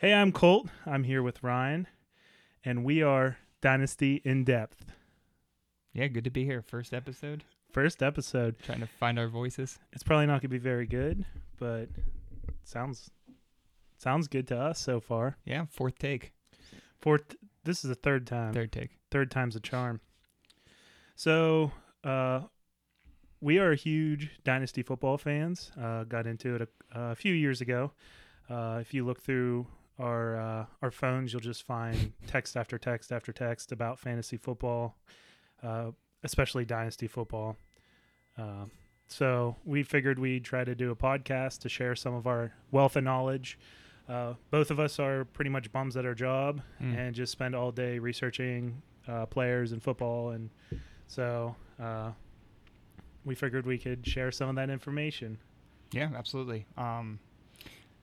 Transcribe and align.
Hey, 0.00 0.14
I'm 0.14 0.32
Colt. 0.32 0.66
I'm 0.86 1.04
here 1.04 1.22
with 1.22 1.42
Ryan, 1.42 1.86
and 2.64 2.86
we 2.86 3.02
are 3.02 3.36
Dynasty 3.60 4.22
in 4.24 4.44
Depth. 4.44 4.86
Yeah, 5.92 6.06
good 6.06 6.24
to 6.24 6.30
be 6.30 6.46
here. 6.46 6.62
First 6.62 6.94
episode. 6.94 7.44
First 7.70 8.02
episode. 8.02 8.58
Trying 8.60 8.80
to 8.80 8.86
find 8.86 9.18
our 9.18 9.28
voices. 9.28 9.78
It's 9.92 10.02
probably 10.02 10.24
not 10.24 10.40
going 10.40 10.40
to 10.40 10.48
be 10.48 10.56
very 10.56 10.86
good, 10.86 11.26
but 11.58 11.90
sounds 12.64 13.10
sounds 13.98 14.26
good 14.26 14.48
to 14.48 14.58
us 14.58 14.78
so 14.78 15.00
far. 15.00 15.36
Yeah, 15.44 15.66
fourth 15.68 15.98
take. 15.98 16.32
Fourth. 17.02 17.36
This 17.64 17.84
is 17.84 17.90
the 17.90 17.94
third 17.94 18.26
time. 18.26 18.54
Third 18.54 18.72
take. 18.72 18.92
Third 19.10 19.30
time's 19.30 19.54
a 19.54 19.60
charm. 19.60 20.00
So, 21.14 21.72
uh, 22.04 22.44
we 23.42 23.58
are 23.58 23.74
huge 23.74 24.30
Dynasty 24.44 24.82
football 24.82 25.18
fans. 25.18 25.72
Uh, 25.78 26.04
got 26.04 26.26
into 26.26 26.54
it 26.54 26.62
a, 26.62 26.68
a 26.98 27.14
few 27.14 27.34
years 27.34 27.60
ago. 27.60 27.92
Uh, 28.48 28.78
if 28.80 28.94
you 28.94 29.04
look 29.04 29.20
through 29.20 29.66
our 30.00 30.36
uh, 30.40 30.66
our 30.82 30.90
phones, 30.90 31.32
you'll 31.32 31.40
just 31.40 31.62
find 31.64 32.12
text 32.26 32.56
after 32.56 32.78
text 32.78 33.12
after 33.12 33.32
text 33.32 33.70
about 33.72 33.98
fantasy 34.00 34.36
football, 34.36 34.96
uh, 35.62 35.90
especially 36.24 36.64
Dynasty 36.64 37.06
football. 37.06 37.56
Uh, 38.38 38.64
so 39.08 39.56
we 39.64 39.82
figured 39.82 40.18
we'd 40.18 40.44
try 40.44 40.64
to 40.64 40.74
do 40.74 40.90
a 40.90 40.96
podcast 40.96 41.60
to 41.60 41.68
share 41.68 41.94
some 41.94 42.14
of 42.14 42.26
our 42.26 42.52
wealth 42.70 42.96
of 42.96 43.04
knowledge. 43.04 43.58
Uh, 44.08 44.34
both 44.50 44.70
of 44.70 44.80
us 44.80 44.98
are 44.98 45.24
pretty 45.26 45.50
much 45.50 45.70
bums 45.72 45.96
at 45.96 46.04
our 46.04 46.14
job 46.14 46.60
Mm. 46.82 46.96
and 46.98 47.14
just 47.14 47.30
spend 47.30 47.54
all 47.54 47.70
day 47.70 47.98
researching 47.98 48.82
uh, 49.06 49.26
players 49.26 49.72
and 49.72 49.82
football, 49.82 50.30
and 50.30 50.50
so 51.06 51.54
uh, 51.80 52.10
we 53.24 53.34
figured 53.34 53.66
we 53.66 53.78
could 53.78 54.06
share 54.06 54.30
some 54.32 54.48
of 54.48 54.54
that 54.56 54.70
information. 54.70 55.38
Yeah, 55.92 56.10
absolutely. 56.16 56.66
Um, 56.76 57.18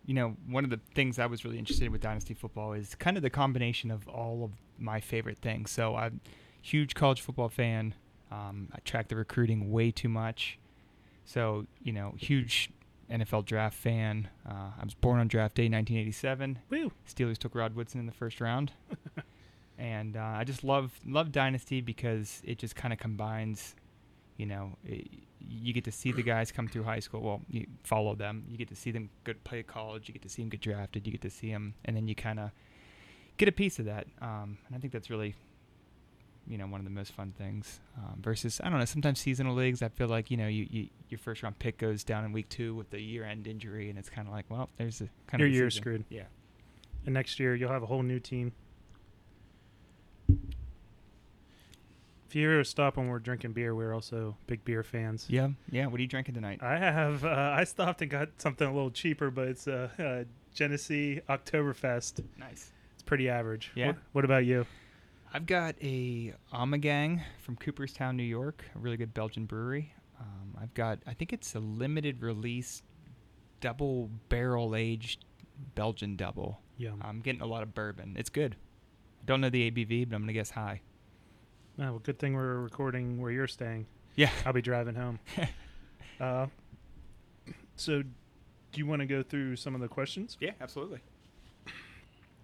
you 0.07 0.13
know, 0.13 0.35
one 0.47 0.63
of 0.63 0.69
the 0.69 0.79
things 0.95 1.19
I 1.19 1.25
was 1.27 1.45
really 1.45 1.59
interested 1.59 1.85
in 1.85 1.91
with 1.91 2.01
Dynasty 2.01 2.33
football 2.33 2.73
is 2.73 2.95
kind 2.95 3.17
of 3.17 3.23
the 3.23 3.29
combination 3.29 3.91
of 3.91 4.07
all 4.07 4.45
of 4.45 4.51
my 4.79 5.01
favorite 5.01 5.37
things. 5.37 5.69
So 5.69 5.95
I'm 5.95 6.21
a 6.25 6.29
huge 6.65 6.95
college 6.95 7.21
football 7.21 7.49
fan. 7.49 7.93
Um, 8.31 8.69
I 8.73 8.79
track 8.79 9.09
the 9.09 9.17
recruiting 9.17 9.69
way 9.69 9.91
too 9.91 10.07
much. 10.07 10.57
So, 11.25 11.67
you 11.83 11.91
know, 11.91 12.15
huge 12.17 12.69
NFL 13.11 13.45
draft 13.45 13.75
fan. 13.75 14.29
Uh, 14.49 14.71
I 14.79 14.83
was 14.85 14.93
born 14.93 15.19
on 15.19 15.27
draft 15.27 15.55
day 15.55 15.63
1987. 15.63 16.59
Woo! 16.69 16.91
Steelers 17.05 17.37
took 17.37 17.53
Rod 17.53 17.75
Woodson 17.75 17.99
in 17.99 18.05
the 18.05 18.13
first 18.13 18.39
round. 18.39 18.71
and 19.77 20.15
uh, 20.15 20.21
I 20.21 20.45
just 20.45 20.63
love 20.63 20.97
love 21.05 21.33
Dynasty 21.33 21.81
because 21.81 22.41
it 22.45 22.59
just 22.59 22.77
kind 22.77 22.93
of 22.93 22.99
combines, 22.99 23.75
you 24.37 24.45
know, 24.45 24.77
i 24.89 25.03
you 25.39 25.73
get 25.73 25.83
to 25.85 25.91
see 25.91 26.11
the 26.11 26.23
guys 26.23 26.51
come 26.51 26.67
through 26.67 26.83
high 26.83 26.99
school. 26.99 27.21
Well, 27.21 27.41
you 27.49 27.67
follow 27.83 28.15
them. 28.15 28.45
You 28.49 28.57
get 28.57 28.67
to 28.69 28.75
see 28.75 28.91
them 28.91 29.09
good 29.23 29.43
play 29.43 29.63
college. 29.63 30.07
You 30.07 30.13
get 30.13 30.23
to 30.23 30.29
see 30.29 30.41
them 30.41 30.49
get 30.49 30.61
drafted. 30.61 31.05
You 31.05 31.11
get 31.11 31.21
to 31.21 31.29
see 31.29 31.51
them, 31.51 31.75
and 31.85 31.95
then 31.95 32.07
you 32.07 32.15
kind 32.15 32.39
of 32.39 32.51
get 33.37 33.47
a 33.47 33.51
piece 33.51 33.79
of 33.79 33.85
that. 33.85 34.07
Um, 34.21 34.57
and 34.67 34.75
I 34.75 34.79
think 34.79 34.93
that's 34.93 35.09
really, 35.09 35.35
you 36.47 36.57
know, 36.57 36.65
one 36.65 36.79
of 36.79 36.85
the 36.85 36.91
most 36.91 37.11
fun 37.11 37.33
things. 37.37 37.79
Um, 37.97 38.19
versus, 38.21 38.59
I 38.63 38.69
don't 38.69 38.79
know, 38.79 38.85
sometimes 38.85 39.19
seasonal 39.19 39.55
leagues. 39.55 39.81
I 39.81 39.89
feel 39.89 40.07
like 40.07 40.31
you 40.31 40.37
know, 40.37 40.47
you, 40.47 40.67
you 40.69 40.87
your 41.09 41.19
first 41.19 41.43
round 41.43 41.59
pick 41.59 41.77
goes 41.77 42.03
down 42.03 42.25
in 42.25 42.31
week 42.31 42.49
two 42.49 42.75
with 42.75 42.89
the 42.89 42.99
year 42.99 43.23
end 43.23 43.47
injury, 43.47 43.89
and 43.89 43.97
it's 43.97 44.09
kind 44.09 44.27
of 44.27 44.33
like, 44.33 44.45
well, 44.49 44.69
there's 44.77 45.01
a 45.01 45.09
kind 45.27 45.41
of 45.41 45.49
your 45.49 45.49
year 45.49 45.69
screwed. 45.69 46.03
Yeah. 46.09 46.23
And 47.05 47.13
next 47.13 47.39
year 47.39 47.55
you'll 47.55 47.71
have 47.71 47.83
a 47.83 47.87
whole 47.87 48.03
new 48.03 48.19
team. 48.19 48.51
If 52.27 52.35
you 52.35 52.59
us 52.59 52.67
stop 52.67 52.97
when 52.97 53.07
we're 53.07 53.19
drinking 53.19 53.53
beer, 53.53 53.73
we're 53.73 53.93
also 53.93 54.35
big 54.47 54.65
beer 54.65 54.83
fans. 54.83 55.27
Yeah, 55.29 55.47
yeah. 55.71 55.87
What 55.87 55.97
are 55.97 56.01
you 56.01 56.09
drinking 56.09 56.35
tonight? 56.35 56.59
I 56.61 56.77
have. 56.77 57.23
Uh, 57.23 57.55
I 57.57 57.63
stopped 57.63 58.01
and 58.01 58.11
got 58.11 58.29
something 58.37 58.67
a 58.67 58.73
little 58.73 58.91
cheaper, 58.91 59.31
but 59.31 59.47
it's 59.47 59.65
a 59.67 59.89
uh, 59.97 60.03
uh, 60.03 60.23
Genesee 60.53 61.21
Oktoberfest. 61.29 62.21
Nice. 62.37 62.73
It's 62.95 63.03
pretty 63.03 63.29
average. 63.29 63.71
Yeah. 63.75 63.87
What, 63.87 63.95
what 64.11 64.25
about 64.25 64.43
you? 64.43 64.65
I've 65.33 65.45
got 65.45 65.75
a 65.81 66.33
Ommegang 66.53 67.21
from 67.39 67.55
Cooperstown, 67.55 68.17
New 68.17 68.23
York, 68.23 68.65
a 68.75 68.79
really 68.79 68.97
good 68.97 69.13
Belgian 69.13 69.45
brewery. 69.45 69.93
Um, 70.19 70.57
I've 70.61 70.73
got, 70.73 70.99
I 71.07 71.13
think 71.13 71.31
it's 71.31 71.55
a 71.55 71.59
limited 71.59 72.21
release, 72.21 72.81
double 73.61 74.09
barrel 74.27 74.75
aged 74.75 75.23
Belgian 75.75 76.17
double. 76.17 76.59
Yeah. 76.77 76.91
I'm 77.01 77.21
getting 77.21 77.41
a 77.41 77.45
lot 77.45 77.63
of 77.63 77.73
bourbon. 77.73 78.15
It's 78.19 78.29
good. 78.29 78.57
Don't 79.25 79.39
know 79.39 79.49
the 79.49 79.71
ABV, 79.71 80.09
but 80.09 80.15
I'm 80.15 80.23
gonna 80.23 80.33
guess 80.33 80.49
high. 80.49 80.81
Oh, 81.79 81.83
well, 81.83 81.99
good 81.99 82.17
thing 82.17 82.33
we're 82.33 82.55
recording 82.55 83.21
where 83.21 83.31
you're 83.31 83.47
staying. 83.47 83.85
Yeah. 84.15 84.31
I'll 84.45 84.53
be 84.53 84.63
driving 84.63 84.95
home. 84.95 85.19
uh, 86.19 86.47
so, 87.75 88.01
do 88.01 88.79
you 88.79 88.87
want 88.87 89.01
to 89.01 89.05
go 89.05 89.21
through 89.21 89.57
some 89.57 89.75
of 89.75 89.81
the 89.81 89.87
questions? 89.87 90.37
Yeah, 90.39 90.51
absolutely. 90.59 90.99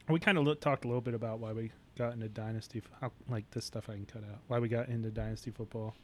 We 0.07 0.19
kind 0.19 0.37
of 0.37 0.59
talked 0.59 0.85
a 0.85 0.87
little 0.87 1.01
bit 1.01 1.15
about 1.15 1.39
why 1.39 1.51
we 1.51 1.71
got 1.97 2.13
into 2.13 2.27
dynasty, 2.27 2.83
how, 3.01 3.11
like 3.27 3.49
this 3.51 3.65
stuff 3.65 3.89
I 3.89 3.93
can 3.93 4.05
cut 4.05 4.23
out. 4.23 4.39
Why 4.47 4.59
we 4.59 4.67
got 4.67 4.89
into 4.89 5.09
dynasty 5.09 5.49
football. 5.49 5.95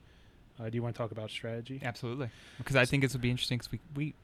Uh, 0.60 0.70
do 0.70 0.76
you 0.76 0.84
want 0.84 0.96
to 0.96 0.98
talk 0.98 1.12
about 1.12 1.30
strategy? 1.30 1.80
Absolutely. 1.84 2.30
Because 2.58 2.76
I 2.76 2.86
think 2.86 3.04
this 3.04 3.14
would 3.14 3.22
be 3.22 3.30
interesting 3.30 3.60
because 3.60 3.72
we, 3.72 3.80
we 3.96 4.16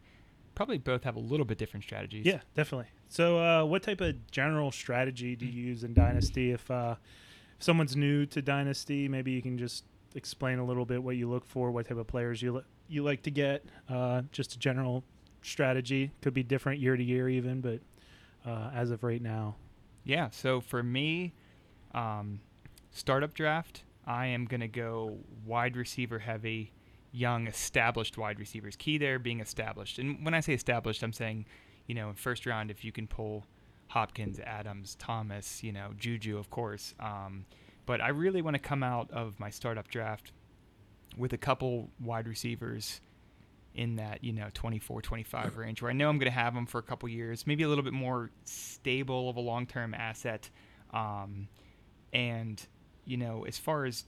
probably 0.56 0.78
both 0.78 1.04
have 1.04 1.16
a 1.16 1.20
little 1.20 1.46
bit 1.46 1.58
different 1.58 1.84
strategies. 1.84 2.26
Yeah, 2.26 2.40
definitely. 2.56 2.88
So, 3.10 3.40
uh, 3.40 3.66
what 3.66 3.84
type 3.84 4.02
of 4.02 4.32
general 4.32 4.72
strategy 4.72 5.36
do 5.36 5.46
you 5.46 5.68
use 5.68 5.84
in 5.84 5.94
Dynasty? 5.94 6.52
If, 6.52 6.70
uh, 6.72 6.96
if 7.58 7.64
someone's 7.64 7.96
new 7.96 8.26
to 8.28 8.42
Dynasty, 8.42 9.08
maybe 9.08 9.32
you 9.32 9.42
can 9.42 9.58
just 9.58 9.86
explain 10.16 10.60
a 10.60 10.66
little 10.66 10.86
bit 10.86 11.02
what 11.04 11.16
you 11.16 11.30
look 11.30 11.46
for, 11.46 11.72
what 11.72 11.88
type 11.88 11.98
of 11.98 12.08
players 12.08 12.42
you 12.42 12.54
li- 12.54 12.64
you 12.88 13.04
like 13.04 13.24
to 13.24 13.32
get. 13.32 13.66
Uh, 13.90 14.22
just 14.32 14.54
a 14.56 14.60
general 14.60 15.04
strategy 15.42 16.12
could 16.22 16.34
be 16.34 16.44
different 16.44 16.80
year 16.80 16.96
to 16.96 17.04
year, 17.04 17.28
even, 17.30 17.62
but 17.62 17.80
uh, 18.46 18.70
as 18.74 18.92
of 18.92 19.04
right 19.04 19.22
now, 19.22 19.56
Yeah. 20.04 20.30
So 20.30 20.62
for 20.62 20.84
me, 20.84 21.34
um, 21.94 22.40
startup 22.92 23.34
draft, 23.34 23.84
I 24.06 24.28
am 24.28 24.46
going 24.46 24.62
to 24.62 24.68
go 24.68 25.18
wide 25.46 25.76
receiver 25.76 26.20
heavy, 26.20 26.72
young, 27.12 27.48
established 27.48 28.18
wide 28.18 28.40
receivers. 28.40 28.76
Key 28.76 28.98
there 29.00 29.18
being 29.18 29.40
established. 29.40 29.98
And 29.98 30.24
when 30.24 30.34
I 30.34 30.42
say 30.42 30.54
established, 30.54 31.02
I'm 31.02 31.14
saying, 31.14 31.46
you 31.88 31.96
know, 31.96 32.10
in 32.10 32.16
first 32.16 32.46
round, 32.46 32.70
if 32.70 32.86
you 32.86 32.92
can 32.92 33.08
pull 33.08 33.46
Hopkins, 33.88 34.40
Adams, 34.40 34.96
Thomas, 34.96 35.64
you 35.64 35.72
know, 35.72 35.92
Juju, 35.98 36.38
of 36.38 36.50
course. 36.50 36.94
Um, 37.00 37.46
but 37.86 38.02
I 38.02 38.10
really 38.10 38.42
want 38.42 38.56
to 38.56 38.60
come 38.60 38.84
out 38.84 39.12
of 39.12 39.40
my 39.40 39.50
startup 39.50 39.88
draft 39.88 40.32
with 41.18 41.34
a 41.34 41.38
couple 41.38 41.90
wide 42.00 42.28
receivers 42.28 43.02
in 43.74 43.98
that 43.98 44.24
you 44.24 44.32
know 44.32 44.48
24 44.54 45.02
25 45.02 45.58
range 45.58 45.82
where 45.82 45.92
i 45.92 45.94
know 45.94 46.08
i'm 46.08 46.18
going 46.18 46.32
to 46.32 46.38
have 46.38 46.54
them 46.54 46.66
for 46.66 46.80
a 46.80 46.84
couple 46.84 47.10
years 47.10 47.46
maybe 47.46 47.64
a 47.64 47.68
little 47.68 47.84
bit 47.84 47.92
more 47.92 48.32
stable 48.46 49.30
of 49.30 49.36
a 49.36 49.42
long-term 49.42 49.94
asset. 49.94 50.50
Um, 50.94 51.50
and 52.14 52.66
you 53.04 53.18
know 53.18 53.46
as 53.46 53.58
far 53.58 53.86
as 53.86 54.06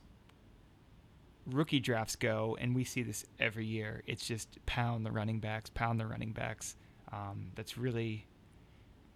rookie 1.46 1.80
drafts 1.80 2.16
go 2.16 2.56
and 2.58 2.74
we 2.74 2.84
see 2.84 3.02
this 3.02 3.26
every 3.38 3.66
year 3.66 4.02
it's 4.06 4.26
just 4.26 4.64
pound 4.64 5.04
the 5.04 5.12
running 5.12 5.38
backs 5.38 5.70
pound 5.70 6.00
the 6.00 6.06
running 6.06 6.32
backs. 6.32 6.76
Um, 7.12 7.52
that's 7.54 7.78
really 7.78 8.26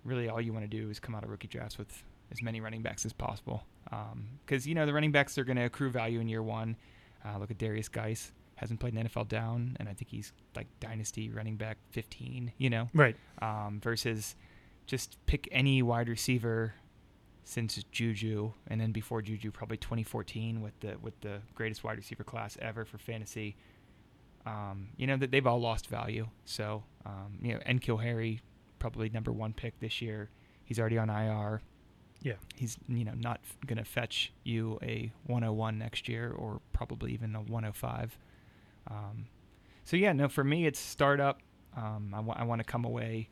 really 0.04 0.28
all 0.28 0.40
you 0.40 0.52
want 0.52 0.64
to 0.64 0.68
do 0.68 0.90
is 0.90 0.98
come 0.98 1.14
out 1.14 1.24
of 1.24 1.30
rookie 1.30 1.48
drafts 1.48 1.78
with 1.78 2.02
as 2.30 2.42
many 2.42 2.60
running 2.60 2.82
backs 2.82 3.04
as 3.04 3.12
possible 3.12 3.64
because 4.46 4.66
you 4.66 4.74
know 4.74 4.86
the 4.86 4.92
running 4.92 5.12
backs 5.12 5.36
are 5.36 5.44
going 5.44 5.56
to 5.56 5.64
accrue 5.64 5.90
value 5.90 6.18
in 6.20 6.28
year 6.28 6.42
one 6.42 6.76
uh, 7.24 7.38
look 7.38 7.50
at 7.50 7.58
Derrius 7.58 7.90
Guice 7.90 8.32
hasn't 8.56 8.78
played 8.78 8.94
an 8.94 9.08
NFL 9.08 9.28
down, 9.28 9.76
and 9.80 9.88
I 9.88 9.92
think 9.92 10.08
he's 10.08 10.32
like 10.54 10.68
dynasty 10.78 11.28
running 11.30 11.56
back 11.56 11.78
15, 11.91 12.52
you 12.58 12.70
know, 12.70 12.88
right? 12.94 13.16
um, 13.41 13.80
versus 13.82 14.36
just 14.86 15.18
pick 15.26 15.48
any 15.50 15.82
wide 15.82 16.08
receiver 16.08 16.74
since 17.44 17.82
Juju, 17.91 18.52
and 18.68 18.80
then 18.80 18.92
before 18.92 19.20
Juju, 19.20 19.50
probably 19.50 19.78
2014 19.78 20.60
with 20.62 20.78
the 20.80 20.96
with 21.02 21.20
the 21.22 21.41
greatest 21.54 21.82
wide 21.82 21.96
receiver 21.96 22.22
class 22.24 22.56
ever 22.60 22.84
for 22.84 22.98
fantasy. 22.98 23.56
Um, 24.46 24.88
you 24.96 25.06
know 25.06 25.16
that 25.16 25.30
they've 25.32 25.46
all 25.46 25.60
lost 25.60 25.88
value. 25.88 26.28
So 26.44 26.84
um, 27.04 27.38
you 27.42 27.54
know, 27.54 27.60
N'Keal 27.60 28.00
Harry, 28.03 28.41
probably 28.82 29.08
number 29.10 29.30
one 29.30 29.52
pick 29.52 29.78
this 29.78 30.02
year. 30.02 30.28
He's 30.64 30.80
already 30.80 30.98
on 30.98 31.08
IR. 31.08 31.62
Yeah. 32.20 32.34
He's 32.56 32.76
you 32.88 33.04
know 33.04 33.14
not 33.16 33.40
gonna 33.64 33.84
fetch 33.84 34.32
you 34.42 34.80
a 34.82 35.12
101 35.26 35.78
next 35.78 36.08
year, 36.08 36.32
or 36.32 36.60
probably 36.72 37.12
even 37.12 37.36
a 37.36 37.40
105. 37.42 38.18
Um, 38.88 39.26
so 39.84 39.96
yeah, 39.96 40.12
no, 40.12 40.28
for 40.28 40.42
me 40.42 40.66
it's 40.66 40.80
startup. 40.80 41.38
Um, 41.76 42.12
I 42.12 42.18
want 42.18 42.40
I 42.40 42.42
want 42.42 42.58
to 42.58 42.64
come 42.64 42.84
away 42.84 43.28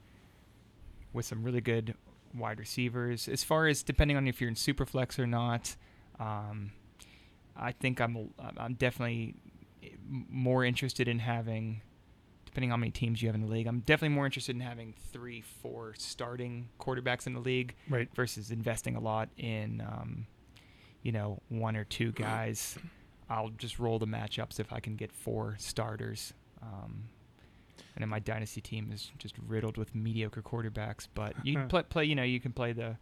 with 1.12 1.26
some 1.26 1.42
really 1.42 1.60
good 1.60 1.94
wide 2.32 2.60
receivers. 2.60 3.26
As 3.26 3.42
far 3.42 3.66
as 3.66 3.82
depending 3.82 4.16
on 4.16 4.28
if 4.28 4.40
you're 4.40 4.48
in 4.48 4.54
superflex 4.54 5.18
or 5.18 5.26
not, 5.26 5.74
um, 6.20 6.70
I 7.56 7.72
think 7.72 8.00
I'm 8.00 8.30
I'm 8.56 8.74
definitely 8.74 9.34
more 10.08 10.64
interested 10.64 11.08
in 11.08 11.18
having, 11.18 11.82
depending 12.50 12.70
on 12.72 12.78
how 12.78 12.80
many 12.80 12.90
teams 12.90 13.22
you 13.22 13.28
have 13.28 13.34
in 13.34 13.42
the 13.42 13.46
league. 13.46 13.66
I'm 13.66 13.80
definitely 13.80 14.14
more 14.14 14.26
interested 14.26 14.54
in 14.56 14.60
having 14.60 14.94
three, 15.12 15.40
four 15.40 15.94
starting 15.98 16.68
quarterbacks 16.80 17.26
in 17.26 17.32
the 17.34 17.40
league 17.40 17.74
Right. 17.88 18.08
versus 18.14 18.50
investing 18.50 18.96
a 18.96 19.00
lot 19.00 19.28
in, 19.36 19.80
um, 19.80 20.26
you 21.02 21.12
know, 21.12 21.40
one 21.48 21.76
or 21.76 21.84
two 21.84 22.12
guys. 22.12 22.76
I'll 23.28 23.50
just 23.50 23.78
roll 23.78 23.98
the 24.00 24.06
matchups 24.06 24.58
if 24.58 24.72
I 24.72 24.80
can 24.80 24.96
get 24.96 25.12
four 25.12 25.54
starters. 25.58 26.34
Um, 26.62 27.08
And 27.96 28.02
then 28.02 28.08
my 28.08 28.18
dynasty 28.20 28.60
team 28.60 28.92
is 28.92 29.10
just 29.18 29.34
riddled 29.46 29.76
with 29.76 29.94
mediocre 29.94 30.42
quarterbacks. 30.42 31.08
But 31.12 31.34
you 31.44 31.54
can 31.54 31.68
play, 31.68 31.82
play, 31.82 32.04
you 32.04 32.14
know, 32.14 32.22
you 32.22 32.38
can 32.40 32.52
play 32.52 32.72
the 32.72 32.96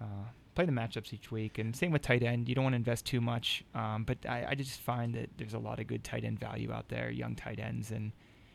uh, 0.00 0.24
play 0.54 0.64
the 0.64 0.72
matchups 0.72 1.12
each 1.12 1.30
week. 1.30 1.58
And 1.58 1.74
same 1.76 1.90
with 1.92 2.02
tight 2.02 2.22
end. 2.22 2.48
You 2.48 2.54
don't 2.54 2.64
want 2.64 2.72
to 2.74 2.78
invest 2.78 3.04
too 3.06 3.20
much. 3.20 3.64
Um, 3.74 4.04
but 4.04 4.18
I, 4.26 4.46
I 4.50 4.54
just 4.54 4.80
find 4.80 5.14
that 5.14 5.30
there's 5.36 5.54
a 5.54 5.58
lot 5.58 5.78
of 5.80 5.86
good 5.86 6.02
tight 6.04 6.24
end 6.24 6.38
value 6.40 6.72
out 6.72 6.88
there, 6.88 7.10
young 7.10 7.34
tight 7.36 7.58
ends, 7.60 7.90
and 7.92 8.12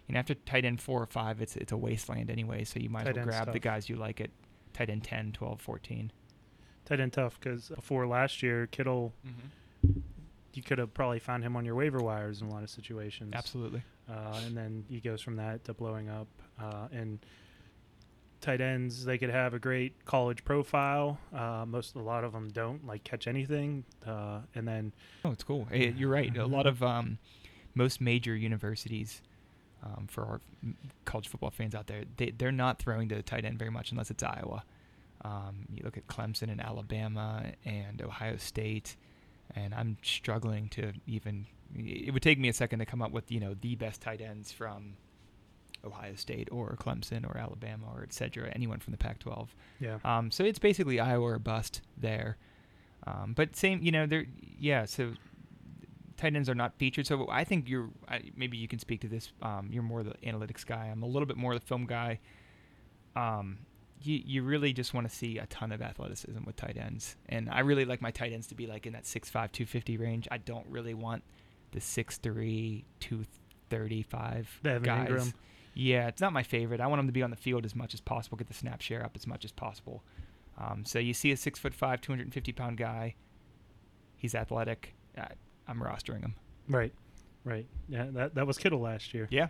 you 0.08 0.14
know, 0.14 0.20
after 0.20 0.34
tight 0.36 0.66
end 0.66 0.80
four 0.82 1.02
or 1.02 1.08
five, 1.08 1.42
it's 1.42 1.56
it's 1.56 1.72
a 1.72 1.78
wasteland 1.78 2.30
anyway. 2.30 2.64
So 2.64 2.80
you 2.80 2.90
might 2.90 3.06
Tight 3.06 3.18
as 3.18 3.26
well 3.26 3.26
grab 3.26 3.54
the 3.54 3.60
guys 3.60 3.90
you 3.90 3.96
like 3.96 4.22
at 4.22 4.30
tight 4.74 4.90
end 4.90 5.04
10, 5.04 5.32
12, 5.32 5.62
14. 5.62 6.12
Tight 6.86 7.00
end 7.00 7.14
tough 7.14 7.40
because 7.40 7.70
before 7.70 8.06
last 8.06 8.44
year, 8.44 8.68
Kittle, 8.68 9.14
you 10.54 10.62
could 10.62 10.78
have 10.78 10.94
probably 10.94 11.20
found 11.20 11.44
him 11.44 11.56
on 11.56 11.66
your 11.66 11.76
waiver 11.76 12.00
wires 12.00 12.42
in 12.42 12.48
a 12.48 12.52
lot 12.52 12.64
of 12.64 12.70
situations. 12.70 13.34
Absolutely. 13.36 13.82
Uh, 14.10 14.40
and 14.46 14.56
then 14.56 14.86
he 14.90 15.00
goes 15.00 15.22
from 15.22 15.36
that 15.38 15.64
to 15.66 15.74
blowing 15.74 16.10
up. 16.10 16.28
Uh, 16.62 16.88
and 16.92 17.20
tight 18.40 18.62
ends, 18.62 19.04
they 19.04 19.18
could 19.18 19.32
have 19.32 19.54
a 19.54 19.60
great 19.60 20.06
college 20.06 20.46
profile. 20.46 21.18
Uh, 21.34 21.66
most, 21.68 21.96
a 21.96 22.00
lot 22.00 22.24
of 22.24 22.32
them 22.32 22.50
don't 22.50 22.86
like 22.86 23.04
catch 23.04 23.28
anything. 23.28 23.84
Uh, 24.06 24.42
and 24.54 24.68
then 24.68 24.94
Oh, 25.24 25.32
it's 25.32 25.44
cool. 25.44 25.68
Eh, 25.72 25.92
You're 25.98 26.10
right. 26.10 26.36
A 26.38 26.46
lot 26.46 26.68
of 26.68 26.84
um, 26.84 27.18
most 27.74 28.00
major 28.00 28.36
universities, 28.36 29.22
um, 29.86 30.08
for 30.10 30.26
our 30.26 30.42
college 31.06 31.28
football 31.28 31.52
fans 31.52 31.76
out 31.76 31.88
there, 31.88 32.04
they 32.18 32.32
they're 32.32 32.52
not 32.52 32.80
throwing 32.80 33.08
to 33.10 33.16
the 33.16 33.24
tight 33.24 33.46
end 33.46 33.60
very 33.60 33.72
much 33.72 33.92
unless 33.92 34.10
it's 34.12 34.24
Iowa. 34.24 34.64
Um, 35.24 35.66
you 35.74 35.82
look 35.84 35.98
at 35.98 36.08
Clemson 36.08 36.52
and 36.52 36.62
Alabama 36.62 37.52
and 37.66 38.02
Ohio 38.02 38.38
State, 38.38 38.96
and 39.56 39.74
I'm 39.74 39.98
struggling 40.04 40.70
to 40.70 40.94
even. 41.08 41.46
It 41.78 42.14
would 42.14 42.24
take 42.24 42.40
me 42.40 42.48
a 42.48 42.54
second 42.54 42.80
to 42.80 42.86
come 42.86 43.02
up 43.02 43.12
with 43.12 43.32
you 43.32 43.40
know 43.40 43.56
the 43.60 43.76
best 43.76 44.02
tight 44.02 44.22
ends 44.22 44.52
from 44.52 44.94
Ohio 45.84 46.16
State 46.16 46.48
or 46.52 46.76
Clemson 46.80 47.28
or 47.28 47.38
Alabama 47.38 47.86
or 47.94 48.04
et 48.04 48.14
cetera, 48.14 48.50
anyone 48.56 48.80
from 48.80 48.92
the 48.92 48.98
Pac-12. 48.98 49.48
yeah, 49.80 49.98
Um, 50.04 50.32
so 50.32 50.44
it's 50.44 50.60
basically 50.60 51.00
Iowa 51.00 51.24
or 51.26 51.40
bust 51.40 51.82
there. 51.98 52.38
Um, 53.08 53.34
but 53.36 53.56
same, 53.56 53.82
you 53.84 53.92
know, 53.92 54.08
there, 54.08 54.26
yeah. 54.60 54.86
So 54.86 55.14
tight 56.18 56.36
ends 56.36 56.50
are 56.50 56.56
not 56.56 56.78
featured. 56.78 57.08
So 57.08 57.28
I 57.30 57.44
think 57.44 57.70
you're 57.70 57.90
I, 58.08 58.22
maybe 58.36 58.58
you 58.58 58.68
can 58.68 58.80
speak 58.80 59.02
to 59.02 59.08
this. 59.08 59.32
Um, 59.42 59.70
you're 59.72 59.84
more 59.84 60.04
the 60.04 60.16
analytics 60.24 60.66
guy. 60.66 60.88
I'm 60.92 61.04
a 61.04 61.08
little 61.08 61.26
bit 61.26 61.38
more 61.38 61.54
the 61.54 61.60
film 61.60 61.86
guy. 61.86 62.20
Um, 63.16 63.60
you 64.02 64.22
you 64.26 64.44
really 64.44 64.74
just 64.74 64.94
want 64.94 65.10
to 65.10 65.16
see 65.16 65.38
a 65.38 65.46
ton 65.48 65.72
of 65.72 65.82
athleticism 65.82 66.44
with 66.46 66.56
tight 66.56 66.78
ends, 66.78 67.16
and 67.30 67.50
I 67.50 67.60
really 67.60 67.86
like 67.86 68.02
my 68.02 68.12
tight 68.12 68.34
ends 68.34 68.48
to 68.48 68.56
be 68.56 68.68
like 68.68 68.86
in 68.86 68.94
that 68.94 69.04
6'5", 69.04 69.32
250 69.32 69.98
range. 69.98 70.28
I 70.32 70.38
don't 70.38 70.68
really 70.68 70.94
want 70.94 71.24
the 71.72 71.80
6'3", 71.80 72.84
235 73.00 74.60
Evan 74.66 74.84
guys. 74.84 75.10
Ingram. 75.10 75.34
Yeah, 75.74 76.08
it's 76.08 76.22
not 76.22 76.32
my 76.32 76.44
favorite. 76.44 76.80
I 76.80 76.88
want 76.88 77.02
him 77.02 77.08
to 77.08 77.14
be 77.14 77.22
on 77.22 77.32
the 77.32 77.36
field 77.36 77.66
as 77.66 77.76
much 77.76 77.94
as 77.94 78.00
possible, 78.00 78.38
get 78.38 78.48
the 78.48 78.54
snap 78.54 78.82
share 78.82 79.04
up 79.04 79.12
as 79.16 79.28
much 79.28 79.44
as 79.44 79.52
possible. 79.52 80.04
Um, 80.58 80.86
so 80.86 81.00
you 81.00 81.14
see 81.14 81.32
a 81.32 81.38
six 81.38 81.60
foot 81.60 81.74
five, 81.74 82.00
250 82.00 82.52
pound 82.54 82.78
guy. 82.78 83.16
He's 84.16 84.36
athletic. 84.36 84.96
I, 85.18 85.30
I'm 85.68 85.80
rostering 85.80 86.22
him. 86.22 86.36
right, 86.70 86.94
right. 87.44 87.66
Yeah, 87.90 88.08
that 88.12 88.36
that 88.36 88.48
was 88.48 88.58
Kittle 88.58 88.80
last 88.80 89.14
year. 89.14 89.28
Yeah. 89.32 89.48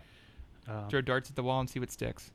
Uh, 0.68 0.88
Throw 0.88 1.00
darts 1.00 1.30
at 1.30 1.36
the 1.36 1.42
wall 1.42 1.60
and 1.60 1.70
see 1.70 1.78
what 1.78 1.90
sticks. 1.92 2.30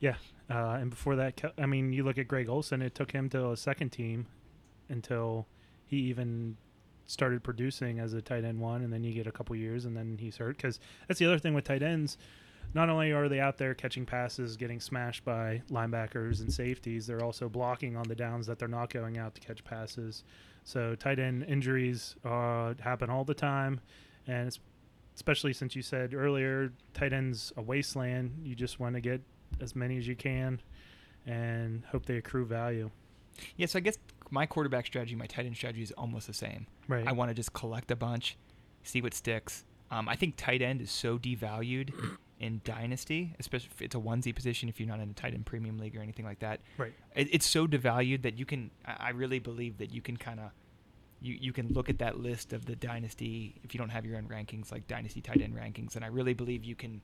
Yeah, 0.00 0.16
uh, 0.50 0.78
and 0.80 0.90
before 0.90 1.14
that, 1.16 1.40
I 1.56 1.66
mean, 1.66 1.92
you 1.92 2.02
look 2.02 2.18
at 2.18 2.26
Greg 2.26 2.48
Olsen. 2.48 2.82
It 2.82 2.94
took 2.94 3.12
him 3.12 3.28
to 3.30 3.52
a 3.52 3.56
second 3.56 3.90
team 3.90 4.26
until 4.88 5.46
he 5.86 5.98
even 5.98 6.56
started 7.06 7.44
producing 7.44 8.00
as 8.00 8.12
a 8.12 8.20
tight 8.22 8.44
end 8.44 8.58
one, 8.58 8.82
and 8.82 8.92
then 8.92 9.04
you 9.04 9.12
get 9.12 9.26
a 9.28 9.32
couple 9.32 9.54
years, 9.54 9.84
and 9.84 9.96
then 9.96 10.18
he's 10.18 10.36
hurt. 10.38 10.56
Because 10.56 10.80
that's 11.06 11.20
the 11.20 11.26
other 11.26 11.38
thing 11.38 11.54
with 11.54 11.64
tight 11.64 11.82
ends. 11.82 12.18
Not 12.74 12.88
only 12.88 13.12
are 13.12 13.28
they 13.28 13.38
out 13.38 13.58
there 13.58 13.74
catching 13.74 14.06
passes, 14.06 14.56
getting 14.56 14.80
smashed 14.80 15.24
by 15.24 15.62
linebackers 15.70 16.40
and 16.40 16.52
safeties, 16.52 17.06
they're 17.06 17.22
also 17.22 17.48
blocking 17.48 17.96
on 17.96 18.04
the 18.08 18.14
downs 18.14 18.46
that 18.46 18.58
they're 18.58 18.66
not 18.68 18.90
going 18.92 19.18
out 19.18 19.34
to 19.34 19.40
catch 19.40 19.62
passes. 19.62 20.24
So 20.64 20.94
tight 20.94 21.18
end 21.18 21.44
injuries 21.44 22.16
uh, 22.24 22.74
happen 22.80 23.10
all 23.10 23.24
the 23.24 23.34
time, 23.34 23.80
and 24.26 24.46
it's, 24.46 24.60
especially 25.14 25.52
since 25.52 25.74
you 25.74 25.82
said 25.82 26.14
earlier, 26.14 26.72
tight 26.94 27.12
ends 27.12 27.52
a 27.56 27.62
wasteland. 27.62 28.40
You 28.42 28.54
just 28.54 28.78
want 28.80 28.94
to 28.94 29.00
get 29.00 29.20
as 29.60 29.74
many 29.74 29.98
as 29.98 30.06
you 30.06 30.16
can 30.16 30.60
and 31.26 31.84
hope 31.90 32.06
they 32.06 32.16
accrue 32.16 32.44
value. 32.44 32.90
Yeah, 33.56 33.66
so 33.66 33.78
I 33.78 33.80
guess 33.80 33.98
my 34.30 34.46
quarterback 34.46 34.86
strategy, 34.86 35.14
my 35.14 35.26
tight 35.26 35.46
end 35.46 35.56
strategy 35.56 35.82
is 35.82 35.92
almost 35.92 36.26
the 36.26 36.34
same. 36.34 36.66
Right. 36.88 37.06
I 37.06 37.12
want 37.12 37.30
to 37.30 37.34
just 37.34 37.52
collect 37.52 37.90
a 37.90 37.96
bunch, 37.96 38.36
see 38.82 39.00
what 39.00 39.14
sticks. 39.14 39.64
Um, 39.90 40.08
I 40.08 40.16
think 40.16 40.36
tight 40.36 40.62
end 40.62 40.80
is 40.80 40.90
so 40.90 41.18
devalued 41.18 41.92
in 42.42 42.60
dynasty, 42.64 43.34
especially 43.38 43.70
if 43.72 43.80
it's 43.80 43.94
a 43.94 43.98
onesie 43.98 44.34
position. 44.34 44.68
If 44.68 44.80
you're 44.80 44.88
not 44.88 45.00
in 45.00 45.08
a 45.08 45.12
tight 45.14 45.32
end 45.32 45.46
premium 45.46 45.78
league 45.78 45.96
or 45.96 46.02
anything 46.02 46.24
like 46.26 46.40
that, 46.40 46.60
Right. 46.76 46.92
It, 47.14 47.28
it's 47.32 47.46
so 47.46 47.66
devalued 47.66 48.22
that 48.22 48.36
you 48.38 48.44
can. 48.44 48.70
I 48.84 49.10
really 49.10 49.38
believe 49.38 49.78
that 49.78 49.94
you 49.94 50.02
can 50.02 50.16
kind 50.16 50.40
of. 50.40 50.50
You, 51.24 51.36
you 51.40 51.52
can 51.52 51.68
look 51.68 51.88
at 51.88 51.98
that 51.98 52.18
list 52.18 52.52
of 52.52 52.66
the 52.66 52.74
dynasty 52.74 53.54
if 53.62 53.72
you 53.72 53.78
don't 53.78 53.90
have 53.90 54.04
your 54.04 54.16
own 54.16 54.26
rankings 54.26 54.72
like 54.72 54.88
dynasty 54.88 55.20
tight 55.20 55.40
end 55.40 55.54
rankings 55.54 55.94
and 55.94 56.04
i 56.04 56.08
really 56.08 56.34
believe 56.34 56.64
you 56.64 56.74
can 56.74 57.00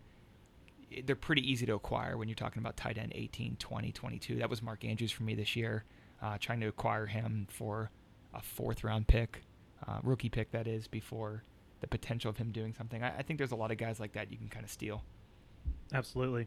they're 1.05 1.15
pretty 1.15 1.49
easy 1.49 1.65
to 1.67 1.75
acquire 1.75 2.17
when 2.17 2.27
you're 2.27 2.35
talking 2.35 2.59
about 2.59 2.77
tight 2.77 2.99
end 2.99 3.13
18 3.15 3.55
20 3.61 3.93
22 3.93 4.35
that 4.41 4.51
was 4.51 4.61
mark 4.61 4.85
andrews 4.85 5.13
for 5.13 5.23
me 5.23 5.37
this 5.37 5.55
year 5.55 5.85
uh, 6.21 6.37
trying 6.41 6.59
to 6.59 6.67
acquire 6.67 7.07
him 7.07 7.47
for 7.49 7.93
a 8.35 8.43
fourth 8.43 8.83
round 8.83 9.07
pick 9.07 9.45
uh, 9.87 10.01
rookie 10.03 10.29
pick 10.29 10.51
that 10.51 10.67
is 10.67 10.89
before 10.89 11.45
the 11.79 11.87
potential 11.87 12.29
of 12.29 12.39
him 12.39 12.51
doing 12.51 12.75
something 12.75 13.05
I, 13.05 13.19
I 13.19 13.23
think 13.23 13.39
there's 13.39 13.53
a 13.53 13.57
lot 13.57 13.71
of 13.71 13.79
guys 13.79 14.01
like 14.01 14.15
that 14.15 14.33
you 14.33 14.37
can 14.37 14.49
kind 14.49 14.65
of 14.65 14.71
steal 14.73 15.05
Absolutely. 15.93 16.47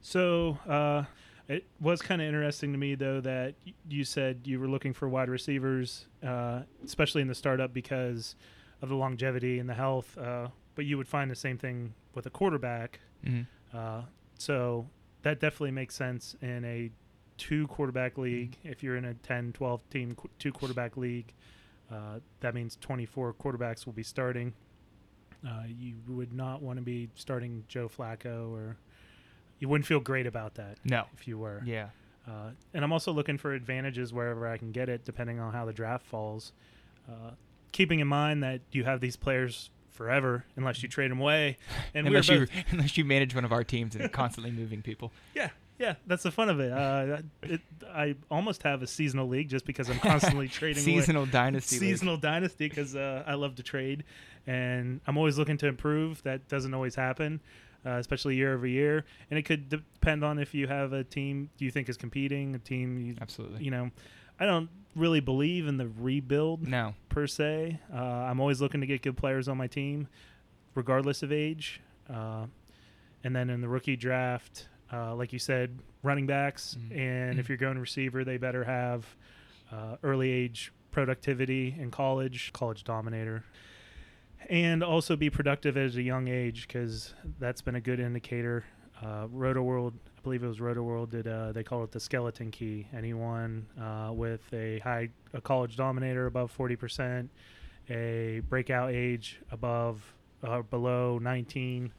So 0.00 0.58
uh, 0.68 1.04
it 1.48 1.64
was 1.80 2.02
kind 2.02 2.20
of 2.20 2.28
interesting 2.28 2.72
to 2.72 2.78
me, 2.78 2.94
though, 2.94 3.20
that 3.20 3.54
you 3.88 4.04
said 4.04 4.40
you 4.44 4.58
were 4.58 4.68
looking 4.68 4.92
for 4.92 5.08
wide 5.08 5.28
receivers, 5.28 6.06
uh, 6.26 6.62
especially 6.84 7.22
in 7.22 7.28
the 7.28 7.34
startup 7.34 7.72
because 7.72 8.34
of 8.80 8.88
the 8.88 8.96
longevity 8.96 9.58
and 9.58 9.68
the 9.68 9.74
health. 9.74 10.16
Uh, 10.18 10.48
but 10.74 10.84
you 10.84 10.96
would 10.96 11.08
find 11.08 11.30
the 11.30 11.36
same 11.36 11.58
thing 11.58 11.94
with 12.14 12.26
a 12.26 12.30
quarterback. 12.30 13.00
mm-hmm. 13.24 13.42
Uh, 13.76 14.02
so 14.38 14.86
that 15.22 15.40
definitely 15.40 15.70
makes 15.70 15.94
sense 15.94 16.36
in 16.42 16.64
a 16.64 16.90
two 17.38 17.66
quarterback 17.68 18.18
league. 18.18 18.56
If 18.64 18.82
you're 18.82 18.96
in 18.96 19.04
a 19.04 19.14
10, 19.14 19.52
12 19.52 19.90
team 19.90 20.14
qu- 20.14 20.30
two 20.38 20.52
quarterback 20.52 20.96
league, 20.96 21.32
uh, 21.90 22.18
that 22.40 22.54
means 22.54 22.76
24 22.80 23.34
quarterbacks 23.34 23.86
will 23.86 23.92
be 23.92 24.02
starting. 24.02 24.52
Uh, 25.46 25.62
you 25.66 25.94
would 26.08 26.32
not 26.32 26.62
want 26.62 26.76
to 26.78 26.82
be 26.82 27.08
starting 27.16 27.64
Joe 27.68 27.88
Flacco, 27.88 28.52
or 28.52 28.76
you 29.58 29.68
wouldn't 29.68 29.86
feel 29.86 30.00
great 30.00 30.26
about 30.26 30.54
that 30.54 30.78
no 30.84 31.04
if 31.16 31.26
you 31.26 31.38
were. 31.38 31.62
yeah 31.64 31.88
Uh, 32.28 32.50
and 32.72 32.84
I'm 32.84 32.92
also 32.92 33.12
looking 33.12 33.38
for 33.38 33.52
advantages 33.52 34.12
wherever 34.12 34.46
I 34.46 34.56
can 34.56 34.70
get 34.72 34.88
it, 34.88 35.04
depending 35.04 35.40
on 35.40 35.52
how 35.52 35.64
the 35.64 35.72
draft 35.72 36.06
falls. 36.06 36.52
Uh, 37.08 37.32
keeping 37.72 37.98
in 38.00 38.06
mind 38.06 38.42
that 38.44 38.60
you 38.70 38.84
have 38.84 39.00
these 39.00 39.16
players 39.16 39.70
forever, 39.90 40.44
unless 40.56 40.82
you 40.82 40.88
trade 40.88 41.10
them 41.10 41.20
away. 41.20 41.56
And 41.94 42.06
unless 42.06 42.28
you 42.28 42.46
unless 42.70 42.96
you 42.96 43.04
manage 43.04 43.34
one 43.34 43.44
of 43.44 43.52
our 43.52 43.64
teams 43.64 43.96
and 43.96 44.10
constantly 44.12 44.52
moving 44.52 44.80
people 44.82 45.10
Yeah, 45.34 45.50
yeah, 45.78 45.94
that's 46.06 46.22
the 46.22 46.30
fun 46.30 46.48
of 46.48 46.60
it. 46.60 46.70
Uh, 46.72 47.22
it. 47.42 47.60
I 47.92 48.14
almost 48.30 48.62
have 48.62 48.82
a 48.82 48.86
seasonal 48.86 49.26
league 49.26 49.48
just 49.48 49.64
because 49.66 49.90
I'm 49.90 49.98
constantly 49.98 50.46
trading 50.60 50.84
away- 50.84 51.00
seasonal 51.00 51.26
dynasty 51.26 51.78
league. 51.80 51.90
seasonal 51.90 52.16
dynasty 52.16 52.68
because 52.68 52.94
uh, 52.94 53.24
I 53.26 53.34
love 53.34 53.56
to 53.56 53.62
trade, 53.64 54.04
and 54.46 55.00
I'm 55.06 55.16
always 55.16 55.38
looking 55.38 55.56
to 55.58 55.66
improve. 55.66 56.22
That 56.24 56.48
doesn't 56.48 56.74
always 56.74 56.94
happen, 56.94 57.40
uh, 57.86 57.90
especially 57.92 58.36
year 58.36 58.54
over 58.54 58.66
year, 58.66 59.04
and 59.30 59.38
it 59.38 59.42
could 59.42 59.68
depend 59.68 60.24
on 60.24 60.38
if 60.38 60.54
you 60.54 60.66
have 60.66 60.92
a 60.92 61.04
team 61.04 61.50
you 61.58 61.70
think 61.70 61.88
is 61.88 61.96
competing, 61.96 62.54
a 62.54 62.58
team 62.58 62.98
you, 62.98 63.16
absolutely 63.20 63.62
you 63.64 63.70
know. 63.70 63.90
I 64.40 64.46
don't 64.46 64.68
really 64.96 65.20
believe 65.20 65.66
in 65.68 65.76
the 65.76 65.88
rebuild 65.88 66.66
no 66.66 66.94
per 67.08 67.26
se. 67.26 67.78
Uh, 67.92 67.96
I'm 67.96 68.40
always 68.40 68.60
looking 68.60 68.80
to 68.80 68.86
get 68.86 69.02
good 69.02 69.16
players 69.16 69.46
on 69.48 69.56
my 69.56 69.66
team, 69.68 70.08
regardless 70.74 71.22
of 71.22 71.30
age. 71.32 71.80
Uh, 72.12 72.46
and 73.24 73.36
then 73.36 73.50
in 73.50 73.60
the 73.60 73.68
rookie 73.68 73.94
draft, 73.96 74.66
uh, 74.92 75.14
like 75.14 75.32
you 75.32 75.38
said, 75.38 75.78
running 76.02 76.26
backs. 76.26 76.76
Mhm. 76.90 76.96
And 76.98 77.38
if 77.38 77.44
Mhm. 77.46 77.48
you're 77.50 77.58
going 77.58 77.78
receiver, 77.78 78.24
they 78.24 78.36
better 78.36 78.64
have 78.64 79.06
uh, 79.70 79.96
early 80.02 80.30
age 80.30 80.70
productivity 80.90 81.74
in 81.78 81.90
college, 81.90 82.52
college 82.52 82.84
dominator. 82.84 83.42
And 84.48 84.82
also 84.82 85.16
be 85.16 85.30
productive 85.30 85.76
at 85.76 85.94
a 85.94 86.02
young 86.02 86.28
age 86.28 86.66
because 86.66 87.14
that's 87.38 87.62
been 87.62 87.76
a 87.76 87.80
good 87.80 88.00
indicator. 88.00 88.64
Uh, 89.02 89.26
Roto 89.30 89.62
World, 89.62 89.94
I 90.16 90.20
believe 90.22 90.44
it 90.44 90.48
was 90.48 90.60
Roto 90.60 90.82
World, 90.82 91.10
did 91.10 91.26
uh, 91.26 91.52
they 91.52 91.64
call 91.64 91.82
it 91.82 91.90
the 91.90 91.98
skeleton 91.98 92.50
key? 92.50 92.86
Anyone 92.96 93.66
uh, 93.80 94.12
with 94.12 94.42
a 94.52 94.78
high 94.80 95.08
a 95.32 95.40
college 95.40 95.76
dominator 95.76 96.26
above 96.26 96.50
forty 96.50 96.76
percent, 96.76 97.30
a 97.90 98.42
breakout 98.48 98.92
age 98.92 99.40
above 99.50 100.02
uh, 100.44 100.62
below 100.62 101.18
nineteen, 101.18 101.92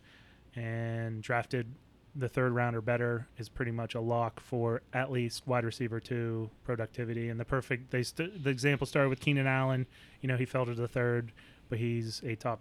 and 0.56 1.22
drafted 1.22 1.68
the 2.16 2.30
third 2.30 2.54
round 2.54 2.76
or 2.76 2.82
better 2.82 3.28
is 3.38 3.50
pretty 3.50 3.72
much 3.72 3.96
a 3.96 4.00
lock 4.00 4.40
for 4.40 4.84
at 4.94 5.12
least 5.12 5.48
wide 5.48 5.66
receiver 5.66 6.00
two 6.00 6.50
productivity. 6.64 7.30
And 7.30 7.40
the 7.40 7.46
perfect 7.46 7.92
they 7.92 8.04
st- 8.04 8.44
the 8.44 8.50
example 8.50 8.88
started 8.88 9.10
with 9.10 9.20
Keenan 9.20 9.48
Allen. 9.48 9.88
You 10.22 10.30
know 10.30 10.38
he 10.38 10.46
fell 10.46 10.66
to 10.66 10.76
the 10.76 10.88
third, 10.88 11.34
but 11.74 11.80
he's 11.80 12.22
a 12.24 12.36
top 12.36 12.60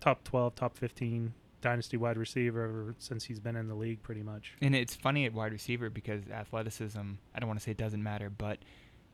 top 0.00 0.22
twelve, 0.22 0.54
top 0.54 0.76
fifteen 0.76 1.34
dynasty 1.62 1.96
wide 1.96 2.16
receiver 2.16 2.62
ever 2.62 2.94
since 3.00 3.24
he's 3.24 3.40
been 3.40 3.56
in 3.56 3.66
the 3.66 3.74
league, 3.74 4.00
pretty 4.04 4.22
much. 4.22 4.52
And 4.62 4.72
it's 4.72 4.94
funny 4.94 5.26
at 5.26 5.32
wide 5.34 5.50
receiver 5.50 5.90
because 5.90 6.22
athleticism, 6.32 7.00
I 7.34 7.40
don't 7.40 7.48
want 7.48 7.58
to 7.58 7.64
say 7.64 7.72
it 7.72 7.76
doesn't 7.76 8.04
matter, 8.04 8.30
but 8.30 8.58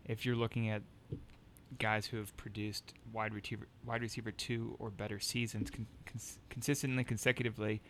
if 0.05 0.27
you're 0.27 0.37
looking 0.37 0.69
at 0.69 0.83
guys 1.79 2.05
who 2.05 2.19
have 2.19 2.37
produced 2.37 2.93
wide 3.11 3.33
receiver 3.33 3.67
wide 3.87 4.03
receiver 4.03 4.31
two 4.33 4.77
or 4.79 4.91
better 4.91 5.19
seasons 5.19 5.71
con- 5.71 5.87
cons- 6.05 6.39
consistently 6.51 7.05
consecutively, 7.05 7.81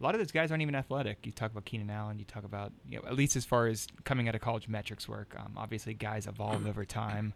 a 0.00 0.02
lot 0.02 0.14
of 0.14 0.18
those 0.18 0.32
guys 0.32 0.50
aren't 0.50 0.62
even 0.62 0.74
athletic. 0.74 1.26
You 1.26 1.32
talk 1.32 1.50
about 1.50 1.66
Keenan 1.66 1.90
Allen, 1.90 2.18
you 2.18 2.24
talk 2.24 2.44
about 2.44 2.72
you 2.88 2.96
know 2.96 3.06
at 3.06 3.16
least 3.16 3.36
as 3.36 3.44
far 3.44 3.66
as 3.66 3.86
coming 4.04 4.30
out 4.30 4.34
of 4.34 4.40
college 4.40 4.66
metrics 4.66 5.06
work. 5.06 5.36
Um, 5.38 5.52
obviously, 5.58 5.92
guys 5.92 6.26
evolve 6.26 6.66
over 6.66 6.86
time. 6.86 7.34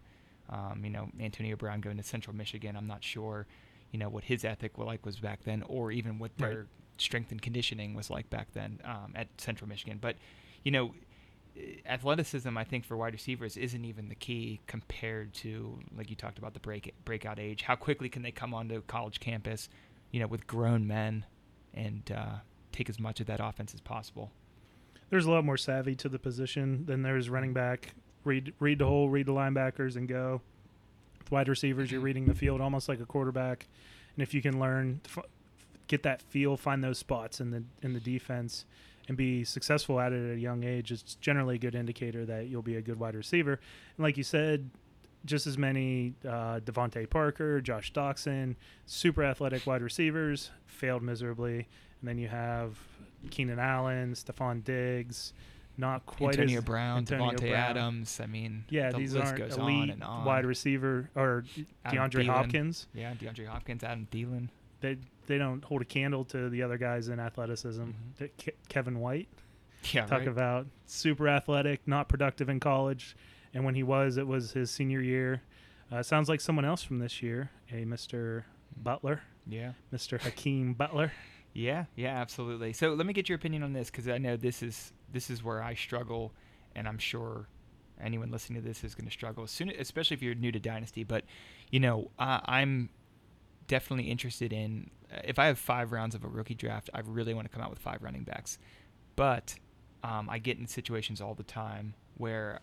Um, 0.49 0.81
you 0.85 0.91
know, 0.91 1.09
Antonio 1.21 1.57
Brown 1.57 1.81
going 1.81 1.97
to 1.97 2.03
Central 2.03 2.35
Michigan, 2.35 2.77
I'm 2.77 2.87
not 2.87 3.03
sure, 3.03 3.47
you 3.93 3.99
know, 3.99 4.09
what 4.09 4.25
his 4.25 4.45
ethic 4.45 4.77
like 4.79 5.05
was 5.07 5.17
back 5.21 5.45
then, 5.45 5.63
or 5.69 5.91
even 5.93 6.19
what 6.19 6.37
their 6.39 6.49
Right. 6.49 6.67
strength 6.99 7.31
and 7.31 7.41
conditioning 7.43 7.95
was 7.95 8.11
like 8.11 8.29
back 8.31 8.49
then 8.53 8.81
um, 8.85 9.13
at 9.15 9.29
Central 9.41 9.69
Michigan. 9.69 9.99
But 10.01 10.17
you 10.65 10.71
know, 10.73 10.95
eh, 11.57 11.77
athleticism, 11.87 12.57
I 12.57 12.65
think, 12.65 12.85
for 12.85 12.97
wide 12.97 13.13
receivers 13.13 13.57
isn't 13.57 13.85
even 13.85 14.09
the 14.09 14.15
key 14.15 14.61
compared 14.67 15.33
to, 15.35 15.79
like 15.97 16.11
you 16.11 16.17
talked 16.17 16.39
about, 16.39 16.55
the 16.55 16.61
break 16.61 16.95
breakout 17.05 17.39
age. 17.39 17.63
How 17.63 17.77
quickly 17.77 18.09
can 18.09 18.23
they 18.23 18.33
come 18.33 18.53
onto 18.55 18.83
college 18.83 19.21
campus, 19.21 19.69
you 20.11 20.21
know, 20.21 20.27
with 20.27 20.47
grown 20.47 20.87
men, 20.87 21.25
and 21.75 22.11
uh, 22.11 22.37
take 22.73 22.89
as 22.89 22.99
much 22.99 23.21
of 23.21 23.27
that 23.27 23.41
offense 23.43 23.73
as 23.75 23.81
possible? 23.81 24.33
There's 25.09 25.27
a 25.27 25.31
lot 25.31 25.45
more 25.45 25.57
savvy 25.57 25.95
to 25.97 26.09
the 26.09 26.19
position 26.19 26.85
than 26.87 27.03
there's 27.03 27.31
running 27.31 27.53
back. 27.53 27.95
Read 28.25 28.53
read 28.59 28.81
the 28.81 28.87
hole, 28.87 29.09
read 29.09 29.27
the 29.27 29.33
linebackers, 29.33 29.95
and 29.95 30.09
go. 30.09 30.41
With 31.27 31.33
wide 31.33 31.49
receivers, 31.49 31.91
you're 31.91 32.01
reading 32.01 32.27
the 32.27 32.37
field 32.37 32.61
almost 32.61 32.89
like 32.89 33.01
a 33.01 33.05
quarterback, 33.05 33.67
and 34.15 34.23
if 34.23 34.33
you 34.33 34.41
can 34.41 34.61
learn, 34.61 35.01
get 35.89 36.05
that 36.05 36.23
feel, 36.23 36.57
find 36.57 36.85
those 36.85 36.99
spots 36.99 37.41
in 37.41 37.51
the 37.51 37.65
in 37.83 37.95
the 37.95 37.99
defense, 37.99 38.65
and 39.09 39.17
be 39.17 39.43
successful 39.43 39.99
at 39.99 40.13
it 40.13 40.31
at 40.31 40.37
a 40.37 40.39
young 40.39 40.63
age, 40.63 40.93
it's 40.93 41.17
generally 41.17 41.57
a 41.57 41.59
good 41.59 41.75
indicator 41.75 42.25
that 42.27 42.47
you'll 42.47 42.63
be 42.63 42.77
a 42.77 42.81
good 42.81 43.01
wide 43.01 43.17
receiver. 43.17 43.55
And 43.97 44.05
like 44.05 44.17
you 44.17 44.23
said, 44.23 44.71
just 45.25 45.49
as 45.49 45.59
many 45.59 46.15
uh, 46.25 46.61
DeVante 46.61 47.11
Parker, 47.11 47.61
Josh 47.61 47.93
Doctson, 47.93 48.55
super 48.87 49.25
athletic 49.25 49.67
wide 49.67 49.83
receivers 49.83 50.53
failed 50.67 51.03
miserably, 51.03 51.67
and 52.01 52.09
then 52.09 52.19
you 52.19 52.29
have 52.29 52.79
Keenan 53.31 53.59
Allen, 53.59 54.15
Stefon 54.15 54.63
Diggs, 54.63 55.33
not 55.79 56.07
quite 56.07 56.35
Antonio 56.35 56.59
as 56.59 56.65
Brown, 56.65 56.99
Antonio 56.99 57.31
Devontae 57.33 57.41
Brown. 57.51 57.55
Adams. 57.55 58.21
I 58.23 58.27
mean, 58.27 58.65
Yeah, 58.69 58.91
the 58.93 58.99
these 58.99 59.15
list 59.15 59.27
aren't 59.27 59.39
goes 59.39 59.57
elite 59.57 59.83
on 59.83 59.91
and 59.91 60.03
on. 60.05 60.25
wide 60.25 60.45
receiver 60.47 61.11
or 61.15 61.45
Adam 61.85 61.99
DeAndre 62.11 62.25
Thielen. 62.25 62.27
Hopkins. 62.27 62.87
Yeah, 62.95 63.15
DeAndre 63.15 63.47
Hopkins, 63.47 63.85
Adam 63.85 64.07
Thielen. 64.11 64.49
They 64.81 64.97
they 65.27 65.39
don't 65.39 65.65
hold 65.65 65.83
a 65.83 65.85
candle 65.85 66.25
to 66.27 66.49
the 66.51 66.63
other 66.63 66.79
guys 66.79 67.09
in 67.09 67.19
athleticism. 67.21 67.83
Mhm. 67.83 68.31
Ke- 68.39 68.69
Kevin 68.69 69.01
White, 69.01 69.29
Yeah, 69.93 70.07
talk 70.07 70.21
right. 70.21 70.29
about 70.29 70.67
super 70.87 71.29
athletic, 71.29 71.87
not 71.87 72.09
productive 72.09 72.49
in 72.49 72.61
college, 72.61 73.17
and 73.55 73.65
when 73.65 73.75
he 73.75 73.83
was, 73.83 74.17
it 74.17 74.27
was 74.27 74.53
his 74.53 74.71
senior 74.71 75.01
year. 75.01 75.43
Uh, 75.91 76.03
sounds 76.03 76.29
like 76.29 76.41
someone 76.41 76.65
else 76.65 76.83
from 76.83 76.99
this 76.99 77.23
year, 77.23 77.51
a 77.71 77.85
Mr. 77.85 78.43
Butler, 78.77 79.23
yeah. 79.47 79.73
Mr. 79.93 80.21
Hakeem 80.21 80.75
Butler. 80.75 81.13
Yeah, 81.59 81.87
yeah, 81.95 82.21
absolutely. 82.21 82.75
So 82.75 82.93
let 82.93 83.07
me 83.07 83.15
get 83.15 83.31
your 83.31 83.37
opinion 83.37 83.63
on 83.63 83.73
this 83.73 83.91
because 83.91 84.07
I 84.09 84.19
know 84.19 84.37
this 84.37 84.63
is 84.63 84.93
this 85.17 85.31
is 85.31 85.43
where 85.43 85.63
I 85.63 85.75
struggle, 85.75 86.35
and 86.75 86.87
I'm 86.87 86.99
sure 86.99 87.49
anyone 87.99 88.31
listening 88.31 88.61
to 88.61 88.69
this 88.69 88.85
is 88.85 88.95
going 88.95 89.07
to 89.07 89.11
struggle. 89.11 89.47
Soon, 89.47 89.71
especially 89.71 90.15
if 90.15 90.23
you're 90.23 90.35
new 90.35 90.53
to 90.53 90.61
Dynasty. 90.61 91.05
But 91.05 91.25
you 91.71 91.81
know, 91.81 92.11
uh, 92.19 92.41
I'm 92.45 92.91
definitely 93.67 94.11
interested 94.11 94.53
in 94.53 94.91
uh, 95.11 95.21
if 95.25 95.39
I 95.39 95.47
have 95.47 95.59
five 95.59 95.91
rounds 95.91 96.15
of 96.15 96.23
a 96.23 96.29
rookie 96.29 96.55
draft, 96.55 96.91
I 96.93 97.01
really 97.01 97.33
want 97.33 97.47
to 97.47 97.55
come 97.55 97.63
out 97.63 97.71
with 97.71 97.79
five 97.79 98.03
running 98.03 98.25
backs. 98.25 98.59
But 99.17 99.55
um, 100.05 100.29
I 100.29 100.39
get 100.39 100.59
in 100.59 100.67
situations 100.67 101.23
all 101.23 101.35
the 101.35 101.43
time 101.43 101.95
where 102.19 102.61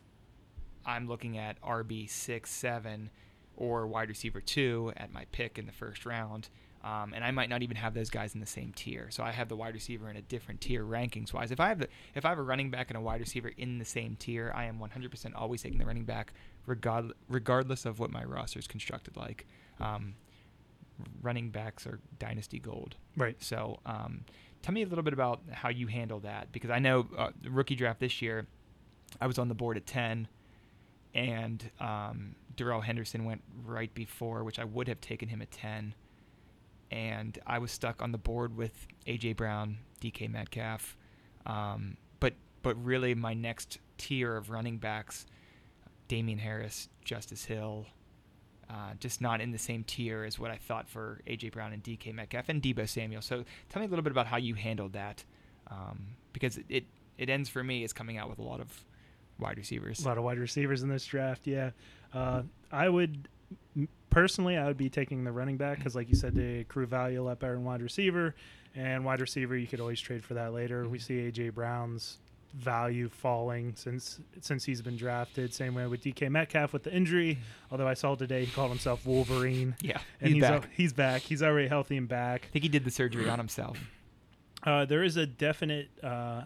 I'm 0.86 1.08
looking 1.08 1.40
at 1.40 1.60
RB 1.64 2.08
six, 2.08 2.52
seven, 2.52 3.10
or 3.58 3.88
wide 3.88 4.10
receiver 4.10 4.42
two 4.42 4.94
at 4.96 5.12
my 5.12 5.26
pick 5.32 5.58
in 5.58 5.66
the 5.66 5.72
first 5.72 6.06
round. 6.06 6.50
Um, 6.84 7.14
and 7.14 7.24
I 7.24 7.32
might 7.32 7.50
not 7.50 7.64
even 7.64 7.78
have 7.78 7.94
those 7.94 8.10
guys 8.10 8.34
in 8.34 8.42
the 8.42 8.46
same 8.46 8.74
tier. 8.76 9.08
So 9.10 9.24
I 9.24 9.32
have 9.32 9.48
the 9.48 9.56
wide 9.56 9.74
receiver 9.74 10.10
in 10.10 10.18
a 10.18 10.22
different 10.22 10.60
tier 10.60 10.84
rankings 10.84 11.32
wise. 11.32 11.50
If 11.50 11.62
I 11.62 11.70
have 11.70 11.80
the 11.80 11.88
if 12.14 12.26
I 12.26 12.30
have 12.30 12.40
a 12.40 12.44
running 12.44 12.72
back 12.72 12.90
and 12.90 12.98
a 12.98 13.02
wide 13.02 13.22
receiver 13.22 13.52
in 13.58 13.78
the 13.80 13.86
same 13.86 14.18
tier, 14.18 14.52
I 14.54 14.66
am 14.66 14.80
100% 14.80 15.32
always 15.34 15.62
taking 15.62 15.80
the 15.80 15.86
running 15.86 16.04
back, 16.04 16.34
regard, 16.66 17.14
regardless 17.30 17.86
of 17.86 18.00
what 18.00 18.12
my 18.12 18.26
roster 18.26 18.60
is 18.60 18.68
constructed 18.68 19.16
like. 19.16 19.48
Um, 19.80 20.16
running 21.22 21.50
backs 21.50 21.88
are 21.88 22.00
dynasty 22.20 22.60
gold. 22.60 22.96
Right. 23.16 23.42
So 23.42 23.80
um, 23.86 24.26
tell 24.62 24.74
me 24.74 24.84
a 24.84 24.88
little 24.88 25.04
bit 25.04 25.14
about 25.14 25.42
how 25.52 25.70
you 25.70 25.88
handle 25.88 26.20
that 26.22 26.52
because 26.52 26.70
I 26.70 26.80
know 26.80 27.08
uh, 27.18 27.30
rookie 27.50 27.76
draft 27.76 28.00
this 28.00 28.22
year, 28.22 28.48
I 29.22 29.28
was 29.28 29.38
on 29.38 29.48
the 29.48 29.56
board 29.56 29.78
at 29.78 29.86
10, 29.86 30.28
and 31.14 31.72
um, 31.80 32.36
Darrell 32.56 32.82
Henderson 32.82 33.26
went 33.26 33.42
right 33.64 33.94
before, 33.94 34.44
which 34.44 34.60
I 34.60 34.64
would 34.64 34.88
have 34.88 35.00
taken 35.02 35.30
him 35.30 35.42
at 35.42 35.52
10. 35.52 35.94
And 36.94 37.40
I 37.48 37.58
was 37.58 37.72
stuck 37.72 38.04
on 38.04 38.12
the 38.12 38.20
board 38.20 38.56
with 38.56 38.86
AJ 39.08 39.36
Brown, 39.36 39.80
DK 40.00 40.30
Metcalf, 40.30 40.96
um, 41.48 41.98
but 42.20 42.34
but 42.62 42.76
really 42.86 43.16
my 43.16 43.34
next 43.34 43.80
tier 43.98 44.38
of 44.38 44.52
running 44.52 44.78
backs, 44.78 45.26
Damien 46.08 46.38
Harris, 46.38 46.90
Justice 47.04 47.46
Hill, 47.46 47.88
uh, 48.70 48.94
just 49.00 49.22
not 49.22 49.42
in 49.42 49.52
the 49.52 49.58
same 49.58 49.84
tier 49.84 50.24
as 50.24 50.38
what 50.38 50.52
I 50.52 50.58
thought 50.58 50.88
for 50.88 51.20
AJ 51.26 51.54
Brown 51.54 51.74
and 51.74 51.84
DK 51.84 52.14
Metcalf 52.14 52.48
and 52.50 52.62
Deebo 52.62 52.88
Samuel. 52.88 53.24
So 53.24 53.44
tell 53.70 53.80
me 53.80 53.88
a 53.88 53.90
little 53.90 54.04
bit 54.04 54.12
about 54.12 54.28
how 54.28 54.38
you 54.38 54.54
handled 54.54 54.94
that, 54.94 55.24
um, 55.72 56.10
because 56.32 56.60
it 56.70 56.86
it 57.18 57.28
ends 57.28 57.50
for 57.50 57.64
me 57.64 57.84
as 57.84 57.92
coming 57.92 58.18
out 58.20 58.30
with 58.30 58.38
a 58.38 58.44
lot 58.44 58.60
of 58.60 58.86
wide 59.40 59.58
receivers. 59.58 60.06
A 60.06 60.08
lot 60.08 60.20
of 60.20 60.24
wide 60.24 60.38
receivers 60.38 60.84
in 60.84 60.90
this 60.90 61.08
draft. 61.08 61.48
Yeah, 61.48 61.72
uh, 62.14 62.44
I 62.72 62.88
would 62.88 63.30
personally, 64.14 64.56
I 64.58 64.66
would 64.68 64.78
be 64.78 64.90
taking 64.90 65.24
the 65.24 65.32
running 65.32 65.58
back 65.58 65.78
because, 65.80 65.96
like 65.96 66.08
you 66.10 66.16
said, 66.16 66.34
they 66.36 66.60
accrue 66.60 66.86
value 66.86 67.22
a 67.22 67.26
lot 67.26 67.40
better 67.40 67.56
in 67.56 67.64
wide 67.66 67.82
receiver, 67.82 68.36
and 68.76 69.04
wide 69.04 69.20
receiver 69.20 69.58
you 69.58 69.68
could 69.68 69.80
always 69.82 70.00
trade 70.00 70.24
for 70.24 70.36
that 70.36 70.54
later. 70.54 70.88
We 70.88 71.00
see 71.00 71.16
AJ 71.16 71.54
Brown's 71.54 72.20
value 72.54 73.10
falling 73.10 73.74
since 73.76 74.20
since 74.42 74.64
he's 74.64 74.82
been 74.82 74.96
drafted. 74.96 75.54
Same 75.54 75.74
way 75.74 75.88
with 75.88 76.04
DK 76.04 76.30
Metcalf 76.30 76.72
with 76.72 76.84
the 76.84 76.94
injury. 76.94 77.40
Although 77.72 77.88
I 77.88 77.96
saw 77.96 78.14
today 78.16 78.46
he 78.46 78.52
called 78.52 78.70
himself 78.70 79.06
Wolverine, 79.06 79.76
Yeah, 79.82 79.98
and 80.22 80.28
he's, 80.30 80.36
he's 80.36 80.42
back. 80.44 80.52
al- 80.64 80.70
he's 80.72 80.94
back. 80.94 81.22
He's 81.24 81.42
already 81.44 81.68
healthy 81.68 81.98
and 81.98 82.08
back. 82.08 82.46
I 82.46 82.48
think 82.54 82.64
he 82.64 82.70
did 82.70 82.86
the 82.86 82.92
surgery 82.92 83.28
on 83.28 83.40
himself. 83.40 83.78
Uh, 84.62 84.86
there 84.86 85.04
is 85.04 85.18
a 85.18 85.26
definite. 85.26 85.90
Uh, 86.04 86.44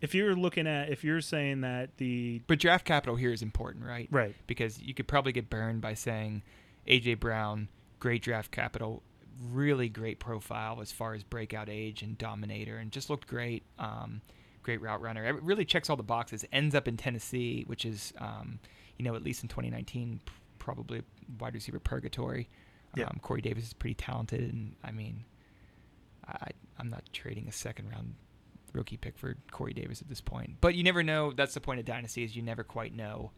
if 0.00 0.14
you're 0.14 0.34
looking 0.34 0.66
at, 0.66 0.90
if 0.90 1.04
you're 1.04 1.20
saying 1.20 1.62
that 1.62 1.96
the 1.96 2.40
But 2.46 2.58
draft 2.58 2.84
capital 2.84 3.16
here 3.16 3.32
is 3.32 3.42
important, 3.42 3.84
right? 3.84 4.08
right, 4.10 4.34
Because 4.46 4.80
you 4.80 4.94
could 4.94 5.08
probably 5.08 5.32
get 5.32 5.50
burned 5.50 5.80
by 5.80 5.94
saying 5.94 6.42
AJ 6.86 7.20
Brown, 7.20 7.68
great 7.98 8.22
draft 8.22 8.50
capital, 8.50 9.02
really 9.50 9.88
great 9.88 10.18
profile 10.18 10.80
as 10.80 10.92
far 10.92 11.14
as 11.14 11.22
breakout 11.22 11.68
age 11.68 12.02
and 12.02 12.16
dominator, 12.18 12.78
and 12.78 12.90
just 12.92 13.10
looked 13.10 13.26
great. 13.26 13.62
Um, 13.78 14.20
great 14.62 14.82
route 14.82 15.00
runner. 15.00 15.24
It 15.24 15.42
really 15.42 15.64
checks 15.64 15.88
all 15.88 15.96
the 15.96 16.02
boxes. 16.02 16.44
Ends 16.52 16.74
up 16.74 16.86
in 16.86 16.98
Tennessee, 16.98 17.64
which 17.66 17.86
is, 17.86 18.12
um, 18.18 18.58
you 18.98 19.04
know, 19.04 19.14
at 19.14 19.22
least 19.22 19.42
in 19.42 19.48
2019, 19.48 20.20
probably 20.58 21.02
wide 21.40 21.54
receiver 21.54 21.78
purgatory. 21.78 22.50
Yeah. 22.94 23.04
Um, 23.04 23.18
Corey 23.22 23.40
Davis 23.40 23.64
is 23.64 23.72
pretty 23.72 23.94
talented, 23.94 24.40
and 24.40 24.74
I 24.84 24.90
mean, 24.90 25.24
I, 26.26 26.50
I'm 26.78 26.90
not 26.90 27.02
trading 27.12 27.48
a 27.48 27.52
second 27.52 27.88
round 27.90 28.14
rookie 28.72 28.96
pick 28.96 29.18
for 29.18 29.36
Corey 29.50 29.72
Davis 29.72 30.00
at 30.00 30.08
this 30.08 30.20
point. 30.20 30.56
But 30.60 30.74
you 30.74 30.82
never 30.82 31.02
know. 31.02 31.32
That's 31.32 31.54
the 31.54 31.60
point 31.60 31.80
of 31.80 31.86
dynasty 31.86 32.24
is 32.24 32.36
you 32.36 32.42
never 32.42 32.64
quite 32.64 32.94
know, 32.94 33.30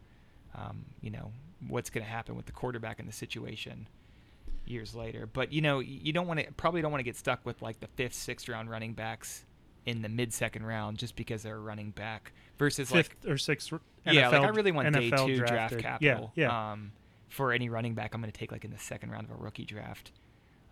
um, 0.55 0.85
you 1.01 1.11
know, 1.11 1.31
what's 1.67 1.89
going 1.89 2.03
to 2.05 2.09
happen 2.09 2.35
with 2.35 2.45
the 2.45 2.51
quarterback 2.51 2.99
in 2.99 3.05
the 3.05 3.11
situation 3.11 3.87
years 4.65 4.95
later. 4.95 5.27
But 5.31 5.53
you 5.53 5.61
know, 5.61 5.79
you 5.79 6.13
don't 6.13 6.27
want 6.27 6.39
to 6.39 6.51
probably 6.53 6.81
don't 6.81 6.91
want 6.91 6.99
to 6.99 7.05
get 7.05 7.17
stuck 7.17 7.45
with 7.45 7.61
like 7.61 7.79
the 7.79 7.87
fifth, 7.87 8.13
sixth 8.13 8.47
round 8.49 8.69
running 8.69 8.93
backs 8.93 9.45
in 9.85 10.01
the 10.01 10.09
mid 10.09 10.33
second 10.33 10.65
round 10.65 10.97
just 10.97 11.15
because 11.15 11.43
they're 11.43 11.55
a 11.55 11.59
running 11.59 11.91
back 11.91 12.33
versus 12.57 12.91
like 12.91 13.07
fifth 13.21 13.27
or 13.27 13.37
sixth. 13.37 13.73
r- 13.73 13.81
yeah, 14.05 14.29
like 14.29 14.41
I 14.41 14.47
really 14.49 14.71
want 14.71 14.91
day 14.93 15.09
NFL 15.11 15.27
two 15.27 15.37
draft 15.37 15.77
capital. 15.79 16.31
Yeah, 16.35 16.45
yeah. 16.47 16.71
Um, 16.71 16.91
for 17.29 17.53
any 17.53 17.69
running 17.69 17.95
back, 17.95 18.13
I'm 18.13 18.21
going 18.21 18.31
to 18.31 18.37
take 18.37 18.51
like 18.51 18.65
in 18.65 18.71
the 18.71 18.77
second 18.77 19.11
round 19.11 19.25
of 19.29 19.31
a 19.31 19.41
rookie 19.41 19.65
draft. 19.65 20.11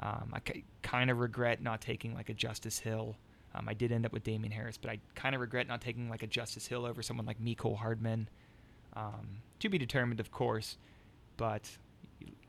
Um, 0.01 0.34
I 0.34 0.63
kind 0.82 1.10
of 1.10 1.20
regret 1.20 1.62
not 1.62 1.82
taking 1.82 2.13
like 2.13 2.30
a 2.30 2.34
Justice 2.34 2.80
Hill. 2.80 3.16
Um, 3.60 3.68
I 3.68 3.74
did 3.74 3.92
end 3.92 4.06
up 4.06 4.13
with 4.13 4.24
Damien 4.24 4.51
Harris, 4.51 4.78
but 4.78 4.89
I 4.89 5.00
kind 5.16 5.36
of 5.36 5.42
regret 5.42 5.68
not 5.68 5.82
taking 5.82 6.10
like 6.10 6.24
a 6.24 6.28
Justice 6.28 6.68
Hill 6.68 6.86
over 6.86 7.01
someone 7.01 7.25
like 7.25 7.42
Mecole 7.42 7.78
Hardman. 7.78 8.30
Um, 8.94 9.42
to 9.60 9.70
be 9.70 9.78
determined, 9.78 10.20
of 10.20 10.32
course, 10.32 10.78
but 11.38 11.70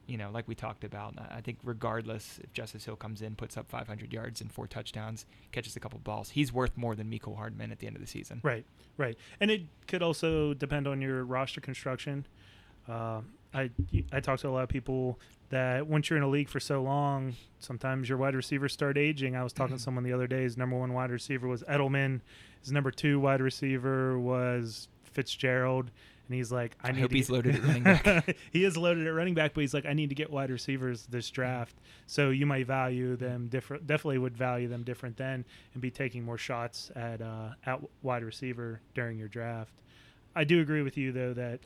you 0.06 0.16
know, 0.16 0.30
like 0.32 0.48
we 0.48 0.56
talked 0.56 0.82
about, 0.82 1.14
I 1.30 1.40
think 1.40 1.58
regardless 1.62 2.40
if 2.42 2.52
Justice 2.52 2.84
Hill 2.84 2.96
comes 2.96 3.22
in, 3.22 3.36
puts 3.36 3.56
up 3.56 3.70
500 3.70 4.12
yards 4.12 4.40
and 4.40 4.50
four 4.50 4.66
touchdowns, 4.66 5.24
catches 5.52 5.76
a 5.76 5.80
couple 5.80 6.00
balls, 6.00 6.30
he's 6.30 6.52
worth 6.52 6.76
more 6.76 6.96
than 6.96 7.08
Mecole 7.08 7.36
Hardman 7.36 7.70
at 7.70 7.78
the 7.78 7.86
end 7.86 7.94
of 7.94 8.02
the 8.02 8.08
season. 8.08 8.40
Right, 8.42 8.64
right, 8.96 9.16
and 9.40 9.50
it 9.50 9.62
could 9.86 10.02
also 10.02 10.54
depend 10.54 10.88
on 10.88 11.00
your 11.00 11.24
roster 11.24 11.60
construction. 11.60 12.26
Uh, 12.88 13.20
I 13.54 13.70
I 14.12 14.20
talk 14.20 14.40
to 14.40 14.48
a 14.48 14.50
lot 14.50 14.62
of 14.62 14.68
people. 14.68 15.18
That 15.50 15.86
once 15.86 16.08
you're 16.08 16.16
in 16.16 16.22
a 16.22 16.28
league 16.28 16.48
for 16.48 16.60
so 16.60 16.82
long, 16.82 17.34
sometimes 17.58 18.08
your 18.08 18.18
wide 18.18 18.34
receivers 18.34 18.72
start 18.72 18.96
aging. 18.96 19.36
I 19.36 19.42
was 19.42 19.52
talking 19.52 19.70
to 19.70 19.74
mm-hmm. 19.76 19.84
someone 19.84 20.04
the 20.04 20.12
other 20.12 20.26
day. 20.26 20.42
His 20.42 20.56
number 20.56 20.76
one 20.76 20.92
wide 20.92 21.10
receiver 21.10 21.46
was 21.46 21.62
Edelman. 21.64 22.20
His 22.62 22.72
number 22.72 22.90
two 22.90 23.20
wide 23.20 23.40
receiver 23.40 24.18
was 24.18 24.88
Fitzgerald. 25.04 25.90
And 26.28 26.36
he's 26.36 26.52
like, 26.52 26.76
I, 26.80 26.90
I 26.90 26.92
need 26.92 27.00
hope 27.00 27.10
to 27.10 27.16
he's 27.16 27.26
get- 27.26 27.32
loaded 27.32 27.54
at 27.56 27.62
running 27.64 27.82
back. 27.82 28.36
he 28.52 28.64
is 28.64 28.76
loaded 28.76 29.04
at 29.04 29.10
running 29.10 29.34
back, 29.34 29.52
but 29.52 29.62
he's 29.62 29.74
like, 29.74 29.84
I 29.84 29.92
need 29.94 30.10
to 30.10 30.14
get 30.14 30.30
wide 30.30 30.50
receivers 30.50 31.06
this 31.10 31.26
mm-hmm. 31.26 31.34
draft. 31.34 31.76
So 32.06 32.30
you 32.30 32.46
might 32.46 32.66
value 32.66 33.16
mm-hmm. 33.16 33.24
them 33.24 33.48
different. 33.48 33.88
Definitely 33.88 34.18
would 34.18 34.36
value 34.36 34.68
them 34.68 34.84
different 34.84 35.16
then, 35.16 35.44
and 35.74 35.82
be 35.82 35.90
taking 35.90 36.22
more 36.22 36.38
shots 36.38 36.92
at 36.94 37.20
uh, 37.20 37.48
at 37.66 37.80
wide 38.02 38.22
receiver 38.22 38.80
during 38.94 39.18
your 39.18 39.26
draft. 39.26 39.72
I 40.36 40.44
do 40.44 40.60
agree 40.60 40.82
with 40.82 40.96
you 40.96 41.10
though 41.10 41.34
that 41.34 41.58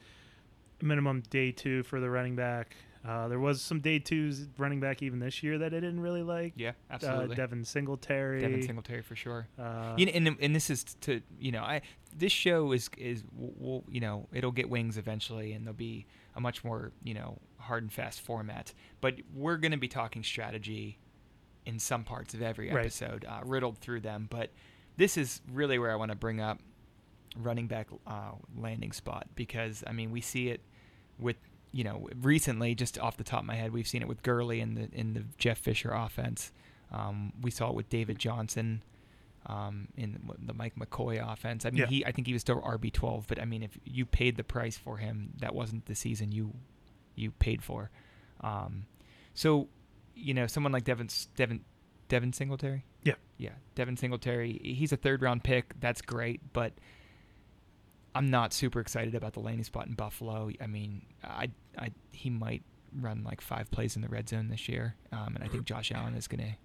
minimum 0.81 1.23
day 1.29 1.53
two 1.53 1.83
for 1.83 2.01
the 2.01 2.09
running 2.09 2.35
back. 2.35 2.75
Uh, 3.07 3.29
there 3.29 3.39
was 3.39 3.61
some 3.61 3.81
day 3.81 3.99
twos 3.99 4.49
running 4.57 4.81
back 4.81 5.03
even 5.03 5.19
this 5.19 5.43
year 5.43 5.59
that 5.59 5.67
I 5.75 5.81
didn't 5.81 6.01
really 6.01 6.23
like. 6.23 6.55
yeah, 6.57 6.71
Uh, 6.91 6.95
absolutely. 6.95 7.37
Devin 7.37 7.65
Singletary. 7.65 8.41
Devin 8.41 8.63
Singletary 8.63 9.03
for 9.03 9.15
sure. 9.15 9.47
Uh, 9.59 9.95
You 9.99 10.07
know, 10.07 10.13
and 10.13 10.37
and 10.41 10.57
this 10.57 10.71
is 10.71 10.85
to 11.03 11.21
you 11.39 11.53
know 11.53 11.63
I 11.63 11.83
this 12.17 12.33
show 12.33 12.73
is 12.73 12.89
is 12.97 13.23
will 13.37 13.85
you 13.89 14.01
know 14.01 14.27
it'll 14.33 14.53
get 14.53 14.71
wings 14.71 14.97
eventually 14.97 15.53
and 15.53 15.67
there'll 15.67 15.77
be 15.77 16.07
a 16.35 16.41
much 16.41 16.65
more 16.65 16.93
you 17.03 17.13
know 17.15 17.39
hard 17.59 17.83
and 17.83 17.93
fast 17.93 18.21
format 18.21 18.73
but 19.01 19.15
we're 19.35 19.57
going 19.57 19.73
to 19.73 19.79
be 19.79 19.89
talking 19.89 20.23
strategy 20.23 20.99
in 21.67 21.79
some 21.79 22.05
parts 22.05 22.35
of 22.35 22.43
every 22.43 22.71
Right. 22.71 22.81
episode 22.87 23.25
uh, 23.29 23.41
riddled 23.45 23.79
through 23.79 24.01
them 24.01 24.29
but 24.31 24.51
this 24.97 25.17
is 25.17 25.41
really 25.53 25.79
where 25.79 25.91
I 25.91 25.97
want 25.97 26.11
to 26.11 26.17
bring 26.17 26.41
up 26.41 26.61
running 27.37 27.67
back 27.67 27.89
uh, 28.07 28.33
landing 28.57 28.93
spot 28.93 29.27
because 29.35 29.83
I 29.87 29.93
mean 29.93 30.11
we 30.11 30.21
see 30.21 30.49
it 30.49 30.61
with 31.19 31.37
you 31.75 31.83
know 31.85 32.09
recently 32.23 32.75
just 32.75 32.99
off 32.99 33.17
the 33.17 33.25
top 33.25 33.41
of 33.41 33.47
my 33.47 33.57
head 33.57 33.73
we've 33.73 33.89
seen 33.89 34.01
it 34.01 34.09
with 34.09 34.23
Gurley 34.23 34.61
in 34.61 34.75
the 34.75 34.89
in 34.93 35.13
the 35.15 35.25
Jeff 35.39 35.59
Fisher 35.59 35.91
offense 35.91 36.53
um, 36.93 37.33
we 37.43 37.51
saw 37.51 37.71
it 37.71 37.75
with 37.75 37.89
David 37.89 38.19
Johnson 38.19 38.83
um, 39.47 39.89
in 39.97 40.19
the 40.39 40.55
Mike 40.55 40.75
McCoy 40.77 41.21
offense. 41.33 41.67
I 41.67 41.71
mean, 41.71 41.81
Yeah. 41.81 41.87
he 41.87 42.07
I 42.07 42.13
think 42.13 42.27
he 42.29 42.33
was 42.33 42.43
still 42.43 42.61
RB 42.63 42.93
twelve, 42.93 43.27
but 43.27 43.41
I 43.43 43.45
mean, 43.45 43.63
if 43.63 43.77
you 43.85 44.07
paid 44.07 44.37
the 44.37 44.45
price 44.45 44.79
for 44.79 44.97
him, 44.99 45.33
that 45.41 45.55
wasn't 45.55 45.85
the 45.87 45.95
season 45.95 46.31
you 46.33 46.55
you 47.17 47.33
paid 47.33 47.63
for. 47.63 47.91
Um, 48.43 48.87
so, 49.35 49.69
you 50.15 50.33
know, 50.35 50.47
someone 50.47 50.73
like 50.73 50.85
Devin 50.85 51.09
Devin 51.37 51.61
Devin 52.09 52.33
Singletary. 52.33 52.85
Yeah. 53.03 53.15
yeah, 53.37 53.51
Devin 53.75 53.97
Singletary. 53.97 54.61
He's 54.63 54.93
a 54.93 54.97
third 54.97 55.21
round 55.21 55.43
pick. 55.45 55.75
That's 55.81 56.01
great, 56.01 56.41
but 56.55 56.73
I'm 58.15 58.31
not 58.31 58.53
super 58.53 58.81
excited 58.81 59.15
about 59.15 59.33
the 59.33 59.41
landing 59.41 59.65
spot 59.65 59.89
in 59.89 59.95
Buffalo. 59.95 60.51
I 60.61 60.67
mean, 60.69 61.03
I 61.23 61.51
I 61.79 61.91
he 62.13 62.31
might 62.31 62.63
run 63.01 63.25
like 63.25 63.41
five 63.41 63.71
plays 63.71 63.97
in 63.97 64.03
the 64.03 64.09
red 64.09 64.29
zone 64.29 64.49
this 64.49 64.69
year, 64.69 64.97
um, 65.13 65.35
and 65.35 65.45
I 65.45 65.49
think 65.49 65.65
Josh 65.65 65.93
Allen 65.93 66.15
is 66.15 66.29
going 66.29 66.45
to 66.45 66.57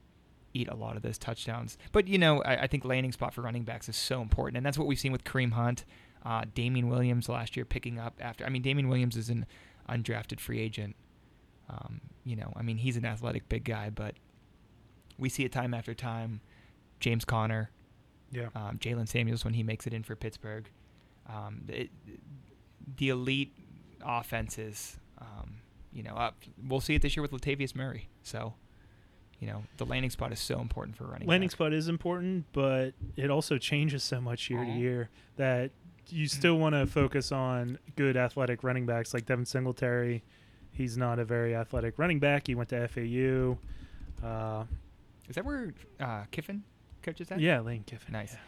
eat 0.54 0.68
a 0.68 0.76
lot 0.76 0.96
of 0.96 1.02
those 1.02 1.18
touchdowns. 1.18 1.78
But 1.92 2.08
you 2.08 2.18
know, 2.18 2.42
I, 2.44 2.64
I 2.64 2.68
think 2.68 2.86
landing 2.86 3.12
spot 3.12 3.34
for 3.34 3.42
running 3.42 3.64
backs 3.64 3.90
is 3.90 3.96
so 3.96 4.22
important, 4.22 4.58
and 4.58 4.66
that's 4.66 4.78
what 4.78 4.88
we've 4.88 5.00
seen 5.00 5.12
with 5.12 5.24
Kareem 5.24 5.54
Hunt, 5.54 5.86
uh, 6.26 6.46
Damien 6.54 6.90
Williams 6.90 7.30
last 7.30 7.56
year 7.56 7.66
picking 7.66 8.00
up 8.00 8.16
after. 8.20 8.46
I 8.46 8.50
mean, 8.50 8.62
Damien 8.62 8.90
Williams 8.90 9.16
is 9.16 9.30
an 9.30 9.46
undrafted 9.90 10.40
free 10.40 10.60
agent. 10.60 10.96
Um, 11.70 12.02
you 12.24 12.36
know, 12.36 12.52
I 12.56 12.62
mean, 12.62 12.78
he's 12.78 12.98
an 12.98 13.06
athletic 13.06 13.48
big 13.50 13.64
guy, 13.64 13.90
but 13.90 14.16
we 15.18 15.30
see 15.30 15.46
it 15.46 15.52
time 15.52 15.74
after 15.74 15.94
time. 15.94 16.42
James 17.00 17.26
Conner, 17.26 17.72
yeah. 18.32 18.50
um, 18.56 18.78
Jaylen 18.78 19.08
Samuels 19.08 19.46
when 19.46 19.54
he 19.54 19.64
makes 19.64 19.88
it 19.88 19.94
in 19.94 20.04
for 20.04 20.16
Pittsburgh. 20.16 20.70
Um, 21.28 21.62
it, 21.68 21.90
the 22.98 23.10
elite 23.10 23.54
offenses, 24.06 24.98
um, 25.20 25.56
you 25.94 26.04
know, 26.04 26.14
up. 26.16 26.36
We'll 26.68 26.80
see 26.82 26.96
it 26.96 27.02
this 27.02 27.16
year 27.16 27.22
with 27.22 27.32
Latavius 27.32 27.76
Murray. 27.76 28.10
So, 28.24 28.54
you 29.40 29.48
know, 29.48 29.64
the 29.78 29.86
landing 29.86 30.12
spot 30.12 30.32
is 30.32 30.40
so 30.40 30.60
important 30.60 30.96
for 30.98 31.06
running. 31.06 31.28
landing 31.28 31.48
back. 31.48 31.54
spot 31.54 31.74
is 31.74 31.88
important, 31.88 32.46
but 32.54 32.92
it 33.16 33.30
also 33.30 33.58
changes 33.58 34.04
so 34.04 34.20
much 34.22 34.50
year 34.50 34.64
to 34.64 34.70
Mhm. 34.72 34.80
year 34.80 35.10
that 35.38 35.72
you 36.10 36.28
still 36.28 36.58
want 36.58 36.74
to 36.74 36.86
focus 36.88 37.32
on 37.32 37.78
good 37.96 38.18
athletic 38.18 38.64
running 38.64 38.86
backs 38.86 39.14
like 39.14 39.26
Devin 39.26 39.46
Singletary. 39.46 40.24
He's 40.72 40.98
not 40.98 41.20
a 41.20 41.26
very 41.26 41.56
athletic 41.56 41.98
running 42.00 42.20
back. 42.20 42.48
He 42.48 42.56
went 42.56 42.70
to 42.70 42.78
FAU. 42.88 43.58
Uh, 44.26 44.66
Is 45.28 45.36
that 45.36 45.46
where 45.46 45.74
uh, 46.00 46.24
Kiffin 46.32 46.64
coaches 47.04 47.32
at? 47.32 47.40
yeah, 47.40 47.60
Lane 47.60 47.84
Kiffin. 47.84 48.12
Nice. 48.14 48.34
Yeah. 48.34 48.40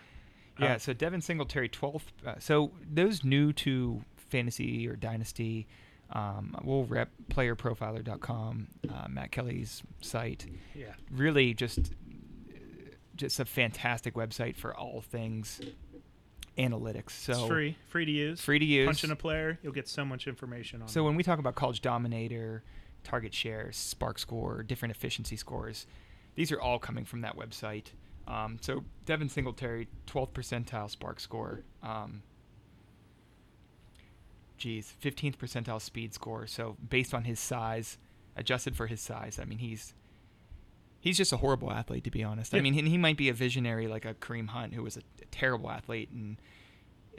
Yeah, 0.68 0.74
Uh, 0.74 0.78
so 0.80 0.94
Devin 0.94 1.22
Singletary, 1.22 1.70
12th. 1.70 2.12
Uh, 2.26 2.36
so 2.40 2.72
those 2.92 3.24
new 3.24 3.54
to 3.54 4.04
fantasy 4.32 4.88
or 4.88 4.96
dynasty, 4.96 5.68
um, 6.14 6.56
we'll 6.64 6.86
rep 6.86 7.10
playerprofiler.com, 7.30 8.68
uh, 8.90 9.08
Matt 9.08 9.32
Kelley's 9.32 9.84
site. 10.02 10.46
Yeah. 10.76 10.94
Really 11.12 11.54
just 11.54 11.92
just 13.16 13.40
a 13.40 13.46
fantastic 13.46 14.16
website 14.16 14.56
for 14.56 14.76
all 14.76 15.02
things 15.02 15.62
analytics. 16.58 17.12
So 17.12 17.34
it's 17.34 17.48
free, 17.48 17.78
free 17.88 18.06
to 18.06 18.12
use. 18.12 18.42
free 18.42 18.60
to 18.60 18.66
use. 18.66 18.88
Punch 18.88 19.04
in 19.04 19.12
a 19.12 19.16
player, 19.16 19.60
you'll 19.62 19.74
get 19.74 19.88
so 19.88 20.04
much 20.04 20.28
information 20.28 20.82
on. 20.82 20.88
So 20.88 21.02
it. 21.02 21.06
when 21.06 21.16
we 21.16 21.24
talk 21.24 21.40
about 21.40 21.56
College 21.56 21.82
Dominator, 21.82 22.64
Target 23.04 23.34
Share, 23.34 23.70
SPARQ 23.72 24.20
Score, 24.20 24.64
different 24.64 24.96
efficiency 24.96 25.36
scores, 25.36 25.88
these 26.36 26.52
are 26.52 26.60
all 26.60 26.80
coming 26.80 27.06
from 27.06 27.22
that 27.22 27.38
website. 27.38 27.88
Um, 28.28 28.58
so 28.62 28.84
Devin 29.06 29.30
Singletary, 29.30 29.88
12th 30.08 30.32
percentile 30.32 30.96
SPARQ 30.96 31.20
Score. 31.20 31.64
Um, 31.84 32.22
geez, 34.62 34.94
15th 35.02 35.38
percentile 35.38 35.82
speed 35.82 36.14
score. 36.14 36.46
So 36.46 36.78
based 36.88 37.14
on 37.16 37.24
his 37.24 37.40
size, 37.40 37.98
adjusted 38.36 38.76
for 38.76 38.88
his 38.88 39.02
size, 39.02 39.40
I 39.42 39.46
mean 39.46 39.58
he's 39.58 39.94
he's 41.00 41.18
just 41.18 41.34
a 41.34 41.38
horrible 41.38 41.72
athlete 41.72 42.04
to 42.04 42.12
be 42.12 42.24
honest. 42.24 42.54
I 42.54 42.62
mean 42.62 42.74
he, 42.74 42.82
he 42.84 42.98
might 42.98 43.18
be 43.18 43.28
a 43.28 43.34
visionary 43.34 43.88
like 43.88 44.06
a 44.06 44.14
Kareem 44.14 44.50
Hunt 44.50 44.76
who 44.76 44.84
was 44.84 44.98
a, 44.98 45.02
a 45.22 45.26
terrible 45.32 45.72
athlete 45.72 46.12
and 46.12 46.38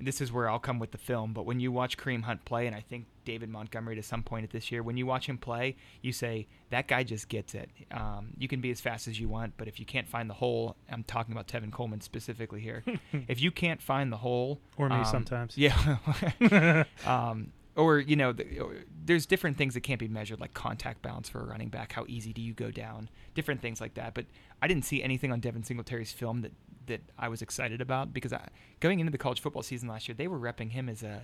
this 0.04 0.20
is 0.20 0.32
where 0.32 0.48
I'll 0.48 0.58
come 0.58 0.78
with 0.78 0.90
the 0.90 0.98
film, 0.98 1.32
but 1.32 1.46
when 1.46 1.60
you 1.60 1.72
watch 1.72 1.96
Kareem 1.96 2.22
Hunt 2.22 2.44
play, 2.44 2.66
and 2.66 2.74
I 2.74 2.80
think 2.80 3.06
David 3.24 3.48
Montgomery 3.48 3.96
to 3.96 4.02
some 4.02 4.22
point 4.22 4.44
at 4.44 4.50
this 4.50 4.70
year, 4.70 4.82
when 4.82 4.96
you 4.96 5.06
watch 5.06 5.26
him 5.26 5.38
play, 5.38 5.76
you 6.00 6.12
say 6.12 6.46
that 6.70 6.88
guy 6.88 7.02
just 7.02 7.28
gets 7.28 7.54
it. 7.54 7.70
Um, 7.90 8.30
you 8.38 8.48
can 8.48 8.60
be 8.60 8.70
as 8.70 8.80
fast 8.80 9.08
as 9.08 9.20
you 9.20 9.28
want, 9.28 9.54
but 9.56 9.68
if 9.68 9.78
you 9.78 9.86
can't 9.86 10.08
find 10.08 10.28
the 10.28 10.34
hole, 10.34 10.76
I'm 10.90 11.04
talking 11.04 11.32
about 11.32 11.46
Tevin 11.48 11.72
Coleman 11.72 12.00
specifically 12.00 12.60
here. 12.60 12.84
if 13.28 13.40
you 13.40 13.50
can't 13.50 13.80
find 13.80 14.12
the 14.12 14.18
hole, 14.18 14.60
or 14.76 14.88
me 14.88 14.96
um, 14.96 15.04
sometimes. 15.04 15.56
yeah. 15.56 16.04
um, 17.06 17.52
or 17.76 17.98
you 17.98 18.16
know, 18.16 18.32
the, 18.32 18.58
or- 18.58 18.84
there's 19.04 19.26
different 19.26 19.56
things 19.56 19.74
that 19.74 19.80
can't 19.80 20.00
be 20.00 20.08
measured, 20.08 20.40
like 20.40 20.54
contact 20.54 21.02
balance 21.02 21.28
for 21.28 21.40
a 21.40 21.44
running 21.44 21.68
back. 21.68 21.92
How 21.92 22.04
easy 22.08 22.32
do 22.32 22.42
you 22.42 22.52
go 22.52 22.70
down? 22.70 23.08
Different 23.34 23.62
things 23.62 23.80
like 23.80 23.94
that. 23.94 24.14
But 24.14 24.26
I 24.60 24.68
didn't 24.68 24.84
see 24.84 25.02
anything 25.02 25.32
on 25.32 25.40
Devin 25.40 25.64
Singletary's 25.64 26.12
film 26.12 26.42
that 26.42 26.52
that 26.86 27.00
I 27.18 27.28
was 27.28 27.42
excited 27.42 27.80
about 27.80 28.12
because 28.12 28.32
I, 28.32 28.48
going 28.80 29.00
into 29.00 29.12
the 29.12 29.18
college 29.18 29.40
football 29.40 29.62
season 29.62 29.88
last 29.88 30.08
year, 30.08 30.14
they 30.14 30.28
were 30.28 30.38
repping 30.38 30.70
him 30.70 30.88
as 30.88 31.02
a, 31.02 31.22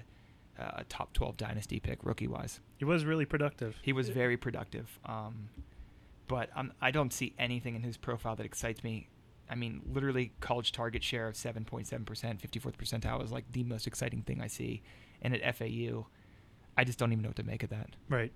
a 0.59 0.85
top 0.85 1.13
12 1.13 1.37
dynasty 1.37 1.81
pick, 1.81 2.05
rookie 2.05 2.29
wise. 2.29 2.61
He 2.77 2.85
was 2.85 3.05
really 3.05 3.25
productive. 3.25 3.77
He 3.83 3.93
was 3.93 4.09
very 4.09 4.37
productive. 4.37 4.99
Um, 5.05 5.51
but 6.27 6.51
I'm, 6.55 6.73
I 6.81 6.91
don't 6.91 7.13
see 7.13 7.35
anything 7.39 7.75
in 7.75 7.83
his 7.83 7.97
profile 7.97 8.37
that 8.37 8.47
excites 8.47 8.85
me. 8.85 9.09
I 9.51 9.55
mean, 9.55 9.81
literally, 9.91 10.33
college 10.41 10.73
target 10.73 11.03
share 11.03 11.27
of 11.27 11.35
7.7%, 11.35 11.87
54th 12.05 12.77
percentile 12.77 13.25
is 13.25 13.33
like 13.33 13.51
the 13.53 13.65
most 13.65 13.87
exciting 13.87 14.23
thing 14.23 14.43
I 14.43 14.47
see. 14.47 14.83
And 15.23 15.35
at 15.35 15.57
FAU, 15.57 16.07
I 16.77 16.85
just 16.85 16.99
don't 16.99 17.13
even 17.13 17.23
know 17.23 17.31
what 17.31 17.37
to 17.37 17.43
make 17.43 17.63
of 17.63 17.71
that. 17.71 17.91
Right. 18.09 18.33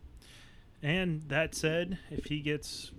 And 0.83 1.23
that 1.29 1.55
said, 1.55 1.99
if 2.11 2.25
he 2.25 2.41
gets 2.41 2.91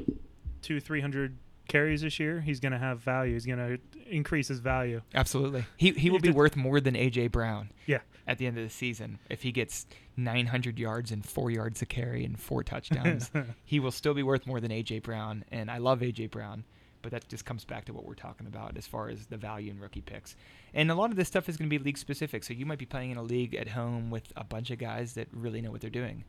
two, 0.61 0.79
three 0.79 1.01
hundred 1.01 1.37
carries 1.67 2.01
this 2.01 2.19
year, 2.19 2.41
he's 2.41 2.59
going 2.59 2.71
to 2.73 2.77
have 2.77 2.99
value. 2.99 3.33
He's 3.33 3.45
going 3.45 3.59
to 3.59 3.79
increase 4.13 4.47
his 4.47 4.59
value. 4.59 5.01
Absolutely. 5.13 5.65
He, 5.77 5.91
he 5.91 6.09
will 6.09 6.19
be 6.19 6.29
worth 6.31 6.55
more 6.55 6.79
than 6.81 6.95
A.J. 6.95 7.27
Brown 7.27 7.71
Yeah. 7.85 7.99
at 8.27 8.37
the 8.37 8.47
end 8.47 8.57
of 8.57 8.63
the 8.63 8.69
season. 8.69 9.19
If 9.29 9.41
he 9.43 9.51
gets 9.51 9.87
900 10.17 10.77
yards 10.77 11.11
and 11.11 11.25
four 11.25 11.49
yards 11.51 11.81
a 11.81 11.85
carry 11.85 12.23
and 12.25 12.39
four 12.39 12.63
touchdowns, 12.63 13.31
he 13.65 13.79
will 13.79 13.91
still 13.91 14.13
be 14.13 14.23
worth 14.23 14.45
more 14.45 14.59
than 14.59 14.71
AJ 14.71 15.03
Brown, 15.03 15.45
and 15.51 15.71
I 15.71 15.77
love 15.77 16.01
AJ 16.01 16.31
Brown, 16.31 16.65
but 17.01 17.11
that 17.11 17.27
just 17.29 17.45
comes 17.45 17.65
back 17.65 17.85
to 17.85 17.93
what 17.93 18.05
we're 18.05 18.13
talking 18.13 18.45
about 18.45 18.77
as 18.77 18.85
far 18.85 19.09
as 19.09 19.25
the 19.27 19.37
value 19.37 19.71
in 19.71 19.79
rookie 19.79 20.01
picks. 20.01 20.35
And 20.73 20.91
a 20.91 20.95
lot 20.95 21.09
of 21.11 21.15
this 21.15 21.27
stuff 21.27 21.47
is 21.49 21.57
going 21.57 21.69
to 21.69 21.75
be 21.79 21.83
league 21.83 21.97
specific, 21.97 22.43
so 22.43 22.53
you 22.53 22.65
might 22.65 22.77
be 22.79 22.85
playing 22.85 23.11
in 23.11 23.17
a 23.17 23.23
league 23.23 23.55
at 23.55 23.69
home 23.69 24.11
with 24.11 24.31
a 24.35 24.43
bunch 24.43 24.69
of 24.69 24.77
guys 24.79 25.13
that 25.13 25.27
really 25.31 25.61
know 25.61 25.71
what 25.71 25.81
they're 25.81 25.89
doing. 25.89 26.23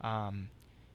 Um, 0.00 0.48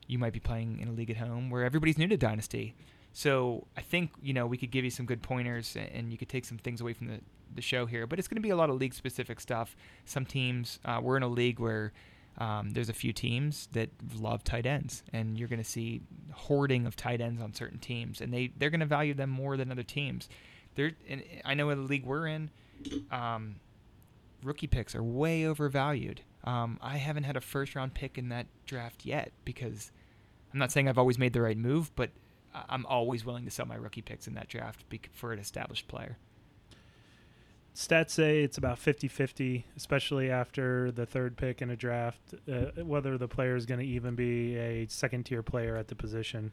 you 0.08 0.20
might 0.20 0.34
be 0.34 0.40
playing 0.40 0.80
in 0.80 0.88
a 0.90 0.92
league 0.92 1.10
at 1.12 1.18
home 1.18 1.50
where 1.50 1.64
everybody's 1.64 1.98
new 1.98 2.08
to 2.08 2.18
Dynasty. 2.18 2.76
So 3.14 3.68
I 3.78 3.82
think 3.82 4.12
you 4.22 4.34
know 4.34 4.48
we 4.48 4.58
could 4.58 4.72
give 4.72 4.84
you 4.84 4.90
some 4.90 5.06
good 5.06 5.22
pointers, 5.22 5.78
and 5.78 6.12
you 6.12 6.18
could 6.18 6.30
take 6.30 6.46
some 6.46 6.58
things 6.58 6.82
away 6.82 6.94
from 6.94 7.08
the, 7.08 7.20
the 7.54 7.62
show 7.62 7.86
here. 7.86 8.08
But 8.08 8.20
it's 8.20 8.28
going 8.28 8.38
to 8.38 8.42
be 8.42 8.50
a 8.50 8.56
lot 8.56 8.70
of 8.70 8.78
league 8.78 8.94
specific 8.94 9.40
stuff. 9.40 9.76
Some 10.06 10.26
teams, 10.26 10.80
uh, 10.84 11.00
we're 11.02 11.18
in 11.18 11.24
a 11.24 11.28
league 11.28 11.60
where 11.60 11.94
um, 12.40 12.72
there's 12.72 12.90
a 12.90 12.94
few 12.94 13.14
teams 13.14 13.70
that 13.74 13.90
love 14.20 14.44
tight 14.44 14.66
ends, 14.66 15.04
and 15.14 15.38
you're 15.38 15.48
going 15.48 15.62
to 15.62 15.70
see 15.70 16.02
hoarding 16.32 16.88
of 16.88 16.96
tight 16.96 17.22
ends 17.22 17.40
on 17.40 17.54
certain 17.54 17.78
teams, 17.78 18.20
and 18.20 18.34
they 18.34 18.52
they're 18.58 18.72
going 18.72 18.80
to 18.80 18.86
value 18.88 19.14
them 19.14 19.30
more 19.30 19.58
than 19.58 19.72
other 19.72 19.84
teams. 19.84 20.28
They're, 20.76 20.94
and 21.08 21.24
I 21.46 21.54
know 21.54 21.70
in 21.70 21.84
the 21.84 21.88
league 21.88 22.06
we're 22.06 22.26
in, 22.26 22.50
um, 23.12 23.58
rookie 24.44 24.66
picks 24.66 24.96
are 24.96 25.04
way 25.04 25.46
overvalued. 25.46 26.22
Um, 26.44 26.80
I 26.82 26.98
haven't 26.98 27.24
had 27.24 27.38
a 27.38 27.42
first 27.42 27.76
round 27.76 27.94
pick 27.94 28.18
in 28.18 28.30
that 28.30 28.48
draft 28.66 29.06
yet 29.06 29.32
because 29.46 29.92
I'm 30.52 30.60
not 30.60 30.72
saying 30.72 30.90
I've 30.90 30.98
always 30.98 31.20
made 31.20 31.34
the 31.34 31.42
right 31.42 31.58
move, 31.58 31.96
but 31.96 32.10
I'm 32.54 32.86
always 32.86 33.26
willing 33.26 33.46
to 33.46 33.52
sell 33.52 33.66
my 33.66 33.76
rookie 33.76 34.02
picks 34.02 34.28
in 34.28 34.34
that 34.36 34.48
draft 34.48 34.84
for 35.14 35.34
an 35.34 35.40
established 35.40 35.88
player. 35.88 36.18
Stats 37.76 38.12
say 38.12 38.44
it's 38.44 38.58
about 38.58 38.78
50 38.78 39.08
50, 39.08 39.66
especially 39.76 40.30
after 40.30 40.92
the 40.92 41.08
third 41.08 41.38
pick 41.38 41.62
in 41.62 41.72
a 41.72 41.76
draft, 41.76 42.36
uh, 42.52 42.84
whether 42.84 43.18
the 43.18 43.28
player 43.28 43.56
is 43.56 43.66
going 43.66 43.80
to 43.80 43.86
even 43.86 44.14
be 44.14 44.56
a 44.58 44.86
second 44.88 45.24
tier 45.26 45.42
player 45.42 45.76
at 45.76 45.88
the 45.88 45.96
position. 45.96 46.52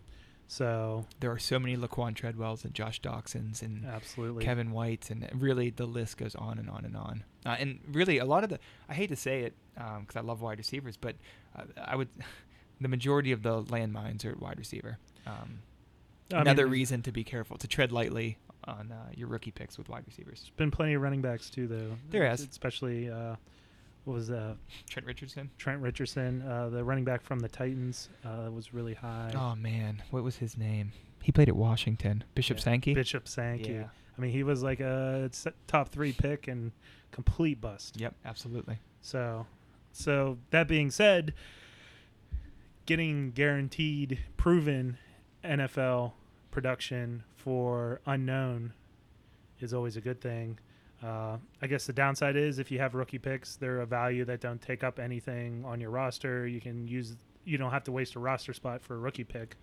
So, 0.48 1.06
There 1.20 1.30
are 1.30 1.38
so 1.38 1.60
many 1.60 1.76
Laquon 1.76 2.14
Treadwells 2.14 2.64
and 2.64 2.74
Josh 2.74 3.00
Doctsons 3.00 3.62
and 3.62 3.86
absolutely. 3.86 4.44
Kevin 4.44 4.72
White, 4.72 5.08
and 5.10 5.28
really 5.34 5.70
the 5.70 5.86
list 5.86 6.16
goes 6.16 6.34
on 6.34 6.58
and 6.58 6.68
on 6.68 6.84
and 6.84 6.96
on. 6.96 7.22
Uh, 7.46 7.56
and 7.58 7.78
really, 7.92 8.18
a 8.18 8.24
lot 8.24 8.42
of 8.42 8.50
the 8.50 8.58
I 8.88 8.94
hate 8.94 9.10
to 9.10 9.16
say 9.16 9.42
it 9.42 9.54
because 9.74 10.16
I 10.16 10.20
love 10.20 10.40
wide 10.40 10.58
receivers, 10.58 10.96
but 10.96 11.14
uh, 11.54 11.64
I 11.80 11.94
would 11.94 12.08
the 12.80 12.88
majority 12.88 13.30
of 13.30 13.42
the 13.42 13.62
landmines 13.62 14.24
are 14.24 14.30
at 14.30 14.40
wide 14.40 14.58
receiver. 14.58 14.98
Um, 15.26 15.60
I 16.32 16.40
another 16.40 16.62
there's 16.62 16.70
reason 16.72 17.02
to 17.02 17.12
be 17.12 17.24
careful 17.24 17.56
to 17.58 17.68
tread 17.68 17.92
lightly 17.92 18.38
on 18.64 18.92
uh, 18.92 19.10
your 19.14 19.28
rookie 19.28 19.50
picks 19.50 19.78
with 19.78 19.88
wide 19.88 20.04
receivers. 20.06 20.50
been 20.56 20.70
plenty 20.70 20.94
of 20.94 21.02
running 21.02 21.22
backs 21.22 21.50
too, 21.50 21.66
though. 21.66 21.96
There 22.10 22.26
has. 22.26 22.40
Especially, 22.40 23.10
uh, 23.10 23.36
what 24.04 24.14
was 24.14 24.30
uh, 24.30 24.54
Trent 24.88 25.06
Richardson. 25.06 25.50
Trent 25.58 25.80
Richardson, 25.80 26.42
uh, 26.42 26.68
the 26.68 26.82
running 26.84 27.04
back 27.04 27.22
from 27.22 27.40
the 27.40 27.48
Titans, 27.48 28.08
uh, 28.24 28.50
was 28.50 28.72
really 28.72 28.94
high. 28.94 29.32
Oh 29.34 29.54
man, 29.56 30.02
what 30.10 30.22
was 30.22 30.36
his 30.36 30.56
name? 30.56 30.92
He 31.22 31.32
played 31.32 31.48
at 31.48 31.56
Washington. 31.56 32.24
Bishop 32.34 32.58
Yeah, 32.58 32.64
Sankey. 32.64 32.94
Bishop 32.94 33.28
Sankey. 33.28 33.72
Yeah. 33.72 33.88
I 34.16 34.20
mean, 34.20 34.32
he 34.32 34.42
was 34.42 34.62
like 34.62 34.80
a 34.80 35.30
top 35.66 35.88
three 35.90 36.12
pick 36.12 36.48
and 36.48 36.72
complete 37.10 37.60
bust. 37.60 37.98
Yep, 37.98 38.14
absolutely. 38.24 38.78
So, 39.02 39.46
so 39.92 40.38
that 40.50 40.68
being 40.68 40.90
said, 40.90 41.34
getting 42.86 43.30
guaranteed, 43.30 44.18
proven 44.36 44.98
NFL 45.44 46.12
production 46.50 47.22
for 47.36 48.00
unknown 48.06 48.72
is 49.60 49.74
always 49.74 49.96
a 49.96 50.00
good 50.00 50.20
thing. 50.20 50.58
Uh, 51.02 51.38
I 51.62 51.66
guess 51.66 51.86
the 51.86 51.92
downside 51.92 52.36
is 52.36 52.58
if 52.58 52.70
you 52.70 52.78
have 52.78 52.94
rookie 52.94 53.18
picks, 53.18 53.56
they're 53.56 53.80
a 53.80 53.86
value 53.86 54.24
that 54.26 54.40
don't 54.40 54.60
take 54.60 54.84
up 54.84 54.98
anything 54.98 55.64
on 55.64 55.80
your 55.80 55.90
roster. 55.90 56.46
You 56.46 56.60
can 56.60 56.86
use, 56.86 57.16
you 57.44 57.56
don't 57.56 57.70
have 57.70 57.84
to 57.84 57.92
waste 57.92 58.16
a 58.16 58.18
roster 58.18 58.52
spot 58.52 58.82
for 58.82 58.96
a 58.96 58.98
rookie 58.98 59.24
pick. 59.24 59.56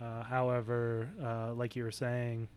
Uh, 0.00 0.22
however, 0.22 1.08
uh, 1.22 1.54
like 1.54 1.74
you 1.76 1.84
were 1.84 1.90
saying, 1.90 2.48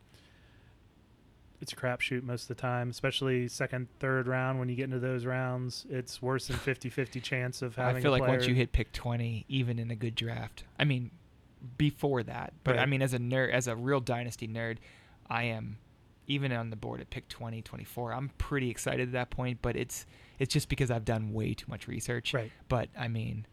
it's 1.61 1.73
a 1.73 1.75
crapshoot 1.75 2.23
most 2.23 2.43
of 2.43 2.47
the 2.49 2.55
time, 2.55 2.89
especially 2.89 3.47
second, 3.47 3.87
third 3.99 4.27
round. 4.27 4.59
When 4.59 4.69
you 4.69 4.75
get 4.75 4.85
into 4.85 4.99
those 4.99 5.25
rounds, 5.25 5.85
it's 5.89 6.21
worse 6.21 6.47
than 6.47 6.57
50-50 6.57 7.21
chance 7.21 7.61
of 7.61 7.75
having. 7.75 7.97
I 7.97 8.01
feel 8.01 8.11
like 8.11 8.21
once 8.21 8.47
you 8.47 8.55
hit 8.55 8.71
pick 8.71 8.91
20, 8.91 9.45
even 9.47 9.79
in 9.79 9.91
a 9.91 9.95
good 9.95 10.15
draft, 10.15 10.63
I 10.77 10.85
mean, 10.85 11.11
before 11.77 12.23
that, 12.23 12.53
but 12.63 12.79
I 12.79 12.85
mean, 12.85 13.01
as 13.01 13.13
a 13.13 13.19
nerd, 13.19 13.51
as 13.51 13.67
a 13.67 13.75
real 13.75 13.99
dynasty 13.99 14.47
nerd, 14.47 14.77
I 15.29 15.43
am 15.43 15.77
even 16.27 16.51
on 16.51 16.69
the 16.69 16.75
board 16.75 17.01
at 17.01 17.09
pick 17.09 17.27
20, 17.27 17.61
24. 17.61 18.13
I'm 18.13 18.29
pretty 18.37 18.69
excited 18.69 19.09
at 19.09 19.11
that 19.13 19.29
point, 19.31 19.59
but 19.61 19.75
it's 19.75 20.05
it's 20.37 20.53
just 20.53 20.69
because 20.69 20.91
I've 20.91 21.05
done 21.05 21.33
way 21.33 21.53
too 21.53 21.65
much 21.67 21.87
research. 21.87 22.33
right, 22.33 22.51
But 22.69 22.89
I 22.97 23.07
mean, 23.07 23.45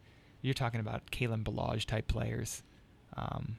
you're 0.42 0.54
talking 0.54 0.80
about 0.80 1.10
Kalen 1.10 1.42
Ballage 1.42 1.86
type 1.86 2.06
players. 2.06 2.62
Um, 3.16 3.56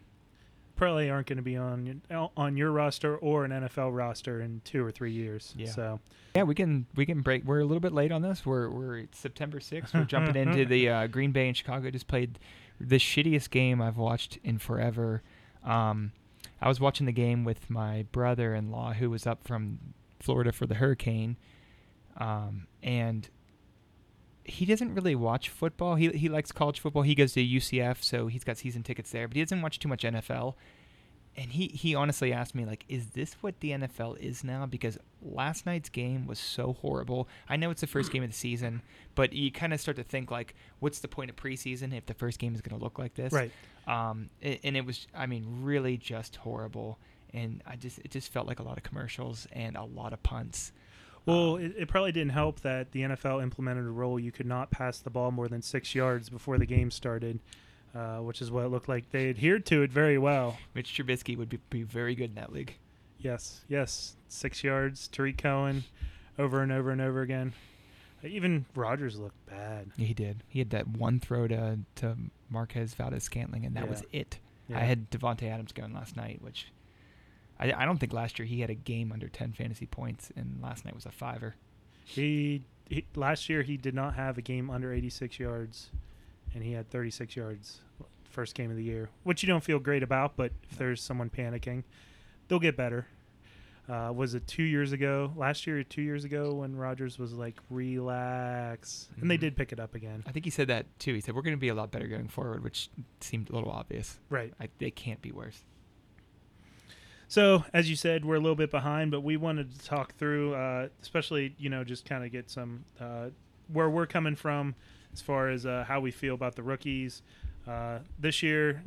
probably 0.78 1.10
aren't 1.10 1.28
going 1.28 1.38
to 1.38 1.44
be 1.44 1.58
on 1.58 2.02
your- 2.10 2.32
on 2.38 2.56
your 2.56 2.72
roster 2.72 3.18
or 3.18 3.44
an 3.44 3.52
NFL 3.52 3.94
roster 3.96 4.40
in 4.42 4.62
two 4.64 4.86
or 4.86 4.92
three 4.92 5.12
years. 5.12 5.54
Yeah. 5.58 5.70
So 5.72 6.00
yeah, 6.36 6.44
we 6.44 6.56
can 6.56 6.86
we 6.96 7.06
can 7.06 7.22
break. 7.22 7.44
We're 7.44 7.60
a 7.60 7.66
little 7.66 7.82
bit 7.82 7.92
late 7.94 8.12
on 8.12 8.22
this. 8.22 8.46
We're 8.46 8.70
we're 8.70 9.08
September 9.12 9.60
6th. 9.60 9.94
We're 9.94 10.06
jumping 10.06 10.36
into 10.48 10.64
the 10.66 10.90
uh, 10.90 11.08
Green 11.08 11.32
Bay 11.32 11.48
and 11.48 11.58
Chicago. 11.58 11.90
Just 11.92 12.08
played 12.08 12.40
the 12.80 12.98
shittiest 12.98 13.50
game 13.50 13.82
I've 13.82 13.98
watched 13.98 14.38
in 14.44 14.58
forever. 14.60 15.24
Um, 15.64 16.12
I 16.62 16.68
was 16.70 16.80
watching 16.80 17.06
the 17.08 17.12
game 17.12 17.44
with 17.44 17.70
my 17.70 18.06
brother-in-law 18.12 18.94
who 18.94 19.10
was 19.10 19.28
up 19.28 19.44
from 19.44 19.80
Florida 20.20 20.52
for 20.52 20.66
the 20.66 20.76
hurricane, 20.76 21.38
um, 22.18 22.68
and 22.82 23.30
he 24.48 24.66
doesn't 24.66 24.94
really 24.96 25.16
watch 25.16 25.50
football. 25.50 25.96
He 25.96 26.10
he 26.10 26.30
likes 26.30 26.52
college 26.52 26.80
football. 26.80 27.04
He 27.04 27.16
goes 27.16 27.34
to 27.34 27.46
UCF, 27.46 28.02
so 28.04 28.28
he's 28.28 28.44
got 28.44 28.58
season 28.58 28.84
tickets 28.84 29.12
there, 29.12 29.28
but 29.28 29.36
he 29.36 29.44
doesn't 29.44 29.62
watch 29.62 29.80
too 29.80 29.88
much 29.90 30.04
NFL. 30.04 30.56
And 31.36 31.52
he 31.52 31.68
he 31.68 31.94
honestly 31.94 32.34
asked 32.34 32.56
me 32.56 32.66
like, 32.66 32.84
"Is 32.90 33.12
this 33.12 33.36
what 33.42 33.60
the 33.60 33.72
NFL 33.72 34.18
is 34.18 34.44
now?" 34.44 34.66
Because 34.66 34.98
last 35.22 35.68
night's 35.68 35.90
game 35.90 36.26
was 36.26 36.40
so 36.40 36.74
horrible. 36.82 37.28
I 37.48 37.58
know 37.58 37.70
it's 37.70 37.82
the 37.82 37.88
first 37.88 38.12
game 38.12 38.24
of 38.24 38.30
the 38.30 38.36
season, 38.36 38.82
but 39.14 39.34
you 39.34 39.52
kind 39.52 39.72
of 39.72 39.80
start 39.80 39.98
to 39.98 40.04
think 40.04 40.32
like, 40.32 40.56
"What's 40.80 40.98
the 41.00 41.08
point 41.08 41.30
of 41.30 41.36
preseason 41.36 41.96
if 41.96 42.08
the 42.08 42.16
first 42.16 42.40
game 42.40 42.56
is 42.56 42.62
going 42.62 42.76
to 42.76 42.84
look 42.84 42.98
like 42.98 43.14
this?" 43.14 43.32
right, 43.34 43.52
Um, 43.86 44.30
and 44.42 44.76
it 44.76 44.84
was, 44.84 45.06
I 45.14 45.28
mean, 45.28 45.46
really 45.62 45.98
just 45.98 46.38
horrible. 46.38 46.98
And 47.34 47.62
I 47.68 47.76
just 47.76 48.00
it 48.00 48.10
just 48.10 48.32
felt 48.32 48.48
like 48.48 48.60
a 48.60 48.64
lot 48.64 48.78
of 48.78 48.84
commercials 48.84 49.48
and 49.52 49.76
a 49.78 49.84
lot 49.84 50.14
of 50.14 50.24
punts. 50.24 50.72
Well, 51.28 51.56
Um, 51.56 51.62
it, 51.62 51.74
it 51.78 51.88
probably 51.88 52.12
didn't 52.12 52.32
help 52.32 52.62
that 52.62 52.92
the 52.94 53.02
NFL 53.02 53.44
implemented 53.44 53.86
a 53.86 53.90
rule 53.90 54.20
you 54.20 54.32
could 54.32 54.46
not 54.48 54.72
pass 54.72 54.98
the 55.00 55.10
ball 55.12 55.30
more 55.30 55.48
than 55.48 55.62
six 55.62 55.94
yards 55.94 56.30
before 56.30 56.58
the 56.58 56.66
game 56.66 56.90
started, 56.90 57.40
uh, 57.94 58.18
which 58.18 58.42
is 58.42 58.50
what 58.50 58.66
it 58.66 58.70
looked 58.70 58.90
like. 58.90 59.12
They 59.12 59.30
adhered 59.30 59.66
to 59.68 59.84
it 59.84 59.92
very 59.92 60.18
well. 60.18 60.58
Mitch 60.74 60.92
Trubisky 60.94 61.38
would 61.38 61.50
be, 61.50 61.60
be 61.70 61.84
very 61.84 62.16
good 62.16 62.30
in 62.30 62.36
that 62.36 62.52
league. 62.52 62.76
Yes, 63.20 63.62
yes, 63.68 64.16
six 64.30 64.64
yards. 64.64 65.08
Tarik 65.08 65.38
Cohen, 65.38 65.84
over 66.40 66.62
and 66.62 66.72
over 66.72 66.92
and 66.92 67.02
over 67.02 67.22
again. 67.22 67.54
Even 68.24 68.66
Rodgers 68.76 69.20
looked 69.20 69.46
bad. 69.48 69.92
He 69.98 70.14
did. 70.14 70.44
He 70.48 70.60
had 70.60 70.72
that 70.72 70.88
one 70.88 71.20
throw 71.20 71.48
to 71.48 71.80
to 71.96 72.16
Marquez 72.50 72.94
Valdes 72.94 73.24
Scantling, 73.24 73.66
and 73.66 73.76
that 73.76 73.90
was 73.90 74.04
it. 74.12 74.40
Yeah. 74.68 74.78
I 74.78 74.82
had 74.82 75.10
Davante 75.12 75.44
Adams 75.52 75.72
going 75.72 75.94
last 75.94 76.16
night, 76.18 76.42
which 76.42 76.68
I, 77.60 77.72
I 77.74 77.86
don't 77.86 77.98
think 78.00 78.14
last 78.14 78.38
year 78.40 78.46
he 78.46 78.62
had 78.62 78.70
a 78.70 78.76
game 78.76 79.12
under 79.12 79.28
ten 79.28 79.52
fantasy 79.54 79.86
points, 79.86 80.32
and 80.36 80.60
last 80.62 80.86
night 80.86 80.94
was 80.96 81.06
a 81.06 81.12
fiver. 81.12 81.56
He, 82.06 82.64
he 82.90 83.06
last 83.16 83.50
year 83.50 83.64
he 83.64 83.76
did 83.78 83.94
not 83.94 84.14
have 84.16 84.38
a 84.38 84.42
game 84.42 84.70
under 84.70 84.94
86 84.94 85.40
yards, 85.40 85.90
and 86.54 86.64
he 86.64 86.72
had 86.74 86.90
36 86.90 87.36
yards 87.36 87.80
first 88.24 88.54
game 88.56 88.70
of 88.70 88.78
the 88.78 88.84
year, 88.84 89.10
which 89.24 89.42
you 89.44 89.48
don't 89.48 89.64
feel 89.64 89.80
great 89.80 90.04
about. 90.04 90.36
But 90.38 90.52
if 90.70 90.78
there's 90.78 91.02
someone 91.02 91.30
panicking, 91.30 91.84
they'll 92.48 92.60
get 92.60 92.78
better. 92.78 93.08
Uh, 93.90 94.12
was 94.14 94.34
it 94.36 94.46
two 94.48 94.64
years 94.64 94.92
ago? 94.92 95.32
Last 95.36 95.66
year 95.66 95.82
two 95.82 96.02
years 96.02 96.26
ago 96.26 96.54
when 96.54 96.76
Rodgers 96.76 97.18
was 97.18 97.34
like, 97.34 97.56
"Relax," 97.70 99.08
and 99.22 99.30
they 99.32 99.38
Mhm. 99.38 99.42
did 99.42 99.56
pick 99.56 99.72
it 99.72 99.80
up 99.80 99.96
again. 99.96 100.24
I 100.28 100.32
think 100.32 100.46
he 100.46 100.52
said 100.52 100.68
that 100.68 100.86
too. 101.00 101.14
He 101.14 101.22
said 101.22 101.36
we're 101.36 101.42
going 101.42 101.56
to 101.56 101.60
be 101.60 101.70
a 101.70 101.74
lot 101.76 101.92
better 101.92 102.08
going 102.08 102.28
forward, 102.28 102.64
which 102.64 102.90
seemed 103.22 103.50
a 103.50 103.54
little 103.56 103.72
obvious. 103.72 104.20
Right. 104.30 104.54
I, 104.60 104.70
they 104.78 104.92
can't 104.92 105.22
be 105.22 105.32
worse. 105.32 105.64
So, 107.30 107.66
as 107.74 107.90
you 107.90 107.98
said, 107.98 108.24
we're 108.24 108.36
a 108.36 108.40
little 108.40 108.56
bit 108.56 108.72
behind, 108.72 109.12
but 109.12 109.22
we 109.22 109.36
wanted 109.36 109.78
to 109.78 109.86
talk 109.86 110.16
through, 110.16 110.56
uh, 110.56 110.88
especially, 111.02 111.56
you 111.58 111.70
know, 111.70 111.84
just 111.84 112.06
kind 112.06 112.24
of 112.24 112.32
get 112.32 112.50
some 112.50 112.86
uh, 113.02 113.28
where 113.68 113.90
we're 113.90 114.06
coming 114.06 114.36
from 114.36 114.76
as 115.14 115.22
far 115.22 115.50
as 115.50 115.66
uh, 115.66 115.84
how 115.88 116.00
we 116.00 116.12
feel 116.12 116.36
about 116.36 116.56
the 116.56 116.64
rookies. 116.64 117.22
Uh, 117.68 118.00
this 118.18 118.42
year, 118.42 118.82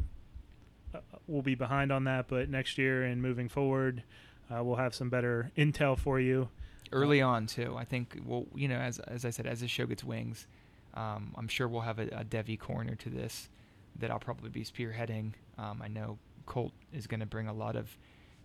uh, 0.95 1.01
we'll 1.27 1.43
be 1.43 1.55
behind 1.55 1.93
on 1.93 2.05
that, 2.05 2.29
but 2.29 2.49
next 2.49 2.79
year 2.79 3.05
and 3.05 3.21
moving 3.21 3.49
forward, 3.49 4.03
uh, 4.51 4.65
we'll 4.65 4.77
have 4.77 4.95
some 4.95 5.11
better 5.11 5.51
intel 5.57 5.99
for 5.99 6.19
you. 6.19 6.49
Early 6.93 7.21
on 7.21 7.47
too, 7.47 7.77
I 7.77 7.85
think. 7.85 8.19
Well, 8.25 8.47
you 8.55 8.69
know, 8.69 8.79
as 8.79 8.99
as 9.01 9.25
I 9.25 9.31
said, 9.31 9.47
as 9.47 9.61
this 9.61 9.71
show 9.71 9.87
gets 9.87 10.03
wings, 10.03 10.47
um, 10.95 11.35
I'm 11.37 11.47
sure 11.47 11.69
we'll 11.69 11.83
have 11.83 11.99
a, 11.99 12.09
a 12.09 12.25
Devy 12.25 12.59
corner 12.59 12.97
to 12.97 13.11
this 13.11 13.49
that 13.99 14.11
I'll 14.11 14.19
probably 14.19 14.51
be 14.51 14.65
spearheading. 14.65 15.35
Um, 15.59 15.83
I 15.85 15.89
know 15.89 16.19
Colt 16.47 16.73
is 16.93 17.07
going 17.07 17.21
to 17.21 17.27
bring 17.27 17.47
a 17.47 17.53
lot 17.53 17.77
of 17.77 17.97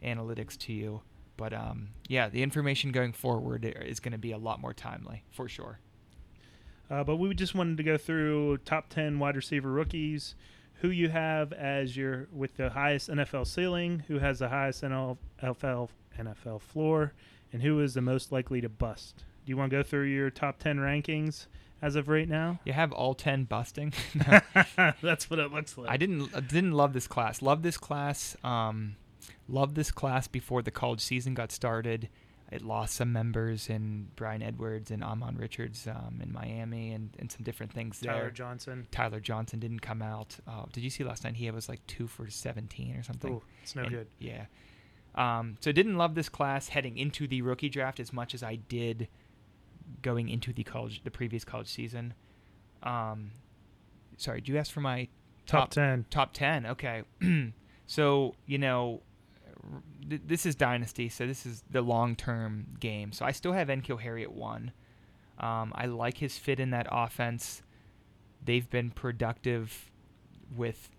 analytics 0.06 0.58
to 0.60 0.74
you, 0.74 1.02
but 1.38 1.54
um, 1.54 1.90
yeah, 2.08 2.30
the 2.30 2.44
information 2.44 2.92
going 2.92 3.14
forward 3.14 3.66
is 3.66 4.00
going 4.00 4.12
to 4.12 4.18
be 4.18 4.32
a 4.32 4.38
lot 4.38 4.62
more 4.62 4.74
timely 4.74 5.24
for 5.32 5.48
sure. 5.48 5.80
Uh, 6.90 7.04
but 7.04 7.18
we 7.18 7.34
just 7.34 7.56
wanted 7.56 7.78
to 7.78 7.84
go 7.84 7.98
through 7.98 8.58
top 8.60 8.90
10 8.90 9.18
wide 9.18 9.36
receiver 9.36 9.72
rookies, 9.72 10.36
who 10.76 10.90
you 10.90 11.10
have 11.10 11.52
as 11.54 11.98
your 11.98 12.28
with 12.32 12.58
the 12.58 12.70
highest 12.70 13.10
NFL 13.10 13.48
ceiling, 13.48 14.04
who 14.08 14.20
has 14.20 14.40
the 14.40 14.50
highest 14.50 14.84
NFL 14.84 15.90
NFL 16.20 16.62
floor, 16.62 17.14
and 17.52 17.64
who 17.64 17.80
is 17.82 17.94
the 17.94 18.02
most 18.02 18.32
likely 18.32 18.62
to 18.62 18.70
bust. 18.70 19.24
Do 19.46 19.50
you 19.50 19.58
want 19.58 19.72
to 19.72 19.78
go 19.78 19.84
through 19.84 20.06
your 20.06 20.30
top 20.30 20.60
10 20.60 20.78
rankings 20.78 21.48
as 21.82 21.96
of 21.96 22.08
right 22.08 22.28
now? 22.28 22.60
You 22.66 22.74
have 22.74 22.92
all 22.92 23.14
ten 23.14 23.44
busting. 23.44 23.94
That's 25.02 25.30
what 25.30 25.40
it 25.40 25.52
looks 25.52 25.78
like. 25.78 25.90
I 25.90 25.98
didn't 25.98 26.30
I 26.36 26.40
didn't 26.40 26.74
love 26.74 26.94
this 26.94 27.08
class. 27.08 27.42
Love 27.42 27.62
this 27.64 27.78
class. 27.78 28.36
Um, 28.44 28.96
love 29.48 29.76
this 29.76 29.92
class 29.92 30.28
before 30.28 30.62
the 30.62 30.72
college 30.72 31.02
season 31.02 31.34
got 31.34 31.52
started. 31.52 32.10
It 32.52 32.62
lost 32.62 32.96
some 32.96 33.12
members 33.12 33.70
in 33.70 34.10
Bryan 34.16 34.44
Edwards 34.44 34.92
and 34.92 35.04
Ahmmon 35.04 35.40
Richards 35.40 35.88
um, 35.88 36.20
in 36.22 36.32
Miami 36.32 36.92
and, 36.94 37.10
and 37.18 37.32
some 37.32 37.42
different 37.44 37.74
things 37.74 38.00
Tyler 38.00 38.14
there. 38.14 38.22
Tyler 38.22 38.32
Johnson. 38.32 38.88
Tyler 38.92 39.20
Johnson 39.20 39.60
didn't 39.60 39.80
come 39.82 40.02
out. 40.04 40.38
Oh, 40.48 40.66
did 40.72 40.84
you 40.84 40.92
see 40.92 41.04
last 41.04 41.24
night? 41.24 41.36
He 41.36 41.50
was 41.50 41.68
like 41.68 41.86
two 41.88 42.06
for 42.08 42.30
17 42.30 42.96
or 42.96 43.02
something. 43.04 43.34
Ooh, 43.34 43.42
it's 43.64 43.76
no 43.76 43.82
And- 43.84 43.92
good. 43.92 44.08
Yeah. 44.20 44.46
Um, 45.16 45.56
so 45.62 45.72
didn't 45.72 45.98
love 45.98 46.14
this 46.14 46.30
class 46.30 46.68
heading 46.70 46.98
into 46.98 47.26
the 47.28 47.42
rookie 47.42 47.70
draft 47.70 48.00
as 48.00 48.12
much 48.14 48.34
as 48.36 48.44
I 48.44 48.56
did 48.56 49.08
going 50.02 50.30
into 50.30 50.52
the 50.54 50.64
college, 50.64 51.02
the 51.04 51.12
previous 51.12 51.44
college 51.46 51.68
season. 51.70 52.14
Um, 52.84 53.32
sorry, 54.18 54.42
did 54.42 54.50
you 54.50 54.58
ask 54.58 54.72
for 54.72 54.82
my 54.82 55.08
Top, 55.48 55.62
Top- 55.62 55.70
ten. 55.72 56.06
Top 56.10 56.34
10. 56.34 56.66
Okay. 56.66 57.04
so, 57.88 58.36
you 58.46 58.58
know, 58.58 59.02
th- 60.10 60.22
this 60.26 60.46
is 60.46 60.56
Dynasty, 60.56 61.10
so 61.10 61.26
this 61.26 61.46
is 61.46 61.64
the 61.70 61.82
long 61.82 62.16
term 62.16 62.66
game. 62.80 63.12
So 63.12 63.26
I 63.26 63.32
still 63.32 63.54
have 63.54 63.68
N'Keal 63.68 64.00
Harry 64.02 64.24
at 64.24 64.34
one. 64.34 64.72
Um, 65.40 65.74
I 65.76 65.86
like 65.88 66.18
his 66.18 66.38
fit 66.38 66.60
in 66.60 66.70
that 66.72 66.88
offense. 66.92 67.62
They've 68.44 68.70
been 68.70 68.92
productive 68.92 69.92
with 70.56 70.90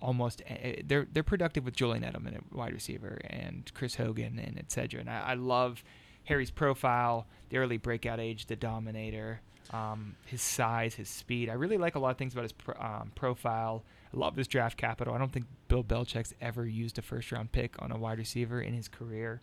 almost 0.00 0.42
eh, 0.46 0.82
they're 0.84 1.06
they're 1.12 1.22
productive 1.22 1.64
with 1.64 1.74
Julian 1.74 2.04
Edelman 2.04 2.36
at 2.36 2.52
wide 2.52 2.72
receiver 2.72 3.18
and 3.24 3.70
Chris 3.74 3.96
Hogan 3.96 4.38
and 4.38 4.58
etc. 4.58 5.00
And 5.00 5.10
I, 5.10 5.20
I 5.20 5.34
love 5.34 5.82
Harry's 6.24 6.50
profile, 6.50 7.26
the 7.50 7.58
early 7.58 7.76
breakout 7.76 8.20
age, 8.20 8.46
the 8.46 8.56
dominator, 8.56 9.40
um, 9.72 10.16
his 10.26 10.42
size, 10.42 10.94
his 10.94 11.08
speed. 11.08 11.48
I 11.48 11.54
really 11.54 11.78
like 11.78 11.94
a 11.94 11.98
lot 11.98 12.10
of 12.10 12.18
things 12.18 12.32
about 12.32 12.42
his 12.42 12.52
pro, 12.52 12.74
um, 12.74 13.12
profile. 13.14 13.84
Love 14.16 14.34
this 14.34 14.46
draft 14.46 14.78
capital. 14.78 15.14
I 15.14 15.18
don't 15.18 15.30
think 15.30 15.44
Bill 15.68 15.84
Belichick's 15.84 16.32
ever 16.40 16.66
used 16.66 16.98
a 16.98 17.02
first 17.02 17.30
round 17.30 17.52
pick 17.52 17.74
on 17.80 17.92
a 17.92 17.98
wide 17.98 18.18
receiver 18.18 18.60
in 18.60 18.72
his 18.72 18.88
career. 18.88 19.42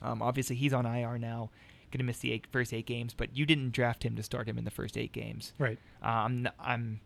Um, 0.00 0.22
obviously, 0.22 0.56
he's 0.56 0.72
on 0.72 0.86
IR 0.86 1.18
now, 1.18 1.50
going 1.90 1.98
to 1.98 2.04
miss 2.04 2.18
the 2.18 2.32
eight, 2.32 2.46
first 2.50 2.72
eight 2.72 2.86
games. 2.86 3.12
But 3.12 3.36
you 3.36 3.44
didn't 3.44 3.72
draft 3.72 4.02
him 4.02 4.16
to 4.16 4.22
start 4.22 4.48
him 4.48 4.56
in 4.56 4.64
the 4.64 4.70
first 4.70 4.96
eight 4.96 5.12
games. 5.12 5.52
Right. 5.58 5.78
Um, 6.02 6.48
I'm, 6.58 7.00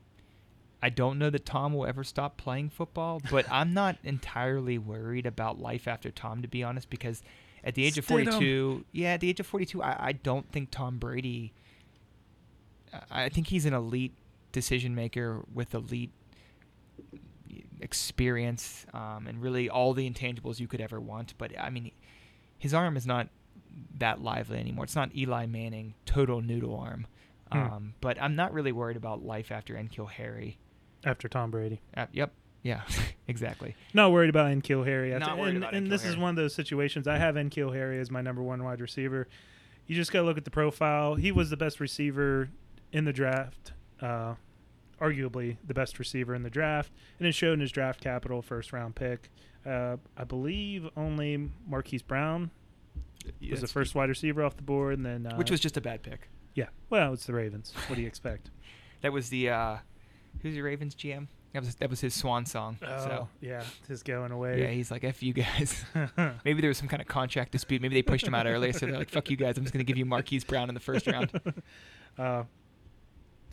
I 0.80 0.88
don't 0.88 1.18
know 1.18 1.30
that 1.30 1.44
Tom 1.44 1.74
will 1.74 1.84
ever 1.84 2.04
stop 2.04 2.36
playing 2.36 2.70
football, 2.70 3.20
but 3.30 3.44
I'm 3.50 3.74
not 3.74 3.96
entirely 4.04 4.78
worried 4.78 5.26
about 5.26 5.58
life 5.58 5.88
after 5.88 6.12
Tom, 6.12 6.42
to 6.42 6.48
be 6.48 6.62
honest, 6.62 6.88
because 6.90 7.24
at 7.64 7.74
the 7.74 7.84
age 7.84 7.98
of 7.98 8.06
Stidham. 8.06 8.30
42, 8.30 8.84
yeah, 8.92 9.14
at 9.14 9.20
the 9.20 9.30
age 9.30 9.40
of 9.40 9.46
42, 9.46 9.82
I, 9.82 9.96
I 9.98 10.12
don't 10.12 10.48
think 10.52 10.70
Tom 10.70 10.98
Brady. 10.98 11.52
I 13.10 13.28
think 13.28 13.48
he's 13.48 13.66
an 13.66 13.74
elite 13.74 14.14
decision 14.52 14.94
maker 14.94 15.44
with 15.52 15.74
elite 15.74 16.12
experience 17.84 18.86
um, 18.92 19.26
and 19.28 19.40
really 19.40 19.68
all 19.68 19.92
the 19.92 20.10
intangibles 20.10 20.58
you 20.58 20.66
could 20.66 20.80
ever 20.80 21.00
want. 21.00 21.34
But 21.38 21.52
I 21.58 21.70
mean, 21.70 21.92
his 22.58 22.74
arm 22.74 22.96
is 22.96 23.06
not 23.06 23.28
that 23.98 24.20
lively 24.20 24.58
anymore. 24.58 24.84
It's 24.84 24.96
not 24.96 25.14
Eli 25.14 25.46
Manning 25.46 25.94
total 26.06 26.40
noodle 26.40 26.76
arm. 26.76 27.06
Hmm. 27.52 27.58
Um, 27.58 27.94
but 28.00 28.20
I'm 28.20 28.34
not 28.34 28.52
really 28.52 28.72
worried 28.72 28.96
about 28.96 29.24
life 29.24 29.52
after 29.52 29.74
N'Keal 29.74 30.10
Harry. 30.10 30.58
After 31.04 31.28
Tom 31.28 31.50
Brady. 31.50 31.80
Uh, 31.96 32.06
yep. 32.12 32.32
Yeah. 32.62 32.80
exactly. 33.28 33.76
Not 33.92 34.10
worried 34.10 34.30
about 34.30 34.50
N'Keal 34.50 34.84
Harry. 34.84 35.12
After, 35.12 35.26
Not 35.26 35.38
worried 35.38 35.56
and, 35.56 35.58
about 35.58 35.74
and 35.74 35.92
this 35.92 36.04
is 36.04 36.16
one 36.16 36.30
of 36.30 36.36
those 36.36 36.54
situations. 36.54 37.06
I 37.06 37.18
have 37.18 37.34
N'Keal 37.34 37.72
Harry 37.72 38.00
as 38.00 38.10
my 38.10 38.22
number 38.22 38.42
one 38.42 38.64
wide 38.64 38.80
receiver. 38.80 39.28
You 39.86 39.94
just 39.94 40.10
got 40.10 40.20
to 40.20 40.24
look 40.24 40.38
at 40.38 40.46
the 40.46 40.50
profile. 40.50 41.14
He 41.14 41.30
was 41.30 41.50
the 41.50 41.58
best 41.58 41.78
receiver 41.78 42.48
in 42.90 43.04
the 43.04 43.12
draft, 43.12 43.72
uh, 44.00 44.34
arguably 45.00 45.56
the 45.66 45.74
best 45.74 45.98
receiver 45.98 46.34
in 46.34 46.42
the 46.42 46.50
draft, 46.50 46.92
and 47.18 47.26
it 47.28 47.32
showed 47.32 47.54
in 47.54 47.60
his 47.60 47.72
draft 47.72 48.00
capital, 48.00 48.42
first 48.42 48.72
round 48.72 48.94
pick. 48.94 49.30
Uh, 49.66 49.96
I 50.16 50.24
believe 50.24 50.88
only 50.96 51.50
Marquise 51.66 52.02
Brown 52.02 52.50
was 53.50 53.60
the 53.60 53.66
first 53.66 53.94
wide 53.94 54.08
receiver 54.10 54.42
off 54.42 54.56
the 54.56 54.62
board, 54.62 54.94
and 54.98 55.06
then 55.06 55.26
uh, 55.26 55.36
which 55.36 55.50
was 55.50 55.60
just 55.60 55.76
a 55.76 55.80
bad 55.80 56.02
pick. 56.02 56.28
yeah. 56.54 56.66
Well, 56.90 57.12
it's 57.14 57.26
the 57.26 57.32
Ravens. 57.34 57.72
What 57.88 57.96
do 57.96 58.02
you 58.02 58.08
expect? 58.08 58.50
That 59.02 59.12
was 59.12 59.28
the 59.28 59.50
uh, 59.50 59.76
who's 60.40 60.54
the 60.54 60.62
Ravens 60.62 60.94
GM? 60.94 61.26
That 61.52 61.62
was 61.62 61.74
that 61.74 61.90
was 61.90 62.00
his 62.00 62.14
swan 62.14 62.46
song. 62.46 62.78
Oh, 62.82 63.04
so 63.04 63.28
yeah, 63.42 63.62
just 63.86 64.06
going 64.06 64.32
away. 64.32 64.62
yeah, 64.62 64.68
he's 64.68 64.90
like, 64.90 65.04
"F 65.04 65.22
you 65.22 65.34
guys." 65.34 65.84
Maybe 66.44 66.62
there 66.62 66.68
was 66.68 66.78
some 66.78 66.88
kind 66.88 67.02
of 67.02 67.06
contract 67.06 67.52
dispute. 67.52 67.82
Maybe 67.82 67.94
they 67.96 68.02
pushed 68.02 68.26
him 68.26 68.34
out 68.34 68.46
early, 68.46 68.72
so 68.72 68.86
they're 68.86 68.96
like, 68.96 69.10
"Fuck 69.10 69.28
you 69.28 69.36
guys! 69.36 69.58
I'm 69.58 69.64
just 69.64 69.74
gonna 69.74 69.84
give 69.84 69.98
you 69.98 70.06
Marquise 70.06 70.42
Brown 70.42 70.70
in 70.70 70.74
the 70.74 70.80
first 70.80 71.06
round." 71.06 71.30
Uh, 72.18 72.44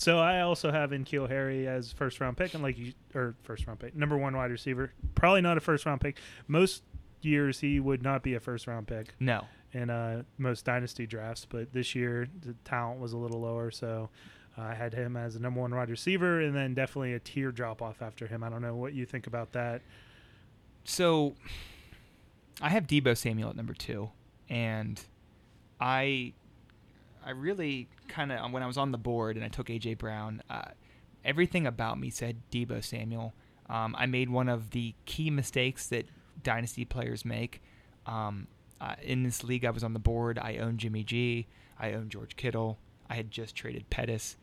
so 0.01 0.17
I 0.17 0.41
also 0.41 0.71
have 0.71 0.89
N'Keal 0.89 1.29
Harry 1.29 1.67
as 1.67 1.91
first 1.91 2.19
round 2.19 2.35
pick, 2.35 2.55
and 2.55 2.63
like 2.63 2.75
you, 2.75 2.93
or 3.13 3.35
first 3.43 3.67
round 3.67 3.79
pick, 3.79 3.95
number 3.95 4.17
one 4.17 4.35
wide 4.35 4.49
receiver. 4.49 4.91
Probably 5.13 5.41
not 5.41 5.57
a 5.57 5.59
first 5.59 5.85
round 5.85 6.01
pick. 6.01 6.17
Most 6.47 6.81
years 7.21 7.59
he 7.59 7.79
would 7.79 8.01
not 8.01 8.23
be 8.23 8.33
a 8.33 8.39
first 8.39 8.65
round 8.65 8.87
pick 8.87 9.13
No, 9.19 9.45
in 9.73 9.91
uh, 9.91 10.23
most 10.39 10.65
dynasty 10.65 11.05
drafts, 11.05 11.45
but 11.47 11.71
this 11.71 11.93
year 11.93 12.27
the 12.41 12.55
talent 12.63 12.99
was 12.99 13.13
a 13.13 13.17
little 13.17 13.41
lower, 13.41 13.69
so 13.69 14.09
uh, 14.57 14.63
I 14.63 14.73
had 14.73 14.91
him 14.91 15.15
as 15.15 15.35
a 15.35 15.39
number 15.39 15.61
one 15.61 15.73
wide 15.75 15.91
receiver, 15.91 16.41
and 16.41 16.55
then 16.55 16.73
definitely 16.73 17.13
a 17.13 17.19
tier 17.19 17.51
drop 17.51 17.83
off 17.83 18.01
after 18.01 18.25
him. 18.25 18.43
I 18.43 18.49
don't 18.49 18.63
know 18.63 18.75
what 18.75 18.93
you 18.93 19.05
think 19.05 19.27
about 19.27 19.51
that. 19.51 19.83
so 20.83 21.35
I 22.59 22.69
have 22.69 22.87
Deebo 22.87 23.15
Samuel 23.15 23.51
at 23.51 23.55
number 23.55 23.75
two, 23.75 24.09
and 24.49 24.99
I, 25.79 26.33
I 27.23 27.29
really 27.31 27.87
kind 28.11 28.31
of 28.31 28.51
when 28.51 28.61
I 28.61 28.67
was 28.67 28.77
on 28.77 28.91
the 28.91 28.97
board 28.97 29.37
and 29.37 29.45
I 29.45 29.47
took 29.47 29.67
AJ 29.67 29.97
Brown, 29.97 30.43
uh, 30.49 30.71
everything 31.23 31.65
about 31.65 31.99
me 31.99 32.09
said 32.09 32.37
Deebo 32.51 32.83
Samuel. 32.83 33.33
Um, 33.69 33.95
I 33.97 34.05
made 34.05 34.29
one 34.29 34.49
of 34.49 34.71
the 34.71 34.93
key 35.05 35.29
mistakes 35.29 35.87
that 35.87 36.05
dynasty 36.43 36.85
players 36.85 37.23
make. 37.23 37.61
Um, 38.05 38.47
uh, 38.81 38.95
in 39.01 39.23
this 39.23 39.43
league, 39.43 39.63
I 39.63 39.69
was 39.69 39.83
on 39.83 39.93
the 39.93 39.99
board. 39.99 40.37
I 40.37 40.57
owned 40.57 40.79
Jimmy 40.79 41.03
G. 41.03 41.47
I 41.79 41.93
owned 41.93 42.11
George 42.11 42.35
Kittle. 42.35 42.77
I 43.09 43.15
had 43.15 43.31
just 43.31 43.55
traded 43.55 43.89
Pettis. 43.89 44.35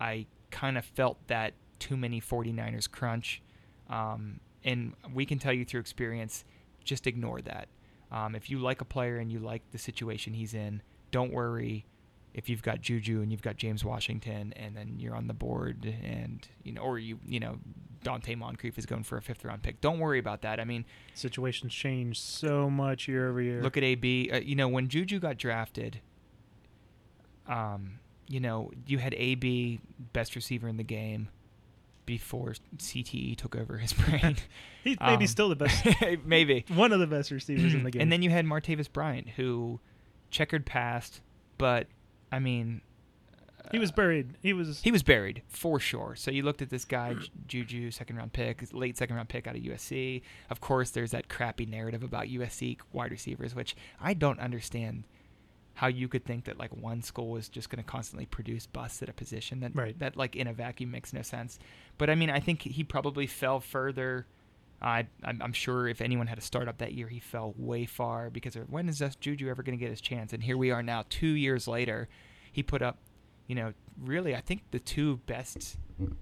I 0.00 0.26
kind 0.50 0.76
of 0.76 0.84
felt 0.84 1.18
that 1.28 1.54
too 1.78 1.96
many 1.96 2.20
49ers 2.20 2.90
crunch. 2.90 3.42
Um, 3.88 4.40
and 4.64 4.94
we 5.12 5.24
can 5.26 5.38
tell 5.38 5.52
you 5.52 5.64
through 5.64 5.80
experience, 5.80 6.44
just 6.84 7.06
ignore 7.06 7.40
that. 7.42 7.68
Um, 8.10 8.34
if 8.34 8.50
you 8.50 8.58
like 8.58 8.80
a 8.80 8.84
player 8.84 9.16
and 9.16 9.32
you 9.32 9.38
like 9.38 9.62
the 9.70 9.78
situation 9.78 10.34
he's 10.34 10.54
in, 10.54 10.82
don't 11.10 11.32
worry 11.32 11.86
if 12.34 12.48
you've 12.48 12.62
got 12.62 12.80
Juju 12.80 13.22
and 13.22 13.30
you've 13.30 13.42
got 13.42 13.56
James 13.56 13.84
Washington 13.84 14.52
and 14.56 14.76
then 14.76 14.96
you're 14.98 15.14
on 15.14 15.28
the 15.28 15.34
board 15.34 15.84
and 16.02 16.46
you 16.64 16.72
know 16.72 16.82
or 16.82 16.98
you 16.98 17.18
you 17.24 17.40
know 17.40 17.58
Donte 18.04 18.36
Moncrief 18.36 18.76
is 18.76 18.84
going 18.84 19.02
for 19.04 19.16
a 19.16 19.22
fifth 19.22 19.44
round 19.44 19.62
pick. 19.62 19.80
Don't 19.80 19.98
worry 19.98 20.18
about 20.18 20.42
that. 20.42 20.60
I 20.60 20.64
mean, 20.64 20.84
Situations 21.14 21.72
change 21.72 22.20
so 22.20 22.68
much 22.68 23.08
year 23.08 23.30
over 23.30 23.40
year. 23.40 23.62
look 23.62 23.76
at 23.78 23.82
AB. 23.84 24.30
Uh, 24.32 24.36
you 24.40 24.56
know 24.56 24.68
when 24.68 24.88
Juju 24.88 25.20
got 25.20 25.38
drafted, 25.38 26.00
um, 27.46 27.98
you 28.28 28.40
know 28.40 28.70
you 28.86 28.98
had 28.98 29.14
AB 29.14 29.80
best 30.12 30.34
receiver 30.34 30.68
in 30.68 30.76
the 30.76 30.82
game 30.84 31.28
before 32.06 32.54
CTE 32.76 33.36
took 33.36 33.56
over 33.56 33.78
his 33.78 33.92
brain. 33.94 34.36
He's 34.84 34.98
maybe 35.00 35.24
um, 35.24 35.26
still 35.26 35.48
the 35.48 35.56
best, 35.56 35.86
Maybe. 36.26 36.66
one 36.74 36.92
of 36.92 37.00
the 37.00 37.06
best 37.06 37.30
receivers 37.30 37.72
in 37.72 37.82
the 37.84 37.90
game. 37.92 38.02
And 38.02 38.12
then 38.12 38.20
you 38.20 38.28
had 38.28 38.44
Martavis 38.44 38.92
Bryant, 38.92 39.30
who 39.30 39.80
checkered 40.30 40.66
past, 40.66 41.22
but 41.56 41.86
I 42.32 42.38
mean, 42.38 42.80
he 43.72 43.78
was 43.78 43.90
buried. 43.92 44.36
He 44.42 44.52
was 44.52 44.80
he 44.82 44.90
was 44.90 45.02
buried 45.02 45.42
for 45.48 45.80
sure. 45.80 46.14
So 46.16 46.30
you 46.30 46.42
looked 46.42 46.62
at 46.62 46.70
this 46.70 46.84
guy, 46.84 47.14
Juju, 47.46 47.90
second 47.90 48.16
round 48.16 48.32
pick, 48.32 48.62
late 48.72 48.96
second 48.96 49.16
round 49.16 49.28
pick 49.28 49.46
out 49.46 49.56
of 49.56 49.62
USC. 49.62 50.22
Of 50.50 50.60
course, 50.60 50.90
there's 50.90 51.12
that 51.12 51.28
crappy 51.28 51.66
narrative 51.66 52.02
about 52.02 52.26
USC 52.26 52.78
wide 52.92 53.10
receivers, 53.10 53.54
which 53.54 53.74
I 54.00 54.14
don't 54.14 54.38
understand. 54.40 55.04
How 55.78 55.88
you 55.88 56.06
could 56.06 56.24
think 56.24 56.44
that 56.44 56.56
like 56.56 56.70
one 56.76 57.02
school 57.02 57.36
is 57.36 57.48
just 57.48 57.68
going 57.68 57.82
to 57.82 57.90
constantly 57.90 58.26
produce 58.26 58.64
busts 58.64 59.02
at 59.02 59.08
a 59.08 59.12
position 59.12 59.58
that 59.58 59.74
Right. 59.74 59.98
that 59.98 60.16
like 60.16 60.36
in 60.36 60.46
a 60.46 60.52
vacuum 60.52 60.92
makes 60.92 61.12
no 61.12 61.22
sense. 61.22 61.58
But 61.98 62.08
I 62.10 62.14
mean, 62.14 62.30
I 62.30 62.38
think 62.38 62.62
he 62.62 62.84
probably 62.84 63.26
fell 63.26 63.58
further. 63.58 64.26
I 64.82 65.06
I'm, 65.22 65.40
I'm 65.42 65.52
sure 65.52 65.88
if 65.88 66.00
anyone 66.00 66.26
had 66.26 66.38
a 66.38 66.42
startup 66.42 66.78
that 66.78 66.92
year, 66.92 67.08
he 67.08 67.20
fell 67.20 67.54
way 67.56 67.86
far 67.86 68.30
because 68.30 68.56
of 68.56 68.68
when 68.70 68.88
is 68.88 68.98
this 68.98 69.16
Juju 69.16 69.48
ever 69.48 69.62
going 69.62 69.78
to 69.78 69.82
get 69.82 69.90
his 69.90 70.00
chance? 70.00 70.32
And 70.32 70.42
here 70.42 70.56
we 70.56 70.70
are 70.70 70.82
now, 70.82 71.04
two 71.08 71.28
years 71.28 71.66
later, 71.66 72.08
he 72.52 72.62
put 72.62 72.82
up, 72.82 72.98
you 73.46 73.54
know, 73.54 73.72
really 74.02 74.34
I 74.34 74.40
think 74.40 74.62
the 74.70 74.78
two 74.80 75.18
best, 75.26 75.76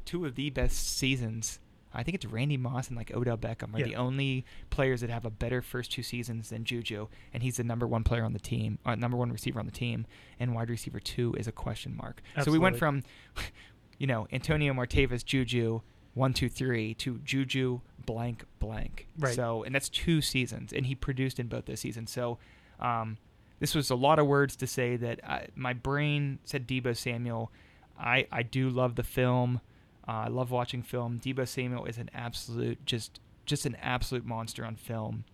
two 0.05 0.25
of 0.27 0.35
the 0.37 0.51
best 0.51 0.97
seasons. 0.99 1.59
I 1.95 2.03
think 2.03 2.15
it's 2.15 2.25
Randy 2.25 2.57
Moss 2.57 2.89
and 2.89 2.97
like 2.97 3.15
Odell 3.15 3.37
Beckham 3.37 3.75
are 3.75 3.81
Yeah. 3.81 3.85
the 3.85 3.97
only 3.97 4.47
players 4.71 5.03
that 5.03 5.11
have 5.11 5.27
a 5.27 5.31
better 5.31 5.61
first 5.61 5.93
two 5.93 6.03
seasons 6.03 6.49
than 6.49 6.65
Juju, 6.65 7.09
and 7.35 7.43
he's 7.43 7.59
the 7.59 7.65
number 7.65 7.87
one 7.87 8.03
player 8.03 8.25
on 8.25 8.33
the 8.33 8.39
team, 8.39 8.79
uh, 8.87 8.95
number 8.95 9.17
one 9.19 9.31
receiver 9.31 9.61
on 9.61 9.67
the 9.67 9.73
team, 9.73 10.07
and 10.41 10.55
wide 10.55 10.71
receiver 10.71 11.01
two 11.01 11.35
is 11.35 11.47
a 11.47 11.53
question 11.53 11.95
mark. 11.95 12.23
So 12.45 12.51
we 12.51 12.59
went 12.59 12.77
from, 12.79 13.03
you 13.99 14.07
know, 14.07 14.27
Antonio 14.33 14.73
Martavis, 14.73 15.23
Juju, 15.23 15.83
one, 16.15 16.33
two, 16.33 16.49
three, 16.49 16.95
to 16.95 17.19
Juju 17.25 17.81
blank 18.07 18.45
blank. 18.59 19.07
Right. 19.19 19.35
So, 19.35 19.63
and 19.63 19.75
that's 19.75 19.89
two 19.89 20.21
seasons, 20.21 20.73
and 20.73 20.87
he 20.87 20.95
produced 20.95 21.39
in 21.39 21.49
both 21.49 21.67
those 21.67 21.81
seasons. 21.81 22.11
So, 22.11 22.39
um, 22.81 23.19
this 23.61 23.75
was 23.75 23.91
a 23.91 23.95
lot 23.95 24.19
of 24.19 24.27
words 24.27 24.57
to 24.57 24.67
say 24.67 24.97
that 24.97 25.21
I, 25.25 25.47
my 25.55 25.73
brain 25.73 26.39
said 26.45 26.67
Deebo 26.67 26.97
Samuel. 26.97 27.53
I 27.99 28.27
I 28.33 28.43
do 28.43 28.71
love 28.71 28.97
the 28.97 29.03
film. 29.03 29.61
Uh, 30.07 30.25
I 30.27 30.29
love 30.29 30.51
watching 30.51 30.83
film. 30.83 31.21
Deebo 31.23 31.47
Samuel 31.47 31.85
is 31.85 31.99
an 31.99 32.11
absolute 32.15 32.85
just 32.87 33.21
just 33.47 33.67
an 33.67 33.77
absolute 33.77 34.25
monster 34.25 34.65
on 34.65 34.77
film. 34.77 35.25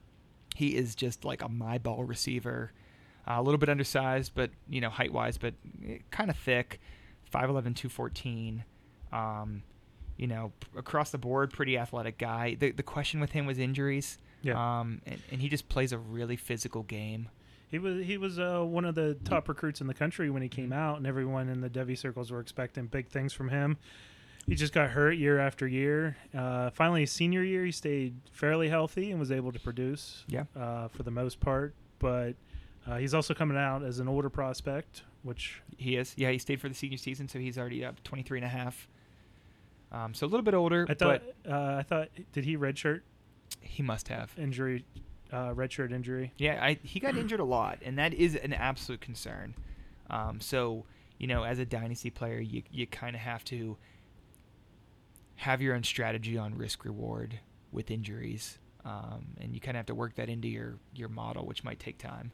He 0.54 0.76
is 0.76 0.94
just 0.94 1.24
like 1.24 1.42
a 1.42 1.48
my 1.48 1.78
ball 1.78 2.04
receiver. 2.04 2.72
Uh, 3.26 3.34
a 3.38 3.42
little 3.42 3.58
bit 3.58 3.68
undersized, 3.68 4.32
but 4.34 4.50
you 4.68 4.80
know 4.80 4.90
height 4.90 5.12
wise, 5.12 5.38
but 5.38 5.54
kind 6.10 6.30
of 6.30 6.36
thick. 6.36 6.80
5'11", 7.32 7.76
214. 7.76 8.64
Um, 9.12 9.62
you 10.18 10.26
know, 10.26 10.52
across 10.76 11.10
the 11.10 11.18
board, 11.18 11.50
pretty 11.52 11.78
athletic 11.78 12.18
guy. 12.18 12.54
The 12.54 12.72
the 12.72 12.82
question 12.82 13.20
with 13.20 13.32
him 13.32 13.46
was 13.46 13.58
injuries. 13.58 14.18
yeah. 14.42 14.80
Um, 14.80 15.00
and, 15.06 15.20
and 15.32 15.40
he 15.40 15.48
just 15.48 15.68
plays 15.70 15.92
a 15.92 15.98
really 15.98 16.36
physical 16.36 16.82
game. 16.82 17.30
He 17.70 17.78
was 17.78 18.04
he 18.04 18.18
was 18.18 18.38
uh, 18.38 18.60
one 18.62 18.84
of 18.84 18.94
the 18.94 19.14
top 19.24 19.48
recruits 19.48 19.80
in 19.80 19.86
the 19.86 19.94
country 19.94 20.28
when 20.30 20.42
he 20.42 20.48
came 20.48 20.72
out, 20.72 20.98
and 20.98 21.06
everyone 21.06 21.48
in 21.48 21.60
the 21.60 21.70
Devy 21.70 21.96
circles 21.96 22.30
were 22.30 22.40
expecting 22.40 22.86
big 22.86 23.08
things 23.08 23.32
from 23.32 23.48
him. 23.50 23.76
he 24.46 24.54
just 24.54 24.72
got 24.72 24.90
hurt 24.90 25.12
year 25.18 25.38
after 25.38 25.66
year. 25.68 26.16
Uh, 26.34 26.70
finally, 26.70 27.02
his 27.02 27.12
senior 27.12 27.42
year, 27.44 27.64
he 27.66 27.72
stayed 27.72 28.14
fairly 28.32 28.68
healthy 28.70 29.10
and 29.10 29.20
was 29.20 29.30
able 29.30 29.52
to 29.52 29.60
produce. 29.60 30.24
Yeah. 30.28 30.44
Uh, 30.56 30.88
for 30.88 31.02
the 31.02 31.10
most 31.10 31.40
part, 31.40 31.74
but 31.98 32.34
uh, 32.86 32.96
he's 32.96 33.12
also 33.12 33.34
coming 33.34 33.58
out 33.58 33.82
as 33.84 33.98
an 33.98 34.08
older 34.08 34.30
prospect, 34.30 35.02
which 35.22 35.60
He 35.76 35.96
is. 35.96 36.14
Yeah, 36.16 36.30
he 36.30 36.38
stayed 36.38 36.62
for 36.62 36.70
the 36.70 36.74
senior 36.74 36.96
season, 36.96 37.28
so 37.28 37.38
he's 37.38 37.58
already 37.58 37.84
up 37.84 38.02
23 38.02 38.38
and 38.38 38.46
a 38.46 38.48
half. 38.48 38.88
Um, 39.90 40.12
so 40.14 40.26
a 40.26 40.28
little 40.28 40.44
bit 40.44 40.54
older, 40.54 40.86
I 40.88 40.94
thought. 40.94 41.22
but 41.44 41.50
Uh, 41.52 41.76
I 41.76 41.82
thought 41.82 42.08
did 42.32 42.44
he 42.44 42.56
redshirt 42.56 43.00
he 43.60 43.82
must 43.82 44.08
have. 44.08 44.32
injury, 44.38 44.84
uh, 45.32 45.54
redshirt 45.54 45.92
injury? 45.92 46.32
Yeah, 46.36 46.62
I, 46.62 46.78
he 46.82 47.00
got 47.00 47.16
injured 47.16 47.40
a 47.40 47.44
lot, 47.44 47.78
and 47.82 47.98
that 47.98 48.12
is 48.14 48.34
an 48.36 48.52
absolute 48.52 49.00
concern. 49.00 49.54
Um, 50.10 50.40
so, 50.40 50.84
you 51.18 51.26
know, 51.26 51.42
as 51.44 51.58
a 51.58 51.64
dynasty 51.64 52.10
player, 52.10 52.38
you, 52.40 52.62
you 52.70 52.86
kind 52.86 53.16
of 53.16 53.22
have 53.22 53.44
to 53.46 53.76
have 55.36 55.62
your 55.62 55.74
own 55.74 55.82
strategy 55.82 56.36
on 56.36 56.54
risk 56.56 56.84
reward 56.84 57.38
with 57.72 57.90
injuries. 57.90 58.58
Um, 58.84 59.26
and 59.40 59.54
you 59.54 59.60
kind 59.60 59.76
of 59.76 59.80
have 59.80 59.86
to 59.86 59.94
work 59.94 60.14
that 60.16 60.28
into 60.28 60.48
your, 60.48 60.76
your 60.94 61.08
model, 61.08 61.44
which 61.46 61.62
might 61.64 61.78
take 61.78 61.98
time. 61.98 62.32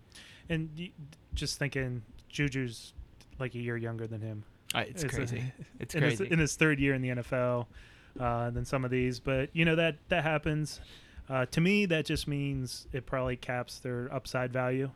And 0.49 0.91
just 1.35 1.59
thinking, 1.59 2.03
Juju's 2.33 2.93
like 3.39 3.55
a 3.55 3.59
year 3.59 3.77
younger 3.77 4.07
than 4.07 4.21
him. 4.21 4.45
It's, 4.75 5.05
a- 5.05 5.09
crazy. 5.09 5.45
It's 5.81 5.95
in 5.95 6.03
his, 6.03 6.19
crazy. 6.19 6.33
in 6.33 6.39
his 6.39 6.57
third 6.57 6.79
year 6.81 6.95
in 6.95 7.03
the 7.03 7.09
NFL 7.11 7.67
uh, 8.19 8.51
than 8.51 8.65
some 8.65 8.85
of 8.85 8.91
these. 8.91 9.21
But 9.21 9.51
you 9.53 9.65
know 9.65 9.77
that 9.77 9.97
that 10.09 10.23
happens. 10.23 10.81
Uh, 11.29 11.47
to 11.47 11.61
me, 11.61 11.87
that 11.87 12.05
just 12.05 12.29
means 12.29 12.87
it 12.93 13.07
probably 13.07 13.37
caps 13.37 13.79
their 13.79 14.13
upside 14.13 14.53
value. 14.53 14.91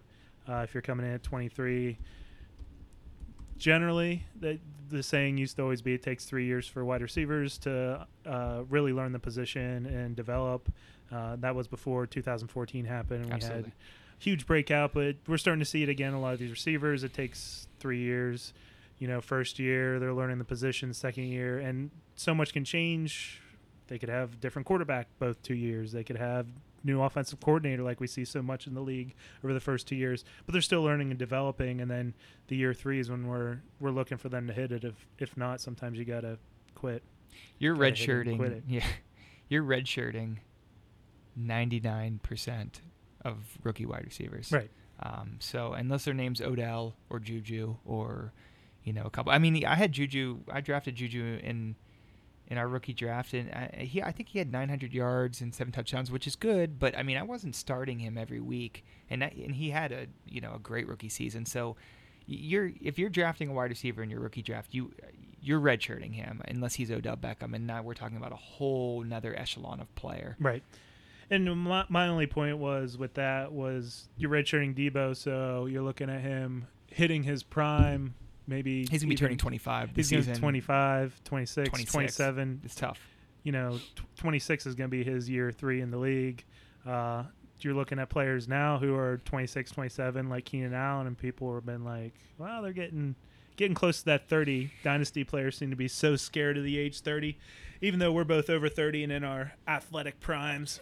Uh, 0.49 0.57
if 0.57 0.75
you're 0.75 0.83
coming 0.83 1.07
in 1.07 1.13
at 1.13 1.23
23, 1.23 1.99
generally, 3.59 4.25
the, 4.41 4.59
the 4.91 5.03
saying 5.03 5.37
used 5.39 5.57
to 5.57 5.63
always 5.63 5.83
be 5.83 5.95
it 5.95 6.03
takes 6.03 6.25
three 6.25 6.47
years 6.47 6.67
for 6.67 6.85
wide 6.85 7.03
receivers 7.03 7.59
to 7.59 8.07
uh, 8.27 8.63
really 8.69 8.93
learn 8.93 9.13
the 9.13 9.19
position 9.19 9.87
and 9.87 10.17
develop. 10.17 10.71
Uh, 11.13 11.37
that 11.37 11.55
was 11.55 11.67
before 11.67 12.07
2014 12.07 12.85
happened. 12.85 13.27
We 13.27 13.33
Absolutely. 13.33 13.63
had 13.65 13.73
huge 14.19 14.47
breakout, 14.47 14.93
but 14.93 15.17
we're 15.27 15.39
starting 15.39 15.61
to 15.61 15.67
see 15.67 15.83
it 15.83 15.89
again. 15.89 16.13
A 16.13 16.21
lot 16.21 16.35
of 16.35 16.39
these 16.39 16.51
receivers, 16.51 17.05
it 17.05 17.15
takes 17.15 17.69
three 17.79 18.01
years. 18.01 18.53
You 18.99 19.09
know, 19.09 19.21
first 19.21 19.59
year 19.59 19.99
they're 19.99 20.15
learning 20.15 20.39
the 20.39 20.45
position, 20.45 20.93
second 20.93 21.25
year, 21.25 21.59
and 21.59 21.91
so 22.17 22.35
much 22.35 22.53
can 22.53 22.65
change. 22.65 23.41
They 23.87 23.99
could 23.99 24.09
have 24.09 24.41
different 24.41 24.67
quarterback 24.67 25.07
both 25.19 25.43
two 25.43 25.55
years. 25.55 25.93
They 25.93 26.05
could 26.05 26.17
have 26.17 26.47
new 26.85 27.03
offensive 27.03 27.41
coordinator 27.41 27.83
like 27.83 28.01
we 28.01 28.07
see 28.07 28.25
so 28.25 28.41
much 28.43 28.67
in 28.67 28.75
the 28.75 28.81
league 28.81 29.15
over 29.43 29.53
the 29.53 29.61
first 29.61 29.87
two 29.87 29.97
years. 29.97 30.25
But 30.47 30.53
they're 30.53 30.63
still 30.63 30.83
learning 30.83 31.11
and 31.11 31.19
developing, 31.19 31.81
and 31.81 31.91
then 31.91 32.15
the 32.49 32.57
year 32.57 32.75
three 32.75 32.99
is 32.99 33.11
when 33.11 33.27
we're 33.27 33.59
we're 33.81 33.91
looking 33.91 34.19
for 34.19 34.29
them 34.29 34.47
to 34.47 34.53
hit 34.53 34.73
it. 34.73 34.85
If 34.85 35.07
if 35.19 35.37
not, 35.37 35.61
sometimes 35.61 35.99
you 35.99 36.05
gotta 36.05 36.39
quit. 36.75 37.03
You're 37.59 37.75
Gotta 37.75 37.95
hit 37.95 38.27
and 38.27 38.39
quit 38.39 38.53
redshirting. 38.53 38.63
Yeah, 38.69 38.87
you're 39.49 39.63
redshirting 39.65 40.39
99% 41.39 42.69
of 43.25 43.37
rookie 43.63 43.87
wide 43.87 44.05
receivers. 44.05 44.53
Right. 44.53 44.71
Um, 45.01 45.37
so 45.39 45.73
unless 45.73 46.05
their 46.05 46.15
name's 46.15 46.41
Odell 46.41 46.97
or 47.09 47.21
Juju 47.21 47.77
or 47.85 48.33
you 48.89 48.95
know 48.95 49.05
a 49.05 49.11
couple. 49.11 49.31
I 49.31 49.39
mean, 49.39 49.67
I 49.67 49.75
had 49.75 49.93
Juju. 49.93 50.39
I 50.51 50.63
drafted 50.63 50.95
Juju 50.95 51.41
in 51.43 51.77
in 52.47 52.57
our 52.57 52.67
rookie 52.67 52.95
draft, 52.95 53.35
and 53.35 53.51
I, 53.51 53.85
he 53.85 54.03
I 54.03 54.11
think 54.13 54.31
he 54.31 54.39
had 54.39 54.51
900 54.51 54.95
yards 54.95 55.43
and 55.43 55.55
seven 55.55 55.73
touchdowns, 55.73 56.11
which 56.11 56.27
is 56.27 56.37
good. 56.37 56.79
But 56.79 56.97
I 56.97 57.03
mean, 57.03 57.19
I 57.19 57.23
wasn't 57.23 57.55
starting 57.55 57.99
him 57.99 58.17
every 58.17 58.41
week, 58.41 58.87
and 59.11 59.23
and 59.23 59.55
he 59.55 59.69
had 59.71 59.93
a 59.93 60.07
you 60.27 60.41
know 60.41 60.55
a 60.55 60.59
great 60.59 60.89
rookie 60.89 61.11
season. 61.11 61.45
So 61.45 61.77
you're 62.27 62.73
if 62.81 62.99
you're 62.99 63.11
drafting 63.11 63.51
a 63.51 63.53
wide 63.53 63.69
receiver 63.69 64.03
in 64.03 64.09
your 64.09 64.21
rookie 64.21 64.41
draft, 64.41 64.73
you 64.73 64.91
you're 65.43 65.61
redshirting 65.61 66.15
him 66.15 66.41
unless 66.49 66.75
he's 66.75 66.91
Odell 66.91 67.19
Beckham, 67.19 67.55
and 67.55 67.67
now 67.67 67.83
we're 67.83 67.93
talking 67.93 68.17
about 68.17 68.33
a 68.33 68.37
whole 68.37 69.03
another 69.03 69.39
echelon 69.39 69.81
of 69.81 69.95
player. 69.97 70.35
Right. 70.41 70.63
And 71.31 71.63
my, 71.63 71.85
my 71.91 72.09
only 72.09 72.27
point 72.27 72.57
was 72.57 72.97
with 72.97 73.13
that 73.15 73.53
was 73.53 74.09
you're 74.17 74.31
redshirting 74.31 74.75
Deebo, 74.75 75.15
so 75.15 75.67
you're 75.67 75.83
looking 75.83 76.09
at 76.09 76.23
him 76.23 76.69
hitting 76.87 77.25
his 77.25 77.43
prime. 77.43 78.15
Maybe 78.49 78.87
He's 78.91 79.03
gonna 79.03 79.11
be 79.11 79.15
turning 79.17 79.37
25 79.37 79.95
this 79.95 80.09
He's 80.09 80.11
going 80.11 80.23
to 80.25 80.29
season. 80.31 80.41
25, 80.41 81.21
26, 81.25 81.69
26. 81.69 81.93
27. 81.93 82.61
It's 82.65 82.75
tough. 82.75 82.99
You 83.45 83.53
know, 83.53 83.79
t- 83.79 84.03
26 84.17 84.67
is 84.67 84.75
going 84.75 84.91
to 84.91 84.97
be 84.97 85.05
his 85.05 85.29
year 85.29 85.53
three 85.53 85.81
in 85.83 85.91
the 85.91 85.99
league. 85.99 86.45
Uh, 86.87 87.25
you're 87.61 87.75
looking 87.75 87.99
at 87.99 88.09
players 88.09 88.49
now 88.49 88.79
who 88.79 88.95
are 88.97 89.19
26, 89.25 89.71
27, 89.71 90.29
like 90.29 90.45
Keenan 90.45 90.75
Allen, 90.75 91.07
and 91.07 91.19
people 91.19 91.55
have 91.55 91.67
been 91.67 91.85
like, 91.85 92.15
"Well, 92.39 92.63
they're 92.63 92.73
getting 92.73 93.17
getting 93.57 93.75
close 93.75 93.99
to 94.01 94.05
that 94.07 94.29
30." 94.29 94.71
Dynasty 94.83 95.25
players 95.25 95.57
seem 95.59 95.71
to 95.71 95.77
be 95.77 95.89
so 95.89 96.17
scared 96.17 96.57
of 96.57 96.65
the 96.65 96.79
age 96.79 97.01
30, 97.01 97.37
even 97.81 97.99
though 97.99 98.13
we're 98.13 98.25
both 98.25 98.49
over 98.49 98.69
30 98.69 99.05
and 99.05 99.13
in 99.13 99.25
our 99.25 99.53
athletic 99.67 100.21
primes. 100.21 100.81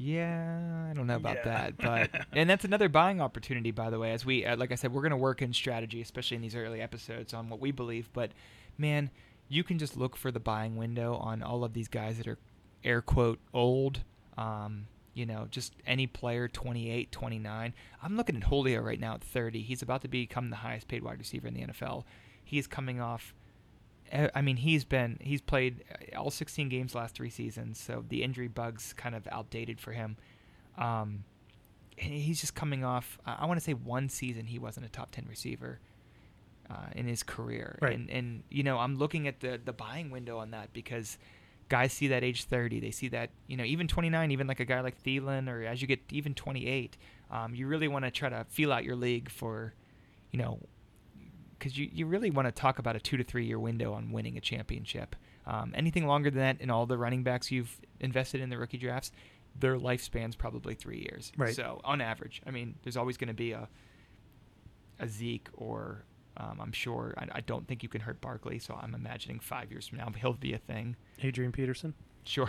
Yeah, 0.00 0.88
I 0.88 0.94
don't 0.94 1.08
know 1.08 1.16
about 1.16 1.38
Yeah. 1.38 1.44
that, 1.44 1.76
but 2.12 2.26
and 2.32 2.48
that's 2.48 2.64
another 2.64 2.88
buying 2.88 3.20
opportunity, 3.20 3.72
by 3.72 3.90
the 3.90 3.98
way. 3.98 4.12
As 4.12 4.24
we, 4.24 4.44
uh, 4.46 4.56
like 4.56 4.70
I 4.70 4.76
said, 4.76 4.92
we're 4.92 5.02
going 5.02 5.10
to 5.10 5.16
work 5.16 5.42
in 5.42 5.52
strategy, 5.52 6.00
especially 6.00 6.36
in 6.36 6.42
these 6.42 6.54
early 6.54 6.80
episodes, 6.80 7.34
on 7.34 7.48
what 7.48 7.58
we 7.60 7.72
believe. 7.72 8.08
But 8.12 8.30
man, 8.78 9.10
you 9.48 9.64
can 9.64 9.78
just 9.78 9.96
look 9.96 10.16
for 10.16 10.30
the 10.30 10.38
buying 10.40 10.76
window 10.76 11.16
on 11.16 11.42
all 11.42 11.64
of 11.64 11.72
these 11.72 11.88
guys 11.88 12.16
that 12.18 12.28
are 12.28 12.38
air 12.84 13.02
quote 13.02 13.40
old. 13.52 14.00
Um, 14.36 14.86
you 15.14 15.26
know, 15.26 15.48
just 15.50 15.72
any 15.84 16.06
player 16.06 16.46
28, 16.46 17.10
29. 17.10 17.74
I'm 18.00 18.16
looking 18.16 18.36
at 18.36 18.44
Julio 18.44 18.80
right 18.80 19.00
now 19.00 19.14
at 19.14 19.24
30. 19.24 19.62
He's 19.62 19.82
about 19.82 20.02
to 20.02 20.08
become 20.08 20.50
the 20.50 20.56
highest 20.56 20.86
paid 20.86 21.02
wide 21.02 21.18
receiver 21.18 21.48
in 21.48 21.54
the 21.54 21.62
NFL. 21.62 22.04
He's 22.44 22.68
coming 22.68 23.00
off 23.00 23.34
I 24.12 24.40
mean, 24.40 24.56
he's 24.56 24.84
been 24.84 25.18
he's 25.20 25.40
played 25.40 25.84
uh, 26.14 26.18
all 26.18 26.30
16 26.30 26.68
games 26.68 26.94
last 26.94 27.14
three 27.14 27.30
seasons, 27.30 27.78
so 27.78 28.04
the 28.08 28.22
injury 28.22 28.48
bugs 28.48 28.92
kind 28.92 29.14
of 29.14 29.26
outdated 29.30 29.80
for 29.80 29.92
him. 29.92 30.16
Um, 30.76 31.24
and 32.00 32.12
he's 32.12 32.40
just 32.40 32.54
coming 32.54 32.84
off. 32.84 33.18
I 33.26 33.38
I 33.40 33.46
want 33.46 33.58
to 33.60 33.64
say 33.64 33.74
one 33.74 34.08
season 34.08 34.46
he 34.46 34.58
wasn't 34.58 34.86
a 34.86 34.88
top 34.88 35.10
10 35.10 35.26
receiver 35.28 35.80
uh, 36.70 36.86
in 36.94 37.06
his 37.06 37.22
career, 37.22 37.78
Right. 37.82 37.94
and 37.96 38.10
and 38.10 38.42
you 38.50 38.62
know 38.62 38.78
I'm 38.78 38.96
looking 38.96 39.26
at 39.28 39.40
the 39.40 39.60
the 39.62 39.72
buying 39.72 40.10
window 40.10 40.38
on 40.38 40.50
that 40.52 40.72
because 40.72 41.18
guys 41.68 41.92
see 41.92 42.06
that 42.08 42.24
age 42.24 42.44
30, 42.44 42.80
they 42.80 42.90
see 42.90 43.08
that 43.08 43.30
you 43.46 43.56
know 43.56 43.64
even 43.64 43.88
29, 43.88 44.30
even 44.30 44.46
like 44.46 44.60
a 44.60 44.64
guy 44.64 44.80
like 44.80 45.02
Thielen, 45.02 45.48
or 45.50 45.64
as 45.64 45.82
you 45.82 45.88
get 45.88 46.00
even 46.10 46.34
28, 46.34 46.96
um, 47.30 47.54
you 47.54 47.66
really 47.66 47.88
want 47.88 48.04
to 48.04 48.10
try 48.10 48.28
to 48.28 48.46
feel 48.48 48.72
out 48.72 48.84
your 48.84 48.96
league 48.96 49.28
for, 49.30 49.74
you 50.30 50.38
know, 50.38 50.58
because 51.58 51.76
you, 51.76 51.88
you 51.92 52.06
really 52.06 52.30
want 52.30 52.46
to 52.46 52.52
talk 52.52 52.78
about 52.78 52.96
a 52.96 53.00
two 53.00 53.16
to 53.16 53.24
three 53.24 53.44
year 53.46 53.58
window 53.58 53.92
on 53.92 54.12
winning 54.12 54.36
a 54.36 54.40
championship. 54.40 55.16
Um, 55.46 55.72
anything 55.74 56.06
longer 56.06 56.30
than 56.30 56.40
that 56.40 56.60
in 56.60 56.70
all 56.70 56.86
the 56.86 56.98
running 56.98 57.22
backs 57.22 57.50
you've 57.50 57.80
invested 58.00 58.40
in 58.40 58.50
the 58.50 58.58
rookie 58.58 58.76
drafts, 58.78 59.12
their 59.58 59.78
lifespan's 59.78 60.36
probably 60.36 60.74
three 60.74 60.98
years. 61.10 61.32
Right. 61.36 61.54
So 61.54 61.80
on 61.84 62.00
average, 62.00 62.42
I 62.46 62.50
mean, 62.50 62.74
there's 62.82 62.96
always 62.96 63.16
going 63.16 63.28
to 63.28 63.34
be 63.34 63.52
a 63.52 63.68
a 65.00 65.08
Zeke 65.08 65.48
or 65.54 66.04
um, 66.36 66.58
I'm 66.60 66.72
sure 66.72 67.14
I, 67.16 67.26
I 67.36 67.40
don't 67.40 67.66
think 67.66 67.82
you 67.82 67.88
can 67.88 68.00
hurt 68.00 68.20
Barkley, 68.20 68.58
so 68.58 68.78
I'm 68.80 68.94
imagining 68.94 69.38
five 69.40 69.70
years 69.70 69.86
from 69.88 69.98
now 69.98 70.12
he'll 70.20 70.32
be 70.32 70.54
a 70.54 70.58
thing. 70.58 70.96
Adrian 71.22 71.52
Peterson, 71.52 71.94
Sure. 72.24 72.48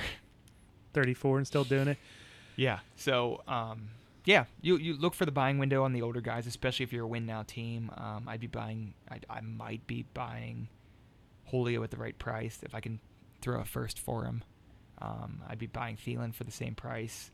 34 0.93 1.37
and 1.37 1.47
still 1.47 1.63
doing 1.63 1.87
it. 1.87 1.97
Yeah. 2.55 2.79
So, 2.95 3.41
um, 3.47 3.89
yeah, 4.29 4.45
you 4.61 4.77
you 4.77 4.93
look 4.93 5.15
for 5.15 5.25
the 5.25 5.31
buying 5.31 5.57
window 5.57 5.83
on 5.83 5.91
the 5.91 6.03
older 6.03 6.21
guys, 6.21 6.45
especially 6.45 6.83
if 6.83 6.93
you're 6.93 7.05
a 7.05 7.07
win 7.07 7.25
now 7.25 7.41
team. 7.41 7.89
Um, 7.97 8.25
I'd 8.27 8.39
be 8.39 8.45
buying. 8.45 8.93
I, 9.09 9.19
I 9.27 9.41
might 9.41 9.87
be 9.87 10.05
buying 10.13 10.67
Julio 11.47 11.81
at 11.81 11.89
the 11.89 11.97
right 11.97 12.17
price 12.19 12.59
if 12.61 12.75
I 12.75 12.79
can 12.79 12.99
throw 13.41 13.59
a 13.59 13.65
first 13.65 13.97
for 13.97 14.25
him. 14.25 14.43
Um, 15.01 15.41
I'd 15.47 15.57
be 15.57 15.65
buying 15.65 15.97
Thielen 15.97 16.35
for 16.35 16.43
the 16.43 16.51
same 16.51 16.75
price. 16.75 17.31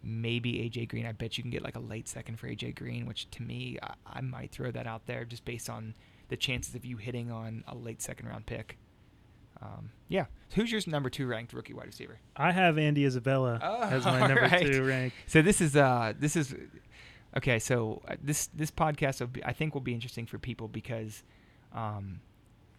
Maybe 0.00 0.52
AJ 0.52 0.90
Green. 0.90 1.06
I 1.06 1.12
bet 1.12 1.38
you 1.38 1.42
can 1.42 1.50
get 1.50 1.62
like 1.62 1.74
a 1.74 1.80
late 1.80 2.06
second 2.06 2.38
for 2.38 2.46
AJ 2.46 2.76
Green, 2.76 3.06
which 3.06 3.28
to 3.32 3.42
me, 3.42 3.76
I, 3.82 3.94
I 4.06 4.20
might 4.20 4.52
throw 4.52 4.70
that 4.70 4.86
out 4.86 5.06
there 5.06 5.24
just 5.24 5.44
based 5.44 5.68
on 5.68 5.96
the 6.28 6.36
chances 6.36 6.76
of 6.76 6.84
you 6.84 6.98
hitting 6.98 7.32
on 7.32 7.64
a 7.66 7.74
late 7.74 8.00
second 8.00 8.28
round 8.28 8.46
pick. 8.46 8.78
Um, 9.60 9.90
yeah. 10.08 10.26
Who's 10.54 10.70
your 10.70 10.80
number 10.86 11.10
two 11.10 11.26
ranked 11.26 11.52
rookie 11.52 11.74
wide 11.74 11.86
receiver? 11.86 12.18
I 12.36 12.52
have 12.52 12.78
Andy 12.78 13.04
Isabella 13.04 13.58
Oh, 13.62 13.82
as 13.82 14.04
my 14.04 14.20
number 14.26 14.44
alright. 14.44 14.66
two 14.70 14.84
rank. 14.84 15.12
So 15.26 15.42
this 15.42 15.60
is 15.60 15.74
uh 15.76 16.12
this 16.18 16.36
is 16.36 16.54
okay. 17.36 17.58
So 17.58 18.02
uh, 18.08 18.14
this 18.22 18.46
this 18.54 18.70
podcast 18.70 19.20
will 19.20 19.26
be, 19.28 19.44
I 19.44 19.52
think 19.52 19.74
will 19.74 19.80
be 19.80 19.94
interesting 19.94 20.26
for 20.26 20.38
people 20.38 20.68
because, 20.68 21.22
um, 21.74 22.20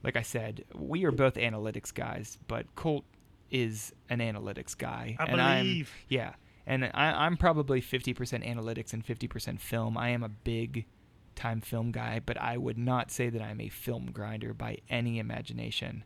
like 0.04 0.16
I 0.16 0.22
said, 0.22 0.64
we 0.76 1.04
are 1.06 1.12
both 1.12 1.36
analytics 1.36 1.94
guys, 1.94 2.38
but 2.48 2.74
Colt 2.76 3.04
is 3.52 3.94
an 4.10 4.20
analytics 4.20 4.78
guy, 4.78 5.16
I 5.20 5.26
and 5.26 5.42
I'm 5.42 5.66
believe. 5.66 5.92
yeah, 6.08 6.34
and 6.66 6.86
I, 6.86 7.26
I'm 7.26 7.36
probably 7.36 7.82
fifty 7.82 8.14
percent 8.14 8.44
analytics 8.46 8.94
and 8.94 9.06
fifty 9.06 9.28
percent 9.28 9.60
film. 9.60 9.98
I 9.98 10.10
am 10.10 10.24
a 10.24 10.30
big 10.30 10.86
time 11.36 11.60
film 11.62 11.92
guy, 11.92 12.22
but 12.26 12.38
I 12.40 12.58
would 12.58 12.78
not 12.78 13.12
say 13.12 13.30
that 13.30 13.42
I'm 13.42 13.60
a 13.62 13.70
film 13.70 14.12
grinder 14.12 14.54
by 14.54 14.78
any 14.90 15.20
imagination. 15.20 16.04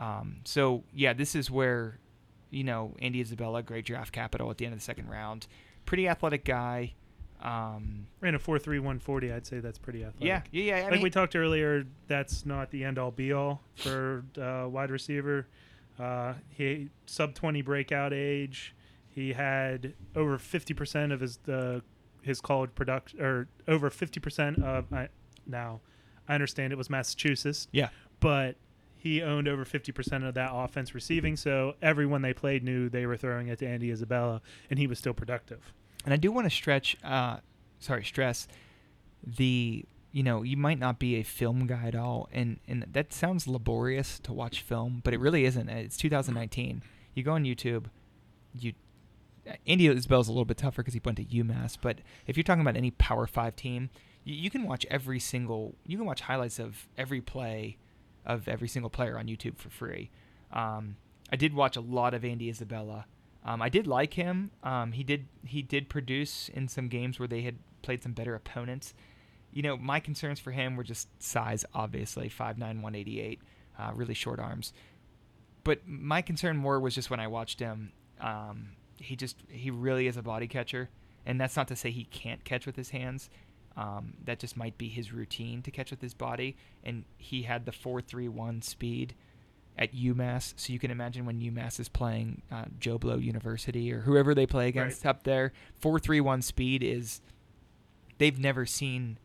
Um, 0.00 0.38
so 0.44 0.82
yeah, 0.92 1.12
this 1.12 1.34
is 1.34 1.50
where, 1.50 1.98
you 2.50 2.64
know, 2.64 2.96
Andy 3.00 3.20
Isabella, 3.20 3.62
great 3.62 3.84
draft 3.84 4.12
capital 4.12 4.50
at 4.50 4.58
the 4.58 4.64
end 4.64 4.72
of 4.72 4.80
the 4.80 4.84
second 4.84 5.08
round, 5.08 5.46
pretty 5.86 6.08
athletic 6.08 6.44
guy. 6.44 6.94
Um, 7.42 8.06
Ran 8.20 8.34
a 8.34 8.38
four 8.38 8.58
three 8.58 8.78
one 8.78 8.98
forty. 8.98 9.32
I'd 9.32 9.46
say 9.46 9.60
that's 9.60 9.78
pretty 9.78 10.04
athletic. 10.04 10.26
yeah, 10.26 10.42
yeah, 10.50 10.76
yeah. 10.76 10.80
I 10.80 10.82
like 10.84 10.92
mean, 10.94 11.02
we 11.02 11.10
talked 11.10 11.36
earlier, 11.36 11.86
that's 12.06 12.44
not 12.44 12.70
the 12.70 12.84
end 12.84 12.98
all 12.98 13.10
be 13.10 13.32
all 13.32 13.62
for 13.76 14.24
uh, 14.40 14.68
wide 14.68 14.90
receiver. 14.90 15.46
Uh, 15.98 16.34
he 16.48 16.88
sub 17.06 17.34
20 17.34 17.60
breakout 17.62 18.12
age. 18.12 18.74
He 19.08 19.32
had 19.34 19.94
over 20.16 20.38
50% 20.38 21.12
of 21.12 21.20
his 21.20 21.38
the 21.44 21.82
his 22.22 22.40
college 22.40 22.70
production, 22.74 23.20
or 23.20 23.48
over 23.66 23.90
50% 23.90 24.62
of 24.62 24.92
I, 24.92 25.08
now. 25.46 25.80
I 26.28 26.34
understand 26.34 26.72
it 26.72 26.76
was 26.76 26.90
Massachusetts. 26.90 27.66
Yeah. 27.72 27.88
but 28.20 28.56
he 29.00 29.22
owned 29.22 29.48
over 29.48 29.64
50% 29.64 30.28
of 30.28 30.34
that 30.34 30.50
offense 30.52 30.94
receiving. 30.94 31.36
So 31.36 31.74
everyone 31.80 32.20
they 32.20 32.34
played 32.34 32.62
knew 32.62 32.90
they 32.90 33.06
were 33.06 33.16
throwing 33.16 33.48
it 33.48 33.58
to 33.60 33.66
Andy 33.66 33.90
Isabella, 33.90 34.42
and 34.68 34.78
he 34.78 34.86
was 34.86 34.98
still 34.98 35.14
productive. 35.14 35.72
And 36.04 36.12
I 36.12 36.18
do 36.18 36.30
want 36.30 36.44
to 36.46 36.50
stretch, 36.50 36.96
uh, 37.02 37.38
sorry, 37.78 38.04
stress 38.04 38.46
the 39.26 39.84
you 40.12 40.22
know 40.22 40.42
you 40.42 40.56
might 40.56 40.78
not 40.78 40.98
be 40.98 41.16
a 41.16 41.22
film 41.22 41.66
guy 41.66 41.86
at 41.86 41.94
all, 41.94 42.28
and 42.32 42.58
and 42.68 42.86
that 42.92 43.12
sounds 43.12 43.46
laborious 43.46 44.18
to 44.20 44.32
watch 44.32 44.62
film, 44.62 45.00
but 45.04 45.14
it 45.14 45.20
really 45.20 45.44
isn't. 45.44 45.68
It's 45.68 45.96
2019. 45.96 46.82
You 47.14 47.22
go 47.22 47.32
on 47.32 47.44
YouTube, 47.44 47.86
you. 48.58 48.74
Andy 49.66 49.88
Isabella's 49.88 50.28
a 50.28 50.32
little 50.32 50.44
bit 50.44 50.58
tougher 50.58 50.82
because 50.82 50.94
he 50.94 51.00
went 51.02 51.16
to 51.16 51.24
UMass, 51.24 51.76
but 51.80 52.00
if 52.26 52.36
you're 52.36 52.44
talking 52.44 52.60
about 52.60 52.76
any 52.76 52.90
Power 52.90 53.26
Five 53.26 53.56
team, 53.56 53.90
you, 54.24 54.34
you 54.34 54.50
can 54.50 54.64
watch 54.64 54.84
every 54.90 55.18
single. 55.18 55.74
You 55.86 55.96
can 55.96 56.06
watch 56.06 56.22
highlights 56.22 56.58
of 56.58 56.88
every 56.98 57.20
play, 57.20 57.78
of 58.26 58.48
every 58.48 58.68
single 58.68 58.90
player 58.90 59.18
on 59.18 59.26
YouTube 59.26 59.58
for 59.58 59.70
free. 59.70 60.10
Um, 60.52 60.96
I 61.32 61.36
did 61.36 61.54
watch 61.54 61.76
a 61.76 61.80
lot 61.80 62.14
of 62.14 62.24
Andy 62.24 62.48
Isabella. 62.48 63.06
Um, 63.44 63.62
I 63.62 63.68
did 63.68 63.86
like 63.86 64.14
him. 64.14 64.50
Um, 64.62 64.92
he 64.92 65.02
did 65.02 65.26
he 65.44 65.62
did 65.62 65.88
produce 65.88 66.48
in 66.50 66.68
some 66.68 66.88
games 66.88 67.18
where 67.18 67.28
they 67.28 67.42
had 67.42 67.56
played 67.82 68.02
some 68.02 68.12
better 68.12 68.34
opponents. 68.34 68.94
You 69.52 69.62
know, 69.62 69.76
my 69.76 70.00
concerns 70.00 70.38
for 70.38 70.52
him 70.52 70.76
were 70.76 70.84
just 70.84 71.08
size, 71.20 71.64
obviously, 71.74 72.28
5'9", 72.28 72.58
188, 72.60 73.40
uh, 73.78 73.90
really 73.94 74.14
short 74.14 74.38
arms. 74.38 74.72
But 75.64 75.80
my 75.86 76.22
concern 76.22 76.56
more 76.56 76.78
was 76.78 76.94
just 76.94 77.10
when 77.10 77.18
I 77.18 77.26
watched 77.26 77.58
him, 77.58 77.92
um, 78.20 78.70
he 78.96 79.16
just 79.16 79.36
he 79.48 79.70
really 79.70 80.06
is 80.06 80.16
a 80.16 80.22
body 80.22 80.46
catcher, 80.46 80.90
and 81.24 81.40
that's 81.40 81.56
not 81.56 81.68
to 81.68 81.76
say 81.76 81.90
he 81.90 82.04
can't 82.04 82.44
catch 82.44 82.66
with 82.66 82.76
his 82.76 82.90
hands. 82.90 83.30
Um, 83.76 84.14
that 84.24 84.40
just 84.40 84.56
might 84.56 84.76
be 84.76 84.88
his 84.88 85.12
routine 85.12 85.62
to 85.62 85.70
catch 85.70 85.90
with 85.90 86.02
his 86.02 86.12
body, 86.12 86.56
and 86.84 87.04
he 87.16 87.42
had 87.42 87.66
the 87.66 87.72
four 87.72 88.00
three 88.00 88.28
one 88.28 88.62
speed 88.62 89.14
at 89.78 89.94
UMass. 89.94 90.54
So 90.56 90.72
you 90.72 90.78
can 90.78 90.90
imagine 90.90 91.24
when 91.24 91.40
UMass 91.40 91.80
is 91.80 91.88
playing 91.88 92.42
uh, 92.50 92.64
Joe 92.78 92.98
Blow 92.98 93.16
University 93.16 93.92
or 93.92 94.00
whoever 94.00 94.34
they 94.34 94.46
play 94.46 94.68
against 94.68 95.06
up 95.06 95.22
there, 95.22 95.52
four 95.78 95.98
three 95.98 96.20
one 96.20 96.42
speed 96.42 96.82
is 96.82 97.20
they've 98.18 98.38
never 98.38 98.66
seen 98.66 99.18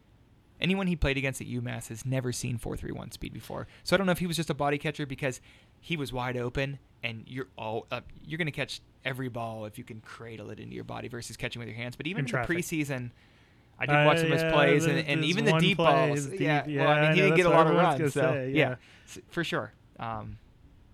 anyone 0.62 0.88
he 0.88 0.96
played 0.96 1.18
against 1.18 1.42
at 1.42 1.48
UMass 1.48 1.90
has 1.90 2.06
never 2.06 2.32
seen 2.32 2.58
four 2.58 2.78
three 2.78 2.92
one 2.92 3.12
speed 3.12 3.34
before. 3.34 3.68
So 3.84 3.96
I 3.96 3.98
don't 3.98 4.06
know 4.06 4.14
if 4.14 4.20
he 4.20 4.28
was 4.28 4.38
just 4.38 4.50
a 4.50 4.54
body 4.54 4.78
catcher 4.78 5.06
because 5.06 5.42
he 5.82 5.98
was 5.98 6.14
wide 6.14 6.38
open 6.38 6.80
and 7.04 7.24
you're 7.28 7.48
all 7.58 7.88
uh, 7.92 8.02
you're 8.26 8.38
going 8.38 8.46
to 8.48 8.52
catch 8.52 8.82
every 9.04 9.30
ball 9.30 9.66
if 9.66 9.78
you 9.78 9.84
can 9.84 10.02
cradle 10.02 10.50
it 10.50 10.60
into 10.60 10.74
your 10.76 10.84
body 10.84 11.08
versus 11.08 11.38
catching 11.38 11.60
with 11.60 11.68
your 11.68 11.78
hands. 11.78 11.96
But 11.96 12.08
even 12.08 12.26
In 12.26 12.36
in, 12.36 12.42
the 12.42 12.48
preseason. 12.48 13.12
I 13.80 13.86
did 13.86 14.06
watch 14.06 14.18
Uh, 14.18 14.22
some 14.22 14.28
of 14.28 14.34
his 14.34 14.42
yeah, 14.44 14.52
plays, 14.54 14.86
there- 14.86 14.98
and, 14.98 15.08
and 15.08 15.26
even 15.26 15.44
the 15.46 15.58
deep 15.58 15.78
balls. 15.78 16.28
deep. 16.28 16.40
Yeah, 16.40 16.66
Yeah, 16.66 16.82
well, 16.86 16.92
I 16.92 17.02
mean, 17.02 17.16
he 17.16 17.22
didn't 17.22 17.36
get 17.38 17.46
a 17.46 17.50
lot 17.50 17.68
of 17.68 17.76
runs, 17.76 18.14
so 18.14 18.22
say, 18.22 18.52
yeah, 18.52 18.76
yeah. 19.08 19.22
For 19.30 19.44
sure. 19.44 19.74
Um, 20.00 20.38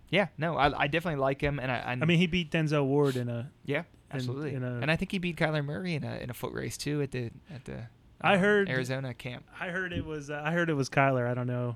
yeah, 0.09 0.27
no, 0.37 0.57
I, 0.57 0.81
I 0.83 0.87
definitely 0.87 1.19
like 1.21 1.39
him, 1.41 1.59
and 1.59 1.71
I, 1.71 1.77
I, 1.77 1.91
I 1.91 1.95
mean, 2.05 2.17
he 2.17 2.27
beat 2.27 2.51
Denzel 2.51 2.85
Ward 2.85 3.15
in 3.15 3.29
a. 3.29 3.51
yeah, 3.65 3.83
absolutely, 4.11 4.55
in 4.55 4.63
a- 4.63 4.79
and 4.81 4.89
I 4.91 4.95
think 4.95 5.11
he 5.11 5.19
beat 5.19 5.37
Kyler 5.37 5.63
Murray 5.63 5.93
in 5.95 6.03
a 6.03 6.15
in 6.17 6.29
a 6.29 6.33
foot 6.33 6.53
race 6.53 6.75
too 6.77 7.01
at 7.01 7.11
the 7.11 7.29
at 7.53 7.65
the. 7.65 7.83
I 8.19 8.33
um, 8.35 8.39
heard- 8.39 8.69
Arizona 8.69 9.13
camp. 9.13 9.45
I 9.59 9.69
heard 9.69 9.93
it 9.93 10.05
was. 10.05 10.29
Uh, 10.29 10.41
I 10.43 10.51
heard 10.51 10.69
it 10.69 10.73
was 10.75 10.89
Kyler. 10.89 11.27
I 11.29 11.33
don't 11.33 11.47
know. 11.47 11.75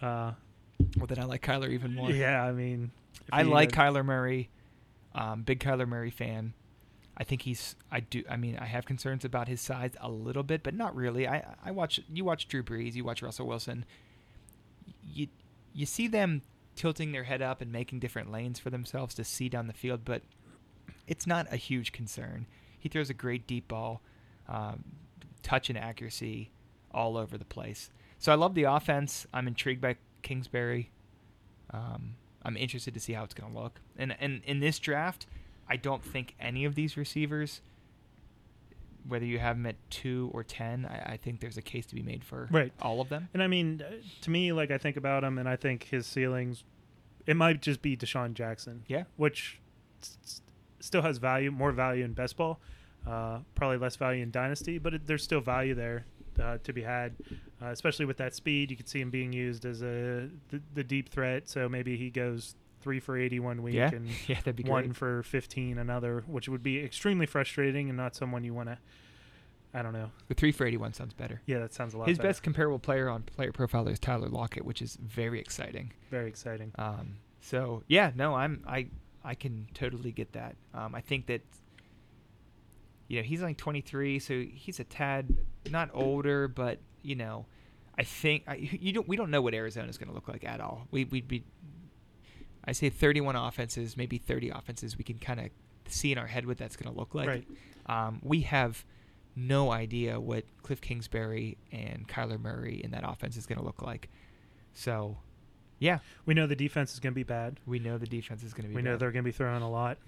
Uh, 0.00 0.32
Well, 0.96 1.06
then 1.06 1.18
I 1.18 1.24
like 1.24 1.42
Kyler 1.42 1.68
even 1.70 1.94
more. 1.94 2.10
yeah, 2.10 2.42
I 2.42 2.52
mean, 2.52 2.90
I 3.30 3.42
like 3.42 3.74
had- 3.74 3.92
Kyler 3.94 4.04
Murray. 4.04 4.48
Um, 5.14 5.42
big 5.42 5.58
Kyler 5.60 5.86
Murray 5.88 6.10
fan. 6.10 6.54
I 7.20 7.24
think 7.24 7.42
he's. 7.42 7.76
I 7.92 8.00
do. 8.00 8.24
I 8.30 8.38
mean, 8.38 8.56
I 8.58 8.64
have 8.64 8.86
concerns 8.86 9.26
about 9.26 9.46
his 9.46 9.60
size 9.60 9.92
a 10.00 10.10
little 10.10 10.42
bit, 10.42 10.62
but 10.62 10.72
not 10.72 10.96
really. 10.96 11.28
I 11.28 11.54
I 11.62 11.70
watch. 11.70 12.00
You 12.10 12.24
watch 12.24 12.48
Drew 12.48 12.62
Brees. 12.62 12.94
You 12.94 13.04
watch 13.04 13.20
Russell 13.20 13.46
Wilson. 13.46 13.84
You 15.06 15.28
you 15.74 15.84
see 15.84 16.08
them 16.08 16.40
tilting 16.76 17.12
their 17.12 17.24
head 17.24 17.42
up 17.42 17.60
and 17.60 17.70
making 17.70 18.00
different 18.00 18.32
lanes 18.32 18.58
for 18.58 18.70
themselves 18.70 19.14
to 19.16 19.24
see 19.24 19.50
down 19.50 19.66
the 19.66 19.74
field, 19.74 20.00
but 20.02 20.22
it's 21.06 21.26
not 21.26 21.46
a 21.52 21.56
huge 21.56 21.92
concern. 21.92 22.46
He 22.78 22.88
throws 22.88 23.10
a 23.10 23.14
great 23.14 23.46
deep 23.46 23.68
ball, 23.68 24.00
um, 24.48 24.82
touch 25.42 25.68
and 25.68 25.78
accuracy 25.78 26.50
all 26.90 27.18
over 27.18 27.36
the 27.36 27.44
place. 27.44 27.90
So 28.18 28.32
I 28.32 28.34
love 28.34 28.54
the 28.54 28.62
offense. 28.62 29.26
I'm 29.34 29.46
intrigued 29.46 29.82
by 29.82 29.96
Kingsbury. 30.22 30.90
Um, 31.70 32.14
I'm 32.42 32.56
interested 32.56 32.94
to 32.94 33.00
see 33.00 33.12
how 33.12 33.24
it's 33.24 33.34
going 33.34 33.52
to 33.52 33.58
look. 33.58 33.78
And 33.98 34.16
and 34.18 34.40
in 34.46 34.60
this 34.60 34.78
draft, 34.78 35.26
I 35.70 35.76
don't 35.76 36.02
think 36.04 36.34
any 36.40 36.64
of 36.64 36.74
these 36.74 36.96
receivers, 36.96 37.60
whether 39.06 39.24
you 39.24 39.38
have 39.38 39.56
them 39.56 39.66
at 39.66 39.76
two 39.90 40.30
or 40.34 40.42
ten, 40.44 40.84
I, 40.84 41.12
I 41.12 41.16
think 41.16 41.40
there's 41.40 41.56
a 41.56 41.62
case 41.62 41.86
to 41.86 41.94
be 41.94 42.02
made 42.02 42.24
for 42.24 42.48
Right. 42.50 42.72
all 42.82 43.00
of 43.00 43.08
them. 43.08 43.28
And 43.32 43.42
I 43.42 43.46
mean, 43.46 43.82
uh, 43.86 43.92
to 44.22 44.30
me, 44.30 44.52
like 44.52 44.70
I 44.70 44.78
think 44.78 44.96
about 44.96 45.24
him, 45.24 45.38
and 45.38 45.48
I 45.48 45.56
think 45.56 45.84
his 45.84 46.06
ceilings, 46.06 46.64
it 47.26 47.36
might 47.36 47.62
just 47.62 47.80
be 47.82 47.96
DeSean 47.96 48.34
Jackson. 48.34 48.82
Yeah. 48.88 49.04
Which 49.16 49.60
s- 50.02 50.18
s- 50.24 50.42
still 50.80 51.02
has 51.02 51.18
value, 51.18 51.50
more 51.50 51.72
value 51.72 52.04
in 52.04 52.12
best 52.12 52.36
ball, 52.36 52.60
uh, 53.06 53.38
probably 53.54 53.78
less 53.78 53.96
value 53.96 54.22
in 54.22 54.30
dynasty, 54.30 54.78
but 54.78 54.94
it, 54.94 55.06
there's 55.06 55.22
still 55.22 55.40
value 55.40 55.74
there 55.74 56.04
uh, 56.40 56.58
to 56.64 56.72
be 56.72 56.82
had, 56.82 57.14
uh, 57.62 57.66
especially 57.66 58.04
with 58.06 58.16
that 58.18 58.34
speed. 58.34 58.70
You 58.70 58.76
could 58.76 58.88
see 58.88 59.00
him 59.00 59.10
being 59.10 59.32
used 59.32 59.64
as 59.64 59.82
a 59.82 60.28
the, 60.48 60.60
the 60.74 60.84
deep 60.84 61.08
threat. 61.10 61.48
So 61.48 61.68
maybe 61.68 61.96
he 61.96 62.10
goes 62.10 62.54
three 62.80 63.00
for 63.00 63.16
eighty 63.18 63.38
one 63.40 63.62
week 63.62 63.74
Yeah, 63.74 63.90
and 63.94 64.08
yeah, 64.26 64.36
that'd 64.36 64.56
be 64.56 64.62
one 64.64 64.84
great. 64.84 64.96
for 64.96 65.22
fifteen 65.22 65.78
another, 65.78 66.24
which 66.26 66.48
would 66.48 66.62
be 66.62 66.78
extremely 66.82 67.26
frustrating 67.26 67.88
and 67.88 67.96
not 67.96 68.14
someone 68.14 68.44
you 68.44 68.54
want 68.54 68.68
to. 68.68 68.78
I 69.72 69.82
don't 69.82 69.92
know. 69.92 70.10
The 70.26 70.34
three 70.34 70.50
for 70.50 70.66
eighty-one 70.66 70.94
sounds 70.94 71.14
better. 71.14 71.40
Yeah, 71.46 71.60
that 71.60 71.72
sounds 71.72 71.94
a 71.94 71.98
lot. 71.98 72.08
His 72.08 72.18
better. 72.18 72.28
best 72.30 72.42
comparable 72.42 72.80
player 72.80 73.08
on 73.08 73.22
Player 73.22 73.52
Profiler 73.52 73.92
is 73.92 74.00
Tyler 74.00 74.28
Lockett, 74.28 74.64
which 74.64 74.82
is 74.82 74.96
very 75.00 75.38
exciting. 75.38 75.92
very 76.10 76.28
exciting. 76.28 76.72
Um, 76.76 77.18
so 77.40 77.84
yeah, 77.86 78.10
no, 78.16 78.34
I'm 78.34 78.64
I 78.66 78.88
I 79.22 79.34
can 79.34 79.68
totally 79.74 80.10
get 80.10 80.32
that. 80.32 80.56
Um, 80.74 80.94
I 80.94 81.00
think 81.00 81.26
that 81.26 81.42
you 83.08 83.18
know 83.18 83.22
he's 83.22 83.42
like 83.42 83.56
23, 83.58 84.18
so 84.18 84.42
he's 84.52 84.80
a 84.80 84.84
tad 84.84 85.36
not 85.70 85.90
older, 85.94 86.48
but 86.48 86.78
you 87.02 87.14
know, 87.14 87.46
I 87.98 88.02
think 88.02 88.44
I, 88.48 88.54
you 88.56 88.92
don't 88.92 89.06
we 89.08 89.16
don't 89.16 89.30
know 89.30 89.42
what 89.42 89.54
Arizona's 89.54 89.98
going 89.98 90.08
to 90.08 90.14
look 90.14 90.28
like 90.28 90.44
at 90.44 90.60
all. 90.60 90.86
We 90.90 91.04
we'd 91.04 91.28
be 91.28 91.44
I 92.64 92.72
say 92.72 92.90
31 92.90 93.36
offenses, 93.36 93.96
maybe 93.96 94.18
30 94.18 94.50
offenses. 94.50 94.96
We 94.98 95.04
can 95.04 95.18
kind 95.18 95.40
of 95.40 95.46
see 95.88 96.12
in 96.12 96.18
our 96.18 96.26
head 96.26 96.46
what 96.46 96.58
that's 96.58 96.76
going 96.76 96.92
to 96.92 96.98
look 96.98 97.14
like. 97.14 97.28
right. 97.28 97.46
Um, 97.86 98.20
we 98.22 98.42
have 98.42 98.84
no 99.34 99.72
idea 99.72 100.20
what 100.20 100.44
Cliff 100.62 100.80
Kingsbury 100.80 101.56
and 101.72 102.06
Kyler 102.08 102.38
Murray 102.40 102.80
in 102.84 102.90
that 102.92 103.02
offense 103.08 103.36
is 103.36 103.46
going 103.46 103.58
to 103.58 103.64
look 103.64 103.82
like. 103.82 104.08
So, 104.74 105.16
yeah, 105.78 105.98
We 106.26 106.34
know 106.34 106.46
the 106.46 106.54
defense 106.56 106.92
is 106.92 107.00
going 107.00 107.12
to 107.12 107.16
be 107.16 107.22
bad. 107.24 107.58
we 107.66 107.78
know 107.78 107.96
the 107.98 108.06
defense 108.06 108.42
is 108.42 108.52
going 108.52 108.64
to 108.64 108.68
be. 108.68 108.74
We 108.76 108.82
know 108.82 108.96
they're 108.96 109.10
going 109.10 109.24
to 109.24 109.28
be 109.28 109.32
throwing 109.32 109.62
a 109.62 109.70
lot. 109.70 109.98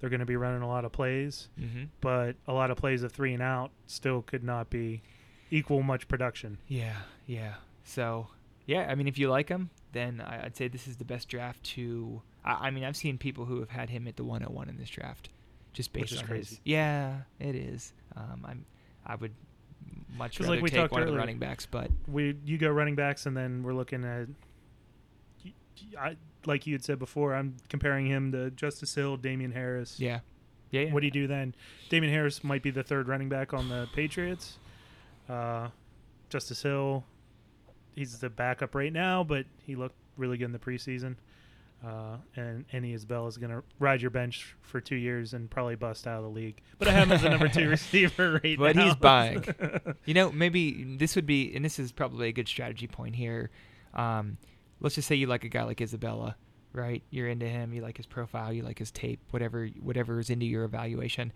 They're 0.00 0.10
going 0.10 0.20
to 0.20 0.26
be 0.26 0.36
running 0.36 0.62
a 0.62 0.68
lot 0.68 0.84
of 0.86 0.92
plays, 0.92 1.48
hmm 1.58 1.84
but 2.00 2.34
a 2.48 2.52
lot 2.54 2.70
of 2.70 2.78
plays 2.78 3.02
of 3.02 3.12
three 3.12 3.34
and 3.34 3.42
out 3.42 3.70
still 3.86 4.22
could 4.22 4.42
not 4.42 4.70
be 4.70 5.02
equal 5.50 5.82
much 5.82 6.08
production. 6.08 6.56
Yeah, 6.68 6.96
yeah. 7.26 7.54
So, 7.84 8.28
yeah, 8.66 8.86
I 8.90 8.94
mean, 8.94 9.08
if 9.08 9.18
you 9.18 9.28
like 9.28 9.48
him, 9.50 9.68
then 9.92 10.20
I, 10.20 10.44
I'd 10.46 10.56
say 10.56 10.68
this 10.68 10.86
is 10.86 10.96
the 10.96 11.04
best 11.04 11.28
draft 11.28 11.62
to. 11.74 12.22
I, 12.44 12.68
I 12.68 12.70
mean, 12.70 12.84
I've 12.84 12.96
seen 12.96 13.18
people 13.18 13.44
who 13.44 13.60
have 13.60 13.70
had 13.70 13.90
him 13.90 14.06
at 14.08 14.16
the 14.16 14.24
101 14.24 14.68
in 14.68 14.76
this 14.76 14.88
draft, 14.90 15.28
just 15.72 15.92
Which 15.92 16.02
based 16.02 16.12
is 16.12 16.20
on 16.20 16.26
crazy. 16.26 16.48
his. 16.56 16.60
Yeah, 16.64 17.18
it 17.38 17.54
is. 17.54 17.92
Um, 18.16 18.44
I'm. 18.48 18.64
I 19.06 19.14
would 19.16 19.32
much 20.16 20.38
rather 20.40 20.52
like 20.54 20.62
we 20.62 20.68
take 20.68 20.90
one 20.92 21.02
of 21.02 21.08
the 21.08 21.16
running 21.16 21.38
backs, 21.38 21.66
but 21.66 21.90
We 22.06 22.36
you 22.44 22.58
go 22.58 22.68
running 22.70 22.94
backs, 22.96 23.26
and 23.26 23.36
then 23.36 23.62
we're 23.62 23.74
looking 23.74 24.04
at. 24.04 24.28
I, 25.98 26.16
like 26.46 26.66
you 26.66 26.74
had 26.74 26.84
said 26.84 26.98
before, 26.98 27.34
I'm 27.34 27.56
comparing 27.68 28.06
him 28.06 28.32
to 28.32 28.50
Justice 28.50 28.94
Hill, 28.94 29.16
Damien 29.16 29.52
Harris. 29.52 29.98
yeah, 29.98 30.20
yeah. 30.70 30.82
yeah. 30.82 30.92
What 30.92 31.00
do 31.00 31.06
you 31.06 31.10
do 31.10 31.26
then? 31.26 31.54
Damien 31.88 32.12
Harris 32.12 32.44
might 32.44 32.62
be 32.62 32.70
the 32.70 32.82
third 32.82 33.08
running 33.08 33.28
back 33.28 33.52
on 33.54 33.68
the 33.68 33.88
Patriots. 33.94 34.58
Uh, 35.28 35.68
Justice 36.28 36.62
Hill, 36.62 37.04
he's 38.00 38.18
the 38.18 38.30
backup 38.30 38.74
right 38.74 38.92
now, 38.92 39.22
but 39.22 39.44
he 39.66 39.76
looked 39.76 39.94
really 40.16 40.38
good 40.38 40.46
in 40.46 40.52
the 40.52 40.58
preseason. 40.58 41.16
Uh, 41.86 42.16
and 42.36 42.64
Andy 42.72 42.92
Isabella 42.94 43.26
is 43.26 43.36
going 43.38 43.50
to 43.50 43.62
ride 43.78 44.00
your 44.02 44.10
bench 44.10 44.54
for 44.62 44.80
two 44.80 44.96
years 44.96 45.32
and 45.34 45.50
probably 45.50 45.76
bust 45.76 46.06
out 46.06 46.18
of 46.18 46.24
the 46.24 46.30
league. 46.30 46.60
But 46.78 46.88
I 46.88 46.92
have 46.92 47.08
him 47.08 47.12
as 47.12 47.22
the 47.22 47.30
number 47.30 47.48
two 47.48 47.68
receiver 47.70 48.40
right 48.42 48.58
But 48.58 48.76
now. 48.76 48.82
But 48.82 48.84
he's 48.84 48.94
buying. 48.96 49.94
You 50.06 50.14
know, 50.14 50.32
maybe 50.32 50.96
this 50.98 51.14
would 51.14 51.26
be, 51.26 51.54
and 51.54 51.64
this 51.64 51.78
is 51.78 51.92
probably 51.92 52.28
a 52.28 52.32
good 52.32 52.48
strategy 52.48 52.86
point 52.86 53.16
here. 53.16 53.50
Um, 53.94 54.38
let's 54.80 54.94
just 54.94 55.08
say 55.08 55.14
you 55.14 55.26
like 55.26 55.44
a 55.44 55.48
guy 55.48 55.62
like 55.62 55.80
Isabella, 55.80 56.36
right? 56.72 57.02
You're 57.10 57.28
into 57.28 57.46
him. 57.46 57.72
You 57.72 57.82
like 57.82 57.96
his 57.98 58.06
profile. 58.06 58.52
You 58.52 58.62
like 58.62 58.78
his 58.78 58.90
tape. 58.90 59.20
Whatever, 59.30 59.68
whatever 59.80 60.20
is 60.20 60.30
into 60.30 60.46
your 60.46 60.64
evaluation. 60.64 61.32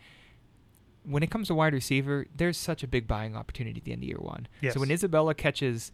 When 1.04 1.22
it 1.22 1.30
comes 1.30 1.48
to 1.48 1.54
wide 1.54 1.74
receiver, 1.74 2.26
there's 2.34 2.56
such 2.56 2.82
a 2.82 2.86
big 2.86 3.06
buying 3.06 3.36
opportunity 3.36 3.78
at 3.80 3.84
the 3.84 3.92
end 3.92 4.02
of 4.02 4.08
year 4.08 4.18
one. 4.18 4.48
Yes. 4.60 4.74
So 4.74 4.80
when 4.80 4.90
Isabella 4.90 5.34
catches 5.34 5.92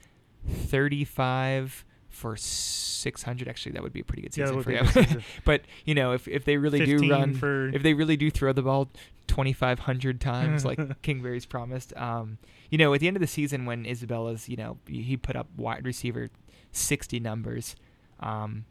35 0.48 1.84
for 2.08 2.36
600. 2.36 3.48
Actually, 3.48 3.72
that 3.72 3.82
would 3.82 3.92
be 3.92 4.00
a 4.00 4.04
pretty 4.04 4.22
good 4.22 4.34
season 4.34 4.56
would 4.56 4.64
for 4.64 4.70
him. 4.72 5.22
but 5.44 5.62
you 5.84 5.94
know, 5.94 6.12
if 6.12 6.26
if 6.28 6.44
they 6.44 6.56
really 6.56 6.84
do 6.84 7.08
run, 7.10 7.34
for 7.34 7.68
if 7.68 7.82
they 7.82 7.94
really 7.94 8.16
do 8.16 8.30
throw 8.30 8.52
the 8.52 8.62
ball 8.62 8.90
2,500 9.28 10.20
times 10.20 10.64
like 10.64 11.02
Kingsbury's 11.02 11.46
promised, 11.46 11.96
um, 11.96 12.38
you 12.70 12.78
know, 12.78 12.92
at 12.94 13.00
the 13.00 13.06
end 13.08 13.16
of 13.16 13.20
the 13.20 13.26
season 13.26 13.64
when 13.64 13.86
Isabella's, 13.86 14.48
you 14.48 14.56
know, 14.56 14.78
he 14.86 15.16
put 15.16 15.36
up 15.36 15.48
wide 15.56 15.84
receiver 15.86 16.30
60 16.72 17.20
numbers. 17.20 17.76
Um, 18.18 18.64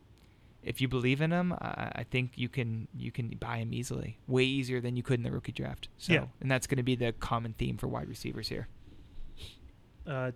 if 0.62 0.82
you 0.82 0.90
believe 0.90 1.22
in 1.22 1.32
him, 1.32 1.54
I, 1.54 1.92
I 1.96 2.04
think 2.04 2.34
you 2.36 2.50
can 2.50 2.90
you 2.96 3.12
can 3.12 3.30
buy 3.40 3.58
him 3.58 3.74
easily, 3.74 4.20
way 4.28 4.44
easier 4.44 4.82
than 4.82 4.98
you 4.98 5.02
could 5.04 5.20
in 5.20 5.24
the 5.24 5.32
rookie 5.32 5.54
draft. 5.54 5.88
So, 5.98 6.12
Yeah. 6.14 6.26
and 6.42 6.52
that's 6.52 6.68
going 6.68 6.78
to 6.78 6.84
be 6.84 6.96
the 6.96 7.14
common 7.14 7.54
theme 7.54 7.78
for 7.78 7.88
wide 7.88 8.10
receivers 8.10 8.50
here. 8.50 8.68
uh, 10.06 10.32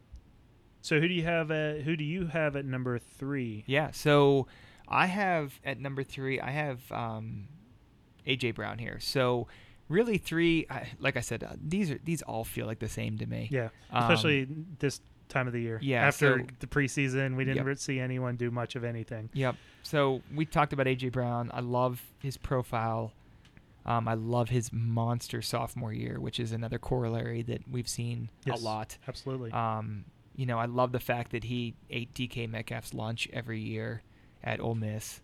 so 0.83 0.99
who 0.99 1.07
do 1.07 1.13
you 1.15 1.23
have 1.23 1.49
at 1.49 1.81
who 1.81 1.95
do 1.95 2.03
you 2.03 2.27
have 2.27 2.55
at 2.55 2.65
number 2.65 2.99
three? 2.99 3.63
Yeah. 3.65 3.89
So 3.91 4.45
I 4.87 5.07
have 5.07 5.59
at 5.65 5.79
number 5.79 6.03
three, 6.03 6.39
I 6.39 6.51
have 6.51 6.79
um, 6.91 7.47
AJ 8.27 8.53
Brown 8.55 8.77
here. 8.77 8.99
So 8.99 9.47
really, 9.89 10.17
three. 10.17 10.67
I, 10.69 10.87
like 10.99 11.17
I 11.17 11.21
said, 11.21 11.43
uh, 11.43 11.53
these 11.59 11.89
are 11.89 11.99
these 12.03 12.21
all 12.21 12.43
feel 12.43 12.67
like 12.67 12.79
the 12.79 12.89
same 12.89 13.17
to 13.17 13.25
me. 13.25 13.47
Yeah, 13.51 13.69
Um, 13.91 14.03
especially 14.03 14.47
this 14.79 15.01
time 15.29 15.47
of 15.47 15.53
the 15.53 15.61
year. 15.61 15.79
yeah, 15.81 16.05
after 16.05 16.39
so- 16.39 16.45
the 16.59 16.67
preseason, 16.67 17.35
we 17.35 17.45
didn't 17.45 17.65
Yep. 17.65 17.77
see 17.79 17.99
anyone 17.99 18.35
do 18.35 18.51
much 18.51 18.75
of 18.75 18.83
anything. 18.83 19.29
Yep. 19.33 19.55
So 19.81 20.21
we 20.35 20.45
talked 20.45 20.73
about 20.73 20.85
AJ 20.85 21.11
Brown. 21.11 21.49
I 21.53 21.61
love 21.61 22.01
his 22.19 22.37
profile. 22.37 23.13
Um, 23.85 24.07
I 24.07 24.13
love 24.13 24.49
his 24.49 24.71
monster 24.71 25.41
sophomore 25.41 25.91
year, 25.91 26.19
which 26.19 26.39
is 26.39 26.51
another 26.51 26.77
corollary 26.77 27.41
that 27.43 27.67
we've 27.69 27.87
seen 27.87 28.29
Yes. 28.45 28.61
a 28.61 28.63
lot. 28.63 28.97
Absolutely. 29.07 29.51
Um, 29.51 30.05
you 30.35 30.45
know, 30.45 30.57
I 30.57 30.65
love 30.65 30.91
the 30.91 30.99
fact 30.99 31.31
that 31.31 31.45
he 31.45 31.75
ate 31.89 32.13
DK 32.13 32.49
Metcalf's 32.49 32.93
lunch 32.93 33.27
every 33.31 33.59
year 33.59 34.01
at 34.43 34.59
Ole 34.59 34.75
Miss. 34.75 35.21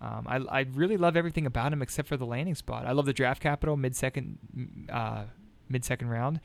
Um, 0.00 0.26
I, 0.26 0.36
I 0.36 0.60
really 0.72 0.96
love 0.96 1.16
everything 1.16 1.46
about 1.46 1.72
him 1.72 1.82
except 1.82 2.08
for 2.08 2.16
the 2.16 2.26
landing 2.26 2.54
spot. 2.54 2.86
I 2.86 2.92
love 2.92 3.06
the 3.06 3.12
draft 3.12 3.42
capital 3.42 3.76
mid 3.76 3.94
second 3.94 4.38
uh, 4.90 5.24
mid 5.68 5.84
second 5.84 6.08
round. 6.08 6.40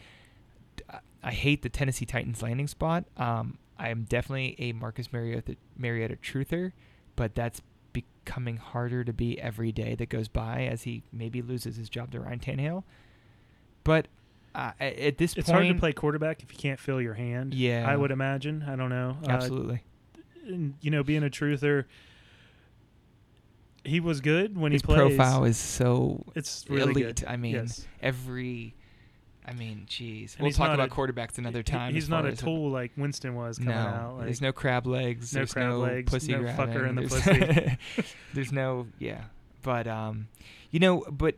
I- 1.24 1.32
hate 1.32 1.64
the 1.64 1.70
Tennessee 1.70 2.06
Titans 2.06 2.44
landing 2.44 2.68
spot. 2.68 3.06
Um, 3.18 3.58
I 3.80 3.90
am 3.90 4.04
definitely 4.04 4.56
a 4.60 4.74
Marcus 4.74 5.12
Mariota 5.12 5.56
Mariota 5.78 6.18
truther, 6.18 6.74
but 7.16 7.34
that's 7.34 7.62
becoming 7.94 8.58
harder 8.58 9.04
to 9.04 9.14
be 9.14 9.40
every 9.40 9.72
day 9.72 9.96
that 9.96 10.10
goes 10.10 10.28
by 10.28 10.66
as 10.66 10.84
he 10.84 11.02
maybe 11.12 11.42
loses 11.42 11.78
his 11.78 11.90
job 11.90 12.12
to 12.12 12.20
Ryan 12.20 12.40
Tannehill. 12.40 12.84
But 13.84 14.08
uh, 14.56 14.72
at 14.80 15.18
this 15.18 15.36
it's 15.36 15.50
point, 15.50 15.64
hard 15.64 15.68
to 15.68 15.80
play 15.80 15.94
quarterback 15.94 16.42
if 16.42 16.52
you 16.52 16.58
can't 16.58 16.80
feel 16.80 17.02
your 17.02 17.14
hand. 17.14 17.54
Yeah. 17.54 17.86
I 17.88 17.96
would 17.96 18.12
imagine. 18.12 18.64
I 18.68 18.76
don't 18.76 18.90
know. 18.90 19.18
Uh, 19.28 19.32
Absolutely. 19.32 19.84
and, 20.48 20.76
you 20.82 20.92
know, 20.92 21.04
being 21.04 21.24
a 21.24 21.30
truther, 21.30 21.86
he 23.84 24.00
was 24.00 24.22
good 24.22 24.58
when 24.58 24.72
his 24.72 24.82
he 24.82 24.86
played. 24.86 24.98
profile 24.98 25.44
is 25.44 25.58
so 25.58 26.24
it's 26.36 26.66
really 26.70 26.92
elite. 26.92 27.18
good. 27.18 27.26
I 27.28 27.38
mean, 27.38 27.56
yes. 27.56 27.86
every. 28.02 28.76
I 29.48 29.54
mean, 29.54 29.86
jeez. 29.88 30.40
We'll 30.40 30.50
talk 30.52 30.74
about 30.74 30.88
a- 30.88 30.92
quarterbacks 30.92 31.38
another 31.38 31.62
time. 31.62 31.94
He's 31.94 32.10
not 32.10 32.26
a 32.26 32.36
tool 32.36 32.72
like 32.72 32.92
Winston 32.98 33.36
was 33.36 33.60
coming 33.60 33.76
no, 33.76 33.80
out. 33.80 34.16
Like, 34.16 34.26
there's 34.26 34.42
no 34.42 34.52
crab 34.52 34.88
legs. 34.88 35.34
no 35.34 35.40
there's 35.40 35.54
crab 35.54 35.70
no 35.70 35.78
legs, 35.80 36.12
pussy 36.12 36.32
no 36.32 36.40
grabbing. 36.40 36.74
fucker 36.74 36.90
in 36.90 36.96
the 36.96 37.76
there's, 37.96 38.08
there's 38.34 38.52
no 38.52 38.88
yeah, 38.98 39.26
but 39.62 39.86
um, 39.86 40.30
you 40.72 40.80
know, 40.80 41.06
but 41.12 41.36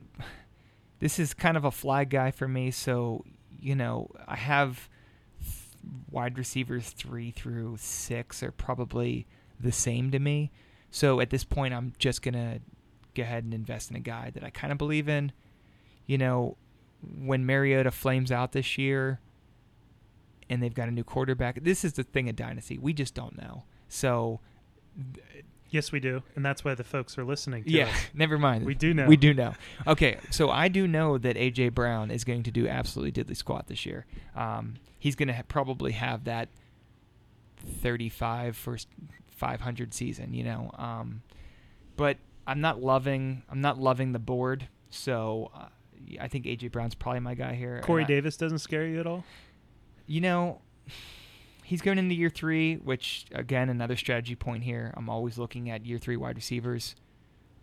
this 0.99 1.19
is 1.19 1.33
kind 1.33 1.57
of 1.57 1.65
a 1.65 1.71
fly 1.71 2.03
guy 2.03 2.31
for 2.31 2.47
me. 2.47 2.71
So 2.71 3.23
you 3.59 3.75
know, 3.75 4.09
I 4.27 4.35
have 4.35 4.89
wide 6.11 6.37
receivers 6.37 6.89
three 6.89 7.31
through 7.31 7.77
six 7.79 8.43
are 8.43 8.51
probably 8.51 9.25
the 9.59 9.71
same 9.71 10.11
to 10.11 10.19
me. 10.19 10.51
So 10.91 11.19
at 11.19 11.29
this 11.29 11.43
point, 11.43 11.73
I'm 11.73 11.93
just 11.97 12.21
gonna 12.21 12.59
go 13.15 13.23
ahead 13.23 13.43
and 13.43 13.53
invest 13.53 13.89
in 13.89 13.95
a 13.95 14.01
guy 14.01 14.31
that 14.31 14.43
I 14.43 14.49
kind 14.49 14.71
of 14.71 14.77
believe 14.77 15.09
in. 15.09 15.31
You 16.05 16.17
know, 16.17 16.57
when 17.01 17.45
Mariota 17.45 17.91
flames 17.91 18.31
out 18.31 18.51
this 18.51 18.77
year 18.77 19.19
and 20.49 20.61
they've 20.61 20.73
got 20.73 20.87
a 20.87 20.91
new 20.91 21.03
quarterback, 21.03 21.63
this 21.63 21.83
is 21.83 21.93
the 21.93 22.03
thing 22.03 22.29
at 22.29 22.35
Dynasty. 22.35 22.77
We 22.77 22.93
just 22.93 23.13
don't 23.13 23.37
know. 23.37 23.63
So, 23.89 24.39
yes, 25.70 25.91
we 25.91 25.99
do, 25.99 26.24
and 26.36 26.45
that's 26.45 26.63
why 26.63 26.76
the 26.76 26.84
folks 26.84 27.18
are 27.18 27.24
listening. 27.26 27.63
to 27.63 27.72
yeah, 27.72 27.88
us. 27.88 27.95
never 28.13 28.38
mind. 28.38 28.65
we 28.65 28.74
do 28.76 28.93
know. 28.93 29.05
We 29.07 29.18
do 29.18 29.34
know. 29.34 29.53
Okay, 29.86 30.18
so 30.32 30.49
I 30.49 30.68
do 30.68 30.88
know 30.88 31.18
that 31.18 31.36
AJ 31.36 31.74
Brown 31.74 32.11
is 32.11 32.24
going 32.24 32.43
to 32.43 32.51
do 32.51 32.68
absolutely 32.68 33.24
diddly 33.24 33.36
squat 33.36 33.68
this 33.68 33.86
year. 33.86 34.05
Um, 34.36 34.76
he's 34.99 35.15
going 35.15 35.28
to 35.28 35.34
ha- 35.34 35.43
probably 35.47 35.93
have 35.93 36.26
that 36.26 36.49
35 37.82 38.55
first 38.55 38.88
500 39.32 39.93
season, 39.93 40.34
you 40.34 40.43
know. 40.43 40.72
Um, 40.78 41.22
but 41.95 42.18
I'm 42.45 42.61
not 42.61 42.82
loving. 42.82 43.43
I'm 43.49 43.61
not 43.61 43.80
loving 43.80 44.11
the 44.11 44.20
board. 44.20 44.68
So 44.89 45.51
uh, 45.55 45.68
I 46.20 46.28
think 46.28 46.45
AJ 46.45 46.72
Brown's 46.72 46.95
probably 46.95 47.20
my 47.20 47.36
guy 47.36 47.55
here. 47.55 47.82
Corey 47.84 48.03
I- 48.03 48.07
Davis 48.07 48.38
doesn't 48.38 48.59
scare 48.59 48.86
you 48.86 48.99
at 48.99 49.07
all. 49.07 49.24
You 50.05 50.22
know, 50.22 50.61
he's 51.68 51.82
going 51.82 51.97
into 51.97 52.15
year 52.15 52.30
three, 52.30 52.76
which 52.76 53.26
again 53.34 53.68
another 53.70 53.97
strategy 53.97 54.36
point 54.36 54.63
here. 54.63 54.93
I'm 54.95 55.09
always 55.09 55.38
looking 55.38 55.70
at 55.70 55.86
year 55.86 55.97
three 55.97 56.15
wide 56.15 56.38
receivers, 56.38 56.95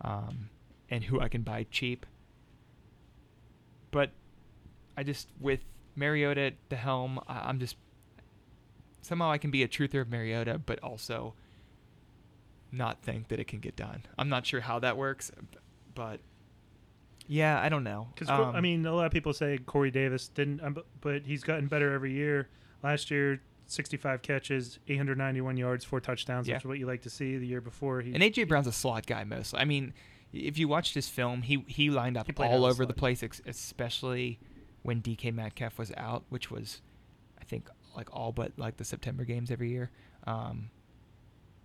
um, 0.01 0.49
and 0.91 1.05
who 1.05 1.19
I 1.19 1.27
can 1.27 1.41
buy 1.41 1.65
cheap. 1.71 2.05
But 3.89 4.11
I 4.95 5.01
just 5.01 5.29
with 5.39 5.61
Mariota 5.95 6.41
at 6.41 6.53
the 6.69 6.75
helm, 6.75 7.19
I'm 7.27 7.59
just 7.59 7.77
somehow 9.01 9.31
I 9.31 9.39
can 9.39 9.49
be 9.49 9.63
a 9.63 9.67
truther 9.67 10.01
of 10.01 10.09
Mariota, 10.09 10.59
but 10.63 10.77
also 10.83 11.33
not 12.71 13.01
think 13.01 13.29
that 13.29 13.39
it 13.39 13.47
can 13.47 13.59
get 13.59 13.75
done. 13.75 14.03
I'm 14.19 14.29
not 14.29 14.45
sure 14.45 14.61
how 14.61 14.77
that 14.79 14.97
works, 14.97 15.31
but 15.95 16.19
yeah, 17.27 17.59
I 17.59 17.69
don't 17.69 17.83
know. 17.83 18.09
Because 18.13 18.29
Um, 18.29 18.55
I 18.55 18.61
mean, 18.61 18.85
a 18.85 18.93
lot 18.93 19.07
of 19.07 19.11
people 19.11 19.33
say 19.33 19.57
Corey 19.57 19.89
Davis 19.89 20.27
didn't, 20.27 20.61
um, 20.61 20.77
but 21.01 21.23
he's 21.23 21.43
gotten 21.43 21.65
better 21.65 21.91
every 21.91 22.13
year. 22.13 22.49
Last 22.83 23.09
year, 23.09 23.41
65 23.67 24.21
catches, 24.21 24.79
891 24.87 25.57
yards, 25.57 25.83
four 25.85 25.99
touchdowns, 25.99 26.47
Yeah. 26.47 26.55
which 26.55 26.61
is 26.63 26.67
what 26.67 26.79
you 26.79 26.85
like 26.85 27.01
to 27.03 27.09
see. 27.09 27.37
The 27.37 27.47
year 27.47 27.61
before, 27.61 28.01
he 28.01 28.13
And 28.13 28.21
AJ 28.23 28.47
Brown's 28.47 28.67
a 28.67 28.71
slot 28.71 29.05
guy 29.05 29.23
mostly. 29.23 29.59
I 29.59 29.65
mean, 29.65 29.93
if 30.33 30.57
you 30.57 30.67
watched 30.67 30.93
his 30.93 31.07
film, 31.09 31.41
he 31.43 31.63
he 31.67 31.89
lined 31.89 32.17
up 32.17 32.27
He 32.27 32.33
all 32.43 32.65
over 32.65 32.85
the 32.85 32.93
slot. 32.93 32.97
place, 32.97 33.23
ex- 33.23 33.41
especially 33.45 34.39
when 34.83 35.01
DK 35.01 35.31
Metcalf 35.33 35.77
was 35.79 35.91
out, 35.97 36.23
which 36.29 36.51
was, 36.51 36.81
I 37.39 37.43
think, 37.43 37.69
like 37.95 38.13
all 38.13 38.31
but 38.31 38.51
like 38.57 38.77
the 38.77 38.83
September 38.85 39.23
games 39.25 39.49
every 39.49 39.69
year. 39.71 39.89
Um, 40.27 40.69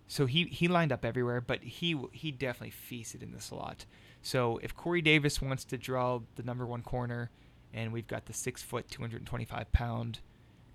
so 0.07 0.25
he 0.25 0.45
he 0.45 0.67
lined 0.67 0.91
up 0.91 1.05
everywhere, 1.05 1.41
but 1.41 1.63
he 1.63 1.99
he 2.11 2.31
definitely 2.31 2.71
feasted 2.71 3.21
in 3.23 3.31
the 3.31 3.41
slot. 3.41 3.85
So 4.21 4.57
if 4.63 4.75
Corey 4.75 5.01
Davis 5.01 5.41
wants 5.41 5.63
to 5.65 5.77
draw 5.77 6.21
the 6.35 6.43
number 6.43 6.65
one 6.65 6.81
corner, 6.81 7.29
and 7.73 7.91
we've 7.93 8.07
got 8.07 8.25
the 8.25 8.33
six 8.33 8.61
foot, 8.63 8.89
two 8.89 9.01
hundred 9.01 9.17
and 9.17 9.27
twenty 9.27 9.45
five 9.45 9.71
pound, 9.71 10.19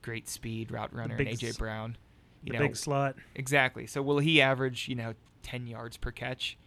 great 0.03 0.29
speed 0.29 0.71
route 0.71 0.95
runner, 0.95 1.17
big 1.17 1.29
and 1.29 1.39
AJ 1.39 1.59
Brown, 1.59 1.97
you 2.43 2.53
the 2.53 2.59
know, 2.59 2.65
big 2.65 2.77
slot. 2.77 3.17
Exactly. 3.35 3.87
So 3.87 4.03
will 4.03 4.19
he 4.19 4.41
average, 4.41 4.89
you 4.89 4.95
know, 4.95 5.15
10 5.43 5.67
yards 5.67 5.97
per 5.97 6.11
catch? 6.11 6.59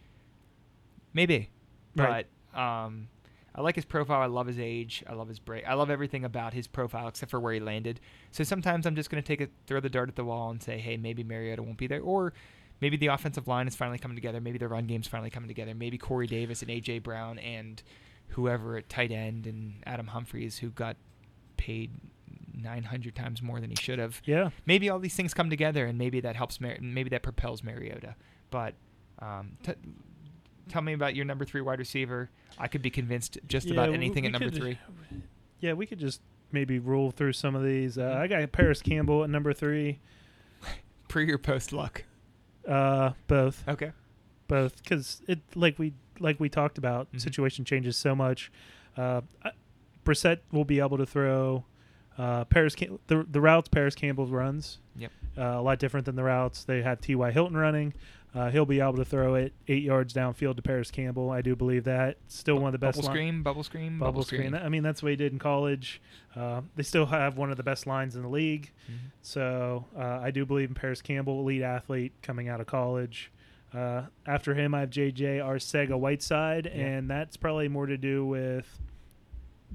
Maybe. 1.14 1.50
Right. 1.96 2.28
But 2.54 2.60
um 2.60 3.10
I 3.56 3.62
like 3.62 3.76
his 3.76 3.86
profile. 3.86 4.22
I 4.22 4.28
love 4.28 4.48
his 4.48 4.60
age. 4.60 5.04
I 5.08 5.14
love 5.14 5.28
his 5.28 5.40
break. 5.40 5.68
I 5.68 5.74
love 5.74 5.90
everything 5.90 6.24
about 6.24 6.54
his 6.54 6.68
profile 6.68 7.08
except 7.08 7.32
for 7.32 7.40
where 7.40 7.54
he 7.54 7.60
landed. 7.60 8.00
So 8.32 8.44
sometimes 8.44 8.86
I'm 8.86 8.96
just 8.96 9.10
going 9.10 9.22
to 9.22 9.28
take 9.28 9.42
a 9.42 9.50
throw 9.66 9.80
the 9.80 9.90
dart 9.90 10.08
at 10.08 10.16
the 10.16 10.24
wall 10.24 10.52
and 10.52 10.62
say, 10.62 10.78
"Hey, 10.80 10.98
maybe 10.98 11.24
Mariota 11.24 11.64
won't 11.64 11.78
be 11.78 11.88
there." 11.88 12.00
Or 12.02 12.32
maybe 12.80 12.96
the 12.96 13.08
offensive 13.08 13.48
line 13.48 13.68
is 13.68 13.76
finally 13.76 13.98
coming 13.98 14.16
together. 14.16 14.40
Maybe 14.40 14.60
the 14.60 14.68
run 14.68 14.86
game's 14.86 15.08
finally 15.08 15.30
coming 15.30 15.48
together. 15.48 15.74
Maybe 15.74 15.98
Corey 15.98 16.28
Davis 16.28 16.62
and 16.62 16.70
AJ 16.70 17.04
Brown 17.04 17.40
and 17.40 17.82
whoever 18.30 18.78
at 18.78 18.88
tight 18.88 19.12
end 19.12 19.48
and 19.48 19.84
Adam 19.86 20.08
Humphries 20.08 20.60
who 20.60 20.70
got 20.70 20.96
paid 21.58 21.92
900 22.62 23.16
times 23.16 23.42
more 23.42 23.60
than 23.60 23.70
he 23.70 23.76
should 23.76 24.00
have 24.00 24.22
Yeah, 24.26 24.50
maybe 24.66 24.90
all 24.90 25.00
these 25.00 25.16
things 25.16 25.34
come 25.34 25.50
together 25.50 25.86
and 25.86 25.98
maybe 25.98 26.20
that 26.22 26.36
helps 26.36 26.60
Mar- 26.62 26.78
maybe 26.82 27.10
that 27.10 27.24
propels 27.24 27.64
Mariota. 27.64 28.16
But 28.52 28.74
um, 29.20 29.58
t- 29.64 29.74
tell 30.70 30.82
me 30.82 30.94
about 30.94 31.16
your 31.16 31.26
number 31.26 31.46
three 31.46 31.62
wide 31.62 31.80
receiver. 31.80 32.30
I 32.58 32.68
could 32.68 32.82
be 32.82 32.90
convinced 32.90 33.38
just 33.48 33.68
Yeah, 33.68 33.74
about 33.74 33.90
anything 33.94 34.26
at 34.26 34.32
number 34.32 34.50
could- 34.50 34.56
three. 34.58 34.78
yeah. 35.60 35.74
We 35.74 35.86
could 35.86 36.00
just 36.00 36.22
maybe 36.52 36.80
roll 36.80 37.12
through 37.12 37.34
some 37.34 37.56
of 37.56 37.64
these. 37.64 37.98
Uh, 37.98 38.02
Mhm. 38.16 38.18
I 38.18 38.28
got 38.28 38.52
Parris 38.52 38.82
Campbell 38.82 39.24
at 39.24 39.30
number 39.30 39.54
three. 39.54 40.00
Pre 41.08 41.32
or 41.32 41.38
post 41.38 41.72
luck. 41.74 42.04
Uh, 42.68 43.12
both, 43.28 43.68
Okay. 43.68 43.92
both, 44.48 44.82
because 44.84 45.22
it 45.28 45.40
like 45.56 45.80
we 45.80 45.94
like 46.20 46.40
we 46.40 46.50
talked 46.50 46.78
about. 46.78 47.12
Mhm. 47.14 47.22
Situation 47.22 47.66
changes 47.66 47.98
so 47.98 48.16
much. 48.16 48.52
Uh, 48.98 49.22
I- 49.44 49.52
Brissett 50.06 50.40
will 50.52 50.66
be 50.66 50.80
able 50.80 50.98
to 50.98 51.06
throw. 51.06 51.66
Uh, 52.20 52.44
Parris 52.46 52.76
Cam- 52.76 53.00
the 53.08 53.26
the 53.32 53.40
routes 53.42 53.70
Parris 53.70 53.96
Campbell 53.96 54.28
runs. 54.28 54.78
Yep. 54.98 55.12
Uh, 55.38 55.42
a 55.42 55.62
lot 55.62 55.80
different 55.80 56.06
than 56.06 56.16
the 56.18 56.24
routes 56.24 56.66
they 56.66 56.82
have 56.82 57.00
T.Y. 57.00 57.32
Hilton 57.32 57.56
running. 57.56 57.94
Uh, 58.36 58.52
he'll 58.52 58.66
be 58.66 58.80
able 58.80 58.94
to 58.98 59.06
throw 59.06 59.34
it 59.36 59.54
eight 59.68 59.82
yards 59.82 60.14
downfield 60.14 60.56
to 60.58 60.62
Parris 60.62 60.92
Campbell. 60.92 61.32
I 61.32 61.42
do 61.42 61.56
believe 61.56 61.86
that. 61.86 62.18
Still 62.28 62.58
one 62.58 62.66
of 62.68 62.74
the 62.74 62.78
best. 62.78 62.98
Bubble 62.98 63.08
line- 63.08 63.16
screen, 63.16 63.42
bubble 63.42 63.64
screen, 63.64 63.98
Bubble 63.98 64.24
screen. 64.24 64.54
I 64.54 64.70
mean, 64.70 64.84
that's 64.84 65.02
what 65.02 65.10
he 65.12 65.16
did 65.16 65.32
in 65.32 65.40
college. 65.40 66.00
Uh, 66.36 66.62
they 66.76 66.84
still 66.84 67.08
have 67.08 67.38
one 67.38 67.50
of 67.50 67.58
the 67.58 67.64
best 67.64 67.88
lines 67.88 68.16
in 68.16 68.22
the 68.22 68.28
league. 68.30 68.70
Mhm. 68.92 68.96
So 69.24 69.86
uh, 69.98 70.20
I 70.22 70.30
do 70.30 70.46
believe 70.46 70.70
in 70.70 70.76
Parris 70.76 71.02
Campbell, 71.02 71.40
elite 71.40 71.64
athlete 71.64 72.12
coming 72.22 72.50
out 72.50 72.60
of 72.62 72.68
college. 72.68 73.32
Uh, 73.74 74.04
after 74.28 74.54
him, 74.54 74.76
I 74.76 74.82
have 74.82 74.90
JJ 74.92 75.40
Arcega 75.40 75.98
Whiteside, 75.98 76.66
Yeah. 76.66 76.72
and 76.86 77.10
that's 77.10 77.38
probably 77.38 77.68
more 77.68 77.86
to 77.88 77.98
do 77.98 78.26
with 78.26 78.80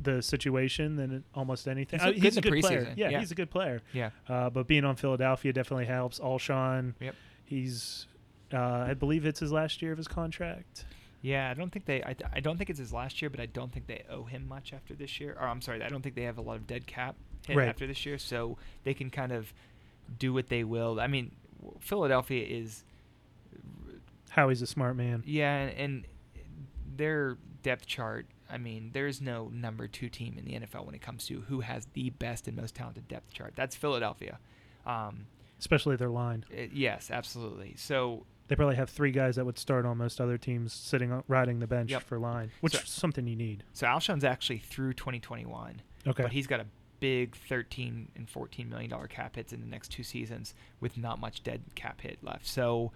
the 0.01 0.21
situation 0.23 0.97
than 0.97 1.25
almost 1.35 1.69
anything. 1.69 2.01
He's 2.01 2.05
Uh, 2.07 2.11
looked 2.11 2.21
good 2.21 2.37
in 2.37 2.43
the 2.55 2.61
player. 2.61 2.95
Yeah, 2.97 3.09
Yeah. 3.11 3.21
he's 3.21 3.31
a 3.31 3.35
good 3.35 3.51
player. 3.51 3.81
Yeah. 3.93 4.11
Uh, 4.29 4.51
but 4.51 4.67
being 4.67 4.85
on 4.85 4.97
Philadelphia 4.97 5.53
definitely 5.53 5.87
helps. 5.87 6.19
Alshon, 6.19 6.95
Yep. 7.01 7.15
he's, 7.45 8.07
uh, 8.53 8.59
I 8.89 8.95
believe 8.95 9.25
it's 9.25 9.41
his 9.41 9.53
last 9.53 9.81
year 9.83 9.93
of 9.93 9.99
his 9.99 10.09
contract. 10.09 10.85
Yeah, 11.23 11.49
I 11.51 11.55
don't 11.55 11.71
think 11.71 11.87
they. 11.87 12.03
I, 12.03 12.15
I 12.35 12.41
don't 12.41 12.59
think 12.59 12.69
it's 12.71 12.79
his 12.79 12.93
last 12.93 13.23
year, 13.23 13.31
but 13.31 13.41
I 13.41 13.47
don't 13.47 13.73
think 13.73 13.87
they 13.87 14.05
owe 14.11 14.25
him 14.25 14.47
much 14.47 14.73
after 14.75 14.95
this 14.95 15.21
year. 15.21 15.35
Or 15.41 15.47
I'm 15.49 15.63
sorry, 15.63 15.83
I 15.83 15.89
don't 15.89 16.03
think 16.03 16.17
they 16.17 16.25
have 16.25 16.37
a 16.37 16.43
lot 16.43 16.57
of 16.57 16.67
dead 16.67 16.87
cap 16.87 17.17
Right. 17.49 17.69
after 17.69 17.87
this 17.87 18.05
year, 18.05 18.19
so 18.19 18.59
they 18.83 18.93
can 18.95 19.09
kind 19.11 19.33
of 19.33 19.55
do 20.19 20.33
what 20.35 20.49
they 20.49 20.65
will. 20.65 21.01
I 21.01 21.07
mean, 21.07 21.31
Philadelphia 21.81 22.45
is, 22.47 22.85
Howie's 24.31 24.61
a 24.63 24.67
smart 24.67 24.97
man. 24.97 25.23
yeah, 25.27 25.55
and, 25.57 25.79
and 25.79 26.07
their 26.97 27.39
depth 27.63 27.87
chart. 27.87 28.27
I 28.55 28.59
mean, 28.59 28.91
there's 28.93 29.21
no 29.21 29.49
number 29.53 29.89
two 29.89 30.09
team 30.09 30.37
in 30.39 30.45
the 30.45 30.53
NFL 30.67 30.87
when 30.87 30.95
it 30.95 31.03
comes 31.03 31.27
to 31.27 31.41
who 31.49 31.61
has 31.61 31.87
the 31.95 32.11
best 32.11 32.47
and 32.47 32.57
most 32.57 32.75
talented 32.77 33.09
depth 33.09 33.33
chart. 33.33 33.55
That's 33.57 33.75
Philadelphia. 33.75 34.39
Um, 34.87 35.27
Especially 35.59 35.97
their 35.97 36.09
line. 36.11 36.45
it- 36.51 36.73
yes, 36.73 37.11
absolutely. 37.11 37.75
So 37.77 38.27
They 38.47 38.55
probably 38.57 38.77
have 38.77 38.91
three 38.91 39.11
guys 39.11 39.37
that 39.37 39.45
would 39.47 39.59
start 39.59 39.87
on 39.87 39.97
most 39.99 40.21
other 40.21 40.37
teams 40.39 40.73
sitting 40.73 41.23
riding 41.29 41.59
the 41.59 41.67
bench 41.67 41.91
Yep. 41.91 42.03
for 42.03 42.19
line, 42.19 42.51
which 42.61 42.75
So- 42.75 42.81
is 42.81 42.89
something 42.89 43.27
you 43.27 43.35
need. 43.37 43.65
so 43.73 43.87
Alshon's 43.87 44.23
actually 44.25 44.59
through 44.59 44.93
2021. 44.95 45.81
Okay. 46.07 46.23
but 46.23 46.33
he's 46.33 46.47
got 46.47 46.61
a 46.61 46.67
big 47.01 47.35
13 47.35 48.09
and 48.15 48.29
14 48.29 48.69
million 48.69 48.91
dollar 48.91 49.09
cap 49.09 49.35
hits 49.37 49.53
in 49.53 49.61
the 49.63 49.67
next 49.67 49.89
two 49.89 50.03
seasons 50.05 50.55
with 50.81 50.97
not 50.99 51.19
much 51.19 51.43
dead 51.43 51.63
cap 51.75 52.03
hit 52.03 52.23
left. 52.23 52.47
So 52.47 52.93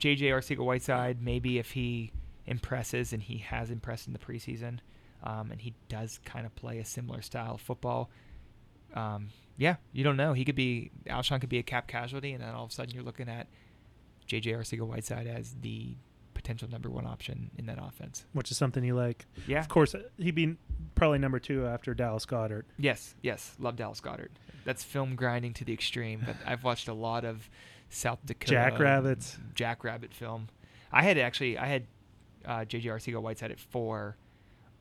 JJ 0.00 0.30
Arcega 0.30 0.64
Whiteside, 0.64 1.22
maybe 1.22 1.58
if 1.58 1.70
he 1.72 2.12
impresses 2.50 3.12
and 3.14 3.22
he 3.22 3.38
has 3.38 3.70
impressed 3.70 4.06
in 4.06 4.12
the 4.12 4.18
preseason, 4.18 4.80
um, 5.24 5.50
and 5.50 5.60
he 5.62 5.72
does 5.88 6.20
kind 6.24 6.44
of 6.44 6.54
play 6.56 6.78
a 6.78 6.84
similar 6.84 7.22
style 7.22 7.54
of 7.54 7.60
football. 7.62 8.10
Um, 8.94 9.28
yeah, 9.56 9.76
you 9.92 10.04
don't 10.04 10.16
know. 10.16 10.32
He 10.34 10.44
could 10.44 10.56
be 10.56 10.90
Alshon 11.06 11.40
could 11.40 11.48
be 11.48 11.58
a 11.58 11.62
cap 11.62 11.86
casualty, 11.86 12.32
and 12.32 12.42
then 12.42 12.50
all 12.54 12.64
of 12.64 12.70
a 12.70 12.72
sudden 12.74 12.92
you're 12.94 13.04
looking 13.04 13.28
at 13.28 13.46
JJ 14.28 14.46
Arcega 14.56 14.86
Whiteside 14.86 15.26
as 15.26 15.54
the 15.60 15.96
potential 16.34 16.68
number 16.70 16.88
one 16.88 17.06
option 17.06 17.50
in 17.58 17.66
that 17.66 17.78
offense. 17.80 18.24
which 18.32 18.50
is 18.50 18.56
something 18.56 18.82
you 18.82 18.94
like. 18.94 19.26
Yeah, 19.46 19.60
Of 19.60 19.68
course, 19.68 19.94
he'd 20.16 20.34
be 20.34 20.56
probably 20.94 21.18
number 21.18 21.38
two 21.38 21.66
after 21.66 21.92
Dallas 21.94 22.24
Goedert. 22.24 22.64
Yes, 22.78 23.14
yes, 23.22 23.54
love 23.58 23.76
Dallas 23.76 24.00
Goedert. 24.00 24.30
That's 24.64 24.82
film 24.82 25.14
grinding 25.16 25.52
to 25.54 25.64
the 25.64 25.72
extreme. 25.72 26.22
But 26.24 26.36
I've 26.46 26.64
watched 26.64 26.88
a 26.88 26.94
lot 26.94 27.24
of 27.24 27.48
South 27.90 28.20
Dakota 28.24 28.52
Jackrabbits. 28.52 29.36
Jackrabbit 29.54 30.14
film. 30.14 30.48
I 30.90 31.02
had 31.02 31.18
actually 31.18 31.58
I 31.58 31.66
had 31.66 31.86
uh, 32.44 32.60
JJ 32.60 32.84
Arcega 32.84 33.20
Whiteside 33.20 33.50
at 33.50 33.60
four, 33.60 34.16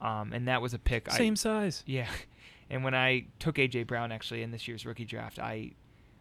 um, 0.02 0.34
and 0.34 0.48
that 0.48 0.62
was 0.62 0.74
a 0.74 0.80
pick. 0.80 1.10
Same 1.12 1.34
I, 1.34 1.36
size. 1.36 1.84
yeah, 1.86 2.08
and 2.70 2.84
when 2.84 2.94
I 2.96 3.26
took 3.40 3.56
AJ 3.56 3.88
Brown 3.88 4.12
actually 4.12 4.42
in 4.44 4.52
this 4.52 4.68
year's 4.68 4.86
rookie 4.86 5.06
draft, 5.06 5.40
I 5.40 5.72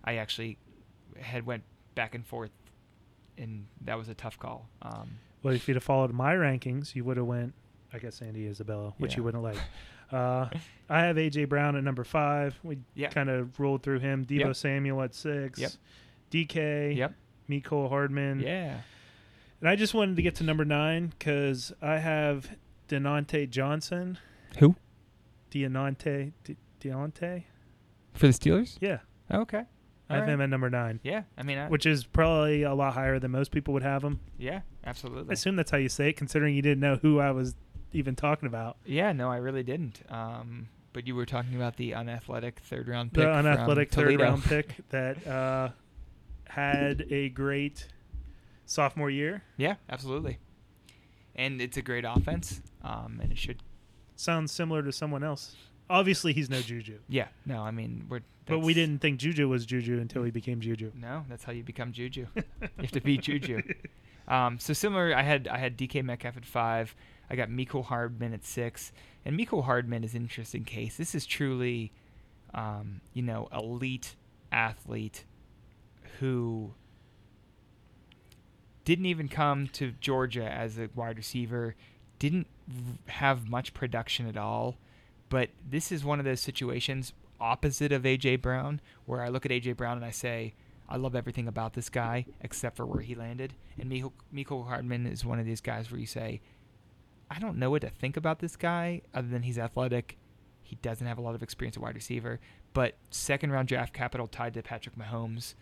I 0.05 0.17
actually 0.17 0.59
had 1.21 1.45
went 1.47 1.63
back 1.95 2.15
and 2.15 2.25
forth, 2.27 2.51
and 3.37 3.67
that 3.83 3.99
was 3.99 4.09
a 4.09 4.15
tough 4.15 4.39
call. 4.39 4.69
Um, 4.83 5.11
Well, 5.43 5.55
if 5.55 5.67
you'd 5.69 5.75
have 5.75 5.85
followed 5.85 6.13
my 6.13 6.35
rankings, 6.35 6.95
you 6.95 7.05
would 7.05 7.17
have 7.17 7.27
went, 7.27 7.55
I 7.93 7.99
guess, 7.99 8.21
Andy 8.23 8.47
Isabella, 8.47 8.95
which 8.99 9.17
you 9.17 9.23
wouldn't 9.23 9.43
like. 9.43 9.57
Uh, 10.11 10.49
I 10.89 11.01
have 11.01 11.17
AJ 11.17 11.51
Brown 11.51 11.77
at 11.77 11.85
number 11.85 12.03
five. 12.03 12.59
We 12.63 12.79
Yeah. 12.95 13.11
kind 13.11 13.29
of 13.29 13.61
rolled 13.61 13.83
through 13.83 13.99
him. 13.99 14.25
Deebo 14.25 14.39
Yep. 14.47 14.57
Samuel 14.57 15.03
at 15.03 15.15
six. 15.15 15.59
Yep. 15.61 15.71
DK. 16.31 16.97
yep. 16.97 17.13
Mecole 17.47 17.91
Hardman. 17.91 18.41
Yeah. 18.41 18.81
And 19.61 19.69
I 19.69 19.77
just 19.77 19.95
wanted 19.95 20.17
to 20.17 20.23
get 20.23 20.37
to 20.37 20.45
number 20.45 20.65
nine 20.65 21.13
because 21.19 21.73
I 21.83 21.99
have 21.99 22.51
Denante 22.89 23.49
Johnson. 23.51 24.19
Who 24.59 24.77
Deonante. 25.51 26.33
De- 26.45 26.57
Deonte? 26.81 27.45
for 28.15 28.27
the 28.27 28.33
Steelers? 28.33 28.77
Yeah. 28.81 28.99
Okay. 29.31 29.65
I 30.11 30.17
have 30.17 30.27
him 30.29 30.41
at 30.41 30.49
number 30.49 30.71
nine, 30.71 31.01
Yeah, 31.03 31.25
I 31.37 31.43
mean, 31.43 31.59
I, 31.59 31.69
which 31.69 31.85
is 31.85 32.05
probably 32.05 32.63
a 32.63 32.73
lot 32.75 32.95
higher 32.95 33.19
than 33.19 33.31
most 33.31 33.51
people 33.51 33.75
would 33.75 33.83
have 33.83 34.03
him. 34.03 34.21
yeah, 34.39 34.61
absolutely. 34.87 35.29
I 35.29 35.33
assume 35.35 35.57
that's 35.57 35.71
how 35.71 35.77
you 35.77 35.91
say 35.91 36.09
it, 36.09 36.17
considering 36.17 36.55
you 36.55 36.63
didn't 36.63 36.81
know 36.81 36.97
who 36.97 37.19
I 37.21 37.31
was 37.31 37.55
even 37.93 38.17
talking 38.17 38.47
about. 38.47 38.79
Yeah, 38.87 39.13
no, 39.13 39.31
I 39.31 39.37
really 39.37 39.63
didn't. 39.63 40.01
Um, 40.09 40.69
but 40.95 41.07
you 41.07 41.15
were 41.15 41.27
talking 41.27 41.55
about 41.57 41.77
the 41.77 41.93
unathletic 41.93 42.61
third 42.61 42.89
round 42.89 43.13
pick. 43.13 43.23
The 43.23 43.31
unathletic 43.31 43.91
third 43.91 44.19
round 44.19 44.43
pick 44.45 44.77
that 44.89 45.27
uh, 45.27 45.69
had 46.49 47.05
a 47.11 47.29
great 47.29 47.87
sophomore 48.69 49.11
year. 49.11 49.43
Yeah, 49.57 49.75
absolutely. 49.89 50.39
And 51.35 51.61
it's 51.61 51.77
a 51.77 51.83
great 51.83 52.05
offense. 52.05 52.61
Um, 52.85 53.19
and 53.23 53.33
it 53.33 53.39
should. 53.39 53.63
Sounds 54.15 54.53
similar 54.53 54.83
to 54.83 54.93
someone 54.93 55.25
else. 55.25 55.57
Obviously, 55.91 56.33
he's 56.35 56.51
no 56.51 56.61
Juju, 56.61 56.99
Yeah, 57.09 57.29
no, 57.47 57.63
I 57.63 57.71
mean 57.71 58.05
we're. 58.11 58.21
but 58.45 58.59
we 58.59 58.75
didn't 58.75 59.01
think 59.01 59.19
Juju 59.19 59.49
was 59.49 59.65
Juju 59.65 59.99
until 60.01 60.23
he 60.23 60.31
became 60.31 60.61
Juju. 60.61 60.93
No, 60.95 61.25
that's 61.31 61.45
how 61.45 61.53
you 61.53 61.63
become 61.63 61.93
Juju. 61.93 62.27
you 62.37 62.43
have 62.77 62.91
to 62.93 63.01
be 63.01 63.17
Juju. 63.17 63.63
Um, 64.27 64.59
so 64.59 64.75
similar, 64.75 65.15
I 65.15 65.23
had 65.23 65.49
I 65.49 65.57
had 65.57 65.79
DK 65.79 66.05
Metcalf 66.05 66.37
at 66.37 66.45
five. 66.45 66.95
I 67.31 67.37
got 67.37 67.49
Mecole 67.49 67.85
Hardman 67.85 68.35
at 68.35 68.45
six, 68.45 68.93
and 69.25 69.39
Mecole 69.39 69.65
Hardman 69.65 70.05
is 70.05 70.15
an 70.15 70.23
interesting 70.23 70.65
case. 70.65 70.97
This 70.99 71.15
is 71.15 71.25
truly, 71.25 71.93
um, 72.53 73.01
you 73.15 73.23
know, 73.23 73.49
elite 73.53 74.15
athlete 74.53 75.25
who 76.21 76.75
didn't 78.89 79.05
even 79.05 79.29
come 79.29 79.69
to 79.69 79.93
Georgia 80.01 80.51
as 80.51 80.79
a 80.79 80.89
wide 80.95 81.19
receiver, 81.19 81.75
didn't 82.19 82.47
have 83.09 83.47
much 83.47 83.75
production 83.75 84.27
at 84.27 84.39
all, 84.39 84.79
but 85.29 85.51
this 85.69 85.93
is 85.93 86.07
one 86.07 86.19
of 86.19 86.25
those 86.25 86.41
situations 86.41 87.13
opposite 87.39 87.93
of 87.93 88.05
AJ 88.05 88.41
Brown 88.41 88.81
where 89.05 89.23
I 89.23 89.29
look 89.29 89.45
at 89.45 89.53
AJ 89.53 89.77
Brown 89.77 89.99
and 89.99 90.07
I 90.07 90.11
say, 90.11 90.55
I 90.89 90.97
love 90.97 91.15
everything 91.15 91.49
about 91.49 91.75
this 91.75 91.91
guy 91.91 92.25
except 92.41 92.79
for 92.79 92.87
where 92.87 93.03
he 93.03 93.15
landed. 93.15 93.53
And 93.79 93.93
Mecole 94.35 94.67
Hardman 94.67 95.07
is 95.07 95.23
one 95.23 95.39
of 95.39 95.45
these 95.45 95.61
guys 95.61 95.91
where 95.91 96.01
you 96.01 96.07
say, 96.07 96.41
I 97.31 97.39
don't 97.41 97.59
know 97.59 97.69
what 97.69 97.83
to 97.83 97.91
think 97.91 98.17
about 98.17 98.39
this 98.39 98.57
guy 98.57 99.03
other 99.13 99.29
than 99.29 99.43
he's 99.43 99.59
athletic. 99.59 100.17
He 100.63 100.77
doesn't 100.77 101.07
have 101.07 101.19
a 101.19 101.23
lot 101.23 101.35
of 101.35 101.43
experience 101.43 101.77
at 101.77 101.83
wide 101.83 101.95
receiver, 101.95 102.41
but 102.73 102.97
second 103.11 103.53
round 103.53 103.69
draft 103.69 103.93
capital 103.93 104.27
tied 104.27 104.55
to 104.55 104.63
Patrick 104.63 104.97
Mahomes 104.97 105.53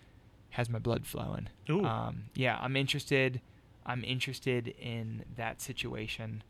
has 0.57 0.71
my 0.71 0.79
blood 0.79 1.05
flowing. 1.07 1.51
Ooh. 1.69 1.85
Um, 1.85 2.25
yeah, 2.35 2.59
I'm 2.63 2.77
interested. 2.77 3.43
I'm 3.85 4.03
interested 4.05 4.69
in 4.81 5.23
that 5.37 5.61
situation. 5.61 6.43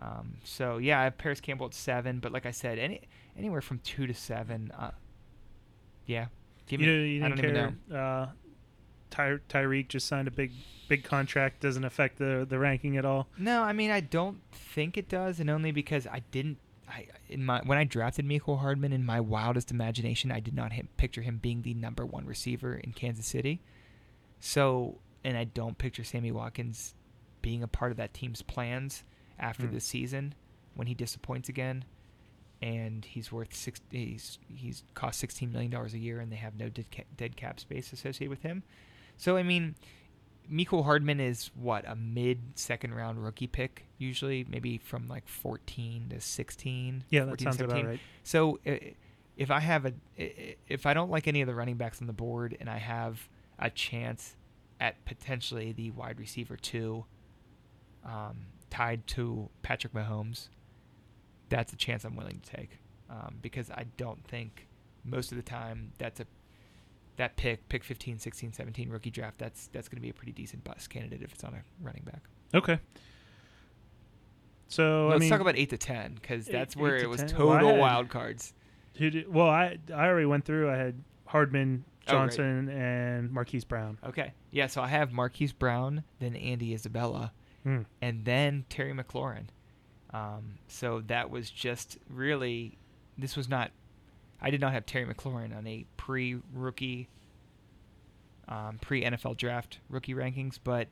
Um, 0.00 0.36
so 0.44 0.78
yeah, 0.78 1.00
I 1.00 1.04
have 1.04 1.18
Parris 1.18 1.40
Campbell 1.40 1.66
at 1.66 1.74
seven, 1.74 2.20
but 2.20 2.30
like 2.30 2.46
I 2.46 2.52
said, 2.52 2.78
any 2.78 3.00
anywhere 3.36 3.60
from 3.60 3.80
two 3.80 4.06
to 4.06 4.14
seven. 4.14 4.70
Uh, 4.78 4.92
yeah, 6.06 6.26
give 6.68 6.80
you, 6.80 6.86
me. 6.86 6.92
know, 6.92 7.04
you 7.04 7.24
I 7.24 7.28
don't 7.28 7.38
even 7.40 7.76
care. 7.90 8.00
Uh, 8.00 8.26
Ty- 9.10 9.40
Tyreek 9.48 9.88
just 9.88 10.06
signed 10.06 10.28
a 10.28 10.30
big, 10.30 10.52
big 10.88 11.02
contract. 11.02 11.60
Doesn't 11.60 11.84
affect 11.84 12.18
the 12.18 12.46
the 12.48 12.58
ranking 12.58 12.96
at 12.96 13.04
all. 13.04 13.26
No, 13.36 13.64
I 13.64 13.72
mean 13.72 13.90
I 13.90 13.98
don't 13.98 14.38
think 14.52 14.96
it 14.96 15.08
does, 15.08 15.40
and 15.40 15.50
only 15.50 15.72
because 15.72 16.06
I 16.06 16.22
didn't. 16.30 16.58
I 16.90 17.06
in 17.28 17.44
my 17.44 17.60
when 17.64 17.78
I 17.78 17.84
drafted 17.84 18.26
Mecole 18.26 18.58
Hardman 18.60 18.92
in 18.92 19.04
my 19.06 19.20
wildest 19.20 19.70
imagination, 19.70 20.30
I 20.32 20.40
did 20.40 20.54
not 20.54 20.72
him, 20.72 20.88
picture 20.96 21.22
him 21.22 21.38
being 21.38 21.62
the 21.62 21.74
number 21.74 22.04
one 22.04 22.26
receiver 22.26 22.74
in 22.74 22.92
Kansas 22.92 23.26
City. 23.26 23.62
So, 24.40 24.98
and 25.24 25.36
I 25.36 25.44
don't 25.44 25.78
picture 25.78 26.04
Sammy 26.04 26.32
Watkins 26.32 26.94
being 27.42 27.62
a 27.62 27.68
part 27.68 27.90
of 27.90 27.96
that 27.98 28.12
team's 28.14 28.42
plans 28.42 29.04
after 29.38 29.66
Hmm. 29.66 29.74
this 29.74 29.84
season 29.84 30.34
when 30.74 30.86
he 30.86 30.94
disappoints 30.94 31.48
again. 31.48 31.84
And 32.62 33.04
he's 33.06 33.32
worth 33.32 33.54
six. 33.54 33.80
He's 33.90 34.38
he's 34.48 34.82
cost 34.94 35.18
sixteen 35.18 35.50
million 35.50 35.70
dollars 35.70 35.94
a 35.94 35.98
year, 35.98 36.20
and 36.20 36.30
they 36.30 36.36
have 36.36 36.58
no 36.58 36.68
dead 36.68 36.90
cap, 36.90 37.06
dead 37.16 37.36
cap 37.36 37.58
space 37.58 37.90
associated 37.92 38.28
with 38.28 38.42
him. 38.42 38.62
So 39.16 39.38
I 39.38 39.42
mean, 39.42 39.76
Mecole 40.50 40.84
Hardman 40.84 41.20
is 41.20 41.50
what 41.54 41.88
a 41.88 41.94
mid 41.94 42.40
second 42.54 42.94
round 42.94 43.22
rookie 43.22 43.46
pick 43.46 43.84
usually, 43.98 44.44
maybe 44.48 44.78
from 44.78 45.08
like 45.08 45.28
14 45.28 46.08
to 46.10 46.20
16. 46.20 47.04
Yeah, 47.10 47.24
that 47.24 47.40
sounds 47.40 47.56
17. 47.56 47.78
about 47.78 47.90
right. 47.90 48.00
So 48.24 48.58
if 48.64 49.50
I 49.50 49.60
have 49.60 49.86
a 49.86 49.92
if 50.68 50.86
I 50.86 50.94
don't 50.94 51.10
like 51.10 51.28
any 51.28 51.40
of 51.40 51.46
the 51.46 51.54
running 51.54 51.76
backs 51.76 52.00
on 52.00 52.06
the 52.06 52.12
board 52.12 52.56
and 52.60 52.68
I 52.68 52.78
have 52.78 53.28
a 53.58 53.70
chance 53.70 54.36
at 54.80 55.04
potentially 55.04 55.72
the 55.72 55.90
wide 55.92 56.18
receiver 56.18 56.56
two 56.56 57.04
um, 58.04 58.46
tied 58.70 59.06
to 59.08 59.48
Patrick 59.62 59.92
Mahomes, 59.92 60.48
that's 61.48 61.72
a 61.72 61.76
chance 61.76 62.04
I'm 62.04 62.16
willing 62.16 62.40
to 62.40 62.56
take 62.56 62.78
um, 63.08 63.36
because 63.40 63.70
I 63.70 63.84
don't 63.96 64.24
think 64.24 64.66
most 65.04 65.32
of 65.32 65.36
the 65.36 65.42
time 65.42 65.92
that's 65.98 66.20
a 66.20 66.26
that 67.20 67.36
pick, 67.36 67.68
pick 67.68 67.84
15, 67.84 68.18
16, 68.18 68.52
17 68.54 68.88
rookie 68.90 69.10
draft, 69.10 69.38
that's 69.38 69.68
that's 69.68 69.88
going 69.88 69.96
to 69.98 70.02
be 70.02 70.08
a 70.10 70.14
pretty 70.14 70.32
decent 70.32 70.64
bust 70.64 70.90
candidate 70.90 71.22
if 71.22 71.32
it's 71.32 71.44
on 71.44 71.54
a 71.54 71.62
running 71.82 72.02
back. 72.04 72.22
Okay. 72.54 72.78
So 74.68 75.08
Let's 75.08 75.16
I 75.16 75.18
mean, 75.20 75.30
talk 75.30 75.40
about 75.40 75.56
8 75.56 75.70
to 75.70 75.78
10 75.78 76.18
cuz 76.22 76.46
that's 76.46 76.76
eight 76.76 76.80
where 76.80 76.98
to 76.98 77.04
it 77.04 77.08
was 77.08 77.20
10? 77.22 77.36
Well, 77.38 77.48
total 77.56 77.70
had- 77.70 77.78
wild 77.80 78.08
cards. 78.08 78.54
who 78.96 79.10
did, 79.10 79.28
well, 79.32 79.48
I 79.48 79.78
I 79.94 80.06
already 80.06 80.26
went 80.26 80.44
through. 80.44 80.70
I 80.70 80.76
had 80.76 81.02
Hardman, 81.26 81.84
Oh, 82.08 82.14
right. 82.14 82.22
Johnson, 82.22 82.68
and 82.70 83.30
Marquise 83.30 83.64
Brown. 83.64 83.98
Okay. 84.04 84.32
Yeah, 84.50 84.66
so 84.66 84.80
I 84.82 84.88
have 84.88 85.12
Marquise 85.12 85.52
Brown, 85.52 86.02
then 86.18 86.34
Andy 86.34 86.72
Isabella, 86.74 87.32
Hmm. 87.62 87.82
and 88.00 88.24
then 88.24 88.64
Terry 88.68 88.92
McLaurin. 88.92 89.44
Um, 90.12 90.58
so 90.66 91.02
that 91.02 91.30
was 91.30 91.50
just 91.50 91.98
really, 92.08 92.78
this 93.16 93.36
was 93.36 93.48
not, 93.48 93.70
I 94.40 94.50
did 94.50 94.60
not 94.60 94.72
have 94.72 94.86
Terry 94.86 95.06
McLaurin 95.06 95.56
on 95.56 95.66
a 95.66 95.84
pre 95.96 96.38
rookie, 96.54 97.08
um, 98.48 98.78
pre 98.80 99.04
NFL 99.04 99.36
draft 99.36 99.78
rookie 99.88 100.14
rankings, 100.14 100.58
but 100.62 100.88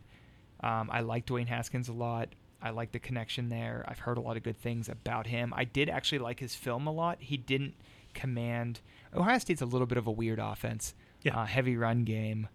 um, 0.60 0.90
I 0.92 1.00
like 1.00 1.26
Dwayne 1.26 1.46
Haskins 1.46 1.88
a 1.88 1.92
lot. 1.92 2.28
I 2.60 2.70
like 2.70 2.92
the 2.92 2.98
connection 2.98 3.48
there. 3.48 3.84
I've 3.86 4.00
heard 4.00 4.18
a 4.18 4.20
lot 4.20 4.36
of 4.36 4.42
good 4.42 4.56
things 4.56 4.88
about 4.88 5.28
him. 5.28 5.52
I 5.56 5.64
did 5.64 5.88
actually 5.88 6.18
like 6.18 6.40
his 6.40 6.54
film 6.54 6.86
a 6.86 6.92
lot. 6.92 7.18
He 7.20 7.36
didn't 7.36 7.74
command. 8.14 8.80
Ohio 9.14 9.38
State's 9.38 9.62
a 9.62 9.66
little 9.66 9.86
bit 9.86 9.96
of 9.96 10.06
a 10.06 10.10
weird 10.10 10.40
offense. 10.40 10.94
Yeah. 11.22 11.38
Uh, 11.38 11.46
heavy 11.46 11.76
run 11.76 12.04
game, 12.04 12.48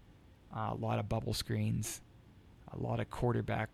uh, 0.54 0.70
a 0.72 0.74
lot 0.74 0.98
of 0.98 1.08
bubble 1.08 1.34
screens, 1.34 2.00
a 2.72 2.78
lot 2.78 3.00
of 3.00 3.10
quarterback, 3.10 3.70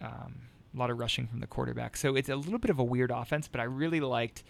um, 0.00 0.40
a 0.74 0.78
lot 0.78 0.90
of 0.90 0.98
rushing 0.98 1.26
from 1.26 1.40
the 1.40 1.46
quarterback. 1.46 1.96
So 1.96 2.16
it's 2.16 2.28
a 2.28 2.36
little 2.36 2.58
bit 2.58 2.70
of 2.70 2.78
a 2.78 2.84
weird 2.84 3.10
offense, 3.10 3.48
but 3.48 3.60
I 3.60 3.64
really 3.64 4.00
liked 4.00 4.42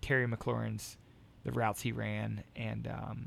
Terry 0.00 0.26
McLaurin's 0.26 0.96
the 1.44 1.52
routes 1.52 1.82
he 1.82 1.92
ran 1.92 2.42
and 2.56 2.86
um, 2.88 3.26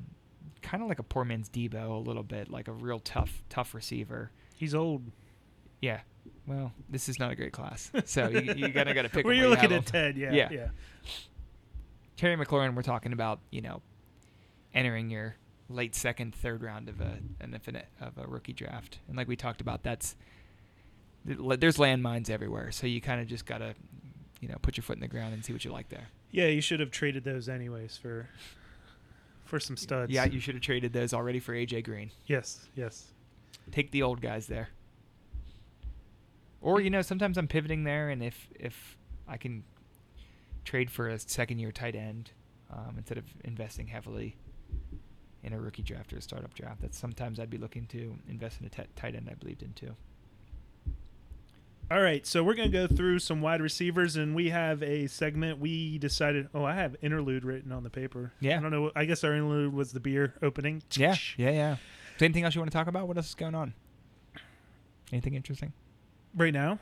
kind 0.62 0.84
of 0.84 0.90
like 0.90 1.00
a 1.00 1.04
poor 1.04 1.24
man's 1.24 1.50
Deebo 1.50 1.90
a 1.90 2.00
little 2.00 2.24
bit, 2.24 2.50
like 2.50 2.68
a 2.68 2.72
real 2.74 3.00
tough 3.00 3.42
tough 3.50 3.74
receiver. 3.74 4.32
He's 4.56 4.74
old. 4.76 5.04
Yeah. 5.82 6.00
Well, 6.46 6.74
this 6.90 7.08
is 7.10 7.20
not 7.20 7.32
a 7.32 7.36
great 7.36 7.54
class, 7.54 7.92
so 8.06 8.28
you, 8.30 8.54
you 8.54 8.68
gotta 8.74 8.94
gotta 8.94 9.10
pick. 9.10 9.26
Them 9.26 9.34
you're 9.36 9.48
looking 9.50 9.72
at. 9.72 9.86
Ted, 9.86 10.18
yeah, 10.18 10.32
Yeah. 10.34 10.50
yeah. 10.52 10.68
Terry 12.16 12.36
McLaurin, 12.36 12.74
we're 12.76 12.82
talking 12.82 13.14
about, 13.14 13.40
you 13.52 13.62
know, 13.62 13.82
entering 14.74 15.10
your 15.10 15.36
late 15.70 15.94
second, 15.96 16.34
third 16.34 16.64
round 16.64 16.90
of 16.90 17.00
a 17.02 17.20
an 17.42 17.54
infinite 17.54 17.88
of 18.02 18.18
a 18.18 18.28
rookie 18.28 18.54
draft, 18.54 19.00
and 19.08 19.16
like 19.18 19.28
we 19.28 19.36
talked 19.36 19.62
about, 19.62 19.84
that's 19.84 20.16
there's 21.26 21.78
landmines 21.78 22.30
everywhere, 22.30 22.72
so 22.72 22.88
you 22.88 23.02
kind 23.02 23.20
of 23.22 23.28
just 23.28 23.46
gotta, 23.46 23.76
you 24.40 24.48
know, 24.48 24.56
put 24.62 24.78
your 24.78 24.84
foot 24.84 24.96
in 24.96 25.02
the 25.02 25.08
ground 25.08 25.34
and 25.34 25.44
see 25.46 25.52
what 25.54 25.64
you 25.66 25.72
like 25.72 25.90
there. 25.90 26.08
Yeah, 26.32 26.48
you 26.48 26.62
should 26.62 26.80
have 26.80 26.92
traded 26.92 27.24
those 27.24 27.48
anyways 27.50 27.98
for 27.98 28.30
for 29.46 29.60
some 29.60 29.78
studs. 29.78 30.12
Yeah, 30.12 30.26
you 30.26 30.40
should 30.40 30.56
have 30.56 30.62
traded 30.62 30.94
those 30.94 31.14
already 31.14 31.40
for 31.40 31.54
AJ 31.54 31.86
Green. 31.86 32.12
Yes, 32.26 32.68
yes. 32.76 33.14
Take 33.72 33.92
the 33.92 34.04
old 34.04 34.22
guys 34.22 34.48
there. 34.48 34.70
Or 36.62 36.82
you 36.82 36.90
know, 36.90 37.02
sometimes 37.02 37.38
I'm 37.38 37.48
pivoting 37.48 37.84
there, 37.84 38.10
and 38.10 38.24
if 38.24 38.50
if 38.60 38.98
I 39.28 39.38
can 39.38 39.64
trade 40.66 40.92
for 40.92 41.08
a 41.08 41.18
second 41.18 41.60
year 41.60 41.72
tight 41.72 41.96
end 41.96 42.32
um, 42.72 42.96
instead 42.98 43.18
of 43.18 43.24
investing 43.46 43.88
heavily 43.88 44.36
in 45.44 45.54
a 45.54 45.60
rookie 45.60 45.82
draft 45.82 46.12
or 46.12 46.18
a 46.18 46.22
startup 46.22 46.54
draft, 46.54 46.82
that 46.82 46.94
sometimes 46.94 47.40
I'd 47.40 47.50
be 47.50 47.58
looking 47.58 47.86
to 47.88 48.18
invest 48.28 48.60
in 48.60 48.66
a 48.66 48.70
t- 48.70 48.84
tight 48.96 49.16
end 49.16 49.30
I 49.32 49.36
believed 49.36 49.64
in 49.64 49.72
too. 49.74 49.96
All 51.90 52.02
right, 52.02 52.26
so 52.28 52.44
we're 52.44 52.54
gonna 52.54 52.68
go 52.68 52.86
through 52.86 53.20
some 53.20 53.40
wide 53.40 53.62
receivers, 53.62 54.18
and 54.18 54.36
we 54.36 54.50
have 54.50 54.84
a 54.84 55.08
segment. 55.08 55.60
We 55.60 55.98
decided. 55.98 56.50
Oh, 56.54 56.66
I 56.66 56.74
have 56.74 56.98
interlude 57.02 57.46
written 57.46 57.72
on 57.72 57.84
the 57.84 57.90
paper. 57.90 58.34
Yeah. 58.42 58.58
I 58.58 58.62
don't 58.62 58.72
know. 58.72 58.92
I 58.94 59.06
guess 59.06 59.24
our 59.24 59.34
interlude 59.34 59.74
was 59.74 59.94
the 59.94 60.02
beer 60.02 60.34
opening. 60.42 60.84
Yeah, 60.96 61.16
yeah, 61.38 61.52
yeah. 61.52 61.74
Is 62.18 62.22
anything 62.22 62.44
else 62.44 62.56
you 62.56 62.62
want 62.62 62.72
to 62.72 62.78
talk 62.78 62.88
about? 62.88 63.08
What 63.08 63.16
else 63.16 63.30
is 63.30 63.36
going 63.36 63.56
on? 63.56 63.74
Anything 65.14 65.36
interesting? 65.36 65.72
Right 66.36 66.54
now, 66.54 66.80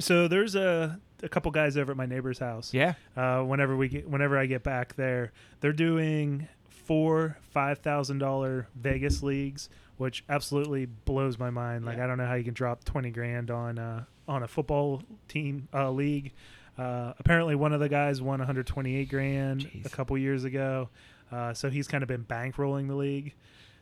so 0.00 0.26
there's 0.26 0.56
a 0.56 0.98
a 1.22 1.28
couple 1.28 1.52
guys 1.52 1.76
over 1.76 1.92
at 1.92 1.96
my 1.96 2.06
neighbor's 2.06 2.40
house. 2.40 2.74
Yeah. 2.74 2.94
Uh, 3.16 3.42
whenever 3.42 3.76
we 3.76 3.88
get, 3.88 4.08
whenever 4.08 4.36
I 4.36 4.46
get 4.46 4.64
back 4.64 4.96
there, 4.96 5.30
they're 5.60 5.72
doing 5.72 6.48
four 6.84 7.38
five 7.50 7.78
thousand 7.78 8.18
dollar 8.18 8.68
Vegas 8.74 9.22
leagues, 9.22 9.68
which 9.96 10.24
absolutely 10.28 10.86
blows 10.86 11.38
my 11.38 11.50
mind. 11.50 11.84
Like 11.84 11.96
Yeah. 11.98 12.04
I 12.04 12.06
don't 12.06 12.18
know 12.18 12.26
how 12.26 12.34
you 12.34 12.44
can 12.44 12.54
drop 12.54 12.84
twenty 12.84 13.10
grand 13.10 13.50
on 13.50 13.78
uh, 13.78 14.04
on 14.28 14.42
a 14.42 14.48
football 14.48 15.02
team 15.28 15.68
uh, 15.74 15.90
league. 15.90 16.32
Uh, 16.78 17.12
apparently, 17.18 17.54
one 17.54 17.72
of 17.74 17.80
the 17.80 17.88
guys 17.88 18.22
won 18.22 18.38
128 18.38 19.10
grand 19.10 19.60
Jeez. 19.60 19.84
a 19.84 19.90
couple 19.90 20.16
years 20.16 20.44
ago, 20.44 20.88
uh, 21.30 21.52
so 21.52 21.68
he's 21.68 21.86
kind 21.86 22.02
of 22.02 22.08
been 22.08 22.24
bankrolling 22.24 22.88
the 22.88 22.94
league. 22.94 23.34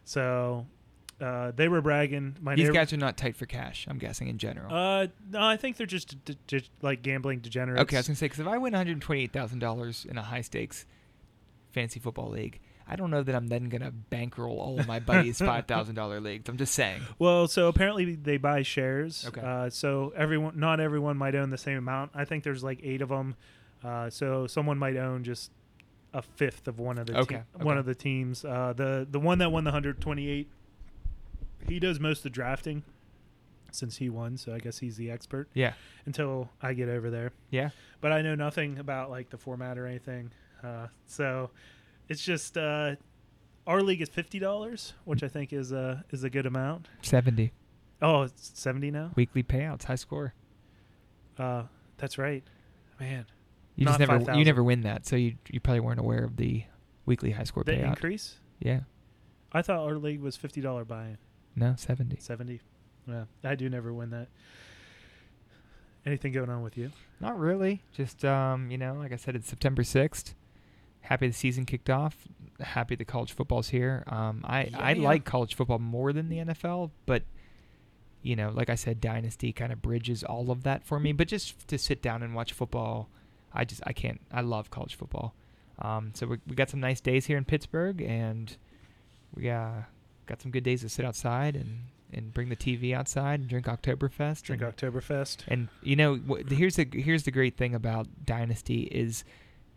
So 0.04 0.66
uh, 1.20 1.52
they 1.54 1.68
were 1.68 1.80
bragging. 1.80 2.36
My 2.40 2.56
These 2.56 2.64
neighbor- 2.64 2.74
guys 2.74 2.92
are 2.92 2.96
not 2.96 3.16
tight 3.16 3.36
for 3.36 3.46
cash. 3.46 3.86
I'm 3.88 3.98
guessing 3.98 4.26
in 4.26 4.38
general. 4.38 4.74
Uh, 4.74 5.06
no, 5.30 5.40
I 5.40 5.56
think 5.56 5.76
they're 5.76 5.86
just 5.86 6.16
like 6.82 7.02
gambling 7.02 7.38
degenerates. 7.38 7.82
Okay, 7.82 7.96
I 7.96 8.00
was 8.00 8.08
gonna 8.08 8.16
say 8.16 8.26
because 8.26 8.40
if 8.40 8.46
I 8.48 8.58
win 8.58 8.72
one 8.72 8.74
hundred 8.74 9.00
twenty-eight 9.00 9.32
thousand 9.32 9.60
dollars 9.60 10.04
in 10.10 10.18
a 10.18 10.22
high 10.22 10.40
stakes 10.40 10.84
fantasy 11.72 12.00
football 12.00 12.28
league, 12.30 12.58
I 12.92 12.96
don't 12.96 13.10
know 13.10 13.22
that 13.22 13.34
I'm 13.34 13.46
then 13.46 13.68
gonna 13.68 13.92
bankroll 13.92 14.58
all 14.58 14.80
of 14.80 14.88
my 14.88 14.98
buddies' 14.98 15.38
five 15.52 15.66
thousand 15.66 15.94
dollar 15.94 16.20
leagues. 16.20 16.48
I'm 16.48 16.56
just 16.56 16.74
saying. 16.74 17.02
Well, 17.18 17.46
so 17.46 17.68
apparently 17.68 18.16
they 18.16 18.36
buy 18.36 18.62
shares. 18.62 19.24
Okay. 19.28 19.40
Uh, 19.40 19.70
so 19.70 20.12
everyone, 20.16 20.58
not 20.58 20.80
everyone 20.80 21.16
might 21.16 21.34
own 21.36 21.50
the 21.50 21.58
same 21.58 21.78
amount. 21.78 22.10
I 22.14 22.24
think 22.24 22.42
there's 22.44 22.64
like 22.64 22.80
eight 22.82 23.00
of 23.00 23.08
them. 23.10 23.36
Uh, 23.84 24.10
so 24.10 24.46
someone 24.46 24.76
might 24.78 24.96
own 24.96 25.22
just 25.24 25.52
a 26.12 26.20
fifth 26.20 26.66
of 26.66 26.80
one 26.80 26.98
of 26.98 27.06
the 27.06 27.16
Okay, 27.20 27.36
te- 27.36 27.40
okay. 27.54 27.64
one 27.64 27.78
of 27.78 27.86
the 27.86 27.94
teams. 27.94 28.44
Uh, 28.44 28.72
the 28.76 29.06
the 29.08 29.20
one 29.20 29.38
that 29.38 29.50
won 29.52 29.62
the 29.64 29.68
128, 29.70 30.50
he 31.68 31.78
does 31.78 32.00
most 32.00 32.18
of 32.18 32.22
the 32.24 32.30
drafting 32.30 32.82
since 33.72 33.96
he 33.98 34.10
won. 34.10 34.36
So 34.36 34.52
I 34.54 34.58
guess 34.58 34.78
he's 34.78 34.96
the 34.96 35.10
expert 35.10 35.48
Yeah, 35.54 35.74
until 36.06 36.50
I 36.60 36.72
get 36.74 36.88
over 36.88 37.08
there. 37.10 37.30
yeah. 37.50 37.70
But 38.00 38.12
I 38.12 38.22
know 38.22 38.34
nothing 38.34 38.78
about 38.78 39.10
like 39.10 39.30
the 39.30 39.38
format 39.38 39.78
or 39.78 39.86
anything. 39.86 40.32
Uh, 40.64 40.88
so 41.06 41.50
it's 42.10 42.22
just 42.22 42.58
uh, 42.58 42.96
our 43.66 43.80
league 43.82 44.02
is 44.02 44.10
fifty 44.10 44.38
dollars, 44.38 44.92
which 45.04 45.22
I 45.22 45.28
think 45.28 45.52
is 45.54 45.72
a 45.72 46.04
is 46.10 46.22
a 46.24 46.28
good 46.30 46.44
amount. 46.44 46.88
Seventy 47.00 47.52
Oh, 48.02 48.22
it's 48.22 48.58
70 48.58 48.90
now? 48.92 49.10
weekly 49.14 49.42
payouts, 49.42 49.84
high 49.84 49.94
score. 49.94 50.32
Uh, 51.38 51.64
that's 51.98 52.16
right. 52.16 52.42
Man, 52.98 53.26
You 53.76 53.84
just 53.84 53.98
never 53.98 54.12
5,000. 54.18 54.38
you 54.38 54.44
never 54.46 54.64
win 54.64 54.80
that, 54.82 55.04
so 55.06 55.16
you 55.16 55.34
you 55.50 55.60
probably 55.60 55.80
weren't 55.80 56.00
aware 56.00 56.24
of 56.24 56.36
the 56.36 56.64
weekly 57.06 57.30
high 57.32 57.44
score 57.44 57.62
the 57.62 57.72
payout. 57.72 57.88
increase? 57.88 58.36
Yeah, 58.58 58.80
I 59.52 59.60
thought 59.62 59.80
our 59.80 59.96
league 59.98 60.20
was 60.22 60.36
$50 60.38 60.86
buy-in. 60.88 61.18
no 61.56 61.74
seventy. 61.76 62.16
70. 62.18 62.60
Yeah, 63.06 63.24
I 63.44 63.54
do 63.54 63.68
never 63.68 63.92
win 63.92 64.10
that. 64.10 64.28
Anything 66.06 66.32
going 66.32 66.48
on 66.48 66.62
with 66.62 66.78
you? 66.78 66.90
Not 67.20 67.38
really. 67.38 67.82
Just 67.92 68.24
um, 68.24 68.70
you 68.70 68.78
know, 68.78 68.94
like 68.94 69.12
I 69.12 69.16
said, 69.16 69.36
it's 69.36 69.48
September 69.48 69.84
sixth. 69.84 70.34
Happy 71.02 71.26
the 71.26 71.32
season 71.32 71.64
kicked 71.66 71.90
off. 71.90 72.16
Happy 72.60 72.94
the 72.94 73.04
college 73.04 73.32
football's 73.32 73.70
here. 73.70 74.04
Um, 74.06 74.44
I 74.44 74.70
I 74.74 74.92
Yeah. 74.92 75.02
like 75.02 75.24
college 75.24 75.54
football 75.54 75.78
more 75.78 76.12
than 76.12 76.28
the 76.28 76.38
NFL, 76.38 76.90
but 77.06 77.22
you 78.22 78.36
know, 78.36 78.50
like 78.50 78.68
I 78.68 78.74
said, 78.74 79.00
Dynasty 79.00 79.52
kind 79.52 79.72
of 79.72 79.80
bridges 79.80 80.22
all 80.22 80.50
of 80.50 80.62
that 80.64 80.84
for 80.84 81.00
me. 81.00 81.12
But 81.12 81.28
just 81.28 81.66
to 81.68 81.78
sit 81.78 82.02
down 82.02 82.22
and 82.22 82.34
watch 82.34 82.52
football, 82.52 83.08
I 83.52 83.64
just 83.64 83.80
I 83.86 83.92
can't. 83.92 84.20
I 84.30 84.42
love 84.42 84.70
college 84.70 84.94
football. 84.94 85.34
Um, 85.78 86.12
so 86.14 86.26
we 86.26 86.38
we 86.46 86.54
got 86.54 86.68
some 86.68 86.80
nice 86.80 87.00
days 87.00 87.26
here 87.26 87.38
in 87.38 87.44
Pittsburgh, 87.46 88.02
and 88.02 88.54
we 89.34 89.48
uh, 89.48 89.70
got 90.26 90.42
some 90.42 90.50
good 90.50 90.64
days 90.64 90.82
to 90.82 90.88
sit 90.90 91.04
outside 91.06 91.56
and 91.56 91.84
and 92.12 92.34
bring 92.34 92.50
the 92.50 92.56
TV 92.56 92.92
outside 92.92 93.40
and 93.40 93.48
drink 93.48 93.64
Oktoberfest. 93.66 94.42
Drink 94.42 94.60
and, 94.62 94.76
Oktoberfest. 94.76 95.38
and 95.48 95.68
you 95.82 95.96
know, 95.96 96.16
wh- 96.16 96.46
here's 96.52 96.76
the 96.76 96.86
here's 96.92 97.22
the 97.22 97.30
great 97.30 97.56
thing 97.56 97.74
about 97.74 98.06
Dynasty 98.26 98.82
is 98.82 99.24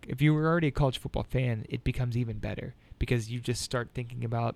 if 0.08 0.22
you 0.22 0.34
were 0.34 0.47
already 0.47 0.68
a 0.68 0.72
college 0.72 0.97
football 0.97 1.24
fan, 1.24 1.66
it 1.70 1.84
becomes 1.84 2.18
even 2.18 2.38
better 2.39 2.76
because 2.99 3.32
you 3.32 3.39
just 3.39 3.62
start 3.62 3.89
thinking 3.93 4.24
about 4.24 4.56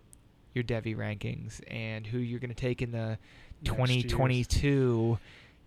your 0.54 0.64
Devy 0.64 0.96
rankings 0.96 1.62
and 1.70 2.08
who 2.08 2.18
you're 2.18 2.40
going 2.40 2.50
to 2.50 2.56
take 2.56 2.82
in 2.82 2.92
the 2.92 3.18
Next 3.64 3.76
2022 3.76 5.18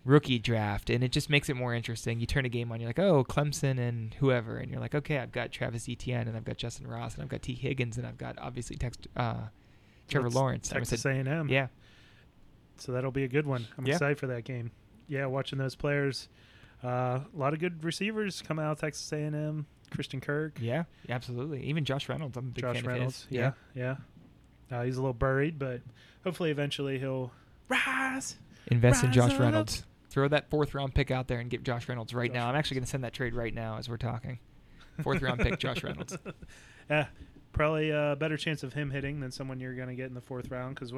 rookie 0.03 0.39
draft, 0.39 0.89
and 0.89 1.03
it 1.03 1.11
just 1.11 1.29
makes 1.29 1.49
it 1.49 1.55
more 1.55 1.73
interesting. 1.75 2.19
You 2.19 2.25
turn 2.25 2.45
a 2.45 2.49
game 2.49 2.71
on, 2.71 2.79
you're 2.79 2.89
like, 2.89 2.99
oh, 2.99 3.23
Clemson 3.23 3.77
and 3.77 4.13
whoever, 4.15 4.57
and 4.57 4.71
you're 4.71 4.79
like, 4.79 4.95
okay, 4.95 5.19
I've 5.19 5.31
got 5.31 5.51
Travis 5.51 5.87
Etienne, 5.87 6.27
and 6.27 6.35
I've 6.35 6.43
got 6.45 6.57
Justyn 6.57 6.87
Ross, 6.89 7.13
and 7.13 7.23
I've 7.23 7.29
got 7.29 7.41
Tee 7.43 7.53
Higgins, 7.53 7.97
and 7.97 8.07
I've 8.07 8.17
got 8.17 8.37
obviously 8.39 8.77
Tex, 8.77 8.97
uh, 9.15 9.35
Trevor 10.07 10.29
That's 10.29 10.35
Lawrence. 10.35 10.71
I 10.71 10.75
Texas 10.79 11.01
said, 11.01 11.27
A&M. 11.27 11.49
yeah, 11.49 11.67
So 12.77 12.91
that'll 12.93 13.11
be 13.11 13.23
a 13.25 13.27
good 13.27 13.45
one. 13.45 13.67
I'm 13.77 13.85
Yeah. 13.85 13.93
excited 13.93 14.17
for 14.17 14.27
that 14.27 14.43
game. 14.43 14.71
Yeah, 15.07 15.27
watching 15.27 15.59
those 15.59 15.75
players. 15.75 16.29
Uh, 16.83 17.19
a 17.33 17.37
lot 17.37 17.53
of 17.53 17.59
good 17.59 17.83
receivers 17.83 18.41
come 18.41 18.57
out. 18.59 18.71
Of 18.73 18.79
Texas 18.81 19.11
A&M, 19.11 19.65
Christian 19.91 20.19
Kirk, 20.21 20.57
yeah, 20.59 20.83
absolutely. 21.09 21.63
Even 21.65 21.85
Josh 21.85 22.09
Reynolds, 22.09 22.37
I'm 22.37 22.47
a 22.47 22.49
big 22.49 22.61
Josh 22.63 22.75
fan 22.77 22.85
Reynolds. 22.85 23.23
of 23.23 23.29
his. 23.29 23.37
Yeah, 23.37 23.51
yeah. 23.75 23.95
Uh, 24.71 24.83
he's 24.83 24.97
a 24.97 25.01
little 25.01 25.13
buried, 25.13 25.59
but 25.59 25.81
hopefully 26.23 26.49
eventually 26.49 26.97
he'll 26.97 27.31
rise. 27.67 28.37
Invest 28.67 29.03
in 29.03 29.09
Rise 29.09 29.15
Josh 29.15 29.33
up. 29.33 29.39
Reynolds. 29.39 29.83
Throw 30.09 30.27
that 30.27 30.49
fourth 30.49 30.73
round 30.73 30.93
pick 30.93 31.09
out 31.11 31.27
there 31.27 31.39
and 31.39 31.49
get 31.49 31.63
Josh 31.63 31.87
Reynolds 31.87 32.13
right 32.13 32.29
Josh 32.29 32.35
now. 32.35 32.49
I'm 32.49 32.55
actually 32.55 32.75
going 32.75 32.83
to 32.85 32.89
send 32.89 33.03
that 33.03 33.13
trade 33.13 33.33
right 33.33 33.53
now 33.53 33.77
as 33.77 33.87
we're 33.87 33.97
talking. 33.97 34.39
Fourth 35.03 35.21
round 35.21 35.39
pick, 35.39 35.57
Josh 35.59 35.83
Reynolds. 35.85 36.17
Yeah, 36.89 37.05
probably 37.53 37.91
a 37.91 38.15
better 38.19 38.35
chance 38.37 38.63
of 38.63 38.73
him 38.73 38.91
hitting 38.91 39.19
than 39.21 39.31
someone 39.31 39.59
you're 39.59 39.75
going 39.75 39.87
to 39.87 39.95
get 39.95 40.07
in 40.07 40.13
the 40.13 40.21
fourth 40.21 40.49
round. 40.51 40.75
Because 40.75 40.91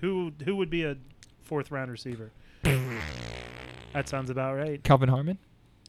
who 0.00 0.32
who 0.44 0.56
would 0.56 0.70
be 0.70 0.84
a 0.84 0.96
fourth 1.42 1.70
round 1.70 1.90
receiver? 1.90 2.30
that 3.94 4.08
sounds 4.08 4.28
about 4.30 4.56
right. 4.56 4.82
Calvin 4.84 5.08
Harmon. 5.08 5.38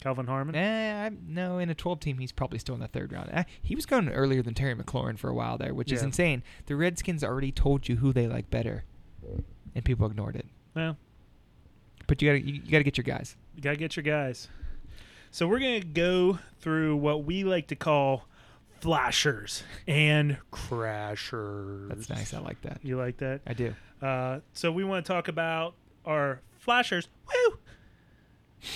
Calvin 0.02 0.28
Harmon. 0.28 0.56
Eh, 0.56 1.06
I, 1.08 1.12
no, 1.28 1.58
in 1.58 1.70
a 1.70 1.76
12 1.76 2.00
team, 2.00 2.18
he's 2.20 2.32
probably 2.32 2.60
still 2.60 2.76
in 2.76 2.82
the 2.82 2.88
third 2.88 3.12
round. 3.12 3.30
Eh, 3.34 3.44
he 3.62 3.76
was 3.76 3.86
going 3.86 4.08
earlier 4.10 4.42
than 4.42 4.54
Terry 4.54 4.76
McLaurin 4.76 5.18
for 5.18 5.30
a 5.30 5.34
while 5.34 5.58
there, 5.58 5.74
which 5.74 5.92
is 5.92 6.04
insane. 6.04 6.44
The 6.68 6.76
Redskins 6.76 7.24
already 7.24 7.52
told 7.52 7.90
you 7.90 7.96
who 7.98 8.14
they 8.14 8.28
like 8.28 8.50
better, 8.50 8.84
and 9.74 9.84
people 9.84 10.06
ignored 10.06 10.36
it. 10.36 10.46
Well, 10.76 10.98
But 12.08 12.22
you 12.22 12.30
gotta 12.30 12.42
you, 12.42 12.54
you 12.64 12.72
gotta 12.72 12.84
get 12.84 12.98
your 12.98 13.04
guys. 13.06 13.36
you 13.56 13.62
gotta 13.64 13.78
get 13.78 13.96
your 13.96 14.04
guys. 14.04 14.48
So 15.32 15.48
we're 15.48 15.60
gonna 15.60 15.80
go 15.82 16.40
through 16.60 16.98
what 16.98 17.24
we 17.26 17.44
like 17.44 17.68
to 17.68 17.76
call 17.76 18.26
flashers 18.82 19.64
and 19.88 20.38
crashers. 20.52 21.88
That's 21.90 22.10
nice. 22.10 22.34
I 22.34 22.40
like 22.40 22.62
that. 22.62 22.80
You 22.84 22.98
like 22.98 23.18
that? 23.18 23.42
I 23.48 23.54
do. 23.54 23.74
Uh, 24.02 24.40
so 24.54 24.72
we 24.72 24.84
want 24.84 25.06
to 25.06 25.12
talk 25.12 25.28
about 25.30 25.74
our 26.06 26.42
flashers. 26.60 27.08
Woo! 27.28 27.58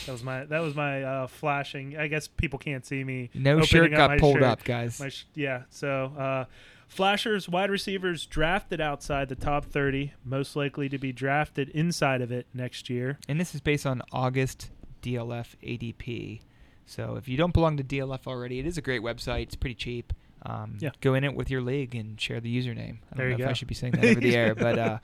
That 0.05 0.11
was 0.11 0.23
my 0.23 0.45
that 0.45 0.59
was 0.59 0.75
my 0.75 1.03
uh, 1.03 1.27
flashing. 1.27 1.97
I 1.97 2.07
guess 2.07 2.27
people 2.27 2.59
can't 2.59 2.85
see 2.85 3.03
me. 3.03 3.29
No 3.33 3.61
shirt 3.61 3.91
got 3.91 4.19
pulled 4.19 4.35
shirt. 4.35 4.43
up, 4.43 4.63
guys. 4.63 4.99
My 4.99 5.09
sh- 5.09 5.25
yeah. 5.33 5.63
So 5.69 6.13
uh, 6.17 6.45
flashers, 6.87 7.49
wide 7.49 7.69
receivers 7.71 8.25
drafted 8.25 8.79
outside 8.81 9.29
the 9.29 9.35
top 9.35 9.65
thirty, 9.65 10.13
most 10.23 10.55
likely 10.55 10.89
to 10.89 10.97
be 10.97 11.11
drafted 11.11 11.69
inside 11.69 12.21
of 12.21 12.31
it 12.31 12.45
next 12.53 12.89
year. 12.89 13.17
and 13.27 13.39
this 13.39 13.55
is 13.55 13.61
based 13.61 13.85
on 13.85 14.01
August 14.11 14.69
DLF 15.01 15.55
ADP. 15.63 16.41
So 16.85 17.15
if 17.15 17.27
you 17.27 17.37
don't 17.37 17.53
belong 17.53 17.77
to 17.77 17.83
DLF 17.83 18.27
already, 18.27 18.59
it 18.59 18.65
is 18.65 18.77
a 18.77 18.81
great 18.81 19.01
website. 19.01 19.43
It's 19.43 19.55
pretty 19.55 19.75
cheap. 19.75 20.11
Um, 20.43 20.77
Yeah. 20.79 20.89
Go 21.01 21.13
in 21.15 21.23
it 21.23 21.35
with 21.35 21.49
your 21.51 21.61
league 21.61 21.95
and 21.95 22.19
share 22.19 22.39
the 22.39 22.55
username. 22.55 22.77
I 22.77 23.15
don't 23.15 23.17
There 23.17 23.29
know 23.29 23.37
you 23.37 23.43
if 23.43 23.49
I 23.49 23.53
should 23.53 23.67
be 23.67 23.75
saying 23.75 23.93
that 23.93 24.05
over 24.05 24.19
the 24.19 24.35
air, 24.35 24.55
but 24.55 24.79
uh, 24.79 24.99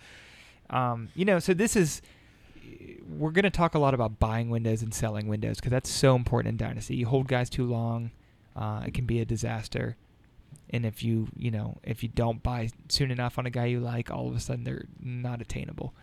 um, 0.70 1.10
you 1.16 1.26
know, 1.26 1.40
so 1.40 1.54
this 1.54 1.76
is 1.76 2.02
we're 3.08 3.32
going 3.32 3.44
to 3.44 3.50
talk 3.50 3.76
a 3.76 3.80
lot 3.80 3.94
about 3.94 4.20
buying 4.20 4.50
windows 4.50 4.82
and 4.82 4.94
selling 4.94 5.28
windows 5.28 5.58
because 5.58 5.72
that's 5.72 5.90
so 5.90 6.16
important 6.16 6.50
in 6.54 6.58
dynasty. 6.68 6.96
You 6.96 7.06
hold 7.08 7.28
guys 7.28 7.50
too 7.50 7.66
long, 7.66 8.12
uh, 8.56 8.84
it 8.86 8.94
can 8.94 9.06
be 9.06 9.20
a 9.20 9.26
disaster. 9.26 9.96
And 10.72 10.86
if 10.86 11.04
you, 11.04 11.28
you 11.38 11.52
know, 11.52 11.78
if 11.84 12.02
you 12.04 12.10
don't 12.10 12.42
buy 12.42 12.70
soon 12.90 13.12
enough 13.12 13.38
on 13.38 13.46
a 13.46 13.50
guy 13.50 13.66
you 13.66 13.80
like, 13.80 14.10
all 14.12 14.28
of 14.28 14.36
a 14.36 14.40
sudden 14.40 14.64
they're 14.64 14.86
not 15.00 15.42
attainable. 15.42 15.94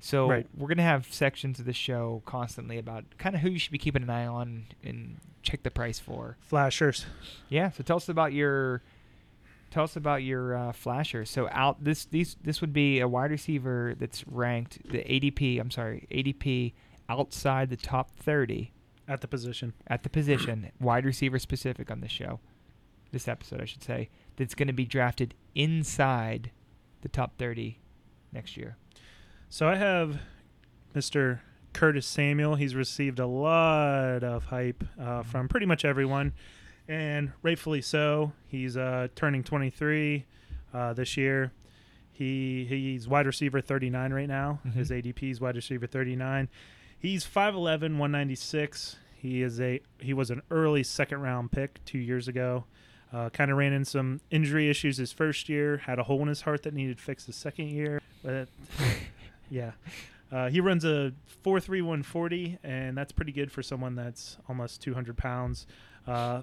So 0.00 0.28
Right. 0.28 0.46
we're 0.56 0.68
gonna 0.68 0.82
have 0.82 1.12
sections 1.12 1.58
of 1.58 1.64
the 1.66 1.72
show 1.72 2.22
constantly 2.24 2.78
about 2.78 3.04
kind 3.18 3.34
of 3.34 3.40
who 3.42 3.50
you 3.50 3.58
should 3.58 3.72
be 3.72 3.78
keeping 3.78 4.02
an 4.02 4.10
eye 4.10 4.26
on 4.26 4.66
and 4.84 5.16
check 5.42 5.62
the 5.62 5.70
price 5.70 5.98
for. 5.98 6.36
Flashers. 6.40 7.06
Yeah. 7.48 7.70
So 7.70 7.82
tell 7.82 7.96
us 7.96 8.08
about 8.08 8.32
your 8.32 8.82
tell 9.70 9.84
us 9.84 9.96
about 9.96 10.22
your 10.22 10.56
uh, 10.56 10.72
flashers. 10.72 11.30
So 11.30 11.48
out 11.52 11.82
this 11.84 12.04
these 12.06 12.36
this 12.42 12.60
would 12.60 12.72
be 12.72 13.00
a 13.00 13.08
wide 13.08 13.30
receiver 13.30 13.94
that's 13.98 14.26
ranked 14.26 14.78
the 14.90 14.98
ADP. 14.98 15.60
I'm 15.60 15.70
sorry, 15.70 16.06
ADP 16.10 16.72
outside 17.08 17.70
the 17.70 17.76
top 17.76 18.16
30 18.18 18.72
At 19.06 19.20
the 19.22 19.28
position. 19.28 19.72
at 19.86 20.02
the 20.02 20.10
position, 20.10 20.70
wide 20.80 21.04
receiver 21.04 21.38
specific 21.38 21.90
on 21.90 22.00
this 22.00 22.12
show, 22.12 22.40
this 23.12 23.28
episode 23.28 23.60
I 23.60 23.64
should 23.64 23.82
say, 23.82 24.10
that's 24.36 24.54
going 24.54 24.66
to 24.68 24.74
be 24.74 24.84
drafted 24.84 25.34
inside 25.54 26.50
the 27.00 27.08
top 27.08 27.38
30 27.38 27.78
next 28.32 28.56
year. 28.56 28.76
So 29.48 29.66
I 29.68 29.76
have 29.76 30.20
Mr. 30.94 31.40
Curtis 31.72 32.06
Samuel. 32.06 32.56
He's 32.56 32.74
received 32.74 33.18
a 33.18 33.26
lot 33.26 34.22
of 34.22 34.44
hype 34.46 34.84
uh, 35.00 35.22
from 35.22 35.48
pretty 35.48 35.64
much 35.66 35.84
everyone, 35.84 36.32
and 36.88 37.32
rightfully 37.42 37.82
so. 37.82 38.32
He's 38.46 38.76
uh, 38.76 39.08
turning 39.14 39.44
23 39.44 40.24
uh, 40.72 40.92
this 40.94 41.16
year. 41.16 41.52
He 42.12 42.66
he's 42.68 43.06
wide 43.06 43.26
receiver 43.26 43.60
39 43.60 44.12
right 44.12 44.26
now. 44.28 44.58
Mhm. 44.66 44.72
His 44.74 44.90
ADP 44.90 45.30
is 45.30 45.40
wide 45.40 45.54
receiver 45.54 45.86
39. 45.86 46.48
He's 46.98 47.24
5'11", 47.24 47.96
196. 47.98 48.96
He 49.14 49.42
is 49.42 49.60
a 49.60 49.80
he 50.00 50.12
was 50.14 50.30
an 50.30 50.42
early 50.50 50.82
second 50.82 51.20
round 51.20 51.52
pick 51.52 51.84
two 51.84 51.98
years 51.98 52.26
ago. 52.26 52.64
Uh, 53.12 53.30
kind 53.30 53.50
of 53.50 53.56
ran 53.56 53.72
in 53.72 53.84
some 53.84 54.20
injury 54.30 54.68
issues 54.68 54.96
his 54.96 55.12
first 55.12 55.48
year. 55.48 55.78
Had 55.78 55.98
a 55.98 56.02
hole 56.02 56.20
in 56.22 56.28
his 56.28 56.42
heart 56.42 56.64
that 56.64 56.74
needed 56.74 57.00
fixed 57.00 57.26
his 57.26 57.36
second 57.36 57.68
year. 57.68 58.02
But 58.22 58.48
yeah, 59.50 59.72
uh, 60.32 60.48
he 60.50 60.60
runs 60.60 60.84
a 60.84 61.12
four 61.42 61.60
three 61.60 61.82
one 61.82 62.02
forty, 62.02 62.58
and 62.64 62.96
that's 62.98 63.12
pretty 63.12 63.32
good 63.32 63.50
for 63.52 63.62
someone 63.62 63.94
that's 63.94 64.36
almost 64.48 64.82
two 64.82 64.94
hundred 64.94 65.16
pounds. 65.16 65.66
Uh, 66.06 66.42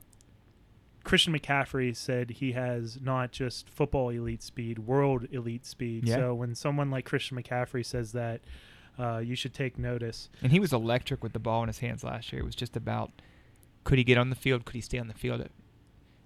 Christian 1.05 1.37
McCaffrey 1.37 1.95
said 1.95 2.31
he 2.31 2.51
has 2.53 2.99
not 2.99 3.31
just 3.31 3.69
football 3.69 4.09
elite 4.09 4.43
speed, 4.43 4.79
world 4.79 5.27
elite 5.31 5.65
speed. 5.65 6.07
Yeah. 6.07 6.15
So 6.15 6.33
when 6.33 6.55
someone 6.55 6.89
like 6.91 7.05
Christian 7.05 7.37
McCaffrey 7.41 7.85
says 7.85 8.11
that, 8.13 8.41
uh, 8.97 9.19
you 9.19 9.35
should 9.35 9.53
take 9.53 9.77
notice. 9.77 10.29
And 10.41 10.51
he 10.51 10.59
was 10.59 10.73
electric 10.73 11.21
with 11.23 11.33
the 11.33 11.39
ball 11.39 11.61
in 11.61 11.67
his 11.67 11.79
hands 11.79 12.03
last 12.03 12.33
year. 12.33 12.41
It 12.41 12.45
was 12.45 12.55
just 12.55 12.75
about 12.75 13.11
could 13.83 13.99
he 13.99 14.03
get 14.03 14.17
on 14.17 14.31
the 14.31 14.35
field? 14.35 14.65
Could 14.65 14.75
he 14.75 14.81
stay 14.81 14.97
on 14.97 15.07
the 15.07 15.13
field? 15.13 15.47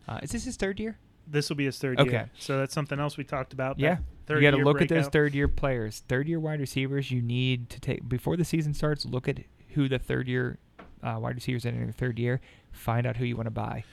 Uh, 0.08 0.20
is 0.24 0.32
this 0.32 0.46
his 0.46 0.56
third 0.56 0.80
year? 0.80 0.98
This 1.28 1.50
will 1.50 1.58
be 1.58 1.66
his 1.66 1.78
third 1.78 2.00
Okay. 2.00 2.12
year. 2.12 2.32
So 2.40 2.58
that's 2.58 2.74
something 2.74 3.00
else 3.00 3.18
we 3.18 3.24
talked 3.26 3.52
about. 3.54 3.80
Yeah. 3.80 3.98
third 4.26 4.42
you 4.42 4.50
got 4.50 4.58
to 4.58 4.64
look 4.64 4.82
at 4.82 4.88
those 4.88 5.08
third 5.10 5.36
year 5.36 5.48
players, 5.50 6.04
third 6.08 6.28
year 6.28 6.40
wide 6.40 6.60
receivers. 6.62 7.12
You 7.12 7.22
need 7.22 7.70
to 7.72 7.80
take 7.82 8.08
before 8.08 8.38
the 8.38 8.46
season 8.46 8.74
starts. 8.74 9.06
Look 9.06 9.28
at 9.28 9.40
who 9.70 9.90
the 9.90 10.00
third 10.00 10.28
year 10.30 10.58
uh, 11.04 11.18
wide 11.20 11.36
receivers 11.36 11.66
entering 11.66 11.88
the 11.88 11.94
third 11.94 12.18
year. 12.18 12.40
Find 12.72 13.06
out 13.06 13.18
who 13.18 13.26
you 13.26 13.36
want 13.36 13.48
to 13.48 13.52
buy. 13.52 13.84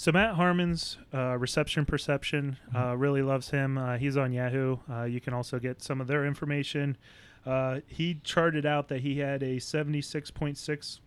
So 0.00 0.12
Matt 0.12 0.36
Harmon's 0.36 0.96
uh, 1.12 1.36
reception 1.38 1.84
perception 1.84 2.56
uh, 2.72 2.92
Mhm. 2.92 3.00
really 3.00 3.22
loves 3.22 3.50
him. 3.50 3.76
Uh, 3.76 3.98
he's 3.98 4.16
on 4.16 4.32
Yahoo. 4.32 4.76
Uh, 4.88 5.02
you 5.02 5.20
can 5.20 5.34
also 5.34 5.58
get 5.58 5.82
some 5.82 6.00
of 6.00 6.06
their 6.06 6.24
information. 6.24 6.96
Uh, 7.44 7.80
he 7.88 8.20
charted 8.22 8.64
out 8.64 8.86
that 8.88 9.00
he 9.00 9.18
had 9.18 9.42
a 9.42 9.58
76.6 9.58 11.00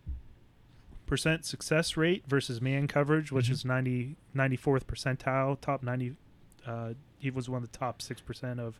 percent 1.06 1.46
success 1.46 1.96
rate 1.96 2.24
versus 2.28 2.60
man 2.60 2.86
coverage, 2.86 3.32
which 3.32 3.48
Mhm. 3.48 3.52
is 3.52 3.64
90 3.64 4.16
94th 4.34 4.86
percentile, 4.86 5.58
top 5.58 5.82
90. 5.82 6.16
Uh, 6.66 6.92
he 7.18 7.30
was 7.30 7.48
one 7.48 7.62
of 7.62 7.72
the 7.72 7.78
top 7.78 8.02
six 8.02 8.20
percent 8.20 8.60
of 8.60 8.78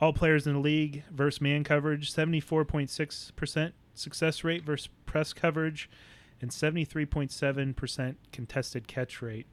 all 0.00 0.12
players 0.12 0.46
in 0.46 0.52
the 0.52 0.58
league 0.60 1.02
versus 1.10 1.40
man 1.40 1.64
coverage. 1.64 2.10
74.6 2.12 3.30
percent 3.36 3.74
success 3.94 4.44
rate 4.44 4.64
versus 4.64 4.90
press 5.06 5.32
coverage 5.32 5.88
and 6.40 6.50
73.7% 6.50 8.14
contested 8.32 8.88
catch 8.88 9.20
rate. 9.22 9.46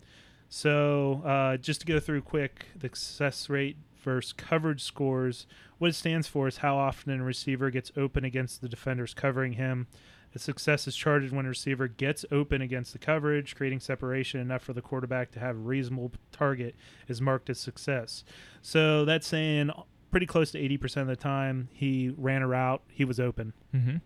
So, 0.49 1.21
uh, 1.25 1.57
just 1.57 1.81
to 1.81 1.87
go 1.87 1.99
through 1.99 2.21
quick, 2.21 2.67
the 2.75 2.87
success 2.87 3.49
rate 3.49 3.77
versus 4.01 4.31
coverage 4.33 4.81
scores, 4.81 5.45
what 5.77 5.89
it 5.89 5.93
stands 5.93 6.27
for 6.27 6.47
is 6.47 6.57
how 6.57 6.77
often 6.77 7.19
a 7.19 7.23
receiver 7.23 7.69
gets 7.69 7.91
open 7.97 8.23
against 8.23 8.61
the 8.61 8.69
defenders 8.69 9.13
covering 9.13 9.53
him. 9.53 9.87
The 10.31 10.39
success 10.39 10.87
is 10.87 10.95
charted 10.95 11.31
when 11.31 11.45
a 11.45 11.49
receiver 11.49 11.87
gets 11.87 12.25
open 12.31 12.61
against 12.61 12.93
the 12.93 12.99
coverage, 12.99 13.55
creating 13.55 13.79
separation 13.79 14.39
enough 14.39 14.61
for 14.61 14.73
the 14.73 14.81
quarterback 14.81 15.31
to 15.31 15.39
have 15.39 15.55
a 15.55 15.59
reasonable 15.59 16.11
target 16.31 16.75
is 17.07 17.21
marked 17.21 17.49
as 17.49 17.59
success. 17.59 18.23
So 18.61 19.03
that's 19.03 19.27
saying 19.27 19.71
pretty 20.11 20.25
close 20.25 20.51
to 20.51 20.59
80% 20.59 21.01
of 21.01 21.07
the 21.07 21.15
time 21.15 21.69
he 21.73 22.13
ran 22.17 22.41
a 22.41 22.47
route, 22.47 22.81
he 22.89 23.03
was 23.03 23.19
open. 23.19 23.53
Mm-hmm. 23.73 23.97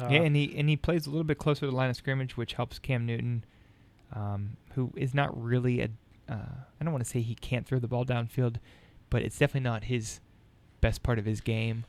Uh, 0.00 0.08
yeah, 0.10 0.20
and 0.20 0.34
he 0.34 0.54
and 0.56 0.68
he 0.68 0.76
plays 0.76 1.06
a 1.06 1.10
little 1.10 1.24
bit 1.24 1.38
closer 1.38 1.60
to 1.60 1.66
the 1.66 1.76
line 1.76 1.90
of 1.90 1.96
scrimmage, 1.96 2.36
which 2.36 2.54
helps 2.54 2.78
Cam 2.78 3.04
Newton, 3.06 3.44
um, 4.14 4.56
who 4.74 4.92
is 4.96 5.14
not 5.14 5.40
really 5.40 5.80
a. 5.80 5.88
Uh, 6.28 6.34
I 6.80 6.84
don't 6.84 6.92
want 6.92 7.04
to 7.04 7.10
say 7.10 7.20
he 7.20 7.34
can't 7.34 7.66
throw 7.66 7.78
the 7.78 7.88
ball 7.88 8.04
downfield, 8.04 8.56
but 9.10 9.22
it's 9.22 9.38
definitely 9.38 9.68
not 9.68 9.84
his 9.84 10.20
best 10.80 11.02
part 11.02 11.18
of 11.18 11.24
his 11.24 11.40
game. 11.40 11.84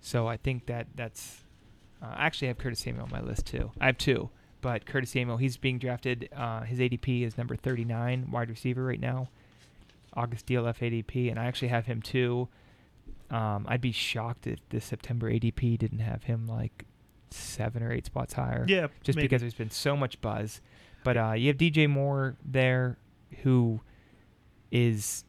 So 0.00 0.26
I 0.26 0.36
think 0.36 0.66
that 0.66 0.86
that's. 0.94 1.44
Uh, 2.00 2.14
actually, 2.16 2.48
I 2.48 2.50
have 2.50 2.58
Curtis 2.58 2.80
Samuel 2.80 3.04
on 3.04 3.10
my 3.10 3.20
list 3.20 3.46
too. 3.46 3.72
I 3.80 3.86
have 3.86 3.98
two, 3.98 4.30
but 4.60 4.86
Curtis 4.86 5.10
Samuel, 5.10 5.38
he's 5.38 5.56
being 5.56 5.78
drafted. 5.78 6.28
Uh, 6.36 6.60
his 6.62 6.78
ADP 6.78 7.26
is 7.26 7.36
number 7.36 7.56
39, 7.56 8.30
wide 8.30 8.50
receiver 8.50 8.84
right 8.84 9.00
now. 9.00 9.28
August 10.14 10.46
DLF 10.46 10.78
ADP, 10.78 11.30
and 11.30 11.38
I 11.38 11.46
actually 11.46 11.68
have 11.68 11.86
him 11.86 12.00
too. 12.00 12.48
Um, 13.30 13.66
I'd 13.68 13.80
be 13.80 13.92
shocked 13.92 14.46
if 14.46 14.60
this 14.70 14.84
September 14.84 15.30
ADP 15.30 15.78
didn't 15.78 15.98
have 15.98 16.24
him 16.24 16.46
like 16.46 16.84
seven 17.30 17.82
or 17.82 17.92
eight 17.92 18.06
spots 18.06 18.32
higher. 18.34 18.64
yeah, 18.68 18.88
just 19.02 19.16
maybe. 19.16 19.28
because 19.28 19.40
there's 19.42 19.54
been 19.54 19.70
so 19.70 19.96
much 19.96 20.20
buzz. 20.20 20.60
But 21.04 21.16
uh, 21.16 21.32
you 21.32 21.48
have 21.48 21.56
DJ 21.56 21.88
Moore 21.88 22.36
there, 22.44 22.98
who 23.42 23.80
is, 24.70 25.24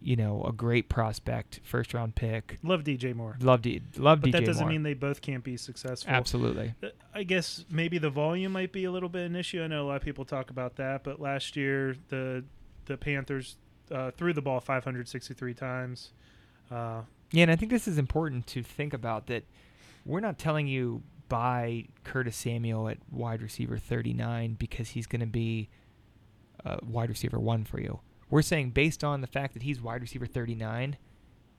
you 0.00 0.16
know, 0.16 0.42
a 0.44 0.52
great 0.52 0.88
prospect, 0.88 1.60
first 1.62 1.92
round 1.94 2.14
pick. 2.14 2.58
love 2.62 2.84
DJ 2.84 3.14
Moore. 3.14 3.36
Love 3.40 3.62
D- 3.62 3.82
love 3.96 4.20
But 4.20 4.30
DJ 4.30 4.32
that 4.32 4.44
doesn't 4.46 4.62
Moore. 4.64 4.70
mean 4.72 4.82
they 4.82 4.94
both 4.94 5.20
can't 5.20 5.44
be 5.44 5.56
successful. 5.56 6.12
Absolutely. 6.12 6.74
Uh, 6.82 6.88
I 7.14 7.24
guess 7.24 7.64
maybe 7.70 7.98
the 7.98 8.10
volume 8.10 8.52
might 8.52 8.72
be 8.72 8.84
a 8.84 8.90
little 8.90 9.08
bit 9.08 9.26
an 9.26 9.36
issue. 9.36 9.62
I 9.62 9.66
know 9.66 9.84
a 9.84 9.88
lot 9.88 9.96
of 9.96 10.02
people 10.02 10.24
talk 10.24 10.50
about 10.50 10.76
that, 10.76 11.04
but 11.04 11.20
last 11.20 11.56
year 11.56 11.96
the 12.08 12.44
the 12.86 12.96
Panthers 12.96 13.56
uh, 13.90 14.10
threw 14.12 14.32
the 14.32 14.42
ball 14.42 14.58
563 14.60 15.54
times. 15.54 16.12
Uh, 16.70 17.02
Yeah, 17.32 17.42
and 17.42 17.50
I 17.50 17.56
think 17.56 17.70
this 17.70 17.86
is 17.86 17.98
important 17.98 18.46
to 18.48 18.62
think 18.62 18.92
about 18.94 19.26
that 19.26 19.44
we're 20.06 20.20
not 20.20 20.38
telling 20.38 20.66
you 20.66 21.02
buy 21.32 21.86
Curtis 22.04 22.36
Samuel 22.36 22.90
at 22.90 22.98
wide 23.10 23.40
receiver 23.40 23.78
39 23.78 24.56
because 24.58 24.90
he's 24.90 25.06
going 25.06 25.20
to 25.20 25.26
be 25.26 25.70
uh, 26.62 26.76
wide 26.86 27.08
receiver 27.08 27.40
one 27.40 27.64
for 27.64 27.80
you. 27.80 28.00
We're 28.28 28.42
saying 28.42 28.72
based 28.72 29.02
on 29.02 29.22
the 29.22 29.26
fact 29.26 29.54
that 29.54 29.62
he's 29.62 29.80
wide 29.80 30.02
receiver 30.02 30.26
39, 30.26 30.98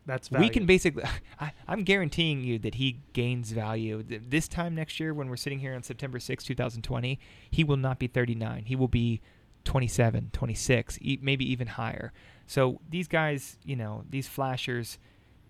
That's 0.05 0.30
we 0.30 0.49
can 0.49 0.67
basically. 0.67 1.03
I, 1.39 1.53
I'm 1.67 1.84
guaranteeing 1.86 2.43
you 2.43 2.59
that 2.59 2.76
he 2.76 2.99
gains 3.13 3.49
value 3.51 4.03
this 4.03 4.47
time 4.47 4.76
next 4.76 4.99
year 4.99 5.11
when 5.11 5.28
we're 5.28 5.38
sitting 5.38 5.57
here 5.57 5.74
on 5.74 5.82
September 5.82 6.19
6, 6.19 6.43
2020. 6.43 7.19
He 7.49 7.63
will 7.63 7.78
not 7.78 7.97
be 7.97 8.05
39. 8.05 8.65
He 8.65 8.76
will 8.76 8.88
be 8.88 9.21
27, 9.63 10.30
26, 10.34 10.99
e- 11.01 11.19
maybe 11.19 11.51
even 11.51 11.65
higher. 11.65 12.13
So 12.45 12.80
these 12.88 13.07
guys, 13.07 13.57
you 13.65 13.76
know, 13.76 14.03
these 14.07 14.28
flashers, 14.28 14.99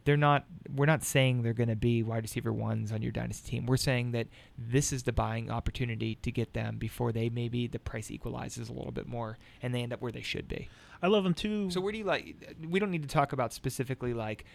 they're 0.05 0.17
not. 0.17 0.45
We're 0.73 0.85
not 0.85 1.03
saying 1.03 1.43
they're 1.43 1.53
going 1.53 1.69
to 1.69 1.75
be 1.75 2.03
wide 2.03 2.23
receiver 2.23 2.51
ones 2.51 2.91
on 2.91 3.01
your 3.01 3.11
dynasty 3.11 3.51
team. 3.51 3.65
We're 3.65 3.77
saying 3.77 4.11
that 4.11 4.27
this 4.57 4.91
is 4.91 5.03
the 5.03 5.13
buying 5.13 5.49
opportunity 5.51 6.15
to 6.15 6.31
get 6.31 6.53
them 6.53 6.77
before 6.77 7.11
they 7.11 7.29
maybe 7.29 7.67
the 7.67 7.79
price 7.79 8.09
equalizes 8.11 8.69
a 8.69 8.73
little 8.73 8.91
bit 8.91 9.07
more 9.07 9.37
and 9.61 9.73
they 9.73 9.81
end 9.81 9.93
up 9.93 10.01
where 10.01 10.11
they 10.11 10.21
should 10.21 10.47
be. 10.47 10.69
I 11.01 11.07
love 11.07 11.23
them 11.23 11.33
too. 11.33 11.69
So 11.69 11.79
where 11.81 11.91
do 11.91 11.97
you 11.97 12.03
like? 12.05 12.35
We 12.67 12.79
don't 12.79 12.91
need 12.91 13.03
to 13.03 13.09
talk 13.09 13.33
about 13.33 13.53
specifically 13.53 14.13
like 14.13 14.45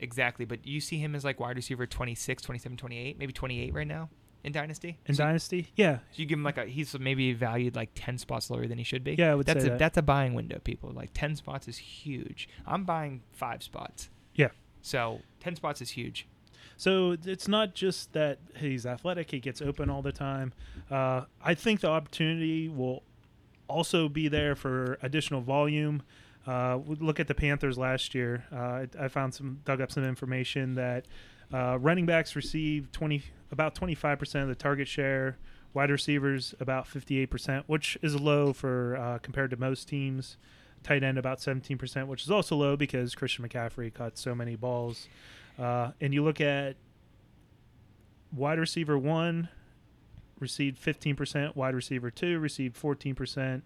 exactly, 0.00 0.44
but 0.44 0.66
you 0.66 0.80
see 0.80 0.98
him 0.98 1.14
as 1.14 1.24
like 1.24 1.40
wide 1.40 1.56
receiver 1.56 1.86
26, 1.86 2.42
27, 2.42 2.76
28, 2.76 3.18
maybe 3.18 3.32
28 3.32 3.74
right 3.74 3.86
now 3.86 4.08
in 4.44 4.52
Dynasty. 4.52 4.98
in 5.06 5.14
so, 5.14 5.24
Dynasty, 5.24 5.66
yeah, 5.74 5.96
so 5.98 6.02
you 6.16 6.26
give 6.26 6.38
him 6.38 6.44
like 6.44 6.58
a 6.58 6.64
he's 6.66 6.96
maybe 6.98 7.32
valued 7.32 7.74
like 7.74 7.90
10 7.94 8.18
spots 8.18 8.50
lower 8.50 8.66
than 8.66 8.78
he 8.78 8.84
should 8.84 9.02
be. 9.02 9.14
yeah, 9.18 9.32
I 9.32 9.34
would 9.34 9.46
That's 9.46 9.62
say 9.62 9.66
a 9.68 9.70
that. 9.70 9.78
that's 9.78 9.98
a 9.98 10.02
buying 10.02 10.34
window, 10.34 10.60
people. 10.62 10.90
Like 10.92 11.10
10 11.14 11.36
spots 11.36 11.66
is 11.68 11.78
huge. 11.78 12.48
I'm 12.66 12.84
buying 12.84 13.22
5 13.32 13.62
spots. 13.62 14.10
So 14.88 15.20
10 15.40 15.56
spots 15.56 15.82
is 15.82 15.90
huge. 15.90 16.26
So 16.78 17.16
it's 17.24 17.48
not 17.48 17.74
just 17.74 18.12
that 18.12 18.38
he's 18.56 18.86
athletic; 18.86 19.32
he 19.32 19.40
gets 19.40 19.60
open 19.60 19.90
all 19.90 20.00
the 20.00 20.12
time. 20.12 20.52
Uh, 20.90 21.22
I 21.42 21.54
think 21.54 21.80
the 21.80 21.88
opportunity 21.88 22.68
will 22.68 23.02
also 23.66 24.08
be 24.08 24.28
there 24.28 24.54
for 24.54 24.96
additional 25.02 25.40
volume. 25.40 26.02
Uh, 26.46 26.78
look 26.86 27.18
at 27.18 27.26
the 27.26 27.34
Panthers 27.34 27.76
last 27.76 28.14
year. 28.14 28.44
Uh, 28.52 28.56
I, 28.56 28.88
I 28.98 29.08
found 29.08 29.34
some 29.34 29.60
dug 29.64 29.80
up 29.80 29.90
some 29.90 30.04
information 30.04 30.76
that 30.76 31.06
uh, 31.52 31.78
running 31.80 32.06
backs 32.06 32.36
received 32.36 32.92
twenty 32.92 33.24
about 33.50 33.74
twenty 33.74 33.96
five 33.96 34.20
percent 34.20 34.44
of 34.44 34.48
the 34.48 34.54
target 34.54 34.86
share. 34.86 35.36
Wide 35.74 35.90
receivers 35.90 36.54
about 36.60 36.86
fifty 36.86 37.18
eight 37.18 37.30
percent, 37.30 37.64
which 37.66 37.98
is 38.02 38.18
low 38.18 38.52
for 38.52 38.96
uh, 38.96 39.18
compared 39.18 39.50
to 39.50 39.56
most 39.56 39.88
teams. 39.88 40.36
Tight 40.82 41.02
end 41.02 41.18
about 41.18 41.40
seventeen 41.40 41.76
percent, 41.78 42.08
which 42.08 42.22
is 42.22 42.30
also 42.30 42.56
low 42.56 42.76
because 42.76 43.14
Christian 43.14 43.46
McCaffrey 43.46 43.92
caught 43.92 44.16
so 44.18 44.34
many 44.34 44.56
balls. 44.56 45.08
Uh, 45.58 45.90
and 46.00 46.14
you 46.14 46.22
look 46.22 46.40
at 46.40 46.76
wide 48.32 48.58
receiver 48.58 48.96
one 48.98 49.48
received 50.38 50.80
15%, 50.80 51.56
wide 51.56 51.74
receiver 51.74 52.10
two 52.10 52.38
received 52.38 52.80
14%, 52.80 53.62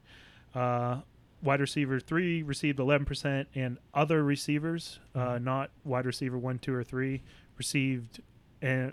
uh, 0.55 1.01
wide 1.43 1.61
receiver 1.61 2.01
three 2.01 2.43
received 2.43 2.79
11%, 2.79 3.47
and 3.55 3.77
other 3.93 4.25
receivers, 4.25 4.99
uh, 5.15 5.39
not 5.39 5.71
wide 5.85 6.07
receiver 6.07 6.39
one, 6.39 6.59
two, 6.59 6.73
or 6.73 6.83
three, 6.83 7.23
received, 7.59 8.23
and 8.63 8.93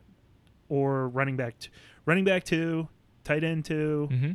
or 0.68 1.08
running 1.08 1.38
back, 1.38 1.58
t- 1.60 1.70
running 2.06 2.26
back 2.26 2.44
two, 2.44 2.88
tight 3.24 3.44
end 3.44 3.64
2 3.66 4.10
Mm-hmm. 4.12 4.32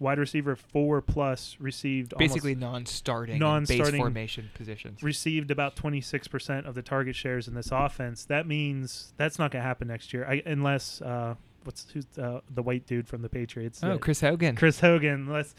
Wide 0.00 0.18
receiver 0.18 0.54
four 0.56 1.00
plus 1.02 1.56
received 1.58 2.14
Basically 2.18 2.54
non-starting, 2.54 3.38
Non-starting- 3.38 3.92
base 3.92 3.98
formation 4.00 4.50
positions. 4.54 5.02
received 5.02 5.50
about 5.50 5.74
26% 5.76 6.66
of 6.66 6.74
the 6.74 6.82
target 6.82 7.16
shares 7.16 7.48
in 7.48 7.54
this 7.54 7.70
offense. 7.72 8.24
That 8.24 8.46
means 8.46 9.12
that's 9.16 9.38
not 9.38 9.50
going 9.50 9.62
to 9.62 9.66
happen 9.66 9.88
next 9.88 10.12
year, 10.12 10.24
I, 10.28 10.42
unless 10.46 11.02
uh, 11.02 11.34
what's 11.64 11.90
who's 11.92 12.06
uh, 12.18 12.40
the 12.54 12.62
white 12.62 12.86
dude 12.86 13.08
from 13.08 13.22
the 13.22 13.28
Patriots? 13.28 13.80
oh, 13.82 13.92
Uh, 13.92 13.98
Chris 13.98 14.20
Hogan. 14.20 14.54
Chris 14.56 14.80
Hogan. 14.80 15.26
Unless 15.26 15.54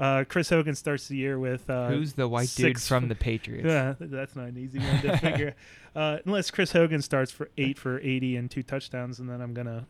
uh, 0.00 0.24
Chris 0.28 0.48
Hogan 0.50 0.74
starts 0.74 1.06
the 1.06 1.16
year 1.16 1.38
with 1.38 1.70
uh, 1.70 1.86
Who's 1.88 2.14
the 2.14 2.26
white 2.26 2.52
dude 2.56 2.80
from 2.80 3.06
the 3.06 3.14
Patriots? 3.14 3.66
Yeah, 3.66 3.94
that's 4.00 4.34
not 4.34 4.48
an 4.48 4.58
easy 4.58 4.80
one 4.80 5.00
to 5.02 5.16
figure. 5.18 5.54
Uh, 5.94 6.18
unless 6.26 6.50
Chris 6.50 6.72
Hogan 6.72 7.00
starts 7.00 7.30
for 7.30 7.48
eight 7.56 7.78
for 7.78 8.00
80 8.00 8.36
and 8.36 8.50
two 8.50 8.64
touchdowns, 8.64 9.20
and 9.20 9.30
then 9.30 9.40
I'm 9.40 9.54
gonna 9.54 9.86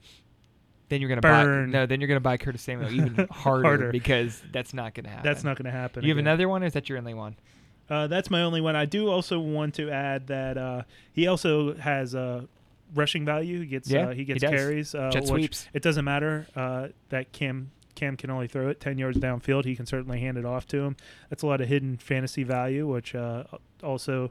Then 0.89 1.01
you're 1.01 1.09
gonna 1.09 1.21
Burn. 1.23 1.71
buy 1.73 1.79
no. 1.79 1.87
Then 1.87 2.01
you're 2.01 2.09
gonna 2.09 2.21
buy 2.21 2.37
Curtis 2.37 2.63
Samuel 2.63 2.93
even 2.93 3.27
harder, 3.31 3.63
Harder. 3.69 3.91
because 3.91 4.43
that's 4.53 4.75
not 4.75 4.95
gonna 4.95 5.09
happen. 5.09 5.25
that's 5.25 5.43
not 5.45 5.57
gonna 5.57 5.71
happen. 5.71 6.03
You 6.05 6.11
have 6.11 6.19
another 6.19 6.49
one, 6.49 6.63
or 6.63 6.67
is 6.67 6.75
that 6.75 6.89
your 6.89 6.99
only 6.99 7.15
one? 7.15 7.37
Uh, 7.89 8.07
that's 8.07 8.31
my 8.31 8.43
only 8.43 8.61
one. 8.61 8.77
I 8.77 8.85
do 8.87 9.09
also 9.11 9.39
want 9.39 9.75
to 9.75 9.91
add 9.91 10.27
that 10.29 10.57
uh, 10.59 10.83
he 11.13 11.27
also 11.27 11.75
has 11.75 12.15
uh, 12.15 12.43
rushing 12.95 13.25
value. 13.25 13.61
He 13.61 13.67
gets 13.67 13.91
Yeah, 13.91 14.09
uh, 14.09 14.11
he 14.11 14.17
he 14.19 14.25
gets 14.25 14.41
does. 14.43 14.51
carries. 14.51 14.95
Uh, 14.95 15.11
Jet 15.11 15.27
sweeps. 15.27 15.69
It 15.73 15.83
doesn't 15.83 16.05
matter 16.05 16.47
uh, 16.57 16.89
that 17.11 17.33
Cam 17.33 17.71
Cam 17.95 18.17
can 18.17 18.31
only 18.31 18.49
throw 18.49 18.69
it 18.69 18.81
ten 18.81 18.99
yards 18.99 19.19
downfield. 19.19 19.65
He 19.65 19.77
can 19.77 19.87
certainly 19.87 20.21
hand 20.21 20.37
it 20.39 20.45
off 20.45 20.67
to 20.69 20.79
him. 20.83 20.97
That's 21.31 21.43
a 21.43 21.47
lot 21.47 21.61
of 21.61 21.69
hidden 21.69 21.97
fantasy 21.97 22.43
value, 22.43 22.87
which 22.87 23.15
uh, 23.15 23.45
also 23.83 24.31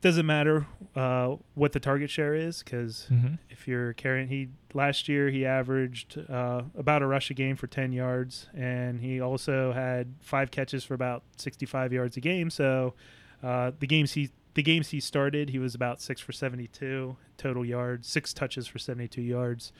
doesn't 0.00 0.26
matter 0.26 0.66
uh, 0.94 1.34
what 1.54 1.72
the 1.72 1.80
target 1.80 2.10
share 2.10 2.34
is 2.34 2.62
because 2.62 3.06
Mm-hmm. 3.10 3.34
if 3.50 3.66
you're 3.66 3.92
carrying 3.94 4.28
he 4.28 4.48
last 4.74 5.08
year 5.08 5.28
he 5.30 5.44
averaged 5.44 6.18
uh, 6.28 6.62
about 6.76 7.02
a 7.02 7.06
rush 7.06 7.30
a 7.30 7.34
game 7.34 7.56
for 7.56 7.66
10 7.66 7.92
yards 7.92 8.48
and 8.54 9.00
he 9.00 9.20
also 9.20 9.72
had 9.72 10.14
five 10.20 10.50
catches 10.50 10.84
for 10.84 10.94
about 10.94 11.22
65 11.36 11.92
yards 11.92 12.16
a 12.16 12.20
game 12.20 12.50
so 12.50 12.94
uh, 13.42 13.72
the 13.80 13.86
games 13.86 14.12
he 14.12 14.30
the 14.54 14.62
games 14.62 14.88
he 14.90 15.00
started 15.00 15.50
he 15.50 15.58
was 15.58 15.74
about 15.74 16.00
six 16.00 16.20
for 16.20 16.32
72 16.32 17.16
total 17.36 17.64
yards 17.64 18.06
six 18.08 18.32
touches 18.34 18.66
for 18.66 18.78
72 18.78 19.20
yards 19.22 19.72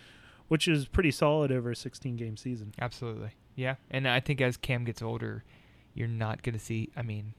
which 0.49 0.66
is 0.66 0.87
pretty 0.87 1.11
solid 1.11 1.53
over 1.53 1.71
a 1.73 1.77
16 1.77 2.16
game 2.16 2.37
season 2.37 2.73
Absolutely. 2.81 3.31
Yeah, 3.55 3.75
and 3.91 4.07
I 4.09 4.21
think 4.21 4.41
as 4.41 4.57
Cam 4.57 4.85
gets 4.85 5.03
older, 5.03 5.43
you're 5.93 6.07
not 6.07 6.43
gonna 6.45 6.61
see. 6.61 6.91
I 6.97 7.03
mean, 7.03 7.35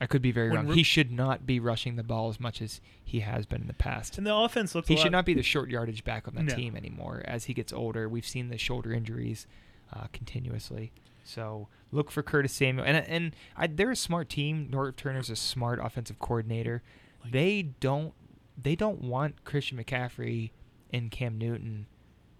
I 0.00 0.06
could 0.06 0.22
be 0.22 0.30
very 0.32 0.48
When 0.48 0.56
wrong. 0.58 0.66
we're- 0.66 0.76
He 0.78 0.82
should 0.82 1.10
not 1.10 1.44
be 1.46 1.58
rushing 1.58 1.96
the 1.96 2.02
ball 2.04 2.28
as 2.28 2.38
much 2.38 2.62
as 2.62 2.80
he 3.04 3.20
has 3.20 3.46
been 3.46 3.62
in 3.62 3.66
the 3.66 3.74
past. 3.74 4.16
and 4.18 4.26
the 4.26 4.34
offense 4.34 4.74
looks 4.74 4.86
He 4.88 4.96
should 4.96 5.12
not 5.12 5.26
be 5.26 5.34
the 5.34 5.42
short 5.42 5.70
yardage 5.70 6.04
back 6.04 6.28
on 6.28 6.34
that 6.36 6.44
No. 6.44 6.54
team 6.54 6.76
anymore. 6.76 7.22
As 7.24 7.44
he 7.46 7.54
gets 7.54 7.72
older, 7.72 8.08
we've 8.08 8.26
seen 8.26 8.48
the 8.48 8.58
shoulder 8.58 8.92
injuries 8.92 9.46
uh, 9.92 10.06
continuously. 10.12 10.92
So 11.24 11.68
look 11.92 12.10
for 12.10 12.22
Curtis 12.22 12.52
Samuel, 12.52 12.84
and 12.86 12.96
and 13.08 13.34
I, 13.56 13.66
they're 13.66 13.90
a 13.90 13.96
smart 13.96 14.28
team. 14.28 14.68
Norv 14.70 14.96
Turner's 14.96 15.30
a 15.30 15.36
smart 15.36 15.78
offensive 15.82 16.18
coordinator. 16.18 16.82
Like- 17.22 17.32
they 17.32 17.62
don't 17.80 18.14
they 18.56 18.76
don't 18.76 19.00
want 19.02 19.44
Christian 19.44 19.78
McCaffrey 19.82 20.50
and 20.92 21.10
Cam 21.10 21.38
Newton 21.38 21.86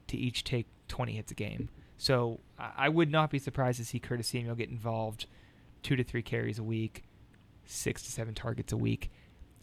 to 0.08 0.16
each 0.16 0.42
take 0.44 0.66
20 0.88 1.12
hits 1.12 1.32
a 1.32 1.34
game. 1.34 1.68
So 1.96 2.40
I 2.58 2.72
I 2.76 2.88
would 2.88 3.10
not 3.10 3.30
be 3.30 3.38
surprised 3.38 3.78
to 3.78 3.84
see 3.84 3.98
Curtis 3.98 4.28
Samuel 4.28 4.54
get 4.54 4.68
involved 4.70 5.26
two 5.82 5.96
to 5.96 6.02
three 6.04 6.22
carries 6.22 6.58
a 6.58 6.62
week, 6.62 7.04
six 7.68 8.02
to 8.02 8.10
seven 8.10 8.34
targets 8.34 8.72
a 8.72 8.76
week. 8.76 9.10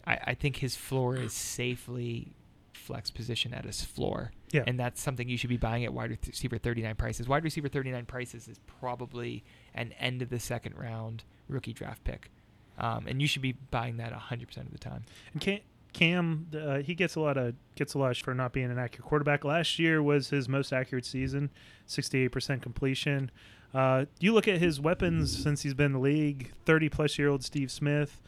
I, 0.06 0.18
I 0.28 0.34
think 0.34 0.56
his 0.56 0.76
floor 0.76 1.16
is 1.16 1.32
safely 1.32 2.32
flex 2.72 3.10
position 3.10 3.52
at 3.52 3.64
his 3.64 3.82
floor. 3.82 4.32
Yeah. 4.52 4.62
And 4.66 4.78
that's 4.78 5.00
something 5.02 5.28
you 5.28 5.36
should 5.36 5.50
be 5.50 5.56
buying 5.56 5.84
at 5.84 5.92
wide 5.92 6.16
receiver 6.26 6.56
39 6.56 6.94
prices. 6.94 7.28
Wide 7.28 7.42
receiver 7.44 7.68
39 7.68 8.06
prices 8.06 8.48
is 8.48 8.60
probably 8.80 9.44
an 9.74 9.92
end 9.98 10.22
of 10.22 10.30
the 10.30 10.38
second 10.38 10.76
round 10.78 11.24
rookie 11.48 11.72
draft 11.72 12.04
pick. 12.04 12.30
Um, 12.78 13.06
and 13.08 13.20
you 13.20 13.26
should 13.26 13.42
be 13.42 13.52
buying 13.52 13.96
that 13.96 14.12
100% 14.12 14.56
of 14.58 14.70
the 14.70 14.78
time. 14.78 15.04
And 15.32 15.40
Cam, 15.40 15.60
Cam 15.92 16.46
uh, 16.54 16.78
he 16.78 16.94
gets 16.94 17.16
a 17.16 17.20
lot 17.20 17.38
of 17.38 17.54
gets 17.74 17.94
a 17.94 17.98
lot 17.98 18.16
for 18.18 18.34
not 18.34 18.52
being 18.52 18.70
an 18.70 18.78
accurate 18.78 19.06
quarterback. 19.06 19.44
Last 19.44 19.78
year 19.78 20.02
was 20.02 20.28
his 20.28 20.46
most 20.46 20.72
accurate 20.72 21.06
season, 21.06 21.50
sixty 21.86 22.22
eight 22.22 22.32
percent 22.32 22.60
completion. 22.60 23.30
Uh, 23.76 24.06
you 24.18 24.32
look 24.32 24.48
at 24.48 24.58
his 24.58 24.80
weapons 24.80 25.42
since 25.42 25.60
he's 25.60 25.74
been 25.74 25.86
in 25.86 25.92
the 25.92 25.98
league: 25.98 26.52
thirty 26.64 26.88
plus 26.88 27.18
year 27.18 27.28
old 27.28 27.44
Steve 27.44 27.70
Smith, 27.70 28.22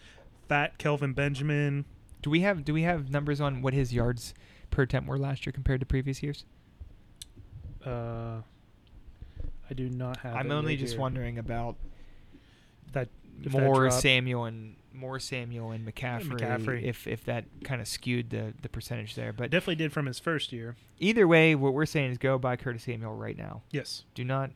fat 0.47 0.77
Kelvin 0.77 1.15
Benjamin. 1.15 1.87
Do 2.21 2.29
we 2.29 2.41
have 2.41 2.67
do 2.67 2.75
we 2.75 2.83
have 2.83 3.11
numbers 3.11 3.41
on 3.41 3.63
what 3.63 3.73
his 3.73 3.95
yards 3.95 4.35
per 4.71 4.83
attempt 4.83 5.09
were 5.09 5.19
last 5.19 5.47
year 5.47 5.53
compared 5.55 5.81
to 5.81 5.87
previous 5.87 6.23
years? 6.23 6.45
Uh, 7.83 8.43
I 9.71 9.75
do 9.75 9.89
not 9.89 10.19
have. 10.19 10.37
I'm 10.37 10.51
only 10.51 10.77
just 10.77 10.93
here. 10.93 11.01
wondering 11.01 11.39
about 11.39 11.77
that 12.93 13.09
if 13.43 13.53
that 13.53 13.63
more 13.63 13.91
Samuel 13.91 14.45
and 14.45 14.77
more 14.93 15.19
Samuel 15.19 15.71
and 15.71 15.87
McCaffrey, 15.87 16.41
McCaffrey. 16.41 16.83
if 16.83 17.07
if 17.07 17.25
that 17.25 17.47
kind 17.65 17.81
of 17.81 17.89
skewed 17.89 18.29
the 18.29 18.53
the 18.61 18.69
percentage 18.69 19.15
there. 19.15 19.33
But 19.33 19.51
definitely 19.51 19.77
did 19.77 19.95
from 19.95 20.05
his 20.05 20.19
first 20.19 20.53
year. 20.53 20.77
either 20.99 21.27
way, 21.27 21.55
what 21.55 21.73
we're 21.73 21.87
saying 21.87 22.11
is 22.11 22.19
go 22.19 22.37
buy 22.37 22.57
Curtis 22.57 22.83
Samuel 22.83 23.15
right 23.15 23.39
now. 23.39 23.63
Yes. 23.71 24.05
Do 24.15 24.25
not 24.25 24.51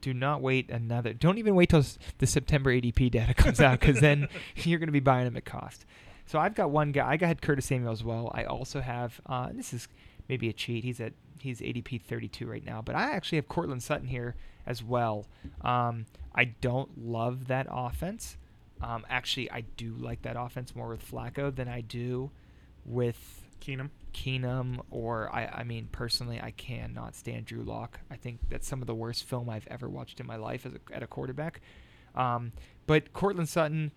do 0.00 0.14
not 0.14 0.40
wait 0.40 0.70
another. 0.70 1.12
Don't 1.12 1.38
even 1.38 1.54
wait 1.54 1.70
till 1.70 1.84
the 2.18 2.26
September 2.26 2.72
ADP 2.72 3.10
data 3.10 3.34
comes 3.34 3.60
out 3.60 3.80
because 3.80 4.00
then 4.00 4.28
you're 4.56 4.78
going 4.78 4.88
to 4.88 4.92
be 4.92 5.00
buying 5.00 5.26
him 5.26 5.36
at 5.36 5.44
cost. 5.44 5.84
So 6.26 6.38
I've 6.38 6.54
got 6.54 6.70
one 6.70 6.92
guy. 6.92 7.08
I 7.08 7.16
got 7.16 7.40
Curtis 7.40 7.66
Samuel 7.66 7.92
as 7.92 8.04
well. 8.04 8.30
I 8.34 8.44
also 8.44 8.80
have. 8.80 9.20
Uh, 9.26 9.48
this 9.52 9.72
is 9.72 9.88
maybe 10.28 10.48
a 10.48 10.52
cheat. 10.52 10.84
He's 10.84 11.00
at 11.00 11.12
he's 11.38 11.60
ADP 11.60 12.02
32 12.02 12.46
right 12.46 12.64
now, 12.64 12.82
but 12.82 12.94
I 12.94 13.10
actually 13.12 13.36
have 13.36 13.48
Courtland 13.48 13.82
Sutton 13.82 14.06
here 14.06 14.36
as 14.66 14.82
well. 14.82 15.26
Um, 15.62 16.06
I 16.34 16.44
don't 16.44 17.06
love 17.06 17.48
that 17.48 17.66
offense. 17.70 18.36
Um, 18.82 19.04
actually, 19.08 19.50
I 19.50 19.62
do 19.76 19.94
like 19.98 20.22
that 20.22 20.36
offense 20.38 20.74
more 20.74 20.88
with 20.88 21.08
Flacco 21.08 21.54
than 21.54 21.68
I 21.68 21.80
do 21.80 22.30
with 22.84 23.42
Keenum. 23.60 23.90
Keenum 24.12 24.80
or 24.90 25.32
I, 25.34 25.46
I 25.46 25.62
mean 25.64 25.88
personally 25.92 26.40
I 26.40 26.50
cannot 26.52 27.14
stand 27.14 27.46
Drew 27.46 27.62
Lock. 27.62 28.00
I 28.10 28.16
think 28.16 28.40
that's 28.48 28.66
some 28.66 28.80
of 28.80 28.86
the 28.86 28.94
worst 28.94 29.24
film 29.24 29.48
I've 29.48 29.66
ever 29.68 29.88
watched 29.88 30.18
in 30.20 30.26
my 30.26 30.36
life 30.36 30.66
as 30.66 30.72
a, 30.74 30.80
at 30.94 31.02
a 31.02 31.06
quarterback. 31.06 31.60
Um, 32.14 32.52
But 32.86 33.12
Courtland 33.12 33.48
Sutton, 33.48 33.92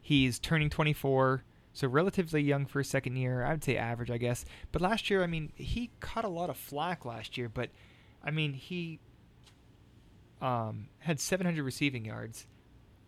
he's 0.00 0.38
turning 0.40 0.70
24, 0.70 1.44
so 1.72 1.86
relatively 1.86 2.42
young 2.42 2.66
for 2.66 2.80
a 2.80 2.84
second 2.84 3.16
year. 3.16 3.44
I 3.44 3.52
would 3.52 3.62
say 3.62 3.76
average, 3.76 4.10
I 4.10 4.18
guess. 4.18 4.44
But 4.72 4.82
last 4.82 5.08
year, 5.10 5.22
I 5.22 5.26
mean, 5.28 5.52
he 5.54 5.90
caught 6.00 6.24
a 6.24 6.28
lot 6.28 6.50
of 6.50 6.56
flack 6.56 7.04
last 7.04 7.36
year, 7.38 7.48
but 7.48 7.70
I 8.24 8.30
mean, 8.32 8.54
he 8.54 8.98
um, 10.40 10.88
had 10.98 11.20
700 11.20 11.62
receiving 11.62 12.04
yards, 12.04 12.46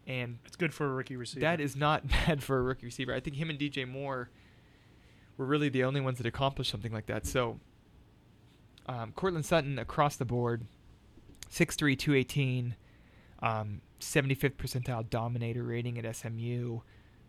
and 0.06 0.38
It's 0.46 0.56
good 0.56 0.72
for 0.72 0.86
a 0.86 0.92
rookie 0.92 1.16
receiver. 1.16 1.40
that 1.40 1.60
is 1.60 1.76
not 1.76 2.06
bad 2.26 2.42
for 2.42 2.58
a 2.58 2.62
rookie 2.62 2.86
receiver. 2.86 3.12
I 3.14 3.20
think 3.20 3.36
him 3.36 3.50
and 3.50 3.58
DJ 3.58 3.86
Moore 3.88 4.30
were 5.38 5.46
really 5.46 5.70
the 5.70 5.84
only 5.84 6.00
ones 6.02 6.18
that 6.18 6.26
accomplished 6.26 6.70
something 6.70 6.92
like 6.92 7.06
that. 7.06 7.24
So, 7.24 7.58
um, 8.86 9.12
Courtland 9.12 9.46
Sutton 9.46 9.78
across 9.78 10.16
the 10.16 10.24
board, 10.24 10.66
6'3", 11.50 11.96
218, 11.96 12.74
um, 13.40 13.80
75th 14.00 14.56
percentile 14.56 15.08
dominator 15.08 15.62
rating 15.62 15.98
at 15.98 16.16
SMU. 16.16 16.80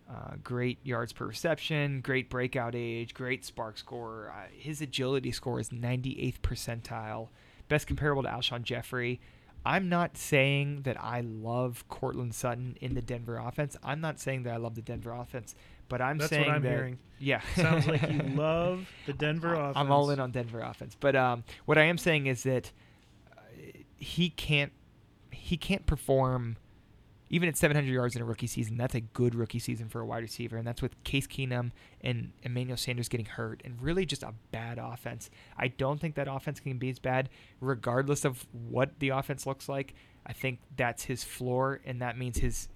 Uh, 0.10 0.36
great 0.44 0.80
yards 0.84 1.14
per 1.14 1.28
reception, 1.28 2.02
great 2.02 2.32
breakout 2.32 2.74
age, 2.76 3.14
great 3.14 3.44
SPARQ 3.44 3.78
score. 3.78 4.34
Uh, 4.36 4.48
his 4.52 4.82
agility 4.82 5.32
score 5.32 5.60
is 5.60 5.70
98th 5.70 6.40
percentile, 6.42 7.28
best 7.68 7.86
comparable 7.86 8.24
to 8.24 8.30
Alshon 8.30 8.64
Jeffery. 8.64 9.22
I'm 9.64 9.88
not 9.88 10.18
saying 10.18 10.82
that 10.84 11.00
I 11.00 11.22
love 11.22 11.88
Courtland 11.90 12.34
Sutton 12.34 12.76
in 12.82 12.96
the 12.96 13.04
Denver 13.04 13.38
offense. 13.38 13.78
I'm 13.84 14.02
not 14.02 14.20
saying 14.20 14.44
that 14.44 14.54
I 14.54 14.58
love 14.58 14.74
the 14.74 14.82
Denver 14.82 15.12
offense, 15.12 15.54
but 15.90 16.02
I'm 16.02 16.18
That's 16.18 16.30
saying 16.30 16.46
what 16.48 16.56
I'm 16.56 16.62
that 16.64 16.70
hearing. 16.70 17.00
yeah, 17.20 17.42
Sounds 17.56 17.88
like 17.88 18.10
you 18.10 18.20
love 18.36 18.88
the 19.06 19.14
Denver 19.14 19.54
offense. 19.54 19.74
I'm 19.76 19.92
all 19.92 20.10
in 20.12 20.20
on 20.20 20.32
Denver 20.32 20.62
offense, 20.62 20.96
but 21.00 21.16
um, 21.16 21.44
what 21.66 21.78
I 21.78 21.84
am 21.84 21.98
saying 21.98 22.28
is 22.28 22.44
that 22.44 22.72
uh, 23.36 23.42
he 23.98 24.30
can't 24.30 24.72
he 25.32 25.58
can't 25.58 25.86
perform 25.86 26.58
even 27.32 27.48
at 27.48 27.56
700 27.56 27.88
yards 27.88 28.16
in 28.16 28.22
a 28.24 28.26
rookie 28.26 28.48
season. 28.48 28.76
That's 28.78 28.96
a 28.96 29.02
good 29.02 29.36
rookie 29.36 29.60
season 29.60 29.88
for 29.88 30.02
a 30.02 30.06
wide 30.06 30.24
receiver, 30.24 30.58
and 30.58 30.66
that's 30.66 30.82
with 30.82 31.02
Case 31.04 31.28
Keenum 31.28 31.72
and 32.02 32.32
Emmanuel 32.42 32.78
Sanders 32.78 33.08
getting 33.08 33.28
hurt, 33.28 33.62
and 33.64 33.80
really 33.82 34.06
just 34.06 34.24
a 34.24 34.34
bad 34.52 34.80
offense. 34.80 35.30
I 35.58 35.68
don't 35.68 36.00
think 36.02 36.16
that 36.16 36.28
offense 36.28 36.60
can 36.60 36.78
be 36.80 36.90
as 36.90 36.98
bad, 36.98 37.30
regardless 37.62 38.26
of 38.26 38.48
what 38.52 39.00
the 39.00 39.10
offense 39.10 39.46
looks 39.46 39.70
like. 39.70 39.94
I 40.26 40.34
think 40.34 40.60
that's 40.76 41.04
his 41.04 41.24
floor, 41.24 41.82
and 41.86 42.02
that 42.02 42.18
means 42.18 42.40
his 42.40 42.68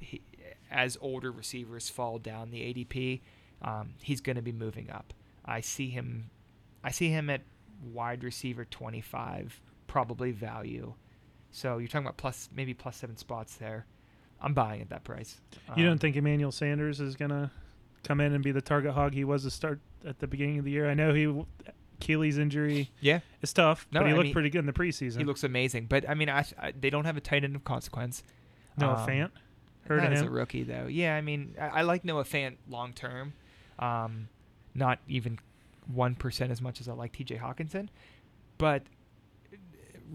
as 0.73 0.97
older 1.01 1.31
receivers 1.31 1.89
fall 1.89 2.17
down 2.19 2.51
the 2.51 2.59
ADP, 2.59 3.21
um, 3.61 3.93
he's 4.01 4.19
going 4.21 4.35
to 4.35 4.41
be 4.41 4.51
moving 4.51 4.89
up. 4.89 5.13
I 5.45 5.61
see 5.61 5.89
him, 5.89 6.29
I 6.83 6.91
see 6.91 7.09
him 7.09 7.29
at 7.29 7.41
wide 7.93 8.23
receiver 8.23 8.65
25, 8.65 9.61
probably 9.87 10.31
value. 10.31 10.93
So 11.51 11.77
you're 11.77 11.87
talking 11.87 12.05
about 12.07 12.17
plus 12.17 12.49
maybe 12.53 12.73
plus 12.73 12.97
seven 12.97 13.15
spots 13.17 13.55
there. 13.55 13.85
I'm 14.41 14.53
buying 14.53 14.81
at 14.81 14.89
that 14.89 15.03
price. 15.03 15.39
You 15.77 15.83
Um, 15.83 15.89
don't 15.91 15.97
think 15.99 16.15
Emmanuel 16.17 16.51
Sanders 16.51 16.99
is 16.99 17.15
gonna 17.15 17.51
come 18.03 18.19
in 18.19 18.33
and 18.33 18.43
be 18.43 18.51
the 18.51 18.61
target 18.61 18.93
hog 18.93 19.13
he 19.13 19.23
was 19.23 19.43
to 19.43 19.51
start 19.51 19.79
at 20.05 20.19
the 20.19 20.27
beginning 20.27 20.59
of 20.59 20.65
the 20.65 20.71
year? 20.71 20.89
I 20.89 20.93
know 20.93 21.13
he 21.13 21.45
Achilles 22.01 22.37
injury 22.37 22.89
Yeah, 22.99 23.19
is 23.41 23.53
tough, 23.53 23.87
No, 23.91 24.01
but 24.01 24.07
he 24.07 24.11
I 24.13 24.15
looked 24.15 24.23
mean, 24.25 24.33
pretty 24.33 24.49
good 24.49 24.59
in 24.59 24.65
the 24.65 24.73
preseason. 24.73 25.19
he 25.19 25.23
looks 25.23 25.43
amazing, 25.45 25.85
but 25.85 26.09
I 26.09 26.13
mean, 26.15 26.29
I, 26.29 26.45
I 26.59 26.71
they 26.77 26.89
don't 26.89 27.05
have 27.05 27.15
a 27.15 27.21
tight 27.21 27.43
end 27.45 27.55
of 27.55 27.63
consequence. 27.63 28.23
No, 28.77 28.89
um, 28.91 29.07
Fant 29.07 29.31
heard 29.87 30.03
Not 30.03 30.07
of 30.07 30.19
as 30.19 30.21
a 30.21 30.29
rookie 30.29 30.63
though. 30.63 30.87
Yeah, 30.87 31.15
I 31.15 31.21
mean, 31.21 31.55
I, 31.59 31.67
I 31.67 31.81
like 31.81 32.05
Noah 32.05 32.23
Fant 32.23 32.55
long 32.69 32.93
term. 32.93 33.33
Um, 33.79 34.29
not 34.73 34.99
even 35.07 35.39
one 35.87 36.15
percent 36.15 36.51
as 36.51 36.61
much 36.61 36.79
as 36.81 36.87
I 36.87 36.93
like 36.93 37.11
T.J. 37.13 37.37
Hockenson, 37.37 37.89
but 38.57 38.83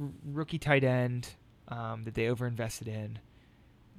r- 0.00 0.08
rookie 0.24 0.58
tight 0.58 0.84
end 0.84 1.34
um, 1.68 2.04
that 2.04 2.14
they 2.14 2.24
overinvested 2.26 2.88
in. 2.88 3.18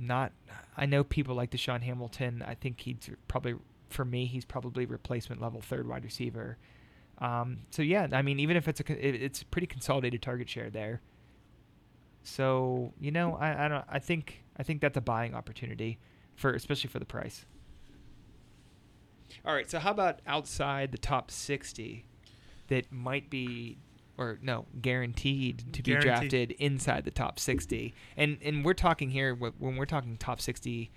Not, 0.02 0.32
I 0.78 0.86
know 0.86 1.04
people 1.04 1.36
like 1.36 1.52
DaeSean 1.52 1.82
Hamilton. 1.82 2.44
I 2.48 2.56
think 2.56 2.80
he's 2.80 3.10
probably 3.28 3.56
for 3.90 4.06
me, 4.06 4.26
he's 4.26 4.46
probably 4.46 4.86
replacement 4.86 5.42
level 5.42 5.62
third 5.62 5.88
wide 5.88 6.04
receiver. 6.04 6.58
Um, 7.18 7.60
so 7.70 7.82
yeah, 7.82 8.08
I 8.14 8.22
mean, 8.22 8.40
even 8.40 8.56
if 8.56 8.68
it's 8.68 8.80
a 8.80 9.08
it's 9.08 9.42
a 9.42 9.46
pretty 9.46 9.68
consolidated 9.68 10.22
target 10.22 10.50
share 10.50 10.70
there. 10.70 11.02
So 12.24 12.94
you 13.00 13.12
know, 13.12 13.36
I, 13.36 13.66
I 13.66 13.68
don't. 13.68 13.86
I 13.90 14.00
think 14.00 14.44
I 14.60 14.64
think 14.64 14.82
that's 14.82 14.98
a 14.98 15.02
buying 15.02 15.34
opportunity 15.34 15.98
for 16.36 16.52
especially 16.54 16.90
for 16.90 17.00
the 17.00 17.06
price. 17.06 17.46
All 19.46 19.54
right. 19.54 19.70
So 19.70 19.80
how 19.80 19.92
about 19.92 20.20
outside 20.28 20.92
the 20.92 20.98
top 20.98 21.32
sixty 21.32 22.06
that 22.68 22.92
might 22.92 23.30
be 23.30 23.78
or 24.18 24.38
no 24.42 24.66
guaranteed 24.82 25.72
to 25.74 25.82
be 25.82 25.92
Guaranteed. 25.92 26.10
drafted 26.30 26.52
inside 26.54 27.06
the 27.06 27.12
top 27.12 27.40
sixty? 27.40 27.94
And 28.18 28.38
and 28.44 28.66
we're 28.66 28.74
talking 28.74 29.10
here 29.12 29.34
when 29.36 29.76
we're 29.78 29.86
talking 29.86 30.18
top 30.18 30.42
sixty. 30.42 30.92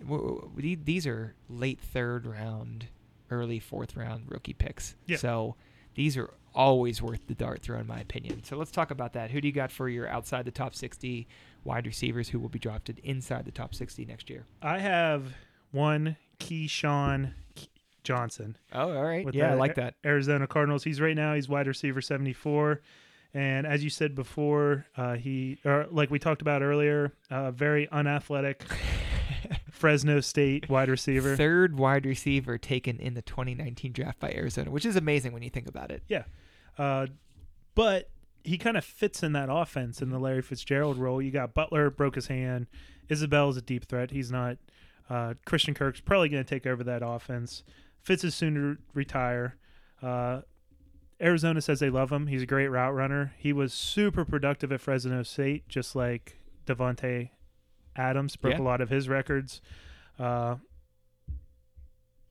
w- 0.00 0.40
w- 0.40 0.50
the- 0.56 0.74
These 0.82 1.06
are 1.06 1.34
late 1.48 1.80
third 1.80 2.26
round, 2.26 2.88
early 3.30 3.60
fourth 3.60 3.96
round 3.96 4.24
rookie 4.28 4.54
picks. 4.54 4.96
Yeah. 5.06 5.18
So 5.18 5.56
these 5.94 6.16
are 6.16 6.30
always 6.54 7.00
worth 7.00 7.26
the 7.28 7.34
dart 7.34 7.62
throw, 7.62 7.78
in 7.78 7.86
my 7.86 8.00
opinion. 8.00 8.42
So 8.42 8.56
let's 8.56 8.70
talk 8.72 8.90
about 8.90 9.12
that. 9.12 9.30
Who 9.30 9.40
do 9.40 9.46
you 9.46 9.52
got 9.54 9.70
for 9.70 9.88
your 9.88 10.08
outside 10.08 10.44
the 10.44 10.50
top 10.50 10.74
60 10.74 11.28
wide 11.64 11.86
receivers 11.86 12.28
who 12.28 12.38
will 12.38 12.48
be 12.48 12.58
drafted 12.58 12.98
inside 13.00 13.44
the 13.44 13.50
top 13.50 13.74
60 13.74 14.04
next 14.04 14.30
year? 14.30 14.44
I 14.62 14.78
have 14.78 15.34
one 15.70 16.16
KeeSean 16.38 17.32
Johnson. 18.02 18.56
Oh, 18.72 18.96
all 18.96 19.02
right. 19.04 19.26
Yeah, 19.32 19.52
I 19.52 19.54
like 19.54 19.74
that. 19.76 19.94
Arizona 20.04 20.46
Cardinals. 20.46 20.84
He's 20.84 21.00
right 21.00 21.16
now 21.16 21.34
he's 21.34 21.48
wide 21.48 21.66
receiver 21.66 22.00
74. 22.00 22.80
And 23.32 23.66
as 23.66 23.84
you 23.84 23.90
said 23.90 24.14
before, 24.14 24.86
uh, 24.96 25.14
he 25.14 25.58
or 25.64 25.86
like 25.90 26.10
we 26.10 26.18
talked 26.18 26.42
about 26.42 26.62
earlier, 26.62 27.12
uh, 27.30 27.52
very 27.52 27.88
unathletic 27.90 28.64
Fresno 29.70 30.20
State 30.20 30.68
wide 30.68 30.88
receiver. 30.88 31.36
Third 31.36 31.78
wide 31.78 32.06
receiver 32.06 32.58
taken 32.58 32.98
in 32.98 33.14
the 33.14 33.22
2019 33.22 33.92
draft 33.92 34.18
by 34.18 34.32
Arizona, 34.32 34.70
which 34.70 34.84
is 34.84 34.96
amazing 34.96 35.32
when 35.32 35.42
you 35.42 35.50
think 35.50 35.68
about 35.68 35.92
it. 35.92 36.02
Yeah. 36.08 36.24
Uh, 36.76 37.06
but 37.74 38.08
he 38.44 38.56
kind 38.58 38.76
of 38.76 38.84
fits 38.84 39.22
in 39.22 39.32
that 39.32 39.48
offense 39.50 40.00
in 40.02 40.10
the 40.10 40.18
Larry 40.18 40.42
Fitzgerald 40.42 40.96
role. 40.98 41.20
You 41.20 41.30
got 41.30 41.54
Butler 41.54 41.90
broke 41.90 42.14
his 42.14 42.26
hand. 42.28 42.66
Isabella's 43.10 43.56
a 43.56 43.62
deep 43.62 43.86
threat. 43.86 44.10
He's 44.10 44.30
not. 44.30 44.56
Uh, 45.08 45.34
Christian 45.44 45.74
Kirk's 45.74 46.00
probably 46.00 46.28
going 46.28 46.44
to 46.44 46.48
take 46.48 46.66
over 46.66 46.84
that 46.84 47.02
offense. 47.04 47.64
Fitz 48.02 48.22
is 48.24 48.34
soon 48.34 48.54
to 48.54 48.76
retire. 48.94 49.56
Uh, 50.00 50.42
Arizona 51.20 51.60
says 51.60 51.80
they 51.80 51.90
love 51.90 52.10
him. 52.12 52.28
He's 52.28 52.42
a 52.42 52.46
great 52.46 52.68
route 52.68 52.94
runner. 52.94 53.34
He 53.36 53.52
was 53.52 53.74
super 53.74 54.24
productive 54.24 54.70
at 54.72 54.80
Fresno 54.80 55.22
State, 55.24 55.68
just 55.68 55.94
like 55.96 56.36
Davante 56.66 57.30
Adams 57.96 58.36
broke 58.36 58.54
Yeah. 58.54 58.60
a 58.60 58.62
lot 58.62 58.80
of 58.80 58.88
his 58.88 59.08
records. 59.08 59.60
Uh, 60.18 60.56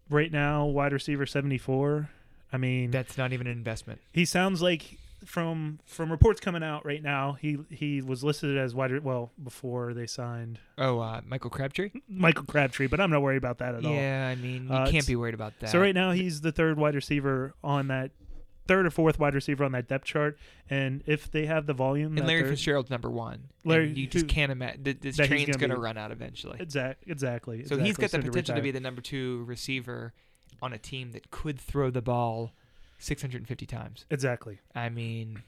right 0.09 0.31
now, 0.31 0.65
wide 0.65 0.93
receiver 0.93 1.25
seventy 1.25 1.57
four. 1.57 2.09
I 2.51 2.57
mean, 2.57 2.89
That's 2.91 3.17
not 3.17 3.31
even 3.31 3.45
an 3.45 3.53
investment. 3.53 4.01
he 4.11 4.25
sounds 4.25 4.61
like 4.61 4.97
from 5.25 5.79
from 5.85 6.11
reports 6.11 6.39
coming 6.39 6.63
out 6.63 6.85
right 6.85 7.01
now. 7.03 7.33
He 7.33 7.57
he 7.69 8.01
was 8.01 8.23
listed 8.23 8.57
as 8.57 8.73
wide. 8.73 9.03
Well, 9.03 9.31
before 9.43 9.93
they 9.93 10.07
signed 10.07 10.59
Oh, 10.77 10.99
uh, 10.99 11.21
Michael 11.25 11.49
Crabtree? 11.49 11.91
Michael 12.07 12.45
Crabtree, 12.45 12.87
but 12.87 12.99
I'm 12.99 13.11
not 13.11 13.21
worried 13.21 13.37
about 13.37 13.57
that 13.59 13.75
at 13.75 13.85
all. 13.85 13.93
Yeah, 13.93 14.27
I 14.27 14.35
mean, 14.35 14.65
you 14.67 14.73
Uh, 14.73 14.89
can't 14.89 15.05
be 15.07 15.15
worried 15.15 15.33
about 15.33 15.59
that. 15.59 15.69
So 15.69 15.79
right 15.79 15.95
now 15.95 16.11
he's 16.11 16.41
the 16.41 16.51
third 16.51 16.77
wide 16.77 16.95
receiver 16.95 17.53
on 17.63 17.87
that 17.87 18.11
third 18.67 18.85
or 18.85 18.91
fourth 18.91 19.17
wide 19.17 19.33
receiver 19.33 19.63
on 19.63 19.71
that 19.71 19.87
depth 19.87 20.05
chart. 20.05 20.37
And 20.69 21.01
if 21.07 21.31
they 21.31 21.47
have 21.47 21.65
the 21.65 21.73
volume, 21.73 22.17
and 22.17 22.27
Larry 22.27 22.43
Fitzgerald's 22.47 22.91
number 22.91 23.09
one. 23.09 23.49
Larry- 23.65 23.87
and 23.87 23.97
you 23.97 24.05
just 24.05 24.25
who- 24.25 24.29
can't 24.29 24.51
imagine. 24.51 24.83
This 25.01 25.15
train's 25.17 25.45
gonna 25.47 25.57
going 25.57 25.69
to 25.71 25.75
be- 25.75 25.81
run 25.81 25.97
out 25.97 26.11
eventually. 26.11 26.57
Exactly, 26.59 27.11
exactly. 27.11 27.65
So 27.65 27.77
he's 27.79 27.97
got 27.97 28.11
the 28.11 28.19
potential 28.19 28.55
to 28.55 28.61
be 28.61 28.69
the 28.71 28.79
number 28.79 29.01
two 29.01 29.43
receiver 29.45 30.13
on 30.61 30.71
a 30.73 30.77
team 30.77 31.13
that 31.13 31.31
could 31.31 31.59
throw 31.59 31.89
the 31.89 32.01
ball 32.01 32.53
650 32.99 33.65
times. 33.65 34.05
exactly. 34.09 34.59
I 34.75 34.89
mean, 34.89 35.41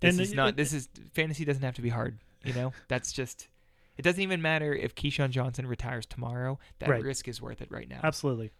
this 0.00 0.14
And 0.14 0.20
is 0.22 0.32
it- 0.32 0.36
not. 0.36 0.48
it- 0.50 0.56
This 0.56 0.72
is 0.72 0.88
fantasy. 1.12 1.44
Doesn't 1.44 1.62
have 1.62 1.74
to 1.74 1.82
be 1.82 1.88
hard. 1.88 2.18
You 2.44 2.52
know, 2.54 2.72
that's 2.88 3.12
just. 3.12 3.48
It 3.96 4.02
doesn't 4.02 4.22
even 4.22 4.40
matter 4.40 4.72
if 4.72 4.94
KeeSean 4.94 5.30
Johnson 5.30 5.66
retires 5.66 6.06
tomorrow. 6.06 6.60
That 6.78 6.88
Right. 6.88 7.02
risk 7.02 7.26
is 7.26 7.42
worth 7.42 7.60
it 7.60 7.70
right 7.72 7.88
now. 7.88 7.98
Absolutely. 8.04 8.52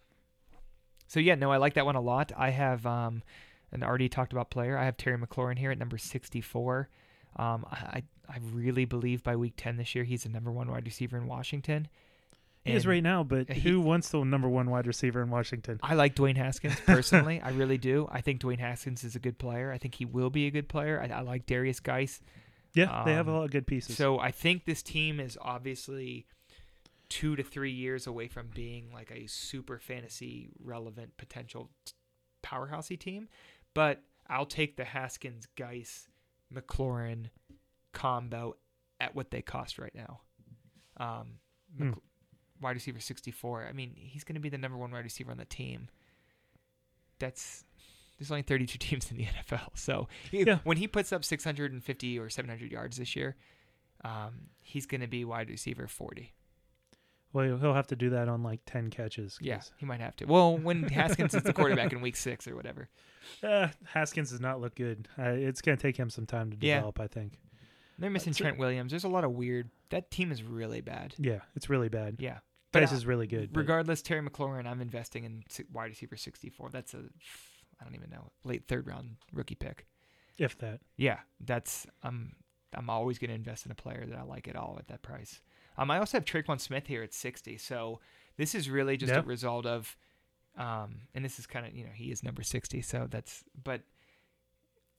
So 1.07 1.21
yeah, 1.21 1.37
no, 1.37 1.53
I 1.53 1.59
like 1.59 1.75
that 1.75 1.87
one 1.87 1.95
a 1.95 2.01
lot. 2.01 2.33
I 2.37 2.51
have 2.51 2.85
um, 2.85 3.23
an 3.71 3.83
already 3.85 4.09
talked 4.09 4.33
about 4.33 4.51
player. 4.51 4.77
I 4.77 4.85
have 4.85 4.97
Terry 4.97 5.17
McLaurin 5.17 5.59
here 5.59 5.71
at 5.71 5.79
number 5.79 5.97
64. 5.97 6.89
Um, 7.37 7.65
I 7.71 8.03
I 8.29 8.39
really 8.53 8.85
believe 8.85 9.23
by 9.23 9.37
week 9.37 9.55
10 9.57 9.77
this 9.77 9.95
year 9.95 10.05
he's 10.05 10.25
the 10.25 10.29
number 10.29 10.51
one 10.51 10.71
wide 10.71 10.85
receiver 10.85 11.17
in 11.17 11.27
Washington. 11.29 11.87
He 12.69 12.75
is 12.77 12.87
right 12.87 13.03
now, 13.03 13.25
but 13.25 13.51
he- 13.51 13.61
who 13.61 13.81
wants 13.81 14.11
the 14.11 14.23
number 14.25 14.49
one 14.49 14.71
wide 14.71 14.87
receiver 14.87 15.23
in 15.23 15.31
Washington? 15.31 15.79
I 15.83 15.95
like 15.95 16.15
Dwayne 16.15 16.37
Haskins 16.37 16.79
personally. 16.87 17.41
I 17.41 17.51
really 17.51 17.79
do. 17.79 18.09
I 18.11 18.21
think 18.21 18.41
Dwayne 18.41 18.59
Haskins 18.61 19.03
is 19.05 19.17
a 19.17 19.19
good 19.19 19.39
player. 19.39 19.73
I 19.73 19.79
think 19.79 19.95
he 19.95 20.05
will 20.05 20.31
be 20.31 20.47
a 20.47 20.51
good 20.51 20.69
player. 20.69 21.01
I, 21.01 21.19
I 21.19 21.21
like 21.21 21.47
Derrius 21.47 21.83
Guice. 21.83 22.21
Yeah, 22.75 23.03
they 23.05 23.15
have 23.15 23.27
a 23.27 23.31
Um, 23.31 23.37
lot 23.39 23.45
of 23.45 23.51
good 23.51 23.67
pieces. 23.67 23.97
So 23.97 24.19
I 24.19 24.31
think 24.31 24.65
this 24.67 24.83
team 24.83 25.19
is 25.21 25.39
obviously 25.41 26.27
two 27.09 27.35
to 27.37 27.43
three 27.43 27.73
years 27.73 28.07
away 28.07 28.29
from 28.29 28.49
being 28.55 28.91
like 28.93 29.11
a 29.11 29.27
super 29.27 29.79
fantasy 29.79 30.51
relevant 30.63 31.17
potential 31.17 31.71
t- 31.87 31.95
powerhousey 32.45 32.99
team. 32.99 33.29
But 33.75 34.03
I'll 34.29 34.45
take 34.47 34.77
the 34.77 34.85
Haskins, 34.85 35.47
Guice, 35.57 36.09
McLaurin 36.55 37.31
combo 37.93 38.57
at 39.01 39.15
what 39.15 39.31
they 39.31 39.41
cost 39.43 39.79
right 39.79 39.95
now. 39.95 40.21
Um, 40.99 41.39
Hmm. 41.77 41.93
Wide 42.61 42.75
receiver 42.77 43.01
64. 43.01 43.67
I 43.69 43.73
mean, 43.73 43.93
he's 43.97 44.25
going 44.25 44.35
to 44.35 44.41
be 44.41 44.49
the 44.49 44.59
number 44.59 44.77
one 44.77 44.91
wide 44.91 45.05
receiver 45.05 45.31
on 45.31 45.37
the 45.39 45.45
team. 45.45 45.89
That's 47.19 47.65
there's 48.19 48.31
only 48.31 48.43
32 48.43 48.79
teams 48.81 49.11
in 49.11 49.17
the 49.17 49.25
NFL, 49.27 49.71
so 49.77 50.09
Yeah. 50.33 50.59
when 50.65 50.77
he 50.77 50.89
puts 50.89 51.13
up 51.13 51.25
650 51.25 52.19
or 52.19 52.29
700 52.29 52.71
yards 52.73 52.97
this 52.97 53.15
year, 53.15 53.37
um, 54.05 54.49
he's 54.63 54.87
going 54.87 55.01
to 55.03 55.07
be 55.07 55.25
wide 55.25 55.49
receiver 55.51 55.87
40. 55.87 56.33
Well, 57.33 57.59
he'll 57.59 57.75
have 57.75 57.87
to 57.89 57.97
do 57.97 58.11
that 58.11 58.27
on 58.29 58.43
like 58.43 58.61
ten 58.65 58.89
catches. 58.91 59.37
'cause, 59.39 59.47
Yeah, 59.47 59.61
he 59.77 59.85
might 59.85 60.01
have 60.01 60.17
to. 60.17 60.25
Well, 60.25 60.57
when 60.57 60.85
Haskins 60.85 61.35
is 61.35 61.43
the 61.43 61.53
quarterback 61.53 61.93
in 61.93 62.01
week 62.01 62.17
six 62.17 62.47
or 62.49 62.55
whatever. 62.57 62.89
Uh, 63.43 63.69
Haskins 63.85 64.31
does 64.31 64.41
not 64.41 64.59
look 64.59 64.75
good. 64.75 65.07
Uh, 65.19 65.25
it's 65.33 65.61
going 65.61 65.77
to 65.77 65.83
take 65.83 65.99
him 65.99 66.09
some 66.09 66.25
time 66.25 66.51
to 66.51 66.57
Yeah. 66.63 66.77
develop. 66.77 66.99
I 66.99 67.09
think. 67.09 67.39
They're 67.99 68.09
missing. 68.09 68.33
Trent 68.33 68.57
Williams. 68.57 68.91
There's 68.91 69.05
a 69.05 69.09
lot 69.09 69.23
of 69.23 69.33
weird. 69.33 69.69
That 69.91 70.11
team 70.11 70.33
is 70.33 70.43
really 70.43 70.81
bad. 70.81 71.13
Yeah, 71.19 71.41
it's 71.55 71.69
really 71.69 71.91
bad. 71.91 72.17
Yeah. 72.21 72.39
Dice 72.73 72.93
uh, 72.93 72.97
is 72.97 73.07
really 73.07 73.27
good. 73.27 73.53
but- 73.53 73.61
Regardless, 73.61 74.03
Terry 74.03 74.23
McLaurin, 74.27 74.67
I'm 74.67 74.81
investing 74.81 75.25
in 75.25 75.43
si- 75.49 75.65
wide 75.73 75.87
receiver 75.91 76.17
64. 76.17 76.71
That's 76.71 76.95
a, 76.95 76.99
I 77.81 77.85
don't 77.85 77.95
even 77.95 78.11
know, 78.11 78.31
late 78.45 78.67
third 78.69 78.87
round 78.87 79.17
rookie 79.33 79.55
pick. 79.55 79.87
if 80.39 80.57
that. 80.59 80.81
Yeah, 80.97 81.19
that's 81.41 81.87
I'm 82.03 82.35
I'm 82.75 82.91
always 82.91 83.19
going 83.19 83.31
to 83.31 83.35
invest 83.35 83.65
in 83.67 83.73
a 83.73 83.75
player 83.75 84.05
that 84.07 84.19
I 84.19 84.23
like 84.23 84.47
at 84.49 84.55
all 84.57 84.77
at 84.79 84.89
that 84.89 85.01
price. 85.03 85.41
Um, 85.79 85.91
I 85.91 85.99
also 85.99 86.19
have 86.19 86.25
Tre'Quan 86.27 86.61
Smith 86.61 86.87
here 86.87 87.03
at 87.03 87.15
60. 87.15 87.57
So 87.57 88.01
this 88.37 88.55
is 88.55 88.69
really 88.69 88.97
just 88.99 89.13
Yeah. 89.13 89.21
a 89.21 89.23
result 89.23 89.65
of, 89.65 89.97
um, 90.57 91.03
and 91.15 91.25
this 91.25 91.39
is 91.39 91.47
kind 91.47 91.65
of 91.67 91.75
you 91.75 91.85
know 91.85 91.91
he 91.95 92.11
is 92.11 92.23
number 92.23 92.43
60. 92.43 92.83
So 92.83 93.07
that's 93.09 93.45
but 93.65 93.83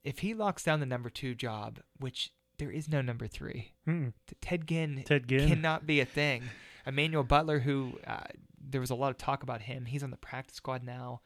if 0.02 0.20
he 0.20 0.34
locks 0.34 0.62
down 0.64 0.80
the 0.80 0.86
number 0.86 1.10
two 1.10 1.34
job, 1.34 1.78
which 1.98 2.32
there 2.58 2.70
is 2.70 2.88
no 2.88 3.00
number 3.02 3.26
three, 3.26 3.72
Mm-mm. 3.86 4.12
T- 4.26 4.36
Ted 4.40 4.66
Ginn 4.66 5.02
Ted 5.06 5.28
Ginn. 5.28 5.48
cannot 5.48 5.86
be 5.86 6.00
a 6.00 6.04
thing. 6.06 6.42
Emmanuel 6.86 7.24
Butler, 7.24 7.60
who 7.60 7.98
uh, 8.06 8.24
there 8.60 8.80
was 8.80 8.90
a 8.90 8.94
lot 8.94 9.10
of 9.10 9.18
talk 9.18 9.42
about 9.42 9.62
him, 9.62 9.84
he's 9.84 10.02
on 10.02 10.10
the 10.10 10.16
practice 10.16 10.56
squad 10.56 10.82
now. 10.82 11.20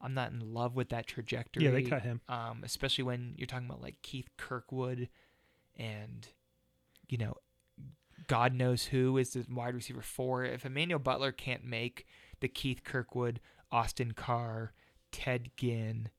I'm 0.00 0.14
not 0.14 0.30
in 0.30 0.54
love 0.54 0.76
with 0.76 0.90
that 0.90 1.06
trajectory. 1.06 1.64
yeah, 1.64 1.70
they 1.72 1.82
cut 1.82 2.02
him. 2.02 2.20
um, 2.28 2.60
especially 2.62 3.04
when 3.04 3.34
you're 3.36 3.46
talking 3.46 3.66
about 3.66 3.82
like 3.82 4.00
Keith 4.02 4.28
Kirkwood 4.36 5.08
and 5.76 6.26
you 7.08 7.18
know 7.18 7.36
God 8.26 8.54
knows 8.54 8.84
who 8.86 9.16
is 9.16 9.30
the 9.30 9.44
wide 9.50 9.74
receiver 9.74 10.02
four. 10.02 10.44
If 10.44 10.64
Emmanuel 10.64 10.98
Butler 10.98 11.32
can't 11.32 11.64
make 11.64 12.06
the 12.40 12.48
Keith 12.48 12.84
Kirkwood, 12.84 13.40
Austin 13.72 14.12
Carr, 14.12 14.72
Ted 15.10 15.50
Ginn, 15.56 16.10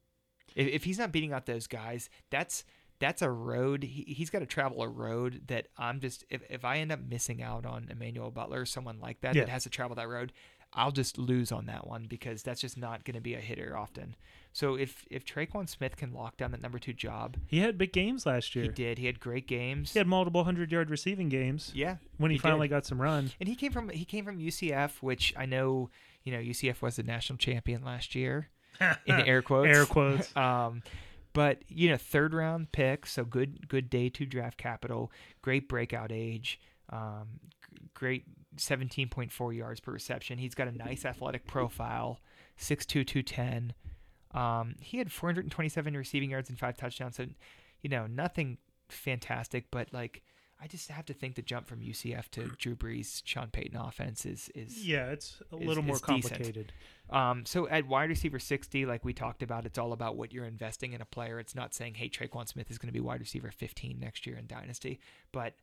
if, 0.56 0.68
if 0.68 0.84
he's 0.84 0.98
not 1.00 1.12
beating 1.12 1.34
out 1.34 1.46
those 1.46 1.68
guys, 1.68 2.10
that's 2.30 2.64
that's 3.00 3.22
a 3.22 3.30
road. 3.32 3.84
He, 3.84 4.04
he's 4.14 4.30
got 4.30 4.40
to 4.40 4.46
travel 4.46 4.82
a 4.84 4.88
road 4.88 5.44
that 5.48 5.68
I'm 5.78 6.00
just 6.00 6.26
if, 6.30 6.42
if 6.50 6.66
I 6.66 6.78
end 6.80 6.92
up 6.92 7.00
missing 7.00 7.42
out 7.42 7.66
on 7.66 7.88
Emmanuel 7.90 8.32
Butler, 8.32 8.62
or 8.62 8.66
someone 8.66 9.00
like 9.00 9.22
that 9.22 9.36
Yeah. 9.36 9.44
that 9.46 9.50
has 9.50 9.64
to 9.64 9.70
travel 9.70 9.96
that 9.96 10.08
road, 10.10 10.34
I'll 10.74 10.92
just 10.92 11.18
lose 11.18 11.52
on 11.52 11.66
that 11.66 11.88
one 11.88 12.06
because 12.08 12.44
that's 12.44 12.62
just 12.62 12.78
not 12.78 13.04
going 13.04 13.16
to 13.16 13.22
be 13.22 13.34
a 13.34 13.40
hitter 13.40 13.76
often. 13.78 14.16
So 14.54 14.76
if 14.76 15.06
if 15.10 15.26
Tre'Quan 15.26 15.68
Smith 15.70 15.96
can 15.96 16.14
lock 16.14 16.38
down 16.38 16.52
that 16.52 16.62
number 16.62 16.78
two 16.80 16.94
job, 16.94 17.38
He 17.48 17.60
had 17.60 17.78
big 17.78 17.94
games 17.94 18.26
last 18.26 18.56
year. 18.56 18.66
he 18.66 18.70
did. 18.70 18.98
He 18.98 19.06
had 19.06 19.20
great 19.20 19.48
games. 19.48 19.94
He 19.94 20.00
had 20.00 20.08
multiple 20.08 20.44
hundred 20.44 20.72
yard 20.72 20.90
receiving 20.90 21.30
games 21.30 21.72
yeah, 21.74 21.98
when 22.18 22.32
he, 22.32 22.36
he 22.36 22.40
did. 22.40 22.44
finally 22.44 22.68
got 22.68 22.86
some 22.86 23.02
run. 23.02 23.32
and 23.40 23.48
he 23.50 23.56
came 23.56 23.72
from 23.72 23.90
he 23.90 24.06
came 24.06 24.26
from 24.26 24.40
UCF, 24.40 25.02
which 25.02 25.34
I 25.38 25.46
know 25.46 25.90
you 26.24 26.32
know 26.34 26.40
UCF 26.40 26.82
was 26.82 26.98
the 26.98 27.04
national 27.04 27.38
champion 27.38 27.84
last 27.84 28.14
year 28.16 28.50
in 29.06 29.16
air 29.22 29.42
quotes. 29.42 29.76
Air 29.76 29.86
quotes. 29.86 30.36
um, 30.38 30.82
but 31.40 31.64
you 31.70 31.88
know, 31.88 31.96
third 31.96 32.34
round 32.34 32.74
pick, 32.74 33.06
so 33.06 33.24
good 33.24 33.70
good 33.70 33.90
day 33.90 34.10
two 34.10 34.26
draft 34.26 34.58
capital, 34.58 35.10
great 35.42 35.70
breakout 35.70 36.12
age, 36.12 36.60
um, 36.90 37.40
great 37.94 38.26
seventeen 38.58 39.08
point 39.08 39.32
four 39.32 39.54
yards 39.54 39.80
per 39.80 39.94
reception. 39.94 40.38
He's 40.38 40.54
got 40.54 40.68
a 40.68 40.74
nice 40.74 41.06
athletic 41.06 41.48
profile, 41.48 42.20
6'2", 42.60 43.08
210. 43.08 43.74
Um, 44.34 44.76
he 44.82 44.98
had 44.98 45.14
four 45.14 45.30
hundred 45.30 45.46
and 45.46 45.52
twenty 45.54 45.70
seven 45.70 45.96
receiving 45.96 46.30
yards 46.32 46.50
and 46.50 46.60
five 46.60 46.76
touchdowns. 46.76 47.16
So, 47.16 47.28
you 47.82 47.90
know, 47.90 48.06
nothing 48.06 48.58
fantastic, 48.90 49.72
but 49.72 49.94
like. 49.94 50.22
I 50.62 50.68
just 50.68 50.90
have 50.92 51.06
to 51.06 51.14
think 51.14 51.36
the 51.36 51.42
jump 51.42 51.68
from 51.68 51.80
UCF 51.80 52.30
to 52.32 52.48
Drew 52.58 52.76
Brees, 52.76 53.22
Sean 53.26 53.48
Payton 53.50 53.78
offense 53.78 54.26
is 54.26 54.50
is 54.54 54.86
Yeah, 54.86 55.08
it's 55.12 55.42
a 55.54 55.58
is- 55.58 55.66
little 55.68 55.84
more 55.84 55.96
is 55.96 56.02
complicated. 56.02 56.74
um, 57.10 57.46
so 57.46 57.68
at 57.70 57.88
wide 57.88 58.10
receiver 58.10 58.40
60, 58.40 58.86
like 58.86 59.06
we 59.06 59.14
talked 59.14 59.42
about, 59.42 59.66
it's 59.66 59.78
all 59.78 59.94
about 59.94 60.18
what 60.18 60.34
you're 60.34 60.46
investing 60.46 60.92
in 60.94 61.02
a 61.02 61.06
player. 61.06 61.40
It's 61.40 61.56
not 61.56 61.74
saying, 61.74 61.96
hey, 61.96 62.10
Tre'Quan 62.10 62.48
Smith 62.48 62.70
is 62.70 62.78
going 62.78 62.90
to 62.90 62.94
be 62.94 63.00
wide 63.00 63.22
receiver 63.22 63.52
15 63.52 64.00
next 64.00 64.28
year 64.28 64.36
in 64.38 64.48
Dynasty. 64.48 65.00
But 65.32 65.56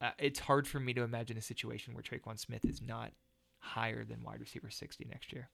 uh, 0.00 0.10
it's 0.18 0.40
hard 0.40 0.66
for 0.66 0.80
me 0.80 0.92
to 0.94 1.02
imagine 1.02 1.36
a 1.38 1.42
situation 1.42 1.94
where 1.94 2.02
Tre'Quan 2.02 2.38
Smith 2.38 2.64
is 2.64 2.82
not 2.82 3.12
higher 3.58 4.04
than 4.04 4.22
wide 4.24 4.40
receiver 4.40 4.68
60 4.68 5.06
next 5.08 5.32
year. 5.32 5.48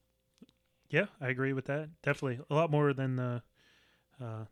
Yeah, 0.88 1.06
I 1.20 1.28
agree 1.28 1.52
with 1.52 1.66
that. 1.66 1.90
Definitely 2.02 2.40
a 2.50 2.54
lot 2.54 2.70
more 2.70 2.92
than 2.94 3.16
the 3.16 3.42
uh, 4.20 4.46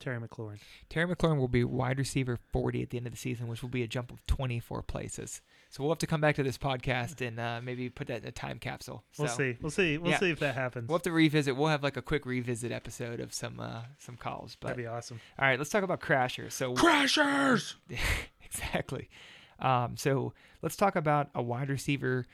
Terry 0.00 0.20
McLaurin. 0.20 0.58
Terry 0.88 1.06
McLaurin 1.06 1.38
will 1.38 1.48
be 1.48 1.64
wide 1.64 1.98
receiver 1.98 2.38
40 2.52 2.82
at 2.82 2.90
the 2.90 2.98
end 2.98 3.06
of 3.06 3.12
the 3.12 3.18
season, 3.18 3.46
which 3.46 3.62
will 3.62 3.68
be 3.68 3.82
a 3.82 3.86
jump 3.86 4.12
of 4.12 4.24
24 4.26 4.82
places. 4.82 5.40
So 5.70 5.82
we'll 5.82 5.92
have 5.92 5.98
to 5.98 6.06
come 6.06 6.20
back 6.20 6.36
to 6.36 6.42
this 6.42 6.58
podcast 6.58 7.26
and 7.26 7.40
uh, 7.40 7.60
maybe 7.62 7.88
put 7.88 8.06
that 8.08 8.22
in 8.22 8.28
a 8.28 8.32
time 8.32 8.58
capsule. 8.58 9.02
We'll 9.18 9.28
see. 9.28 9.56
We'll 9.60 9.70
see. 9.70 9.98
We'll 9.98 10.12
yeah. 10.12 10.20
see 10.20 10.30
if 10.30 10.40
that 10.40 10.54
happens. 10.54 10.88
We'll 10.88 10.98
have 10.98 11.02
to 11.02 11.12
revisit. 11.12 11.56
We'll 11.56 11.68
have 11.68 11.82
like 11.82 11.96
a 11.96 12.02
quick 12.02 12.26
revisit 12.26 12.70
episode 12.70 13.20
of 13.20 13.34
some 13.34 13.58
uh, 13.58 13.82
some 13.98 14.16
calls. 14.16 14.56
But 14.60 14.68
That'd 14.68 14.84
be 14.84 14.86
awesome. 14.86 15.20
all 15.38 15.48
right, 15.48 15.58
let's 15.58 15.70
talk 15.70 15.82
about 15.82 16.00
Crashers. 16.00 16.52
So 16.52 16.74
Crashers. 16.74 17.74
exactly. 18.44 19.08
Um, 19.58 19.96
so 19.96 20.32
let's 20.62 20.76
talk 20.76 20.96
about 20.96 21.30
a 21.34 21.42
wide 21.42 21.70
receiver 21.70 22.26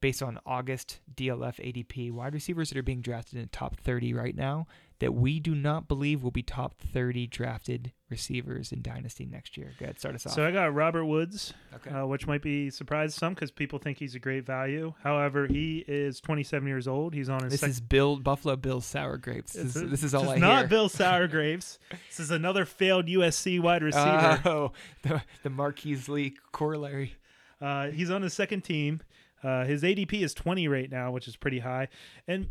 based 0.00 0.22
on 0.22 0.38
August 0.46 1.00
DLF 1.14 1.56
ADP. 1.56 2.12
Wide 2.12 2.34
receivers 2.34 2.70
that 2.70 2.78
are 2.78 2.82
being 2.82 3.00
drafted 3.00 3.34
in 3.34 3.42
the 3.42 3.48
top 3.48 3.76
30 3.80 4.14
right 4.14 4.36
now 4.36 4.66
that 4.98 5.12
we 5.14 5.38
do 5.40 5.54
not 5.54 5.88
believe 5.88 6.22
will 6.22 6.30
be 6.30 6.42
top 6.42 6.74
30 6.80 7.26
drafted 7.26 7.92
receivers 8.08 8.72
in 8.72 8.80
Dynasty 8.82 9.26
next 9.26 9.56
year. 9.56 9.72
Go 9.78 9.84
ahead, 9.84 9.98
start 9.98 10.14
us 10.14 10.24
off. 10.26 10.32
So 10.32 10.46
I 10.46 10.50
got 10.52 10.74
Robert 10.74 11.04
Woods, 11.04 11.52
okay. 11.74 11.90
uh, 11.90 12.06
which 12.06 12.26
might 12.26 12.40
be 12.40 12.70
surprise 12.70 13.14
some 13.14 13.34
because 13.34 13.50
people 13.50 13.78
think 13.78 13.98
he's 13.98 14.14
a 14.14 14.18
great 14.18 14.46
value. 14.46 14.94
However, 15.02 15.46
he 15.46 15.84
is 15.86 16.20
27 16.20 16.66
years 16.66 16.88
old. 16.88 17.12
He's 17.14 17.28
on 17.28 17.42
his 17.42 17.52
this 17.52 17.60
sec- 17.60 17.70
is 17.70 17.80
Bill 17.80 18.16
Buffalo 18.16 18.56
Bill 18.56 18.80
Sour 18.80 19.18
Grapes. 19.18 19.52
This, 19.52 19.66
It's 19.66 19.76
is, 19.76 19.82
a- 19.82 19.86
this 19.86 20.02
is 20.02 20.14
all 20.14 20.22
this 20.22 20.30
I 20.30 20.34
is 20.36 20.40
not 20.40 20.58
hear. 20.60 20.68
Bill 20.68 20.88
Sourgraves. 20.88 21.78
this 22.08 22.20
is 22.20 22.30
another 22.30 22.64
failed 22.64 23.06
USC 23.06 23.60
wide 23.60 23.82
receiver. 23.82 24.40
Oh, 24.44 24.72
the 25.02 25.22
the 25.42 25.50
Marquise 25.50 26.08
Lee 26.08 26.34
corollary. 26.52 27.14
Uh, 27.60 27.88
he's 27.88 28.10
on 28.10 28.22
his 28.22 28.32
second 28.34 28.62
team. 28.62 29.00
Uh, 29.42 29.64
his 29.64 29.82
ADP 29.82 30.22
is 30.22 30.32
20 30.34 30.66
right 30.68 30.90
now, 30.90 31.10
which 31.10 31.28
is 31.28 31.36
pretty 31.36 31.58
high. 31.60 31.88
And 32.26 32.48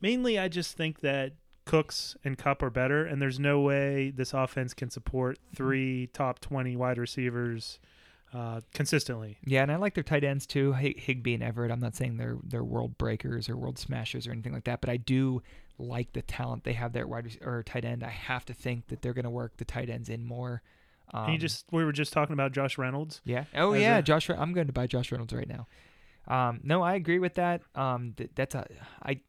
mainly, 0.00 0.38
I 0.38 0.48
just 0.48 0.76
think 0.76 1.00
that 1.00 1.32
Cooks 1.70 2.16
and 2.24 2.36
Kupp 2.36 2.62
are 2.62 2.70
better, 2.70 3.04
and 3.04 3.22
there's 3.22 3.38
no 3.38 3.60
way 3.60 4.10
this 4.10 4.32
offense 4.34 4.74
can 4.74 4.90
support 4.90 5.38
three 5.54 6.08
top 6.08 6.40
20 6.40 6.74
wide 6.76 6.98
receivers 6.98 7.78
uh, 8.34 8.60
consistently. 8.74 9.38
Yeah, 9.44 9.62
and 9.62 9.70
I 9.72 9.76
like 9.76 9.94
their 9.94 10.04
tight 10.04 10.24
ends 10.24 10.46
too, 10.46 10.72
Hig- 10.72 11.00
Higbee 11.00 11.34
and 11.34 11.42
Everett. 11.42 11.70
I'm 11.70 11.80
not 11.80 11.94
saying 11.96 12.16
they're 12.16 12.38
they're 12.42 12.64
world 12.64 12.96
breakers 12.98 13.48
or 13.48 13.56
world 13.56 13.78
smashers 13.78 14.26
or 14.26 14.32
anything 14.32 14.52
like 14.52 14.64
that, 14.64 14.80
but 14.80 14.90
I 14.90 14.96
do 14.96 15.42
like 15.78 16.12
the 16.12 16.22
talent 16.22 16.64
they 16.64 16.72
have 16.74 16.92
there 16.92 17.02
at 17.02 17.08
wide 17.08 17.24
rec- 17.26 17.46
or 17.46 17.62
tight 17.62 17.84
end. 17.84 18.02
I 18.04 18.10
have 18.10 18.44
to 18.46 18.52
think 18.54 18.88
that 18.88 19.02
they're 19.02 19.14
going 19.14 19.24
to 19.24 19.30
work 19.30 19.56
the 19.56 19.64
tight 19.64 19.88
ends 19.90 20.08
in 20.08 20.24
more. 20.24 20.62
Um, 21.12 21.30
you 21.32 21.38
just 21.38 21.66
we 21.72 21.84
were 21.84 21.92
just 21.92 22.12
talking 22.12 22.34
about 22.34 22.52
Josh 22.52 22.78
Reynolds. 22.78 23.20
yeah. 23.24 23.44
Oh 23.54 23.72
yeah, 23.74 23.98
a- 23.98 24.02
Josh. 24.02 24.28
Re- 24.28 24.36
I'm 24.38 24.52
going 24.52 24.66
to 24.68 24.72
buy 24.72 24.86
Josh 24.86 25.10
Reynolds 25.12 25.32
right 25.32 25.48
now. 25.48 25.66
Um, 26.28 26.60
no, 26.62 26.82
I 26.82 26.94
agree 26.94 27.18
with 27.18 27.34
that. 27.34 27.62
Um, 27.74 28.14
th- 28.16 28.30
that's 28.34 28.54
a 28.54 28.66
I. 29.02 29.20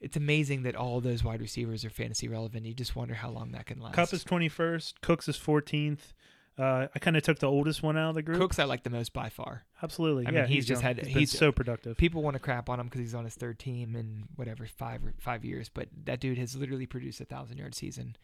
It's 0.00 0.16
amazing 0.16 0.62
that 0.62 0.74
all 0.74 1.00
those 1.00 1.22
wide 1.22 1.40
receivers 1.40 1.84
are 1.84 1.90
fantasy 1.90 2.26
relevant. 2.28 2.64
You 2.66 2.72
just 2.74 2.96
wonder 2.96 3.14
how 3.14 3.30
long 3.30 3.52
that 3.52 3.66
can 3.66 3.80
last. 3.80 3.94
Kupp 3.94 4.12
is 4.12 4.24
21st. 4.24 4.94
Cooks 5.02 5.28
is 5.28 5.36
14th. 5.36 6.14
Uh, 6.58 6.88
I 6.94 6.98
kind 6.98 7.16
of 7.16 7.22
took 7.22 7.38
the 7.38 7.46
oldest 7.50 7.82
one 7.82 7.96
out 7.96 8.10
of 8.10 8.14
the 8.14 8.22
group. 8.22 8.38
Cooks 8.38 8.58
I 8.58 8.64
like 8.64 8.82
the 8.82 8.90
most 8.90 9.12
by 9.12 9.28
far. 9.30 9.64
Absolutely. 9.82 10.26
I 10.26 10.30
mean, 10.30 10.40
yeah, 10.40 10.46
he's 10.46 10.66
just 10.66 10.82
young. 10.82 10.96
had- 10.96 11.06
He's 11.06 11.16
he's- 11.16 11.30
so 11.38 11.52
productive. 11.52 11.96
people 11.96 12.22
want 12.22 12.34
to 12.34 12.40
crap 12.40 12.68
on 12.68 12.78
him 12.80 12.86
because 12.86 13.00
he's 13.00 13.14
on 13.14 13.24
his 13.24 13.34
third 13.34 13.58
team 13.58 13.94
in 13.96 14.24
whatever 14.36 14.66
five 14.66 15.04
or 15.04 15.14
five 15.18 15.44
years, 15.44 15.68
but 15.68 15.88
that 16.04 16.20
dude 16.20 16.38
has 16.38 16.56
literally 16.56 16.86
produced 16.86 17.20
a 17.20 17.24
thousand 17.24 17.58
yard 17.58 17.74
season 17.74 18.16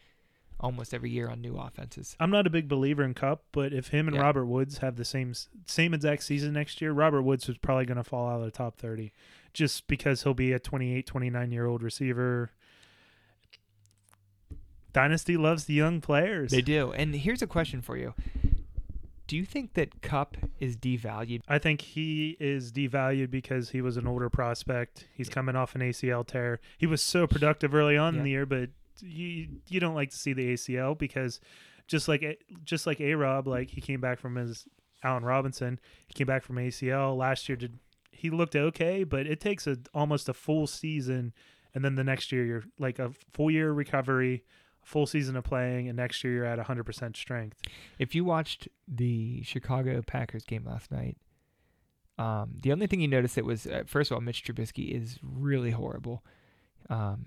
almost 0.59 0.93
every 0.95 1.11
year 1.11 1.29
on 1.29 1.41
new 1.41 1.57
offenses. 1.57 2.17
I'm 2.19 2.31
not 2.31 2.47
a 2.47 2.51
big 2.51 2.69
believer 2.69 3.05
in 3.05 3.13
Kupp, 3.15 3.45
but 3.53 3.73
if 3.75 3.89
him 3.89 4.07
and 4.09 4.17
Yeah. 4.17 4.23
Robert 4.23 4.47
Woods 4.47 4.79
have 4.79 4.97
the 4.97 5.05
same 5.05 5.33
same 5.67 5.93
exact 5.95 6.23
season 6.23 6.53
next 6.55 6.81
year, 6.81 6.93
Robert 6.93 7.23
Woods 7.23 7.49
is 7.49 7.59
probably 7.59 7.85
going 7.87 7.99
to 7.99 8.05
fall 8.05 8.29
out 8.29 8.39
of 8.41 8.45
the 8.45 8.51
top 8.51 8.77
30 8.79 9.13
just 9.57 9.87
because 9.89 10.23
he'll 10.23 10.35
be 10.35 10.53
a 10.53 10.59
28, 10.59 11.07
29 11.07 11.51
year 11.51 11.65
old 11.67 11.83
receiver. 11.83 12.51
Dynasty 14.93 15.37
loves 15.37 15.65
the 15.65 15.75
young 15.75 16.01
players. 16.01 16.51
They 16.51 16.63
do. 16.63 16.93
And 16.93 17.15
here's 17.15 17.43
a 17.43 17.47
question 17.47 17.83
for 17.83 17.97
you: 17.97 18.15
Do 19.27 19.37
you 19.37 19.45
think 19.45 19.75
that 19.75 20.01
Kupp 20.03 20.37
is 20.61 20.77
devalued? 20.77 21.41
I 21.49 21.59
think 21.59 21.81
he 21.83 22.37
is 22.41 22.73
devalued 22.73 23.31
because 23.31 23.71
he 23.71 23.81
was 23.83 23.97
an 23.97 24.07
older 24.07 24.31
prospect. 24.31 25.07
He's 25.15 25.29
coming 25.29 25.57
off 25.57 25.75
an 25.75 25.81
ACL 25.83 26.27
tear. 26.27 26.61
He 26.79 26.87
was 26.87 27.03
so 27.03 27.27
productive 27.27 27.75
early 27.75 27.97
on 27.97 28.15
Yeah. 28.15 28.19
in 28.19 28.25
the 28.25 28.31
year, 28.31 28.47
but 28.47 28.71
you 29.01 29.49
you 29.69 29.81
don't 29.81 29.95
like 29.95 30.11
to 30.11 30.17
see 30.17 30.33
the 30.33 30.53
ACL 30.55 30.97
because 30.97 31.41
just 31.87 32.09
like 32.09 32.43
just 32.65 32.87
like 32.87 33.01
A 33.01 33.15
Rob, 33.15 33.47
like 33.47 33.71
he 33.71 33.81
came 33.83 34.01
back 34.01 34.19
from 34.19 34.37
his 34.37 34.67
Allen 35.03 35.25
Robinson. 35.25 35.79
He 36.07 36.15
came 36.15 36.27
back 36.27 36.43
from 36.43 36.57
ACL 36.57 37.17
last 37.17 37.49
year. 37.51 37.57
Did 37.57 37.79
he 38.17 38.31
looked 38.31 38.57
okay, 38.57 39.05
but 39.05 39.27
it 39.27 39.41
takes 39.41 39.67
a 39.67 39.79
almost 39.95 40.29
a 40.29 40.35
full 40.35 40.67
season, 40.67 41.33
and 41.75 41.85
then 41.85 41.95
the 41.95 42.05
next 42.05 42.33
year 42.33 42.45
you're 42.45 42.65
like 42.79 42.99
a 42.99 43.13
full 43.33 43.51
year 43.51 43.73
recovery, 43.73 44.45
full 44.83 45.07
season 45.07 45.37
of 45.37 45.45
playing, 45.45 45.89
and 45.89 45.97
next 45.97 46.23
year 46.25 46.33
you're 46.33 46.45
at 46.45 46.59
100% 46.59 47.17
strength. 47.17 47.61
If 47.99 48.15
you 48.15 48.25
watched 48.25 48.69
the 48.87 49.43
Chicago 49.43 50.03
Packers 50.03 50.45
game 50.45 50.65
last 50.65 50.91
night, 50.91 51.17
um, 52.19 52.55
the 52.63 52.73
only 52.73 52.87
thing 52.87 53.01
you 53.01 53.09
noticed 53.09 53.37
it 53.37 53.45
was 53.45 53.67
uh, 53.67 53.83
first 53.87 54.11
of 54.11 54.15
all, 54.15 54.21
Mitch 54.21 54.45
Trubisky 54.45 54.91
is 54.91 55.19
really 55.23 55.71
horrible. 55.71 56.25
Um, 56.89 57.27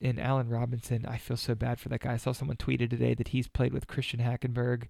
and 0.00 0.20
Allen 0.20 0.48
Robinson, 0.48 1.06
I 1.06 1.16
feel 1.18 1.36
so 1.36 1.54
bad 1.54 1.80
for 1.80 1.88
that 1.88 2.00
guy. 2.00 2.12
I 2.12 2.16
saw 2.16 2.32
someone 2.32 2.56
tweeted 2.56 2.90
today 2.90 3.14
that 3.14 3.28
he's 3.28 3.48
played 3.48 3.72
with 3.72 3.86
Christian 3.86 4.20
Hackenberg, 4.20 4.88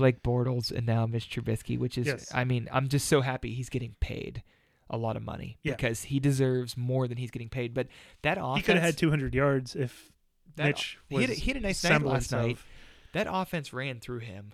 Blake 0.00 0.22
Bortles, 0.22 0.72
and 0.72 0.86
now 0.86 1.04
Mitch 1.06 1.28
Trubisky, 1.30 1.78
which 1.78 1.96
is, 1.98 2.06
Yes. 2.06 2.30
I 2.34 2.44
mean, 2.44 2.68
I'm 2.72 2.88
just 2.88 3.06
so 3.06 3.20
happy 3.20 3.52
he's 3.54 3.68
getting 3.68 3.94
paid 4.00 4.42
a 4.88 4.96
lot 4.96 5.14
of 5.16 5.22
money 5.22 5.58
Yeah. 5.62 5.74
because 5.76 6.04
he 6.04 6.18
deserves 6.18 6.76
more 6.76 7.06
than 7.06 7.18
he's 7.18 7.30
getting 7.30 7.48
paid. 7.50 7.74
But 7.74 7.86
that 8.22 8.38
offense, 8.38 8.56
he 8.56 8.62
could 8.62 8.74
have 8.76 8.82
had 8.84 8.96
200 8.98 9.34
yards 9.34 9.76
if 9.76 10.10
that, 10.56 10.64
Mitch 10.68 10.98
he 11.08 11.20
had, 11.20 11.30
a, 11.30 11.34
he 11.34 11.50
had 11.50 11.56
a 11.58 11.60
nice 11.60 11.84
night 11.84 12.02
last 12.02 12.32
night. 12.32 12.52
of- 12.56 12.66
That 13.12 13.26
offense 13.30 13.72
ran 13.72 14.00
through 14.00 14.20
him. 14.20 14.52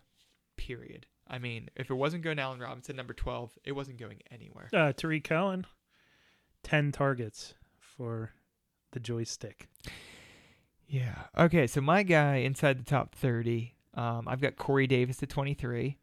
Period. 0.56 1.06
I 1.28 1.39
mean, 1.39 1.68
if 1.77 1.89
it 1.90 1.94
wasn't 1.94 2.23
going 2.23 2.39
Allen 2.39 2.60
Robinson, 2.60 2.97
number 2.97 3.12
twelve, 3.14 3.56
it 3.64 3.73
wasn't 3.73 3.98
going 3.98 4.18
anywhere. 4.31 4.68
Uh, 4.73 4.93
Tarik 4.93 5.24
Cohen, 5.24 5.66
10 6.64 6.93
targets 6.93 7.55
for 7.78 8.32
the 8.93 9.01
joystick. 9.01 9.68
Yeah. 10.89 11.24
Okay, 11.36 11.66
so 11.66 11.81
my 11.81 12.02
guy 12.02 12.36
inside 12.36 12.78
the 12.78 12.85
top 12.85 13.14
thirty, 13.14 13.74
um, 13.97 14.28
I've 14.28 14.40
got 14.40 14.56
Corey 14.56 14.86
Davis 14.86 15.23
at 15.23 15.28
twenty 15.28 15.55
three, 15.55 15.98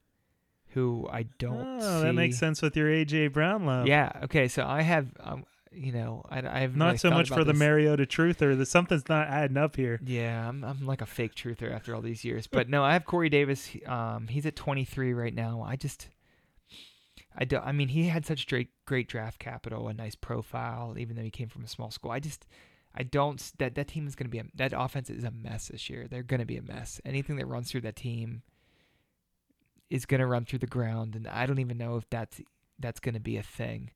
who 0.70 1.08
I 1.12 1.24
don't. 1.38 1.80
Oh, 1.82 2.02
that 2.02 2.14
makes 2.14 2.38
sense 2.38 2.62
with 2.62 2.76
your 2.76 2.90
AJ 2.90 3.34
Brown 3.34 3.66
love. 3.66 3.88
Yeah. 3.88 4.12
Okay, 4.24 4.48
so 4.48 4.66
I 4.66 4.82
have, 4.82 5.08
um, 5.20 5.46
you 5.72 5.92
know, 5.92 6.26
I, 6.30 6.40
I 6.40 6.60
have 6.62 6.76
Not 6.76 7.00
so 7.00 7.10
much 7.12 7.30
for 7.30 7.44
the 7.44 7.54
Mariota 7.54 8.06
truther. 8.06 8.58
That 8.58 8.66
something's 8.68 9.08
not 9.10 9.28
adding 9.28 9.58
up 9.58 9.76
here. 9.76 10.00
Yeah, 10.04 10.48
I'm 10.48 10.64
I'm 10.64 10.86
like 10.86 11.02
a 11.02 11.06
fake 11.06 11.36
truther 11.36 11.72
after 11.72 11.94
all 11.96 12.02
these 12.02 12.24
years. 12.26 12.48
But 12.48 12.70
no, 12.70 12.84
I 12.84 12.94
have 12.94 13.06
Corey 13.06 13.30
Davis. 13.30 13.70
Um, 13.86 14.28
he's 14.28 14.46
at 14.46 14.56
23 14.56 15.14
right 15.14 15.34
now. 15.34 15.64
I 15.66 15.76
just, 15.76 16.10
I 17.36 17.46
don't. 17.46 17.66
I 17.66 17.72
mean, 17.72 17.90
he 17.90 18.08
had 18.08 18.26
such 18.26 18.48
great 18.48 18.70
great 18.86 19.08
draft 19.08 19.40
capital, 19.40 19.88
a 19.88 19.94
nice 19.94 20.16
profile, 20.16 20.96
even 20.98 21.16
though 21.16 21.24
he 21.24 21.32
came 21.32 21.50
from 21.50 21.64
a 21.64 21.68
small 21.68 21.92
school. 21.92 22.12
I 22.12 22.20
just, 22.20 22.46
I 22.96 23.04
don't. 23.04 23.42
That 23.58 23.76
that 23.76 23.88
team 23.88 24.08
is 24.08 24.16
going 24.16 24.26
to 24.26 24.32
be 24.32 24.40
a, 24.40 24.44
that 24.56 24.74
offense 24.76 25.10
is 25.10 25.24
a 25.24 25.32
mess 25.32 25.70
this 25.70 25.90
year. 25.90 26.08
They're 26.08 26.24
going 26.24 26.40
to 26.40 26.46
be 26.46 26.58
a 26.58 26.62
mess. 26.62 27.02
Anything 27.06 27.38
that 27.38 27.48
runs 27.48 27.72
through 27.72 27.82
that 27.82 27.96
team 27.96 28.44
is 29.90 30.06
going 30.06 30.20
to 30.20 30.28
run 30.28 30.46
through 30.46 30.60
the 30.60 30.68
ground, 30.68 31.16
and 31.16 31.28
I 31.28 31.46
don't 31.46 31.60
even 31.60 31.78
know 31.78 31.98
if 31.98 32.10
that's 32.10 32.42
that's 32.80 33.00
going 33.00 33.14
to 33.16 33.20
be 33.20 33.38
a 33.38 33.44
thing. 33.44 33.92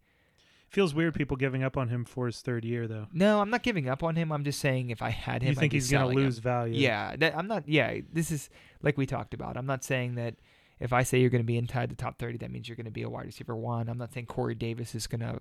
Feels 0.70 0.94
weird 0.94 1.14
people 1.16 1.38
giving 1.38 1.64
up 1.64 1.78
on 1.78 1.88
him 1.88 2.04
for 2.04 2.26
his 2.26 2.42
third 2.42 2.66
year, 2.66 2.88
though. 2.88 3.08
No, 3.14 3.40
I'm 3.40 3.50
not 3.50 3.64
giving 3.64 3.88
up 3.88 4.04
on 4.04 4.18
him. 4.18 4.34
I'm 4.34 4.44
just 4.44 4.60
saying 4.60 4.90
if 4.90 5.02
I 5.02 5.12
had 5.12 5.42
him, 5.42 5.50
You 5.50 5.56
think 5.56 5.72
he's 5.72 5.90
going 5.90 6.04
to 6.04 6.10
him. 6.20 6.26
lose 6.26 6.40
value? 6.40 6.74
Yeah, 6.76 7.16
that, 7.16 7.38
I'm 7.38 7.48
not. 7.48 7.70
Yeah, 7.70 8.00
this 8.12 8.32
is 8.32 8.50
like 8.82 8.98
we 8.98 9.06
talked 9.06 9.34
about. 9.34 9.56
I'm 9.56 9.66
not 9.66 9.86
saying 9.86 10.16
that 10.16 10.36
if 10.80 10.92
I 10.92 11.04
say 11.04 11.20
you're 11.20 11.30
going 11.30 11.42
to 11.42 11.48
be 11.48 11.58
inside 11.58 11.90
the 11.90 11.96
top 11.96 12.20
30, 12.20 12.40
that 12.40 12.52
means 12.52 12.68
you're 12.68 12.76
going 12.76 12.86
to 12.86 12.92
be 12.92 13.04
a 13.04 13.10
wide 13.10 13.28
receiver 13.28 13.56
one. 13.56 13.88
I'm 13.88 13.98
not 13.98 14.14
saying 14.14 14.26
Corey 14.26 14.56
Davis 14.56 14.94
is 14.94 15.08
going 15.08 15.22
to 15.22 15.40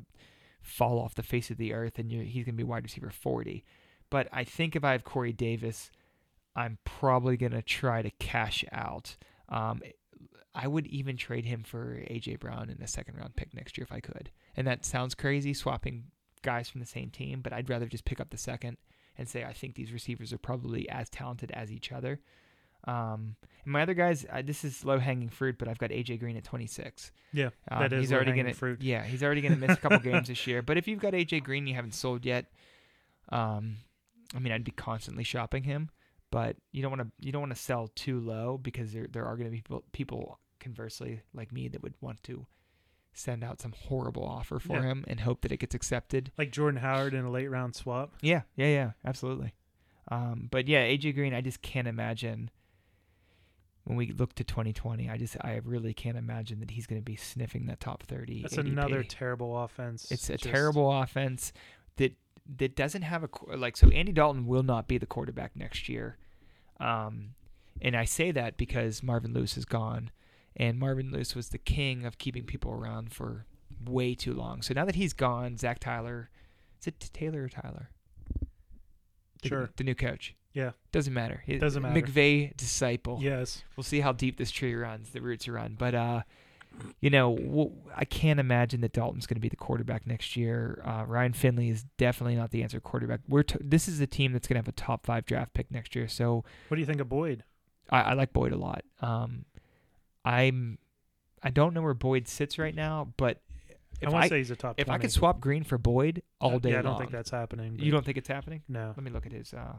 fall 0.61 0.99
off 0.99 1.15
the 1.15 1.23
face 1.23 1.51
of 1.51 1.57
the 1.57 1.73
earth 1.73 1.99
and 1.99 2.11
he's 2.11 2.45
going 2.45 2.57
to 2.57 2.62
be 2.62 2.65
wide 2.65 2.85
receiver 2.85 3.11
40. 3.11 3.65
But 4.11 4.28
I 4.33 4.45
think 4.45 4.77
if 4.77 4.85
I 4.85 4.93
have 4.93 5.05
Corey 5.05 5.33
Davis, 5.33 5.91
I'm 6.55 6.78
probably 6.85 7.37
going 7.37 7.53
to 7.53 7.62
try 7.62 8.03
to 8.03 8.11
cash 8.11 8.65
out. 8.73 9.16
Um, 9.49 9.83
I 10.55 10.66
would 10.66 10.87
even 10.87 11.16
trade 11.16 11.45
him 11.45 11.62
for 11.62 12.03
AJ 12.11 12.41
Brown 12.41 12.70
in 12.70 12.81
a 12.83 12.87
second 12.87 13.16
round 13.16 13.37
pick 13.37 13.53
next 13.55 13.77
year 13.77 13.85
if 13.85 13.93
I 13.93 14.01
could. 14.01 14.31
And 14.57 14.66
that 14.66 14.85
sounds 14.85 15.15
crazy, 15.15 15.53
swapping 15.53 16.05
guys 16.43 16.69
from 16.70 16.81
the 16.81 16.87
same 16.87 17.11
team, 17.11 17.41
but 17.43 17.53
I'd 17.53 17.69
rather 17.69 17.87
just 17.87 18.05
pick 18.05 18.20
up 18.20 18.31
the 18.31 18.39
second 18.39 18.78
and 19.19 19.28
say 19.28 19.45
I 19.45 19.53
think 19.53 19.74
these 19.74 19.93
receivers 19.93 20.33
are 20.33 20.39
probably 20.39 20.89
as 20.89 21.11
talented 21.11 21.51
as 21.53 21.70
each 21.70 21.93
other. 21.93 22.20
Um, 22.87 23.37
and 23.65 23.73
my 23.73 23.83
other 23.83 23.95
guys, 23.95 24.25
uh, 24.33 24.43
this 24.43 24.65
is 24.65 24.85
low 24.85 24.99
hanging 24.99 25.29
fruit, 25.29 25.57
but 25.59 25.67
I've 25.69 25.79
got 25.79 25.91
AJ 25.91 26.21
Green 26.21 26.37
at 26.37 26.45
26. 26.45 27.11
Yeah, 27.33 27.51
Um, 27.71 27.81
that 27.83 27.93
is 27.93 28.01
he's 28.03 28.13
already 28.13 28.33
gonna 28.33 28.55
fruit. 28.55 28.81
yeah 28.81 29.03
he's 29.05 29.23
already 29.25 29.41
gonna 29.41 29.57
miss 29.57 29.73
a 29.73 29.81
couple 29.81 29.99
games 29.99 30.29
this 30.29 30.47
year. 30.47 30.63
But 30.67 30.77
if 30.79 30.87
you've 30.87 31.01
got 31.01 31.13
AJ 31.15 31.43
Green 31.45 31.67
you 31.67 31.75
haven't 31.75 31.95
sold 31.95 32.25
yet, 32.25 32.47
um, 33.31 33.77
I 34.35 34.39
mean 34.39 34.53
I'd 34.53 34.65
be 34.65 34.71
constantly 34.73 35.25
shopping 35.25 35.65
him. 35.65 35.91
But 36.31 36.57
you 36.73 36.83
don't 36.83 36.91
want 36.91 37.03
to 37.03 37.27
you 37.27 37.33
don't 37.33 37.43
want 37.43 37.55
to 37.55 37.61
sell 37.61 37.89
too 37.95 38.21
low 38.21 38.59
because 38.59 38.93
there 38.93 39.07
there 39.11 39.25
are 39.25 39.37
going 39.37 39.47
to 39.47 39.51
be 39.51 39.59
people 39.63 39.85
people 39.93 40.39
conversely 40.61 41.23
like 41.35 41.53
me 41.53 41.69
that 41.69 41.83
would 41.83 41.95
want 42.01 42.23
to 42.25 42.47
send 43.13 43.43
out 43.45 43.61
some 43.61 43.73
horrible 43.73 44.25
offer 44.25 44.59
for 44.59 44.75
Yeah. 44.77 44.83
him 44.83 45.05
and 45.09 45.21
hope 45.21 45.41
that 45.43 45.53
it 45.53 45.59
gets 45.59 45.75
accepted. 45.75 46.33
Like 46.37 46.51
Jordan 46.53 46.81
Howard 46.81 47.15
in 47.15 47.25
a 47.25 47.31
late 47.31 47.49
round 47.49 47.75
swap. 47.75 48.15
Yeah, 48.21 48.43
yeah, 48.57 48.67
yeah, 48.67 48.91
absolutely. 49.05 49.55
Um, 50.09 50.49
but 50.51 50.69
yeah, 50.69 50.83
AJ 50.85 51.15
Green, 51.15 51.33
I 51.33 51.41
just 51.41 51.63
can't 51.63 51.89
imagine 51.89 52.51
when 53.87 53.97
we 53.97 54.11
look 54.13 54.35
to 54.35 54.45
2020. 54.45 55.09
I 55.09 55.17
just, 55.17 55.37
I 55.43 55.61
really 55.65 55.95
can't 55.95 56.17
imagine 56.17 56.61
that 56.61 56.71
he's 56.73 56.87
going 56.87 57.01
to 57.01 57.05
be 57.05 57.17
sniffing 57.17 57.67
that 57.67 57.81
top 57.81 58.03
30. 58.03 58.43
That's 58.43 58.57
ADP. 58.57 58.67
another 58.67 59.03
terrible 59.03 59.57
offense. 59.63 60.11
It's 60.11 60.29
a 60.29 60.35
Just- 60.37 60.45
terrible 60.45 60.93
offense 60.93 61.53
that 61.97 62.13
that 62.59 62.77
doesn't 62.77 63.03
have 63.03 63.25
a 63.25 63.57
like. 63.57 63.77
So 63.77 63.89
Andy 63.91 64.13
Dalton 64.13 64.47
will 64.47 64.63
not 64.63 64.87
be 64.87 64.99
the 64.99 65.07
quarterback 65.07 65.57
next 65.57 65.89
year, 65.89 66.17
um, 66.79 67.35
and 67.83 67.97
I 67.97 68.05
say 68.05 68.31
that 68.33 68.57
because 68.57 69.03
Marvin 69.03 69.33
Lewis 69.33 69.57
is 69.57 69.65
gone, 69.65 70.11
and 70.57 70.79
Marvin 70.79 71.11
Lewis 71.11 71.35
was 71.35 71.49
the 71.49 71.59
king 71.59 72.05
of 72.05 72.19
keeping 72.19 72.45
people 72.45 72.71
around 72.73 73.13
for 73.13 73.47
way 73.85 74.15
too 74.15 74.33
long. 74.33 74.63
So 74.63 74.75
now 74.75 74.85
that 74.85 74.95
he's 74.95 75.13
gone, 75.13 75.57
Zach 75.57 75.79
Tyler, 75.81 76.31
is 76.81 76.87
it 76.87 77.01
Taylor 77.13 77.45
or 77.45 77.49
Tyler? 77.49 77.91
The- 79.43 79.49
Sure. 79.49 79.71
the 79.77 79.85
new 79.85 79.95
coach. 79.95 80.35
Yeah. 80.57 80.70
Doesn't 80.91 81.12
matter. 81.12 81.43
It- 81.47 81.59
Doesn't 81.59 81.83
matter. 81.83 82.01
McVay 82.01 82.57
disciple. 82.57 83.19
Yes. 83.20 83.62
We'll 83.77 83.85
see 83.85 84.01
how 84.01 84.12
deep 84.12 84.39
this 84.39 84.51
tree 84.51 84.74
runs, 84.74 85.11
the 85.11 85.20
roots 85.20 85.47
run. 85.47 85.77
But 85.78 85.95
uh, 85.95 86.23
you 87.01 87.11
know, 87.11 87.37
w- 87.37 87.73
I 87.95 88.07
can't 88.07 88.41
imagine 88.41 88.81
that 88.81 88.93
Dalton's 88.95 89.27
going 89.27 89.35
to 89.37 89.41
be 89.41 89.51
the 89.51 89.57
quarterback 89.57 90.07
next 90.07 90.35
year. 90.35 90.83
Uh, 90.83 91.05
Ryan 91.07 91.35
Finley 91.35 91.69
is 91.69 91.85
definitely 91.99 92.37
not 92.37 92.53
the 92.53 92.62
answer 92.62 92.81
quarterback. 92.81 93.20
We're 93.28 93.43
t- 93.43 93.59
this 93.61 93.87
is 93.87 94.01
a 94.01 94.07
team 94.07 94.33
that's 94.33 94.49
going 94.49 94.55
to 94.55 94.61
have 94.61 94.69
a 94.69 94.73
top 94.73 95.05
five 95.05 95.27
draft 95.27 95.53
pick 95.53 95.70
next 95.70 95.95
year. 95.95 96.09
So 96.09 96.43
What 96.69 96.77
do 96.77 96.81
you 96.81 96.87
think 96.87 97.01
of 97.01 97.09
Boyd? 97.11 97.45
I, 97.91 98.01
I 98.01 98.12
like 98.15 98.33
Boyd 98.33 98.53
a 98.53 98.57
lot. 98.57 98.83
Um, 99.03 99.45
I'm 100.24 100.78
I 101.43 101.51
don't 101.51 101.74
know 101.74 101.83
where 101.83 101.95
Boyd 101.95 102.28
sits 102.28 102.59
right 102.59 102.74
now, 102.74 103.12
but 103.19 103.41
if 104.01 104.09
I 104.09 104.11
I, 104.11 104.12
want 104.15 104.23
to 104.24 104.28
say 104.31 104.39
he's 104.39 104.51
a 104.51 104.57
top. 104.57 104.74
if 104.78 104.89
I 104.89 104.99
could 104.99 105.12
swap 105.12 105.39
Green 105.41 105.65
for 105.65 105.78
Boyd 105.78 106.23
all 106.41 106.59
day 106.59 106.70
yeah, 106.73 106.78
I 106.78 106.83
don't 106.83 106.93
long, 106.93 107.01
think 107.01 107.12
that's 107.12 107.31
happening. 107.31 107.78
you 107.78 107.93
don't 107.93 108.05
think 108.05 108.16
it's 108.19 108.28
happening? 108.28 108.62
No. 108.69 108.89
Let 108.97 109.03
me 109.05 109.11
look 109.11 109.27
at 109.27 109.33
his. 109.33 109.53
Uh, 109.55 109.74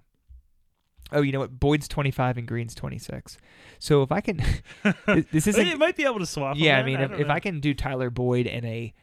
oh, 1.12 1.22
you 1.22 1.32
know 1.32 1.40
what? 1.40 1.60
Boyd's 1.60 1.88
25 1.88 2.38
and 2.38 2.48
Green's 2.48 2.76
26. 2.76 3.38
So 3.80 4.04
if 4.04 4.12
I 4.12 4.22
can, 4.22 4.38
this- 5.32 5.48
isn't. 5.48 5.68
it 5.68 5.78
might 5.80 5.96
be 5.96 6.04
able 6.06 6.20
to 6.20 6.26
swap. 6.26 6.58
yeah, 6.58 6.78
I 6.78 6.84
mean, 6.84 7.00
if, 7.00 7.12
if. 7.20 7.30
I 7.30 7.40
can 7.40 7.60
do 7.60 7.74
Tyler 7.74 8.10
Boyd 8.10 8.48
and 8.48 8.66
a 8.66 8.94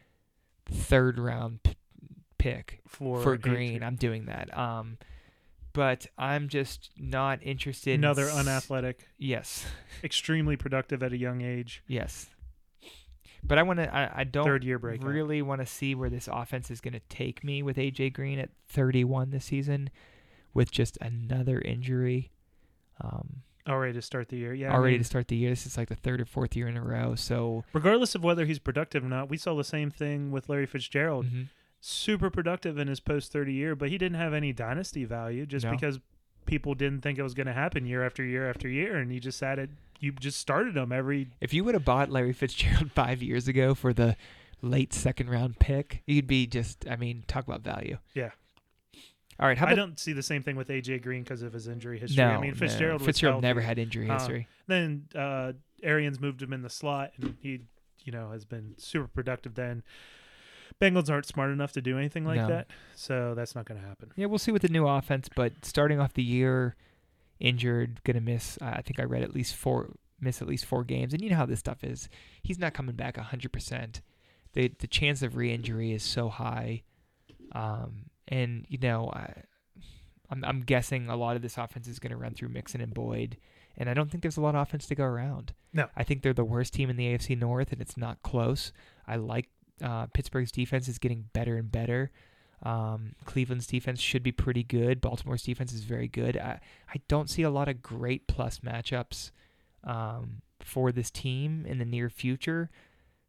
third 0.71 1.19
round 1.19 1.63
p- 1.63 1.77
pick 2.39 2.81
for 2.87 3.21
for 3.21 3.37
Green, 3.37 3.83
I'm 3.83 3.97
doing 3.97 4.27
that. 4.27 4.57
Um, 4.57 4.99
but 5.73 6.07
I'm 6.17 6.49
just 6.49 6.91
not 6.97 7.41
interested. 7.43 7.95
another 7.95 8.29
in 8.29 8.37
unathletic, 8.37 9.09
Yes, 9.19 9.67
extremely 10.05 10.57
productive 10.57 11.03
at 11.03 11.13
a 11.13 11.17
young 11.17 11.43
age, 11.43 11.83
yes. 11.87 12.27
But 13.47 13.59
I 13.59 13.63
want 13.63 13.79
to. 13.81 13.95
I, 13.95 14.21
I 14.21 14.25
don't 14.25 14.45
third 14.45 14.65
year 14.65 14.79
breakout. 14.79 15.07
really 15.07 15.43
want 15.43 15.61
to 15.61 15.67
see 15.67 15.95
where 15.95 16.09
this 16.09 16.29
offense 16.33 16.71
is 16.71 16.81
going 16.81 16.95
to 16.95 17.01
take 17.11 17.45
me 17.45 17.63
with 17.63 17.77
AJ 17.77 18.15
Green 18.15 18.39
at 18.39 18.49
31 18.69 19.31
this 19.31 19.45
season, 19.45 19.91
with 20.55 20.71
just 20.71 20.97
another 21.01 21.61
injury. 21.61 22.31
Um, 23.01 23.43
Already 23.69 23.95
to 23.95 24.03
start 24.03 24.29
the 24.29 24.37
year. 24.37 24.53
Yeah. 24.55 24.71
I 24.73 24.75
already 24.75 24.93
mean, 24.95 25.01
to 25.01 25.05
start 25.05 25.29
the 25.29 25.37
year. 25.37 25.51
This 25.51 25.65
is 25.67 25.77
like 25.79 25.89
the 25.89 25.95
third 25.95 26.21
or 26.21 26.27
fourth 26.27 26.55
year 26.55 26.69
in 26.69 26.77
a 26.77 26.83
row. 26.83 27.15
So 27.15 27.65
regardless 27.73 28.15
of 28.15 28.23
whether 28.23 28.45
he's 28.45 28.59
productive 28.59 29.03
or 29.05 29.09
not, 29.09 29.31
we 29.31 29.39
saw 29.39 29.55
the 29.55 29.65
same 29.65 29.91
thing 29.91 30.31
with 30.31 30.49
Larry 30.51 30.67
Fitzgerald. 30.67 31.27
mhm. 31.27 31.49
Super 31.81 32.29
productive 32.31 32.79
in 32.79 32.89
his 32.89 33.01
post 33.01 33.33
30 33.33 33.53
year, 33.53 33.75
but 33.75 33.89
he 33.91 33.99
didn't 33.99 34.19
have 34.19 34.33
any 34.35 34.53
dynasty 34.53 35.05
value 35.05 35.45
just 35.47 35.65
No. 35.65 35.71
because 35.73 35.99
people 36.47 36.75
didn't 36.75 37.01
think 37.01 37.19
it 37.19 37.23
was 37.23 37.33
going 37.35 37.47
to 37.47 37.53
happen 37.55 37.87
year 37.87 38.05
after 38.05 38.23
year 38.23 38.49
after 38.49 38.69
year. 38.69 38.97
And 38.97 39.13
you 39.13 39.19
just 39.21 39.39
sat 39.39 39.59
it, 39.59 39.71
you 39.99 40.13
just 40.13 40.39
started 40.39 40.77
him 40.77 40.93
every. 40.93 41.29
if 41.41 41.55
you 41.55 41.65
would 41.65 41.75
have 41.75 41.85
bought 41.87 42.11
Larry 42.11 42.33
Fitzgerald 42.35 42.93
five 42.95 43.23
years 43.23 43.49
ago 43.49 43.75
for 43.75 43.93
the 43.95 44.15
late 44.61 44.93
second 44.93 45.31
round 45.31 45.59
pick, 45.59 46.03
you'd 46.07 46.27
be 46.27 46.47
just. 46.47 46.87
I 46.89 46.97
mean, 46.97 47.25
talk 47.27 47.47
about 47.47 47.63
value. 47.63 47.97
Yeah. 48.15 48.31
All 49.41 49.47
right. 49.49 49.59
How 49.59 49.67
I 49.67 49.75
don't 49.75 49.99
see 49.99 50.13
the 50.13 50.23
same 50.23 50.43
thing 50.43 50.57
with 50.57 50.69
AJ 50.69 51.03
Green 51.03 51.23
because 51.23 51.43
of 51.43 51.53
his 51.53 51.67
injury 51.69 51.99
history. 51.99 52.23
no? 52.25 52.31
I 52.31 52.41
mean, 52.41 52.53
no. 52.53 52.57
Fitzgerald 52.57 53.01
was 53.01 53.07
Fitzgerald 53.07 53.43
never 53.43 53.61
had 53.61 53.79
injury 53.79 54.09
Uh, 54.09 54.15
history. 54.19 54.49
Then 54.67 55.07
uh, 55.15 55.53
Arians 55.83 56.21
moved 56.21 56.41
him 56.43 56.53
in 56.53 56.63
the 56.63 56.71
slot, 56.71 57.13
and 57.21 57.35
he, 57.41 57.61
you 58.05 58.13
know, 58.13 58.31
has 58.31 58.45
been 58.45 58.75
super 58.79 59.09
productive. 59.09 59.55
Then 59.55 59.83
Bengals 60.81 61.11
aren't 61.11 61.27
smart 61.27 61.51
enough 61.51 61.73
to 61.73 61.81
do 61.83 61.99
anything 61.99 62.25
like 62.25 62.37
No. 62.37 62.49
that, 62.49 62.69
so 62.95 63.35
that's 63.35 63.55
not 63.55 63.65
going 63.65 63.81
to 63.81 63.87
happen. 63.87 64.11
Yeah, 64.17 64.27
we'll 64.27 64.39
see 64.39 64.53
with 64.53 64.63
the 64.63 64.69
new 64.69 64.87
offense, 64.87 65.29
but 65.35 65.65
starting 65.65 66.01
off 66.01 66.15
the 66.15 66.23
year 66.23 66.75
injured, 67.41 68.03
gonna 68.05 68.21
miss. 68.21 68.57
Uh, 68.63 68.67
I 68.77 68.83
think 68.83 68.99
I 69.01 69.03
read 69.05 69.23
at 69.23 69.35
least 69.35 69.55
four, 69.57 69.91
miss 70.21 70.41
at 70.41 70.49
least 70.49 70.65
four 70.65 70.85
games, 70.85 71.13
and 71.13 71.21
you 71.23 71.31
know 71.31 71.37
how 71.37 71.47
this 71.47 71.59
stuff 71.61 71.83
is. 71.85 72.09
He's 72.43 72.59
not 72.59 72.73
coming 72.75 72.95
back 72.95 73.17
hundred 73.17 73.53
percent. 73.53 74.01
The 74.53 74.69
the 74.79 74.87
chance 74.87 75.21
of 75.23 75.37
re-injury 75.37 75.93
is 75.93 76.03
so 76.05 76.29
high, 76.29 76.83
um, 77.53 78.07
and 78.29 78.65
you 78.69 78.79
know 78.79 79.11
I, 79.13 79.43
I'm 80.31 80.45
I'm 80.45 80.61
guessing 80.61 81.09
a 81.09 81.17
lot 81.17 81.37
of 81.37 81.43
this 81.43 81.59
offense 81.59 81.89
is 81.89 81.99
going 81.99 82.13
to 82.13 82.17
run 82.17 82.35
through 82.35 82.49
Mixon 82.49 82.81
and 82.81 82.95
Boyd, 82.95 83.37
and 83.77 83.89
I 83.89 83.95
don't 83.95 84.11
think 84.11 84.23
there's 84.23 84.37
a 84.37 84.41
lot 84.41 84.55
of 84.55 84.63
offense 84.63 84.87
to 84.87 84.95
go 84.95 85.05
around. 85.05 85.53
No. 85.73 85.89
I 85.97 86.05
think 86.05 86.23
they're 86.23 86.33
the 86.33 86.45
worst 86.45 86.73
team 86.73 86.91
in 86.91 86.97
the 86.97 87.07
AFC 87.07 87.39
North, 87.39 87.73
and 87.73 87.81
it's 87.81 87.97
not 87.97 88.23
close. 88.23 88.73
I 89.07 89.17
like 89.17 89.49
uh, 89.83 90.07
Pittsburgh's 90.07 90.53
defense 90.53 90.89
is 90.89 90.99
getting 90.99 91.27
better 91.33 91.57
and 91.57 91.71
better. 91.71 92.13
Um, 92.63 93.15
Cleveland's 93.25 93.67
defense 93.67 94.01
should 94.01 94.23
be 94.23 94.33
pretty 94.33 94.63
good. 94.63 95.01
Baltimore's 95.01 95.43
defense 95.43 95.73
is 95.73 95.83
very 95.83 96.09
good. 96.09 96.37
I, 96.37 96.61
I 96.89 97.01
don't 97.09 97.29
see 97.29 97.43
a 97.43 97.51
lot 97.51 97.69
of 97.69 97.83
great 97.83 98.27
plus 98.27 98.61
matchups 98.61 99.33
um, 99.83 100.43
for 100.61 100.93
this 100.93 101.11
team 101.11 101.67
in 101.67 101.79
the 101.79 101.85
near 101.85 102.09
future. 102.09 102.71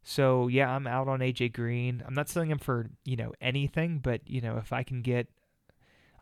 So 0.08 0.46
yeah, 0.46 0.70
I'm 0.70 0.86
out 0.86 1.08
on 1.08 1.18
AJ 1.18 1.52
Green. 1.52 2.00
I'm 2.06 2.14
not 2.14 2.28
selling 2.28 2.48
him 2.48 2.58
for 2.58 2.86
you 3.04 3.16
know 3.16 3.32
anything, 3.40 3.98
but 3.98 4.20
you 4.24 4.40
know 4.40 4.56
if 4.56 4.72
I 4.72 4.84
can 4.84 5.02
get, 5.02 5.26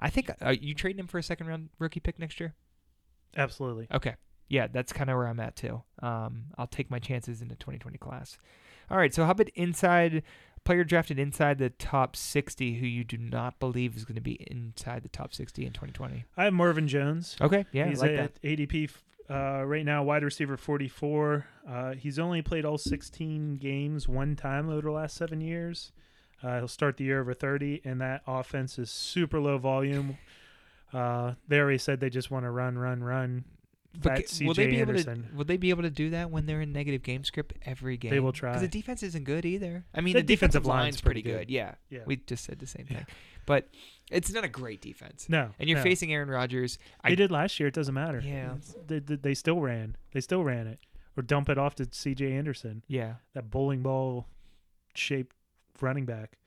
I 0.01 0.09
think 0.09 0.31
are 0.41 0.55
you 0.55 0.75
trading 0.75 1.01
him 1.01 1.07
for 1.07 1.19
a 1.19 1.23
second 1.23 1.49
round 1.49 1.69
rookie 1.79 2.01
pick 2.01 2.19
next 2.19 2.41
year? 2.41 2.55
Absolutely. 3.37 3.87
Okay, 3.93 4.15
yeah, 4.49 4.69
that's 4.69 4.91
kind 4.91 5.11
of 5.11 5.17
where 5.19 5.29
I'm 5.29 5.39
at 5.39 5.55
too. 5.55 5.83
Um, 6.03 6.45
I'll 6.57 6.67
take 6.67 6.91
my 6.91 6.99
chances 6.99 7.43
in 7.43 7.49
the 7.49 7.57
2020 7.57 7.99
class. 7.99 8.39
All 8.91 8.97
right, 8.97 9.13
so 9.13 9.27
how 9.27 9.33
about 9.33 9.51
inside 9.51 10.23
player 10.65 10.83
drafted 10.83 11.19
inside 11.19 11.59
the 11.59 11.69
top 11.69 12.17
60 12.17 12.77
who 12.77 12.87
you 12.87 13.05
do 13.05 13.19
not 13.19 13.61
believe 13.61 13.99
is 13.99 14.07
going 14.07 14.15
to 14.15 14.23
be 14.23 14.47
inside 14.51 15.03
the 15.03 15.11
top 15.11 15.35
60 15.35 15.63
in 15.63 15.75
2020? 15.75 16.25
I 16.39 16.45
have 16.45 16.55
Marvin 16.55 16.89
Jones. 16.89 17.37
Okay, 17.39 17.67
yeah, 17.71 17.87
he's 17.87 18.03
I 18.03 18.07
like 18.07 18.19
at 18.19 18.35
that. 18.37 18.43
ADP 18.43 18.91
uh, 19.31 19.63
right 19.65 19.85
now, 19.85 20.03
wide 20.05 20.23
receiver 20.23 20.57
44. 20.57 21.47
Uh, 21.69 21.93
he's 21.95 22.19
only 22.19 22.43
played 22.43 22.65
all 22.65 22.79
16 22.79 23.57
games 23.57 24.07
one 24.09 24.37
time 24.37 24.69
over 24.69 24.83
the 24.83 24.91
last 24.91 25.17
seven 25.17 25.41
years. 25.41 25.93
Uh, 26.43 26.59
he'll 26.59 26.69
start 26.69 26.97
the 26.99 27.05
year 27.05 27.21
over 27.21 27.33
30, 27.33 27.81
and 27.85 28.01
that 28.01 28.23
offense 28.27 28.79
is 28.79 28.91
super 28.91 29.41
low 29.41 29.57
volume. 29.57 30.19
Uh, 30.93 31.35
they 31.49 31.59
already 31.59 31.79
said 31.79 32.01
they 32.01 32.11
just 32.11 32.31
want 32.31 32.45
to 32.45 32.51
run, 32.51 32.77
run, 32.79 33.03
run. 33.03 33.45
But 33.97 34.29
Fat 34.29 34.41
will 34.45 34.55
they 34.55 34.67
CJ 34.67 34.71
be 34.71 34.81
able 34.81 34.95
to? 34.97 35.23
Will 35.37 35.45
they 35.45 35.57
be 35.57 35.71
able 35.71 35.83
to 35.85 35.91
do 35.91 36.11
that 36.11 36.31
when 36.31 36.47
they're 36.47 36.61
in 36.61 36.73
negative 36.73 37.03
game 37.05 37.23
script 37.23 37.55
every 37.65 37.97
game? 37.97 38.11
They 38.11 38.19
will 38.21 38.33
try. 38.33 38.51
because 38.51 38.63
the 38.63 38.69
defense 38.69 39.05
isn't 39.05 39.23
good 39.25 39.45
either. 39.47 39.85
I 39.95 40.01
mean, 40.01 40.15
The 40.15 40.21
the, 40.21 40.27
defensive, 40.27 40.63
defensive 40.63 40.67
line's 40.67 40.83
line's 40.85 41.01
pretty 41.01 41.23
good. 41.23 41.39
good. 41.47 41.51
Yeah, 41.51 41.75
Yeah. 41.91 42.01
we 42.05 42.17
just 42.17 42.45
said 42.45 42.59
the 42.59 42.67
same 42.67 42.87
Yeah. 42.91 43.05
But 43.47 43.69
it's 44.11 44.33
not 44.33 44.45
a 44.45 44.49
great 44.49 44.81
defense. 44.81 45.27
No, 45.29 45.51
And 45.59 45.69
you're 45.69 45.79
no. 45.79 45.83
facing 45.85 46.13
Aaron 46.13 46.29
Rodgers. 46.29 46.79
They 47.03 47.11
I 47.13 47.15
did 47.15 47.31
last 47.31 47.59
year. 47.59 47.69
It 47.69 47.75
doesn't 47.75 47.95
matter. 47.95 48.21
Yeah. 48.25 48.55
They, 48.87 48.99
they, 48.99 49.17
they 49.17 49.35
still 49.35 49.61
ran. 49.61 49.97
They 50.13 50.21
still 50.21 50.45
ran 50.45 50.67
it, 50.67 50.79
or 51.17 51.23
dump 51.23 51.49
it 51.49 51.59
off 51.59 51.75
to 51.77 51.89
C.J. 51.91 52.33
Anderson, 52.33 52.85
yeah. 52.87 53.15
that 53.35 53.51
bowling 53.51 53.83
ball 53.83 54.27
shaped 54.95 55.35
running 55.81 56.05
back. 56.07 56.39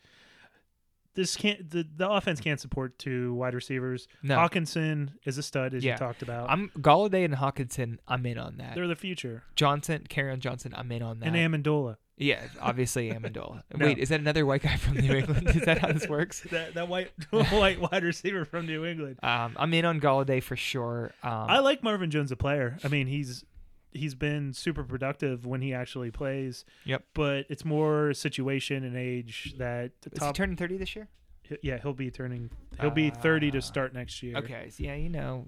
This 1.16 1.36
can't. 1.36 1.68
The, 1.72 1.84
the 1.96 2.08
offense 2.08 2.40
can't 2.40 2.60
support 2.60 3.00
two 3.00 3.34
wide 3.34 3.56
receivers. 3.56 4.08
No, 4.22 4.38
Hockenson 4.38 5.14
is 5.26 5.40
a 5.40 5.44
stud, 5.44 5.74
as 5.74 5.84
Yeah. 5.84 5.94
you 5.94 5.98
talked 5.98 6.22
about. 6.22 6.48
I'm 6.48 6.70
Golladay 6.78 7.26
and 7.26 7.34
Hockenson. 7.34 7.98
I'm 8.08 8.24
in 8.28 8.38
on 8.38 8.58
that. 8.58 8.76
They're 8.76 8.88
the 8.88 8.96
future. 8.96 9.42
Johnson, 9.56 10.06
Kerryon 10.08 10.38
Johnson. 10.38 10.74
I'm 10.78 10.92
in 10.92 11.02
on 11.02 11.20
that. 11.22 11.34
And 11.34 11.36
Amendola. 11.36 11.98
Yeah, 12.18 12.42
obviously 12.62 13.12
Amendola. 13.12 13.62
No. 13.78 13.86
Wait, 13.86 14.00
is 14.00 14.10
that 14.10 14.20
another 14.20 14.46
white 14.46 14.64
guy 14.64 14.76
from 14.78 14.98
New 14.98 15.14
England? 15.14 15.50
is 15.50 15.62
that 15.66 15.78
how 15.78 15.92
this 15.92 16.08
works? 16.10 16.42
That 16.52 16.74
that 16.74 16.88
white 16.88 17.12
white 17.30 17.80
wide 17.80 18.04
receiver 18.04 18.44
from 18.46 18.66
New 18.66 18.86
England. 18.86 19.20
Um, 19.22 19.54
I'm 19.58 19.74
in 19.74 19.86
on 19.86 20.00
Golladay 20.02 20.42
for 20.42 20.56
sure. 20.56 21.12
Um, 21.24 21.32
I 21.48 21.60
like 21.60 21.84
Marvin 21.84 22.10
Jones, 22.10 22.32
a 22.32 22.36
player. 22.36 22.78
I 22.84 22.88
mean, 22.88 23.06
he's 23.08 23.46
he's 23.92 24.16
been 24.16 24.54
super 24.54 24.84
productive 24.84 25.46
when 25.46 25.62
he 25.62 25.74
actually 25.74 26.10
plays. 26.12 26.66
Yep. 26.86 27.04
But 27.14 27.46
it's 27.50 27.64
more 27.64 28.14
situation 28.14 28.84
and 28.84 28.98
age 28.98 29.54
that 29.60 29.92
the 30.02 30.10
is 30.14 30.24
he 30.28 30.34
turning 30.34 30.56
30 30.56 30.78
this 30.78 30.96
year? 30.96 31.08
yeah, 31.62 31.78
he'll 31.82 31.94
be 31.94 32.12
turning. 32.12 32.50
He'll 32.82 32.90
be 32.92 33.10
30 33.10 33.52
to 33.52 33.58
Uh, 33.60 33.62
start 33.62 33.94
next 33.94 34.22
year. 34.22 34.36
Okay, 34.38 34.70
so 34.70 34.84
yeah, 34.84 34.96
you 34.96 35.08
know, 35.10 35.46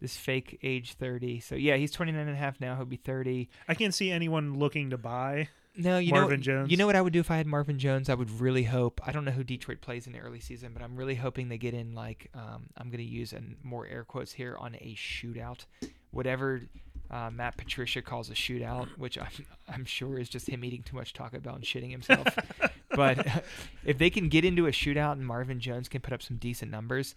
this 0.00 0.16
fake 0.16 0.58
age 0.62 0.94
30. 0.94 1.40
So 1.40 1.54
yeah, 1.54 1.76
he's 1.76 1.92
29 1.92 2.20
and 2.20 2.30
a 2.30 2.34
half 2.36 2.60
now. 2.60 2.74
He'll 2.74 2.84
be 2.84 2.96
30. 2.96 3.48
I 3.68 3.74
can't 3.74 3.94
see 3.94 4.10
anyone 4.10 4.58
looking 4.58 4.90
to 4.90 4.98
buy. 4.98 5.48
No, 5.76 5.98
you 5.98 6.12
Marvin 6.12 6.40
know, 6.40 6.44
Jones. 6.44 6.70
You 6.70 6.76
know 6.76 6.86
what 6.86 6.96
I 6.96 7.00
would 7.00 7.12
do 7.12 7.20
if 7.20 7.30
I 7.30 7.36
had 7.36 7.46
Marvin 7.46 7.78
Jones? 7.78 8.08
I 8.08 8.14
would 8.14 8.40
really 8.40 8.64
hope. 8.64 9.00
I 9.06 9.12
don't 9.12 9.24
know 9.24 9.30
who 9.30 9.44
Detroit 9.44 9.80
plays 9.80 10.06
in 10.06 10.12
the 10.12 10.18
early 10.18 10.40
season, 10.40 10.72
but 10.72 10.82
I'm 10.82 10.96
really 10.96 11.14
hoping 11.14 11.48
they 11.48 11.58
get 11.58 11.74
in 11.74 11.94
like 11.94 12.28
um, 12.34 12.66
I'm 12.76 12.90
going 12.90 12.98
to 12.98 13.10
use 13.10 13.32
an 13.32 13.56
more 13.62 13.86
air 13.86 14.04
quotes 14.04 14.32
here 14.32 14.56
on 14.58 14.74
a 14.74 14.94
shootout, 14.96 15.64
whatever 16.10 16.62
uh, 17.10 17.30
Matt 17.30 17.56
Patricia 17.56 18.02
calls 18.02 18.30
a 18.30 18.34
shootout, 18.34 18.88
which 18.96 19.18
I'm 19.18 19.46
I'm 19.68 19.84
sure 19.84 20.18
is 20.18 20.28
just 20.28 20.48
him 20.48 20.64
eating 20.64 20.82
too 20.82 20.96
much 20.96 21.12
Taco 21.12 21.40
Bell 21.40 21.56
and 21.56 21.64
shitting 21.64 21.90
himself. 21.90 22.26
but 22.90 23.44
if 23.84 23.98
they 23.98 24.10
can 24.10 24.28
get 24.28 24.44
into 24.44 24.66
a 24.66 24.70
shootout 24.70 25.12
and 25.12 25.26
Marvin 25.26 25.60
Jones 25.60 25.88
can 25.88 26.00
put 26.00 26.12
up 26.12 26.22
some 26.22 26.36
decent 26.36 26.70
numbers, 26.70 27.14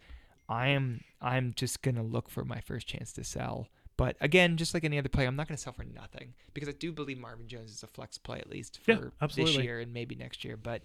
I 0.49 0.69
am 0.69 1.01
I'm 1.21 1.53
just 1.55 1.81
going 1.81 1.95
to 1.95 2.01
look 2.01 2.29
for 2.29 2.43
my 2.43 2.59
first 2.59 2.87
chance 2.87 3.13
to 3.13 3.23
sell. 3.23 3.67
But 3.95 4.15
again, 4.21 4.57
just 4.57 4.73
like 4.73 4.83
any 4.83 4.97
other 4.97 5.09
player, 5.09 5.27
I'm 5.27 5.35
not 5.35 5.47
going 5.47 5.55
to 5.55 5.61
sell 5.61 5.73
for 5.73 5.83
nothing 5.83 6.33
because 6.53 6.67
I 6.67 6.71
do 6.71 6.91
believe 6.91 7.19
Marvin 7.19 7.47
Jones 7.47 7.71
is 7.71 7.83
a 7.83 7.87
flex 7.87 8.17
play 8.17 8.39
at 8.39 8.49
least 8.49 8.79
for 8.83 8.91
Yeah, 9.21 9.27
this 9.35 9.55
year 9.57 9.79
and 9.79 9.93
maybe 9.93 10.15
next 10.15 10.43
year. 10.43 10.57
But 10.57 10.81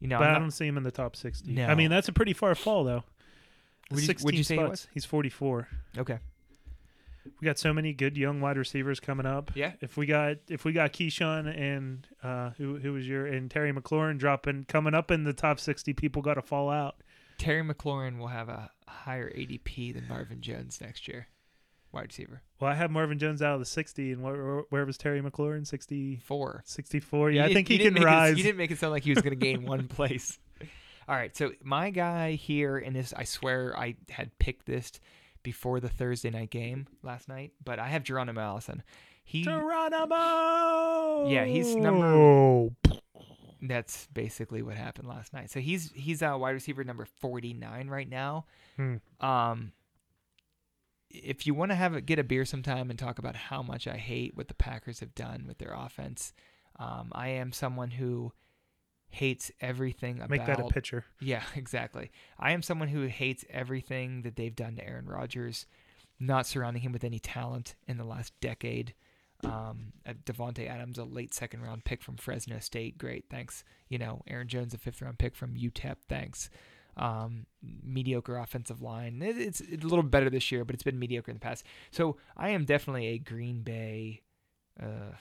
you 0.00 0.06
know, 0.08 0.18
but 0.18 0.24
I'm 0.24 0.30
I 0.30 0.32
not- 0.34 0.38
don't 0.40 0.50
see 0.52 0.66
him 0.66 0.76
in 0.76 0.82
the 0.84 0.90
top 0.92 1.16
60. 1.16 1.50
No. 1.52 1.66
I 1.66 1.74
mean, 1.74 1.90
that's 1.90 2.08
a 2.08 2.12
pretty 2.12 2.32
far 2.32 2.54
fall, 2.54 2.84
though. 2.84 3.02
Would 3.90 4.00
you- 4.00 4.06
16 4.06 4.24
would 4.24 4.34
you 4.36 4.44
say 4.44 4.56
spots. 4.56 4.86
He's 4.92 5.04
44. 5.04 5.68
okay. 5.98 6.18
We 7.40 7.44
got 7.44 7.58
so 7.58 7.74
many 7.74 7.92
good 7.92 8.16
young 8.16 8.40
wide 8.40 8.56
receivers 8.56 9.00
coming 9.00 9.26
up. 9.26 9.50
Yeah. 9.54 9.72
If 9.82 9.96
we 9.98 10.06
got 10.06 10.36
if 10.48 10.64
we 10.64 10.72
got 10.72 10.92
KeeSean 10.94 11.46
and 11.60 12.06
uh, 12.22 12.50
who 12.56 12.78
who 12.78 12.94
was 12.94 13.06
your 13.06 13.26
and 13.26 13.50
Terry 13.50 13.70
McLaurin 13.72 14.16
dropping 14.18 14.64
coming 14.64 14.94
up 14.94 15.10
in 15.10 15.24
the 15.24 15.34
top 15.34 15.60
60, 15.60 15.92
people 15.92 16.22
got 16.22 16.34
to 16.34 16.42
fall 16.42 16.70
out. 16.70 16.96
Terry 17.36 17.62
McLaurin 17.62 18.18
will 18.18 18.28
have 18.28 18.48
a 18.48 18.70
higher 18.86 19.30
ADP 19.30 19.92
than 19.94 20.08
Marvin 20.08 20.40
Jones 20.40 20.80
next 20.80 21.06
year, 21.06 21.28
wide 21.92 22.08
receiver. 22.08 22.42
Well, 22.60 22.70
I 22.70 22.74
have 22.74 22.90
Marvin 22.90 23.18
Jones 23.18 23.40
out 23.42 23.54
of 23.54 23.60
the 23.60 23.66
60, 23.66 24.12
and 24.12 24.22
where, 24.22 24.62
where 24.70 24.84
was 24.84 24.98
Terry 24.98 25.20
McLaurin? 25.22 25.66
60, 25.66 26.16
Four. 26.24 26.62
64. 26.66 27.30
You 27.30 27.36
Yeah, 27.38 27.46
I 27.46 27.52
think 27.52 27.68
he 27.68 27.78
can 27.78 27.94
rise. 27.94 28.36
you 28.36 28.42
didn't 28.42 28.58
make 28.58 28.70
it 28.70 28.78
sound 28.78 28.92
like 28.92 29.04
he 29.04 29.10
was 29.10 29.22
going 29.22 29.38
to 29.38 29.44
gain 29.44 29.64
one 29.64 29.88
place. 29.88 30.38
All 31.08 31.14
right, 31.16 31.34
so 31.36 31.52
my 31.62 31.90
guy 31.90 32.32
here, 32.32 32.76
in 32.78 32.92
this, 32.92 33.14
I 33.16 33.24
swear 33.24 33.74
I 33.78 33.96
had 34.10 34.36
picked 34.38 34.66
this 34.66 34.92
before 35.42 35.80
the 35.80 35.88
Thursday 35.88 36.30
night 36.30 36.50
game 36.50 36.86
last 37.02 37.28
night, 37.28 37.52
but 37.64 37.78
I 37.78 37.88
have 37.88 38.02
Geronimo 38.02 38.40
Allison. 38.40 38.82
He 39.24 39.42
Geronimo. 39.42 41.28
Yeah, 41.28 41.44
he's 41.44 41.74
number- 41.76 42.70
that's 43.62 44.06
basically 44.12 44.62
what 44.62 44.76
happened 44.76 45.08
last 45.08 45.32
night. 45.32 45.50
So 45.50 45.60
he's 45.60 45.90
he's 45.92 46.22
a 46.22 46.36
wide 46.36 46.50
receiver 46.52 46.84
number 46.84 47.04
49 47.20 47.88
right 47.88 48.08
now. 48.08 48.46
Hmm. 48.76 48.96
Um, 49.20 49.72
if 51.10 51.46
you 51.46 51.54
want 51.54 51.70
to 51.70 51.74
have 51.74 51.94
a, 51.94 52.00
get 52.00 52.18
a 52.18 52.24
beer 52.24 52.44
sometime 52.44 52.90
and 52.90 52.98
talk 52.98 53.18
about 53.18 53.36
how 53.36 53.62
much 53.62 53.86
I 53.86 53.96
hate 53.96 54.36
what 54.36 54.48
the 54.48 54.54
Packers 54.54 55.00
have 55.00 55.14
done 55.14 55.44
with 55.46 55.58
their 55.58 55.72
offense, 55.72 56.32
um, 56.78 57.10
I 57.12 57.28
am 57.28 57.52
someone 57.52 57.90
who 57.90 58.32
hates 59.10 59.50
everything 59.60 60.18
about 60.18 60.30
Make 60.30 60.46
that 60.46 60.60
a 60.60 60.64
picture. 60.64 61.04
yeah, 61.20 61.42
exactly. 61.54 62.10
I 62.38 62.52
am 62.52 62.62
someone 62.62 62.88
who 62.88 63.06
hates 63.06 63.44
everything 63.50 64.22
that 64.22 64.36
they've 64.36 64.54
done 64.54 64.76
to 64.76 64.86
Aaron 64.86 65.06
Rodgers, 65.06 65.66
not 66.20 66.46
surrounding 66.46 66.82
him 66.82 66.92
with 66.92 67.04
any 67.04 67.18
talent 67.18 67.74
in 67.86 67.96
the 67.96 68.04
last 68.04 68.32
decade. 68.40 68.94
Um, 69.44 69.92
uh, 70.04 70.14
Davante 70.24 70.68
Adams, 70.68 70.98
a 70.98 71.04
late 71.04 71.32
second 71.32 71.62
round 71.62 71.84
pick 71.84 72.02
from 72.02 72.16
Fresno 72.16 72.58
State, 72.58 72.98
great, 72.98 73.26
thanks. 73.30 73.62
You 73.88 73.98
know, 73.98 74.22
Aaron 74.26 74.48
Jones, 74.48 74.74
a 74.74 74.78
fifth 74.78 75.00
round 75.00 75.18
pick 75.18 75.36
from 75.36 75.54
UTEP, 75.54 75.96
thanks. 76.08 76.50
Um, 76.98 77.46
mediocre 77.84 78.36
offensive 78.36 78.82
line. 78.82 79.22
It, 79.22 79.38
it's, 79.38 79.60
it's 79.60 79.84
a 79.84 79.86
little 79.86 80.02
better 80.02 80.30
this 80.30 80.50
year, 80.50 80.64
but 80.64 80.74
it's 80.74 80.82
been 80.82 80.98
mediocre 80.98 81.30
in 81.30 81.36
the 81.36 81.40
past. 81.40 81.64
So 81.90 82.16
I 82.36 82.50
am 82.50 82.64
definitely 82.64 83.08
a 83.08 83.18
Green 83.18 83.62
Bay 83.62 84.22
uh, 84.80 85.14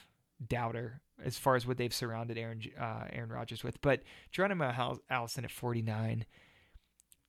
doubter 0.45 1.01
as 1.23 1.37
far 1.37 1.55
as 1.55 1.65
what 1.65 1.77
they've 1.77 1.93
surrounded 1.93 2.37
Aaron 2.37 2.61
uh, 2.79 3.05
Aaron 3.11 3.29
Rodgers 3.29 3.63
with. 3.63 3.81
But 3.81 4.01
Geronimo 4.31 4.99
Allison 5.09 5.45
at 5.45 5.51
49, 5.51 6.25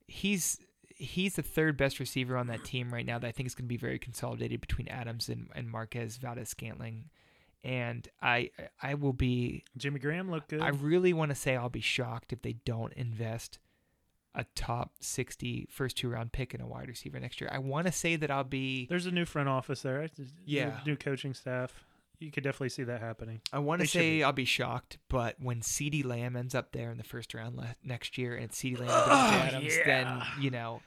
he's 0.06 0.58
he's 0.88 1.36
the 1.36 1.42
third 1.42 1.76
best 1.76 2.00
receiver 2.00 2.36
on 2.36 2.48
that 2.48 2.64
team 2.64 2.92
right 2.92 3.06
now. 3.06 3.18
That 3.18 3.28
I 3.28 3.32
think 3.32 3.46
is 3.46 3.54
going 3.54 3.66
to 3.66 3.68
be 3.68 3.76
very 3.76 3.98
consolidated 3.98 4.60
between 4.60 4.88
Adams 4.88 5.28
and, 5.28 5.48
and 5.54 5.70
Marquez 5.70 6.16
Valdes 6.16 6.48
Scantling. 6.48 7.10
And 7.64 8.06
I 8.22 8.50
I 8.82 8.94
will 8.94 9.12
be 9.12 9.64
Jimmy 9.76 10.00
Graham 10.00 10.30
looked 10.30 10.48
good. 10.48 10.60
I 10.60 10.68
really 10.68 11.12
want 11.12 11.30
to 11.30 11.34
say 11.34 11.56
I'll 11.56 11.68
be 11.68 11.80
shocked 11.80 12.32
if 12.32 12.42
they 12.42 12.54
don't 12.64 12.92
invest 12.92 13.58
a 14.39 14.44
top 14.55 14.93
60 15.01 15.66
first 15.70 15.97
two 15.98 16.09
round 16.09 16.32
pick 16.32 16.55
in 16.55 16.60
a 16.62 16.66
wide 16.66 16.89
receiver 16.89 17.19
next 17.20 17.40
year. 17.40 17.51
I 17.52 17.59
want 17.59 17.86
to 17.86 17.93
say 17.93 18.16
that 18.16 18.31
I'll 18.31 18.44
be 18.44 18.86
There's 18.86 19.05
a 19.06 19.10
new 19.10 19.24
front 19.27 19.48
office 19.51 19.82
there. 19.82 19.98
right? 19.98 20.10
Yeah. 20.47 20.78
New 20.86 20.97
coaching 20.97 21.35
staff. 21.35 21.85
You 22.20 22.31
could 22.32 22.43
definitely 22.44 22.70
see 22.70 22.82
that 22.85 23.01
happening. 23.01 23.40
I 23.52 23.59
want 23.60 23.81
to 23.81 23.86
say 23.86 24.19
be. 24.19 24.24
I'll 24.24 24.32
be 24.32 24.44
shocked, 24.44 24.98
but 25.09 25.36
when 25.40 25.60
CeeDee 25.60 26.05
Lamb 26.05 26.35
ends 26.36 26.55
up 26.55 26.73
there 26.73 26.90
in 26.90 26.98
the 26.98 27.05
first 27.05 27.35
round 27.35 27.56
le- 27.56 27.77
next 27.85 28.16
year 28.19 28.35
and 28.35 28.44
it's 28.47 28.60
CeeDee 28.60 28.78
Lamb 28.81 28.89
and 28.90 29.12
Oh, 29.12 29.47
Adams, 29.56 29.77
yeah. 29.77 29.85
then, 29.86 30.23
you 30.40 30.51
know, 30.51 30.81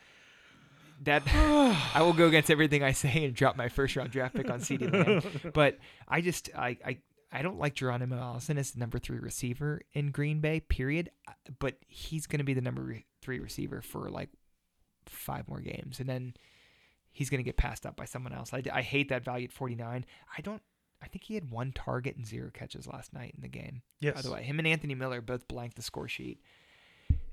that 1.03 1.23
I 1.95 2.01
will 2.01 2.13
go 2.13 2.27
against 2.27 2.49
everything 2.51 2.83
I 2.83 2.91
say 2.91 3.25
and 3.25 3.33
drop 3.33 3.55
my 3.55 3.69
first 3.69 3.95
round 3.95 4.11
draft 4.11 4.35
pick 4.35 4.49
on 4.49 4.59
CeeDee 4.59 4.91
Lamb. 4.91 5.51
But 5.53 5.77
I 6.07 6.21
just 6.21 6.49
I 6.55 6.77
I. 6.85 6.97
I 7.33 7.43
don't 7.43 7.57
like 7.59 7.75
Geronimo 7.75 8.17
Allison 8.19 8.57
as 8.57 8.71
the 8.71 8.81
number 8.81 8.99
three 8.99 9.17
receiver 9.17 9.79
in 9.93 10.11
Green 10.11 10.41
Bay, 10.41 10.59
period. 10.59 11.11
Uh, 11.25 11.31
But 11.59 11.75
he's 11.87 12.27
going 12.27 12.39
to 12.39 12.43
be 12.43 12.53
the 12.53 12.59
number 12.59 12.81
three 13.21 13.39
receiver 13.39 13.81
for 13.81 14.09
like 14.09 14.29
five 15.05 15.47
more 15.47 15.59
games. 15.61 15.99
And 15.99 16.07
then 16.09 16.33
he's 17.11 17.29
going 17.29 17.39
to 17.39 17.43
get 17.43 17.57
passed 17.57 17.85
up 17.85 17.95
by 17.95 18.05
someone 18.05 18.33
else. 18.33 18.53
I, 18.53 18.63
I 18.71 18.81
hate 18.81 19.09
that 19.09 19.23
value 19.23 19.45
at 19.45 19.51
49. 19.51 20.05
I 20.37 20.41
don't, 20.41 20.61
I 21.03 21.07
think 21.07 21.23
he 21.23 21.33
had 21.35 21.49
one 21.49 21.71
target 21.71 22.15
and 22.15 22.25
zero 22.25 22.49
catches 22.53 22.87
last 22.87 23.13
night 23.13 23.33
in 23.35 23.41
the 23.41 23.47
game. 23.47 23.81
yes. 23.99 24.15
By 24.15 24.21
the 24.21 24.31
way, 24.31 24.43
him 24.43 24.59
and 24.59 24.67
Anthony 24.67 24.95
Miller 24.95 25.21
both 25.21 25.47
blanked 25.47 25.75
the 25.75 25.81
score 25.81 26.07
sheet. 26.07 26.39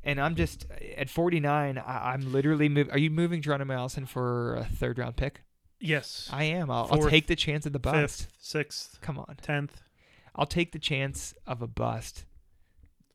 And 0.02 0.20
I'm 0.20 0.36
just 0.36 0.66
at 0.96 1.10
49. 1.10 1.76
I, 1.78 2.12
I'm 2.12 2.32
literally 2.32 2.68
moving. 2.68 2.92
Are 2.92 2.98
you 2.98 3.10
moving 3.10 3.42
Geronimo 3.42 3.74
Allison 3.74 4.06
for 4.06 4.56
a 4.56 4.64
third 4.64 4.98
round 4.98 5.16
pick? 5.16 5.42
Yes. 5.80 6.28
I 6.32 6.44
am. 6.44 6.70
I'll, 6.70 6.88
I'll 6.90 7.08
take 7.08 7.26
the 7.26 7.36
chance 7.36 7.66
of 7.66 7.72
the 7.72 7.78
bust. 7.78 8.22
Fifth, 8.22 8.32
sixth, 8.40 8.98
Come 9.00 9.18
on. 9.18 9.36
tenth. 9.42 9.82
I'll 10.34 10.46
take 10.46 10.72
the 10.72 10.78
chance 10.78 11.34
of 11.46 11.62
a 11.62 11.66
bust. 11.66 12.24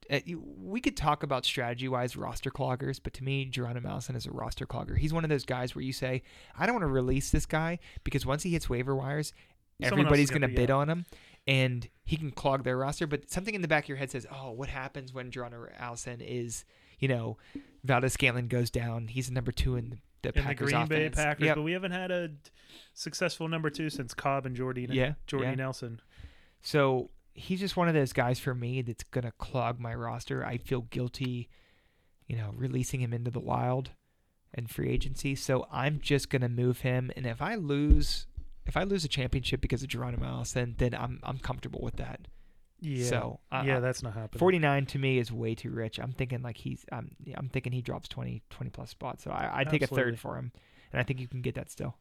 Uh, 0.10 0.20
we 0.58 0.82
could 0.82 0.98
talk 0.98 1.24
about 1.24 1.46
strategy 1.46 1.88
wise 1.88 2.16
roster 2.16 2.50
cloggers, 2.52 3.00
but 3.02 3.14
to 3.14 3.24
me, 3.24 3.46
Geronimo 3.46 3.90
Allison 3.90 4.16
is 4.16 4.26
a 4.26 4.32
roster 4.32 4.66
clogger. 4.66 4.98
He's 4.98 5.14
one 5.14 5.24
of 5.24 5.30
those 5.30 5.46
guys 5.46 5.76
where 5.76 5.84
you 5.84 5.94
say, 5.94 6.24
I 6.58 6.66
don't 6.66 6.76
want 6.76 6.84
to 6.84 6.88
release 6.88 7.30
this 7.32 7.46
guy 7.46 7.80
because 8.04 8.26
once 8.26 8.44
he 8.44 8.52
hits 8.52 8.70
waiver 8.70 8.96
wires, 8.96 9.34
Someone 9.82 10.00
everybody's 10.02 10.30
going 10.30 10.42
gonna 10.42 10.54
bid 10.54 10.70
out. 10.72 10.82
on 10.82 10.90
him 10.90 11.06
and 11.48 11.88
he 12.06 12.16
can 12.16 12.32
clog 12.32 12.64
their 12.64 12.78
roster. 12.78 13.08
But 13.08 13.30
something 13.30 13.56
in 13.56 13.62
the 13.62 13.68
back 13.68 13.86
of 13.86 13.90
your 13.90 13.98
head 13.98 14.12
says, 14.12 14.26
oh, 14.32 14.52
what 14.52 14.70
happens 14.70 15.14
when 15.14 15.32
Geronimo 15.32 15.68
Allison 15.78 16.22
is, 16.22 16.64
you 17.00 17.08
know, 17.08 17.38
Valdes 17.84 18.14
Scantling 18.14 18.48
goes 18.48 18.70
down? 18.70 19.08
He's 19.08 19.32
number 19.32 19.52
two 19.52 19.76
in 19.76 19.90
the, 19.90 19.98
the 20.22 20.30
in 20.30 20.36
the 20.36 20.42
Packers 20.50 20.72
Green 20.72 20.88
Bay. 20.88 21.10
Packers, 21.10 21.46
Yep. 21.48 21.56
but 21.56 21.62
we 21.64 21.72
haven't 21.74 21.92
had 21.92 22.12
a 22.12 22.30
successful 22.94 23.48
number 23.48 23.70
two 23.70 23.90
since 23.90 24.14
Cobb 24.14 24.46
and 24.46 24.56
Jordy. 24.56 24.88
Yeah, 24.90 25.14
Jordy 25.28 25.48
yeah. 25.48 25.56
Nelson. 25.56 26.00
So 26.62 27.10
he's 27.34 27.60
just 27.60 27.78
one 27.78 27.88
of 27.88 27.94
those 27.94 28.14
guys 28.14 28.40
for 28.40 28.54
me 28.54 28.82
that's 28.82 29.04
gonna 29.04 29.34
clog 29.38 29.80
my 29.80 29.94
roster. 29.94 30.46
I 30.46 30.58
feel 30.58 30.82
guilty, 30.82 31.50
you 32.28 32.38
know, 32.38 32.52
releasing 32.56 33.02
him 33.02 33.14
into 33.14 33.32
the 33.32 33.40
wild 33.40 33.92
and 34.54 34.70
free 34.70 34.90
agency. 34.90 35.36
So 35.36 35.68
I'm 35.72 36.00
just 36.00 36.30
gonna 36.30 36.50
move 36.50 36.82
him. 36.82 37.12
And 37.16 37.26
if 37.26 37.42
I 37.42 37.56
lose, 37.56 38.28
if 38.66 38.78
I 38.78 38.84
lose 38.84 39.04
a 39.04 39.08
championship 39.10 39.62
because 39.62 39.82
of 39.82 39.90
Geronimo 39.90 40.26
Allison, 40.26 40.76
then 40.78 40.94
I'm 40.94 41.20
I'm 41.24 41.40
comfortable 41.40 41.82
with 41.82 41.98
that. 41.98 42.28
Yeah. 42.80 43.06
So 43.06 43.40
uh, 43.52 43.64
yeah, 43.66 43.80
that's 43.80 44.04
not 44.04 44.14
happening. 44.14 44.40
49 44.40 44.86
to 44.88 45.00
me 45.00 45.18
is 45.18 45.32
way 45.32 45.56
too 45.56 45.72
rich. 45.72 46.00
I'm 46.00 46.12
thinking 46.12 46.42
like 46.42 46.58
he's 46.58 46.86
I'm 46.92 47.16
I'm 47.36 47.50
thinking 47.50 47.72
he 47.72 47.82
drops 47.82 48.08
20 48.10 48.44
20 48.50 48.70
plus 48.70 48.90
spots. 48.90 49.24
So 49.24 49.32
I 49.32 49.50
I'd 49.54 49.70
take 49.70 49.82
a 49.82 49.88
third 49.88 50.20
for 50.20 50.38
him, 50.38 50.52
and 50.92 51.00
I 51.00 51.04
think 51.04 51.20
you 51.20 51.28
can 51.28 51.42
get 51.42 51.56
that 51.56 51.72
still. 51.72 51.96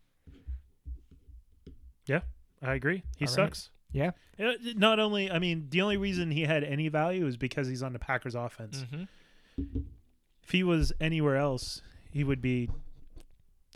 Yeah, 2.07 2.21
I 2.61 2.75
agree. 2.75 3.05
He 3.17 3.27
All 3.27 3.33
right. 3.45 3.69
Sucks. 3.95 4.17
Yeah. 4.39 4.47
Uh, 4.49 4.53
Not 4.77 4.99
only, 4.99 5.31
I 5.31 5.39
mean, 5.39 5.67
the 5.71 5.83
only 5.83 5.97
reason 5.97 6.31
he 6.31 6.43
had 6.43 6.65
any 6.65 6.89
value 6.89 7.27
is 7.27 7.37
because 7.37 7.69
he's 7.69 7.83
on 7.83 7.93
the 7.93 7.99
Packers 7.99 8.35
offense. 8.35 8.85
Mm-hmm. 8.93 9.81
If 10.43 10.51
he 10.51 10.63
was 10.63 10.93
anywhere 11.01 11.37
else, 11.37 11.83
he 12.11 12.25
would 12.25 12.43
be 12.43 12.71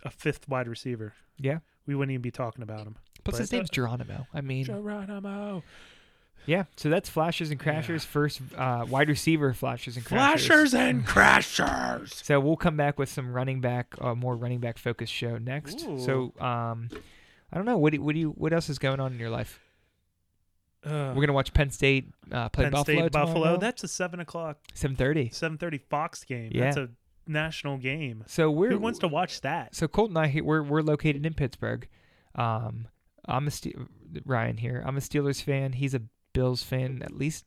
a 0.03 0.11
fifth 0.11 0.49
wide 0.49 0.69
receiver. 0.69 1.15
Yeah. 1.39 1.59
We 1.87 1.95
wouldn't 1.95 2.13
even 2.13 2.23
be 2.23 2.31
talking 2.31 2.63
about 2.63 2.81
him. 2.81 2.97
Plus 3.25 3.37
But, 3.37 3.41
his 3.41 3.53
name's 3.53 3.71
uh, 3.71 3.75
Geronimo. 3.75 4.27
I 4.33 4.41
mean, 4.41 4.65
Geronimo. 4.65 5.63
Yeah, 6.47 6.65
so 6.77 6.89
that's 6.91 7.09
flashes 7.09 7.51
and 7.51 7.59
crashers. 7.59 7.89
Yeah. 7.89 7.99
First, 7.99 8.41
uh, 8.57 8.87
wide 8.89 9.09
receiver 9.09 9.53
flashes 9.53 9.97
and 9.97 10.07
crashers. 10.07 10.09
Flashers 10.11 10.75
and 10.75 11.05
crashers. 11.05 12.25
So 12.25 12.39
we'll 12.39 12.57
come 12.57 12.77
back 12.77 13.01
with 13.01 13.09
some 13.09 13.33
running 13.33 13.61
back, 13.61 13.95
uh, 14.01 14.15
more 14.15 14.37
running 14.37 14.61
back 14.61 14.79
focused 14.79 15.13
show 15.13 15.39
next. 15.39 15.85
Ooh. 15.85 15.99
So 15.99 16.33
um, 16.39 16.89
I 17.53 17.57
don't 17.57 17.67
know 17.67 17.79
what 17.79 17.93
do, 17.93 18.01
what 18.01 18.15
do 18.15 18.21
you 18.21 18.31
what 18.31 18.53
else 18.53 18.69
is 18.69 18.79
going 18.79 19.01
on 19.01 19.13
in 19.13 19.19
your 19.19 19.31
life? 19.31 19.61
Uh, 20.87 21.13
We're 21.15 21.23
gonna 21.23 21.33
watch 21.33 21.53
Penn 21.53 21.71
State 21.71 22.09
uh, 22.31 22.49
play 22.49 22.65
Penn 22.65 22.73
Buffalo. 22.73 22.99
State 23.01 23.13
Buffalo. 23.13 23.57
That's 23.59 23.83
a 23.85 23.89
seven 23.89 24.21
o'clock, 24.21 24.59
seven 24.75 24.97
thirty. 24.97 25.31
seven 25.31 25.59
thirty 25.59 25.79
Fox 25.79 26.23
game. 26.25 26.51
Yeah. 26.55 26.65
That's 26.65 26.77
a 26.77 26.89
national 27.27 27.79
game. 27.79 28.23
So 28.29 28.51
we're 28.51 28.71
Who 28.71 28.79
wants 28.79 29.01
to 29.01 29.09
watch 29.09 29.41
that? 29.41 29.75
So 29.75 29.89
Colt 29.89 30.11
and 30.11 30.19
I 30.19 30.41
we're 30.45 30.63
we're 30.63 30.83
located 30.83 31.27
in 31.27 31.35
Pittsburgh. 31.35 31.89
Um, 32.37 32.87
I'm 33.27 33.49
a 33.49 33.51
Ste- 33.51 33.75
Ryan 34.25 34.59
here. 34.59 34.83
I'm 34.87 34.97
a 34.97 35.01
Steelers 35.01 35.43
fan. 35.43 35.73
He's 35.73 35.93
a 35.95 36.03
Bills 36.33 36.63
fan. 36.63 37.03
At 37.03 37.17
least 37.17 37.45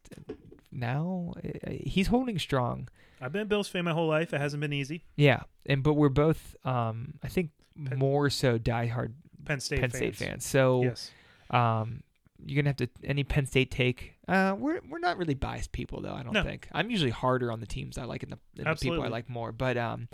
now 0.71 1.33
he's 1.69 2.07
holding 2.07 2.37
strong. 2.39 2.89
I've 3.21 3.31
been 3.31 3.41
a 3.43 3.45
Bills 3.45 3.67
fan 3.67 3.85
my 3.85 3.91
whole 3.93 4.07
life. 4.07 4.33
It 4.33 4.41
hasn't 4.41 4.61
been 4.61 4.73
easy. 4.73 5.03
Yeah, 5.15 5.43
and 5.65 5.81
but 5.83 5.93
we're 5.93 6.09
both 6.09 6.55
um 6.65 7.13
I 7.23 7.27
think 7.29 7.51
Penn- 7.85 7.97
more 7.99 8.29
so 8.29 8.57
diehard 8.59 9.13
Penn 9.45 9.59
State 9.59 9.79
Penn 9.81 9.89
fans. 9.91 9.97
State 9.97 10.15
fans. 10.15 10.45
So 10.45 10.83
Yes. 10.83 11.11
um 11.51 12.03
you're 12.45 12.61
gonna 12.61 12.69
have 12.69 12.77
to 12.77 12.89
any 13.03 13.23
Penn 13.23 13.45
State 13.45 13.71
take. 13.71 14.15
Uh, 14.27 14.55
we're 14.57 14.79
we're 14.89 14.99
not 14.99 15.17
really 15.17 15.33
biased 15.33 15.71
people 15.71 16.01
though. 16.01 16.13
I 16.13 16.23
don't 16.23 16.33
No. 16.33 16.43
think 16.43 16.67
I'm 16.71 16.89
usually 16.89 17.11
harder 17.11 17.51
on 17.51 17.59
the 17.59 17.65
teams 17.67 17.97
I 17.97 18.05
like 18.05 18.23
and 18.23 18.31
the, 18.31 18.39
and 18.57 18.67
the 18.77 18.79
people 18.79 19.01
I 19.03 19.07
like 19.07 19.29
more. 19.29 19.51
But 19.51 19.77
um, 19.77 20.07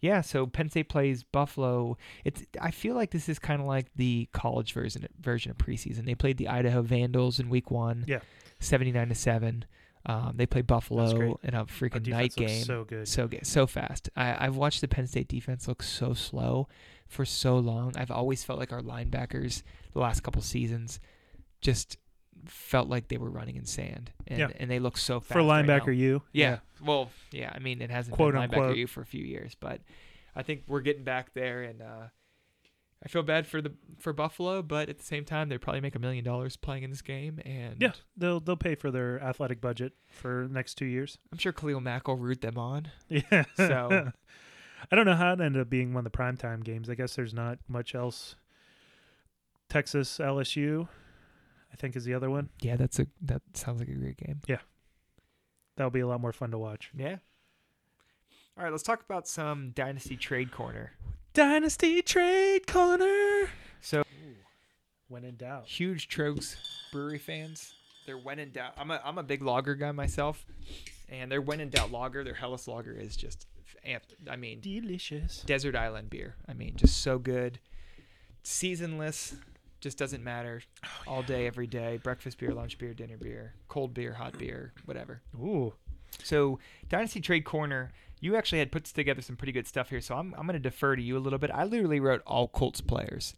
yeah. 0.00 0.20
So 0.20 0.46
Penn 0.46 0.68
State 0.70 0.88
plays 0.88 1.22
Buffalo. 1.22 1.96
It's 2.24 2.42
I 2.60 2.70
feel 2.70 2.94
like 2.94 3.10
this 3.10 3.28
is 3.28 3.38
kind 3.38 3.60
of 3.60 3.66
like 3.66 3.86
the 3.96 4.28
college 4.32 4.72
version 4.72 5.06
version 5.20 5.50
of 5.50 5.58
preseason. 5.58 6.04
They 6.06 6.14
played 6.14 6.36
the 6.36 6.48
Idaho 6.48 6.82
Vandals 6.82 7.38
in 7.40 7.48
week 7.48 7.70
one. 7.70 8.04
Yeah. 8.06 8.20
seventy 8.60 8.92
nine 8.92 9.08
to 9.08 9.14
seven. 9.14 9.64
Um, 10.08 10.34
they 10.36 10.46
play. 10.46 10.62
Buffalo 10.62 11.40
in 11.42 11.54
a 11.54 11.64
freaking 11.66 12.06
night 12.06 12.36
game. 12.36 12.62
so 12.62 12.84
good. 12.84 13.08
So 13.08 13.26
good, 13.26 13.44
so 13.44 13.66
fast. 13.66 14.08
I, 14.14 14.46
I've 14.46 14.54
watched 14.56 14.80
the 14.80 14.86
Penn 14.86 15.08
State 15.08 15.26
defense 15.26 15.66
look 15.66 15.82
so 15.82 16.14
slow 16.14 16.68
for 17.08 17.24
so 17.24 17.58
long. 17.58 17.92
I've 17.96 18.12
always 18.12 18.44
felt 18.44 18.60
like 18.60 18.72
our 18.72 18.82
linebackers 18.82 19.62
the 19.94 19.98
last 19.98 20.22
couple 20.22 20.42
seasons 20.42 21.00
just 21.66 21.96
felt 22.46 22.88
like 22.88 23.08
they 23.08 23.16
were 23.16 23.30
running 23.30 23.56
in 23.56 23.64
sand, 23.64 24.12
and 24.26 24.38
Yeah. 24.38 24.48
and 24.60 24.70
they 24.70 24.78
look 24.78 24.96
so 24.96 25.18
fast 25.20 25.32
For 25.32 25.42
right 25.42 25.64
linebacker, 25.66 25.96
you. 25.96 26.22
Yeah. 26.32 26.58
Well, 26.84 27.10
yeah. 27.32 27.50
I 27.54 27.58
mean, 27.58 27.82
it 27.82 27.90
hasn't 27.90 28.14
Quote, 28.14 28.34
been 28.34 28.42
linebacker 28.42 28.54
unquote. 28.54 28.76
you 28.76 28.86
for 28.86 29.00
a 29.00 29.06
few 29.06 29.24
years, 29.24 29.54
but 29.58 29.80
I 30.34 30.42
think 30.42 30.62
we're 30.68 30.80
getting 30.82 31.02
back 31.04 31.32
there, 31.34 31.62
and 31.62 31.82
uh, 31.82 32.06
I 33.04 33.08
feel 33.08 33.22
bad 33.24 33.46
for 33.46 33.60
the 33.60 33.72
for 33.98 34.12
Buffalo, 34.12 34.62
but 34.62 34.88
at 34.88 34.98
the 34.98 35.04
same 35.04 35.24
time, 35.24 35.48
they 35.48 35.58
probably 35.58 35.80
make 35.80 35.96
a 35.96 35.98
million 35.98 36.24
dollars 36.24 36.56
playing 36.56 36.82
in 36.84 36.90
this 36.90 37.02
game, 37.02 37.40
and 37.44 37.76
Yeah. 37.80 37.92
They'll 38.16 38.38
they'll 38.40 38.56
pay 38.56 38.74
for 38.76 38.90
their 38.92 39.20
athletic 39.20 39.60
budget 39.60 39.94
for 40.08 40.46
the 40.46 40.54
next 40.54 40.74
two 40.74 40.86
years. 40.86 41.18
I'm 41.32 41.38
sure 41.38 41.52
Khalil 41.52 41.80
Mack 41.80 42.06
will 42.06 42.16
root 42.16 42.40
them 42.42 42.58
on. 42.58 42.90
Yeah. 43.08 43.44
So- 43.56 44.12
I 44.90 44.94
don't 44.94 45.06
know 45.06 45.16
how 45.16 45.32
it 45.32 45.40
ended 45.40 45.60
up 45.62 45.70
being 45.70 45.94
one 45.94 46.06
of 46.06 46.12
the 46.12 46.16
primetime 46.16 46.62
games. 46.62 46.88
I 46.88 46.94
guess 46.94 47.16
there's 47.16 47.34
not 47.34 47.58
much 47.66 47.94
else. 47.94 48.36
Texas 49.68 50.18
LSU, 50.18 50.86
I 51.76 51.80
think, 51.80 51.94
is 51.94 52.04
the 52.04 52.14
other 52.14 52.30
one. 52.30 52.48
Yeah, 52.62 52.76
that's 52.76 52.98
a 52.98 53.06
that 53.22 53.42
sounds 53.54 53.80
like 53.80 53.88
a 53.88 53.94
great 53.94 54.16
game. 54.16 54.40
Yeah, 54.48 54.60
that'll 55.76 55.90
be 55.90 56.00
a 56.00 56.06
lot 56.06 56.20
more 56.20 56.32
fun 56.32 56.50
to 56.52 56.58
watch. 56.58 56.90
Yeah. 56.96 57.16
All 58.56 58.64
right, 58.64 58.70
let's 58.72 58.82
talk 58.82 59.02
about 59.04 59.28
some 59.28 59.72
dynasty 59.72 60.16
trade 60.16 60.50
corner. 60.52 60.92
Dynasty 61.34 62.00
Trade 62.00 62.66
Corner. 62.66 63.50
So 63.82 64.02
When 65.08 65.22
in 65.22 65.36
doubt. 65.36 65.66
huge 65.66 66.08
Trogs 66.08 66.56
Brewery 66.92 67.18
fans. 67.18 67.74
They're 68.06 68.16
when 68.16 68.38
in 68.38 68.52
doubt. 68.52 68.72
I'm 68.78 68.90
a 68.90 69.02
I'm 69.04 69.18
a 69.18 69.22
big 69.22 69.42
lager 69.42 69.74
guy 69.74 69.92
myself, 69.92 70.46
and 71.10 71.30
their 71.30 71.42
when 71.42 71.60
in 71.60 71.68
doubt 71.68 71.92
lager, 71.92 72.24
their 72.24 72.32
Helles 72.34 72.66
lager 72.66 72.92
is 72.94 73.16
just 73.18 73.46
amped. 73.86 74.14
I 74.30 74.36
mean, 74.36 74.60
Delicious. 74.60 75.42
desert 75.42 75.76
island 75.76 76.08
beer. 76.08 76.36
I 76.48 76.54
mean, 76.54 76.74
just 76.76 77.02
so 77.02 77.18
good. 77.18 77.58
Seasonless, 78.42 79.34
just 79.86 79.98
doesn't 79.98 80.24
matter. 80.24 80.62
All 81.06 81.22
day, 81.22 81.46
every 81.46 81.68
day. 81.68 81.98
Breakfast 82.02 82.38
beer, 82.38 82.52
lunch 82.52 82.76
beer, 82.78 82.92
dinner 82.92 83.16
beer, 83.16 83.54
cold 83.68 83.94
beer, 83.94 84.12
hot 84.14 84.36
beer, 84.36 84.72
whatever. 84.84 85.22
Ooh. 85.36 85.74
So, 86.24 86.58
Dynasty 86.88 87.20
Trade 87.20 87.44
Corner, 87.44 87.92
you 88.20 88.34
actually 88.36 88.58
had 88.58 88.72
put 88.72 88.84
together 88.84 89.22
some 89.22 89.36
pretty 89.36 89.52
good 89.52 89.66
stuff 89.68 89.90
here. 89.90 90.00
So, 90.00 90.16
I'm, 90.16 90.34
I'm 90.36 90.46
going 90.46 90.54
to 90.54 90.58
defer 90.58 90.96
to 90.96 91.02
you 91.02 91.16
a 91.16 91.20
little 91.20 91.38
bit. 91.38 91.50
I 91.52 91.64
literally 91.64 92.00
wrote 92.00 92.22
all 92.26 92.48
Colts 92.48 92.80
players, 92.80 93.34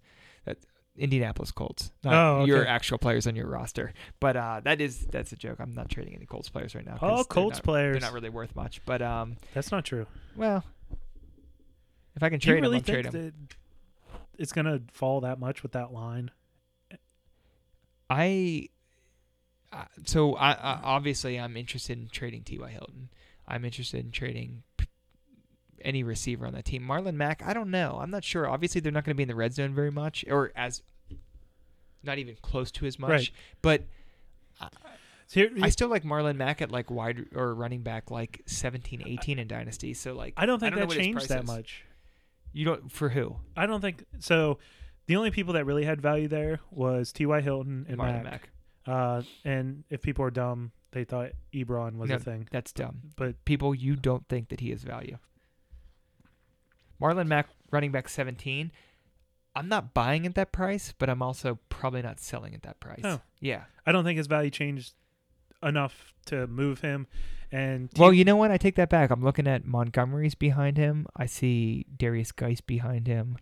that 0.46 0.56
Indianapolis 0.96 1.50
Colts, 1.50 1.90
not 2.02 2.14
Oh, 2.14 2.44
your 2.46 2.66
actual 2.66 2.96
players 2.98 3.26
on 3.26 3.36
your 3.36 3.46
roster. 3.48 3.92
But 4.20 4.36
uh, 4.36 4.60
that 4.64 4.80
is 4.80 5.06
that's 5.06 5.32
a 5.32 5.36
joke. 5.36 5.58
I'm 5.60 5.74
not 5.74 5.90
trading 5.90 6.14
any 6.14 6.24
Colts 6.26 6.48
players 6.48 6.74
right 6.74 6.86
now. 6.86 6.98
Oh, 7.02 7.16
they're 7.16 7.24
Colts 7.24 7.58
not- 7.58 7.64
players. 7.64 7.94
They're 8.00 8.08
not 8.08 8.14
really 8.14 8.30
worth 8.30 8.56
much. 8.56 8.80
But 8.86 9.02
um, 9.02 9.36
That's 9.54 9.70
not 9.70 9.84
true. 9.84 10.06
well, 10.34 10.64
if 12.16 12.22
I 12.22 12.30
can 12.30 12.38
Do 12.38 12.48
you 12.48 12.54
trade 12.54 12.62
really 12.62 12.80
them, 12.80 12.96
I'll 12.96 13.02
trade 13.02 13.12
them. 13.12 13.48
it's 14.38 14.52
gonna 14.52 14.80
fall 14.92 15.20
that 15.20 15.38
much 15.38 15.62
with 15.62 15.72
that 15.72 15.92
line? 15.92 16.30
I 18.10 18.68
uh, 19.72 19.84
so 20.06 20.34
I, 20.34 20.52
I 20.52 20.80
obviously 20.82 21.38
I'm 21.38 21.56
interested 21.56 21.98
in 21.98 22.08
trading 22.08 22.42
T.Y. 22.42 22.70
Hilton. 22.70 23.10
I'm 23.46 23.64
interested 23.64 24.04
in 24.04 24.10
trading 24.10 24.62
p- 24.76 24.86
any 25.82 26.02
receiver 26.02 26.46
on 26.46 26.52
that 26.54 26.64
team. 26.64 26.82
Marlon 26.82 27.14
Mack, 27.14 27.42
I 27.44 27.52
don't 27.52 27.70
know. 27.70 27.98
I'm 28.00 28.10
not 28.10 28.24
sure. 28.24 28.48
Obviously, 28.48 28.80
they're 28.80 28.92
not 28.92 29.04
going 29.04 29.14
to 29.14 29.16
be 29.16 29.22
in 29.22 29.28
the 29.28 29.34
red 29.34 29.54
zone 29.54 29.74
very 29.74 29.90
much, 29.90 30.24
or 30.28 30.52
as 30.56 30.82
not 32.02 32.18
even 32.18 32.36
close 32.42 32.70
to 32.72 32.86
as 32.86 32.98
much. 32.98 33.10
Right. 33.10 33.30
But 33.62 33.82
So 35.26 35.40
here, 35.40 35.50
I 35.60 35.68
still 35.68 35.88
like 35.88 36.04
Marlon 36.04 36.36
Mack 36.36 36.62
at 36.62 36.70
like 36.70 36.90
wide 36.90 37.26
or 37.34 37.54
running 37.54 37.82
back 37.82 38.10
like 38.10 38.42
17, 38.46 39.02
18 39.04 39.38
in 39.38 39.46
Dynasty. 39.48 39.92
So 39.92 40.14
like 40.14 40.34
I 40.36 40.46
don't 40.46 40.58
think 40.58 40.74
know 40.74 40.80
that 40.80 40.88
what 40.88 40.96
his 40.96 41.06
changed 41.06 41.28
that 41.28 41.46
much. 41.46 41.84
You 42.54 42.64
don't 42.64 42.90
for 42.90 43.10
who? 43.10 43.36
I 43.56 43.66
don't 43.66 43.82
think 43.82 44.04
so. 44.20 44.58
The 45.08 45.16
only 45.16 45.30
people 45.32 45.54
that 45.54 45.64
really 45.66 45.84
had 45.84 46.00
value 46.00 46.28
there 46.28 46.60
was 46.70 47.12
T.Y. 47.12 47.40
Hilton 47.40 47.84
and 47.88 47.98
Marlon 47.98 48.22
Mack. 48.22 48.24
Mack. 48.24 48.48
Uh, 48.86 49.22
and 49.44 49.84
if 49.90 50.00
people 50.02 50.24
are 50.24 50.30
dumb, 50.30 50.70
they 50.92 51.04
thought 51.04 51.30
Ebron 51.52 51.96
was 51.96 52.08
No. 52.10 52.16
a 52.16 52.18
thing. 52.18 52.46
That's 52.52 52.72
dumb. 52.72 53.00
But 53.16 53.44
People, 53.44 53.74
you 53.74 53.96
don't 53.96 54.26
think 54.28 54.48
that 54.50 54.60
he 54.60 54.70
has 54.70 54.82
value. 54.84 55.18
Marlon 57.00 57.26
Mack, 57.26 57.48
running 57.70 57.92
back 57.92 58.08
17. 58.08 58.72
I'm 59.54 59.68
not 59.68 59.94
buying 59.94 60.26
at 60.26 60.34
that 60.36 60.52
price, 60.52 60.92
but 60.98 61.08
I'm 61.10 61.22
also 61.22 61.58
probably 61.68 62.02
not 62.02 62.20
selling 62.20 62.54
at 62.54 62.62
that 62.62 62.80
price. 62.80 63.00
Oh. 63.04 63.20
Yeah. 63.40 63.62
I 63.86 63.92
don't 63.92 64.04
think 64.04 64.18
his 64.18 64.26
value 64.26 64.50
changed 64.50 64.94
enough 65.62 66.12
to 66.26 66.46
move 66.46 66.80
him. 66.80 67.06
And 67.50 67.88
Well, 67.96 68.12
you 68.12 68.24
know 68.24 68.36
what? 68.36 68.50
I 68.50 68.56
take 68.58 68.74
that 68.76 68.90
back. 68.90 69.10
I'm 69.10 69.22
looking 69.24 69.46
at 69.46 69.64
Montgomery's 69.64 70.34
behind 70.34 70.76
him. 70.76 71.06
I 71.16 71.26
see 71.26 71.86
Derrius 71.96 72.34
Guice 72.34 72.60
behind 72.60 73.06
him. 73.06 73.38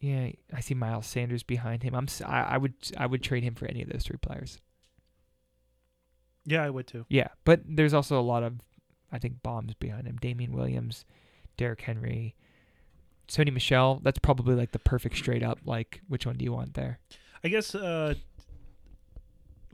Yeah, 0.00 0.30
I 0.52 0.60
see 0.60 0.74
Miles 0.74 1.06
Sanders 1.06 1.42
behind 1.42 1.82
him. 1.82 1.94
I'm 1.94 2.06
I, 2.24 2.42
I 2.42 2.58
would 2.58 2.74
I 2.96 3.06
would 3.06 3.22
trade 3.22 3.42
him 3.42 3.54
for 3.54 3.66
any 3.66 3.82
of 3.82 3.88
those 3.88 4.04
three 4.04 4.18
players. 4.18 4.60
yeah, 6.44 6.62
I 6.62 6.70
would 6.70 6.86
too. 6.86 7.04
Yeah, 7.08 7.28
but 7.44 7.60
there's 7.64 7.94
also 7.94 8.18
a 8.18 8.22
lot 8.22 8.42
of 8.42 8.60
I 9.10 9.18
think 9.18 9.42
bombs 9.42 9.74
behind 9.74 10.06
him. 10.06 10.16
Damien 10.20 10.52
Williams, 10.52 11.04
Derrick 11.56 11.80
Henry, 11.80 12.36
Sony 13.26 13.52
Michel. 13.52 14.00
That's 14.02 14.18
probably 14.18 14.54
like 14.54 14.72
the 14.72 14.78
perfect 14.78 15.16
straight 15.16 15.42
up 15.42 15.58
like 15.64 16.00
which 16.08 16.26
one 16.26 16.36
do 16.36 16.44
you 16.44 16.52
want 16.52 16.74
there? 16.74 17.00
I 17.42 17.48
guess 17.48 17.74
uh, 17.74 18.14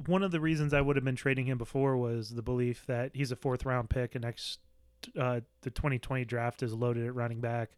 one 0.06 0.22
of 0.22 0.30
the 0.32 0.40
reasons 0.40 0.72
I 0.72 0.80
would 0.80 0.96
have 0.96 1.04
been 1.04 1.16
trading 1.16 1.46
him 1.46 1.58
before 1.58 1.96
was 1.96 2.30
the 2.30 2.42
belief 2.42 2.84
that 2.86 3.10
he's 3.14 3.30
a 3.30 3.36
fourth 3.36 3.64
round 3.64 3.90
pick 3.90 4.14
and 4.14 4.24
next 4.24 4.58
uh, 5.18 5.40
the 5.62 5.70
2020 5.70 6.24
draft 6.24 6.62
is 6.62 6.72
loaded 6.72 7.06
at 7.06 7.14
running 7.14 7.40
back. 7.40 7.70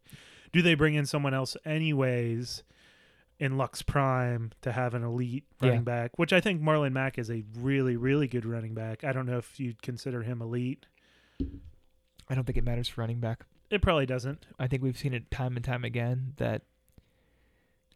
Do 0.53 0.61
they 0.61 0.75
bring 0.75 0.95
in 0.95 1.05
someone 1.05 1.33
else 1.33 1.55
anyways 1.65 2.63
in 3.39 3.57
Lux 3.57 3.81
Prime 3.81 4.51
to 4.61 4.71
have 4.71 4.93
an 4.93 5.03
elite 5.03 5.45
running 5.61 5.77
Yeah. 5.79 5.83
back? 5.83 6.17
Which 6.17 6.33
I 6.33 6.39
think 6.41 6.61
Marlon 6.61 6.91
Mack 6.93 7.17
is 7.17 7.29
a 7.29 7.43
really 7.57 7.95
really 7.95 8.27
good 8.27 8.45
running 8.45 8.73
back. 8.73 9.03
I 9.03 9.11
don't 9.13 9.25
know 9.25 9.37
if 9.37 9.59
you'd 9.59 9.81
consider 9.81 10.23
him 10.23 10.41
elite. 10.41 10.85
I 12.29 12.35
don't 12.35 12.43
think 12.45 12.57
it 12.57 12.63
matters 12.63 12.87
for 12.89 13.01
running 13.01 13.19
back. 13.19 13.45
It 13.69 13.81
probably 13.81 14.05
doesn't. 14.05 14.45
I 14.57 14.67
think 14.67 14.81
we've 14.83 14.97
seen 14.97 15.13
it 15.13 15.29
time 15.31 15.55
and 15.55 15.63
time 15.63 15.83
again 15.83 16.33
that 16.37 16.63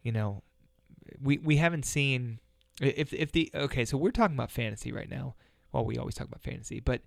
you 0.02 0.12
know 0.12 0.42
we 1.20 1.38
we 1.38 1.56
haven't 1.56 1.84
seen 1.84 2.38
if 2.80 3.12
if 3.12 3.32
the 3.32 3.50
okay 3.54 3.84
so 3.84 3.96
we're 3.96 4.10
talking 4.10 4.36
about 4.36 4.50
fantasy 4.50 4.92
right 4.92 5.08
now. 5.10 5.34
Well, 5.72 5.84
we 5.86 5.96
always 5.96 6.14
talk 6.14 6.26
about 6.28 6.42
fantasy, 6.42 6.80
but 6.80 7.00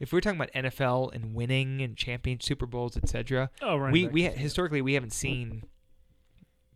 if 0.00 0.12
we're 0.12 0.20
talking 0.20 0.40
about 0.40 0.52
NFL 0.52 1.14
and 1.14 1.34
winning 1.34 1.80
and 1.82 1.96
champion 1.96 2.40
Super 2.40 2.66
Bowls, 2.66 2.96
etc., 2.96 3.50
Oh, 3.62 3.76
running 3.76 3.92
we 3.92 4.08
we 4.08 4.22
historically 4.24 4.82
we 4.82 4.94
haven't 4.94 5.12
seen 5.12 5.62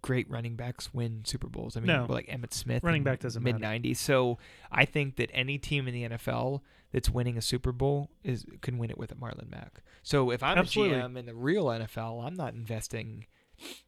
great 0.02 0.28
running 0.30 0.55
backs 0.55 0.92
win 0.92 1.22
Super 1.24 1.48
Bowls. 1.48 1.76
I 1.76 1.80
mean, 1.80 1.86
No. 1.86 2.06
like 2.09 2.26
Emmitt 2.26 2.52
Smith, 2.52 2.82
Running 2.84 3.02
back 3.05 3.20
doesn't 3.20 3.42
mid 3.42 3.56
'90s. 3.56 3.96
So 3.96 4.38
I 4.70 4.84
think 4.84 5.16
that 5.16 5.30
any 5.32 5.56
team 5.59 5.88
in 5.88 5.94
the 5.94 6.09
NFL 6.10 6.60
that's 6.92 7.09
winning 7.10 7.36
a 7.38 7.42
Super 7.42 7.72
Bowl 7.72 8.10
is 8.22 8.44
can 8.60 8.76
win 8.78 8.90
it 8.90 8.98
with 8.98 9.10
a 9.10 9.14
Marlon 9.14 9.51
Mack. 9.51 9.82
So 10.02 10.30
if 10.30 10.42
I'm 10.42 10.59
Absolutely. 10.59 10.98
a 10.98 11.02
GM 11.05 11.16
in 11.18 11.26
the 11.26 11.34
real 11.34 11.64
NFL, 11.66 12.24
I'm 12.26 12.34
not 12.34 12.52
investing 12.55 13.26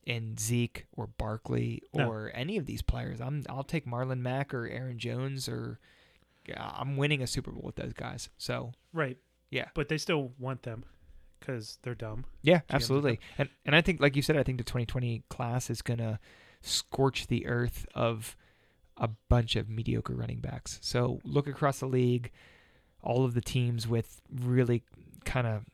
in 0.05 0.37
Zeke 0.39 0.87
or 0.97 1.07
Barkley 1.07 1.83
No. 1.93 2.09
or 2.09 2.31
any 2.35 2.57
of 2.57 2.65
these 2.67 2.81
players. 2.83 3.21
I'm 3.21 3.45
I'll 3.51 3.63
take 3.65 3.85
Marlon 3.85 4.21
Mack 4.21 4.55
or 4.55 4.67
Aaron 4.67 4.99
Jones 4.99 5.49
or 5.49 5.79
yeah, 6.49 6.71
I'm 6.75 6.97
winning 6.97 7.21
a 7.23 7.27
Super 7.27 7.51
Bowl 7.51 7.63
with 7.65 7.77
those 7.77 7.93
guys. 7.93 8.31
So 8.39 8.73
right. 8.95 9.19
Yeah. 9.51 9.67
but 9.75 9.89
they 9.89 9.99
still 9.99 10.33
want 10.39 10.63
them 10.63 10.85
because 11.39 11.79
they're 11.83 11.95
dumb. 11.95 12.25
Yeah, 12.43 12.59
GMs 12.59 12.63
absolutely. 12.71 13.21
And 13.39 13.49
and 13.65 13.77
I 13.77 13.81
think 13.81 14.01
like 14.01 14.17
you 14.17 14.23
said, 14.23 14.37
I 14.37 14.43
think 14.43 14.59
the 14.59 14.65
2020 14.65 15.23
class 15.31 15.71
is 15.71 15.83
going 15.83 15.99
to 15.99 16.19
scorch 16.63 17.27
the 17.29 17.47
earth 17.47 17.87
of 17.95 18.37
a 18.97 19.09
bunch 19.29 19.57
of 19.57 19.69
mediocre 19.69 20.15
running 20.15 20.41
backs. 20.41 20.79
So 20.83 21.21
look 21.25 21.47
across 21.47 21.81
the 21.81 21.87
league, 21.87 22.33
all 23.03 23.25
of 23.25 23.35
the 23.35 23.41
teams 23.43 23.87
with 23.87 24.21
really 24.35 24.83
kind 25.25 25.47
of 25.47 25.65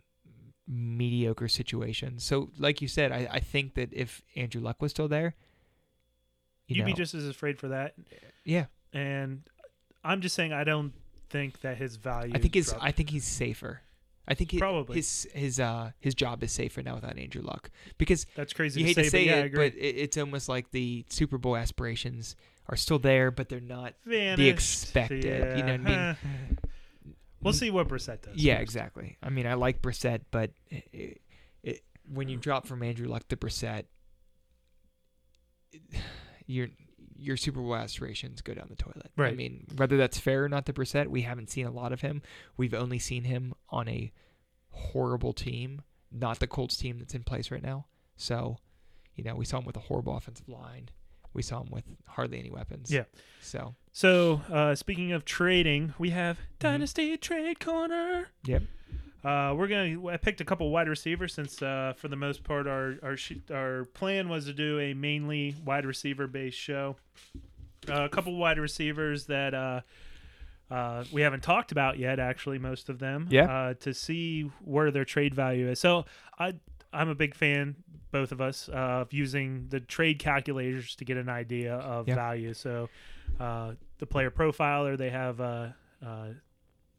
mediocre 0.68 1.48
situations. 1.48 2.24
So 2.24 2.50
like 2.58 2.82
you 2.82 2.88
said, 2.88 3.12
I, 3.12 3.28
I 3.30 3.40
think 3.40 3.74
that 3.74 3.90
if 3.92 4.22
Andrew 4.36 4.60
Luck 4.60 4.82
was 4.82 4.90
still 4.90 5.08
there, 5.08 5.34
you 6.66 6.76
You'd 6.76 6.82
know, 6.82 6.86
be 6.86 6.92
just 6.94 7.14
as 7.14 7.28
afraid 7.28 7.58
for 7.58 7.68
that. 7.68 7.94
yeah. 8.44 8.66
And 8.92 9.42
I'm 10.04 10.20
just 10.20 10.34
saying 10.34 10.52
I 10.52 10.64
don't 10.64 10.92
think 11.32 11.60
that 11.62 11.78
his 11.78 11.96
value. 11.96 12.32
I 12.34 12.38
think 12.38 12.54
his 12.54 12.68
dropped. 12.68 12.84
I 12.84 12.92
think 12.92 13.10
he's 13.10 13.24
safer. 13.24 13.80
I 14.28 14.34
think 14.34 14.52
he, 14.52 14.58
Probably. 14.58 14.96
his 14.96 15.26
his 15.34 15.58
uh 15.58 15.90
his 15.98 16.14
job 16.14 16.44
is 16.44 16.52
safer 16.52 16.80
now 16.82 16.94
without 16.94 17.18
Andrew 17.18 17.42
Luck 17.42 17.70
because 17.98 18.24
That's 18.36 18.52
crazy. 18.52 18.80
you 18.80 18.86
to 18.86 18.88
hate 18.90 18.96
say, 18.96 19.02
to 19.02 19.10
say 19.10 19.24
but 19.26 19.36
yeah, 19.36 19.42
it, 19.44 19.54
but 19.54 19.74
it, 19.74 19.96
it's 19.96 20.16
almost 20.16 20.48
like 20.48 20.70
the 20.70 21.04
Super 21.08 21.38
Bowl 21.38 21.56
aspirations 21.56 22.36
are 22.68 22.76
still 22.76 23.00
there, 23.00 23.32
but 23.32 23.48
they're 23.48 23.60
not. 23.60 23.94
Vanished. 24.04 24.38
the 24.38 24.48
expected, 24.48 25.58
you 25.58 25.64
know 25.64 25.72
what 25.72 25.90
I 25.90 26.16
mean? 26.16 26.58
we'll 27.42 27.52
see 27.52 27.72
what 27.72 27.88
Brissett 27.88 28.22
does. 28.22 28.36
Yeah, 28.36 28.54
first. 28.54 28.62
exactly. 28.62 29.16
I 29.22 29.30
mean, 29.30 29.46
I 29.46 29.54
like 29.54 29.82
Brissett, 29.82 30.20
but 30.30 30.52
it, 30.70 31.20
it, 31.64 31.82
when 32.08 32.28
you 32.28 32.36
drop 32.36 32.66
from 32.66 32.84
Andrew 32.84 33.08
Luck 33.08 33.26
to 33.28 33.36
Brissett, 33.36 33.84
your 36.46 36.68
your 37.22 37.36
Super 37.36 37.60
Bowl 37.60 37.74
aspirations 37.76 38.40
go 38.42 38.54
down 38.54 38.66
the 38.68 38.76
toilet. 38.76 39.10
I 39.18 39.30
mean, 39.32 39.66
whether 39.76 39.96
that's 39.96 40.18
fair 40.18 40.44
or 40.44 40.48
not 40.48 40.66
to 40.66 40.72
Brissett, 40.72 41.08
we 41.08 41.22
haven't 41.22 41.50
seen 41.50 41.66
a 41.66 41.70
lot 41.70 41.92
of 41.92 42.00
him. 42.00 42.22
We've 42.56 42.74
only 42.74 42.98
seen 42.98 43.24
him 43.24 43.54
on 43.70 43.88
a 43.88 44.12
horrible 44.70 45.32
team, 45.32 45.82
not 46.10 46.38
the 46.40 46.46
Colts 46.46 46.76
team 46.76 46.98
that's 46.98 47.14
in 47.14 47.22
place 47.24 47.50
right 47.50 47.62
now. 47.62 47.86
So, 48.16 48.58
you 49.14 49.24
know, 49.24 49.34
we 49.34 49.44
saw 49.44 49.58
him 49.58 49.64
with 49.64 49.76
a 49.76 49.80
horrible 49.80 50.16
offensive 50.16 50.48
line. 50.48 50.88
We 51.34 51.42
saw 51.42 51.60
him 51.62 51.70
with 51.70 51.84
hardly 52.06 52.38
any 52.38 52.50
weapons. 52.50 52.90
Yeah. 52.90 53.04
So, 53.40 53.74
So 53.92 54.42
uh, 54.50 54.74
speaking 54.74 55.12
of 55.12 55.24
trading, 55.24 55.94
we 55.98 56.10
have 56.10 56.36
Mm-hmm. 56.36 56.44
Dynasty 56.60 57.16
Trade 57.16 57.58
Corner. 57.60 58.28
Yep. 58.44 58.62
Uh, 59.24 59.54
we're 59.56 59.68
gonna. 59.68 60.08
I 60.08 60.16
picked 60.16 60.40
a 60.40 60.44
couple 60.44 60.68
wide 60.70 60.88
receivers 60.88 61.32
since, 61.34 61.62
uh, 61.62 61.92
for 61.96 62.08
the 62.08 62.16
most 62.16 62.42
part, 62.42 62.66
our 62.66 62.94
our 63.02 63.16
our 63.54 63.84
plan 63.86 64.28
was 64.28 64.46
to 64.46 64.52
do 64.52 64.80
a 64.80 64.94
mainly 64.94 65.54
wide 65.64 65.86
receiver 65.86 66.26
based 66.26 66.58
show. 66.58 66.96
Uh, 67.88 68.02
a 68.04 68.08
couple 68.08 68.36
wide 68.36 68.58
receivers 68.58 69.26
that 69.26 69.54
uh, 69.54 69.80
uh, 70.70 71.04
we 71.12 71.20
haven't 71.22 71.42
talked 71.42 71.70
about 71.72 71.98
yet. 71.98 72.18
Actually, 72.18 72.58
most 72.58 72.88
of 72.88 72.98
them. 72.98 73.26
Yeah. 73.30 73.44
Uh, 73.44 73.74
to 73.80 73.94
see 73.94 74.50
where 74.64 74.90
their 74.90 75.04
trade 75.04 75.34
value 75.34 75.68
is. 75.68 75.78
So 75.78 76.04
I 76.38 76.54
I'm 76.92 77.08
a 77.08 77.14
big 77.14 77.34
fan, 77.34 77.76
both 78.10 78.32
of 78.32 78.40
us, 78.40 78.68
uh, 78.68 78.72
of 79.02 79.12
using 79.12 79.66
the 79.68 79.80
trade 79.80 80.18
calculators 80.18 80.94
to 80.96 81.04
get 81.04 81.16
an 81.16 81.28
idea 81.28 81.74
of 81.76 82.08
Yeah. 82.08 82.16
value. 82.16 82.54
So 82.54 82.88
uh, 83.40 83.72
the 83.98 84.06
player 84.06 84.30
profiler, 84.30 84.98
they 84.98 85.10
have 85.10 85.40
uh, 85.40 85.68
uh, 86.04 86.26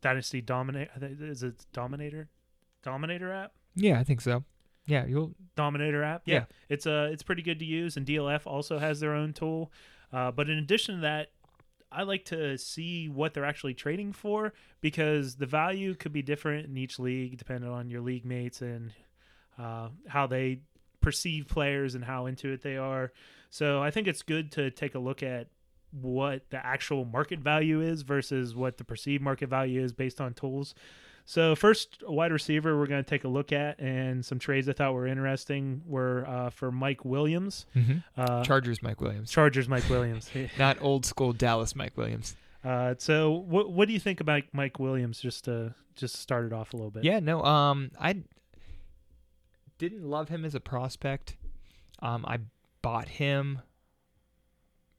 Dynasty 0.04 0.42
Dominate. 0.42 0.90
Is 1.02 1.42
it 1.42 1.66
Dominator? 1.74 2.30
Dominator 2.84 3.32
app. 3.32 3.54
yeah, 3.74 4.00
I 4.00 4.04
think 4.04 4.22
so. 4.22 4.44
Yeah, 4.86 5.06
you'll. 5.06 5.34
Dominator 5.56 6.04
app. 6.04 6.24
Yeah. 6.26 6.46
it's 6.70 6.86
uh, 6.86 7.10
it's 7.12 7.24
pretty 7.24 7.42
good 7.42 7.60
to 7.60 7.66
use, 7.66 7.96
and 7.98 8.06
DLF 8.06 8.46
also 8.46 8.78
has 8.78 9.00
their 9.00 9.14
own 9.14 9.34
tool. 9.34 9.72
Uh, 10.12 10.30
but 10.30 10.50
in 10.50 10.58
addition 10.60 10.96
to 10.96 11.02
that, 11.02 11.30
I 11.92 12.04
like 12.04 12.26
to 12.26 12.58
see 12.58 13.08
what 13.08 13.34
they're 13.34 13.46
actually 13.46 13.74
trading 13.76 14.12
for 14.12 14.54
because 14.82 15.36
the 15.36 15.46
value 15.46 15.96
could 15.96 16.12
be 16.12 16.22
different 16.22 16.66
in 16.66 16.78
each 16.78 17.00
league 17.00 17.38
depending 17.38 17.70
on 17.70 17.90
your 17.90 18.02
league 18.02 18.26
mates 18.26 18.62
and 18.62 18.92
uh, 19.58 19.90
how 20.08 20.28
they 20.28 20.60
perceive 21.02 21.48
players 21.48 21.96
and 21.96 22.04
how 22.04 22.26
into 22.26 22.52
it 22.52 22.62
they 22.62 22.78
are. 22.78 23.12
So 23.50 23.82
I 23.82 23.92
think 23.92 24.08
it's 24.08 24.24
good 24.24 24.52
to 24.54 24.72
take 24.72 24.96
a 24.96 25.00
look 25.00 25.24
at 25.24 25.48
what 26.02 26.50
the 26.50 26.66
actual 26.66 27.06
market 27.06 27.40
value 27.40 27.82
is 27.82 28.02
versus 28.02 28.56
what 28.56 28.78
the 28.78 28.84
perceived 28.84 29.24
market 29.24 29.50
value 29.50 29.82
is 29.84 29.94
based 29.94 30.20
on 30.20 30.34
tools. 30.34 30.74
So 31.26 31.56
first 31.56 32.04
wide 32.06 32.32
receiver 32.32 32.78
we're 32.78 32.88
going 32.88 33.04
to 33.04 33.10
take 33.10 33.24
a 33.24 33.30
look 33.30 33.54
at 33.54 33.80
and 33.80 34.26
some 34.26 34.40
trades 34.40 34.68
I 34.68 34.74
thought 34.74 34.94
were 34.94 35.08
interesting 35.08 35.82
were 35.86 36.28
uh, 36.28 36.50
for 36.50 36.72
Mike 36.72 37.06
Williams, 37.06 37.66
uh, 38.18 38.44
Chargers 38.44 38.82
Mike 38.84 39.00
Williams. 39.00 39.32
Chargers 39.32 39.70
Mike 39.70 39.90
Williams. 39.90 40.30
Not 40.60 40.82
old 40.82 41.06
school 41.06 41.32
Dallas 41.32 41.76
Mike 41.76 41.96
Williams. 41.96 42.36
Uh, 42.64 42.96
so 42.98 43.32
what 43.32 43.72
what 43.72 43.88
do 43.88 43.94
you 43.94 44.00
think 44.00 44.20
about 44.20 44.44
Mike 44.52 44.80
Williams? 44.80 45.20
Just 45.20 45.46
to 45.46 45.74
just 45.96 46.16
start 46.18 46.46
it 46.46 46.54
off 46.54 46.74
a 46.74 46.78
little 46.78 46.92
bit. 46.92 47.04
Yeah, 47.04 47.20
no, 47.20 47.44
um, 47.44 47.92
I 48.00 48.24
didn't 49.78 50.04
love 50.04 50.30
him 50.30 50.46
as 50.46 50.56
a 50.56 50.60
prospect. 50.60 51.36
Um, 52.00 52.26
I 52.28 52.40
bought 52.82 53.08
him 53.08 53.62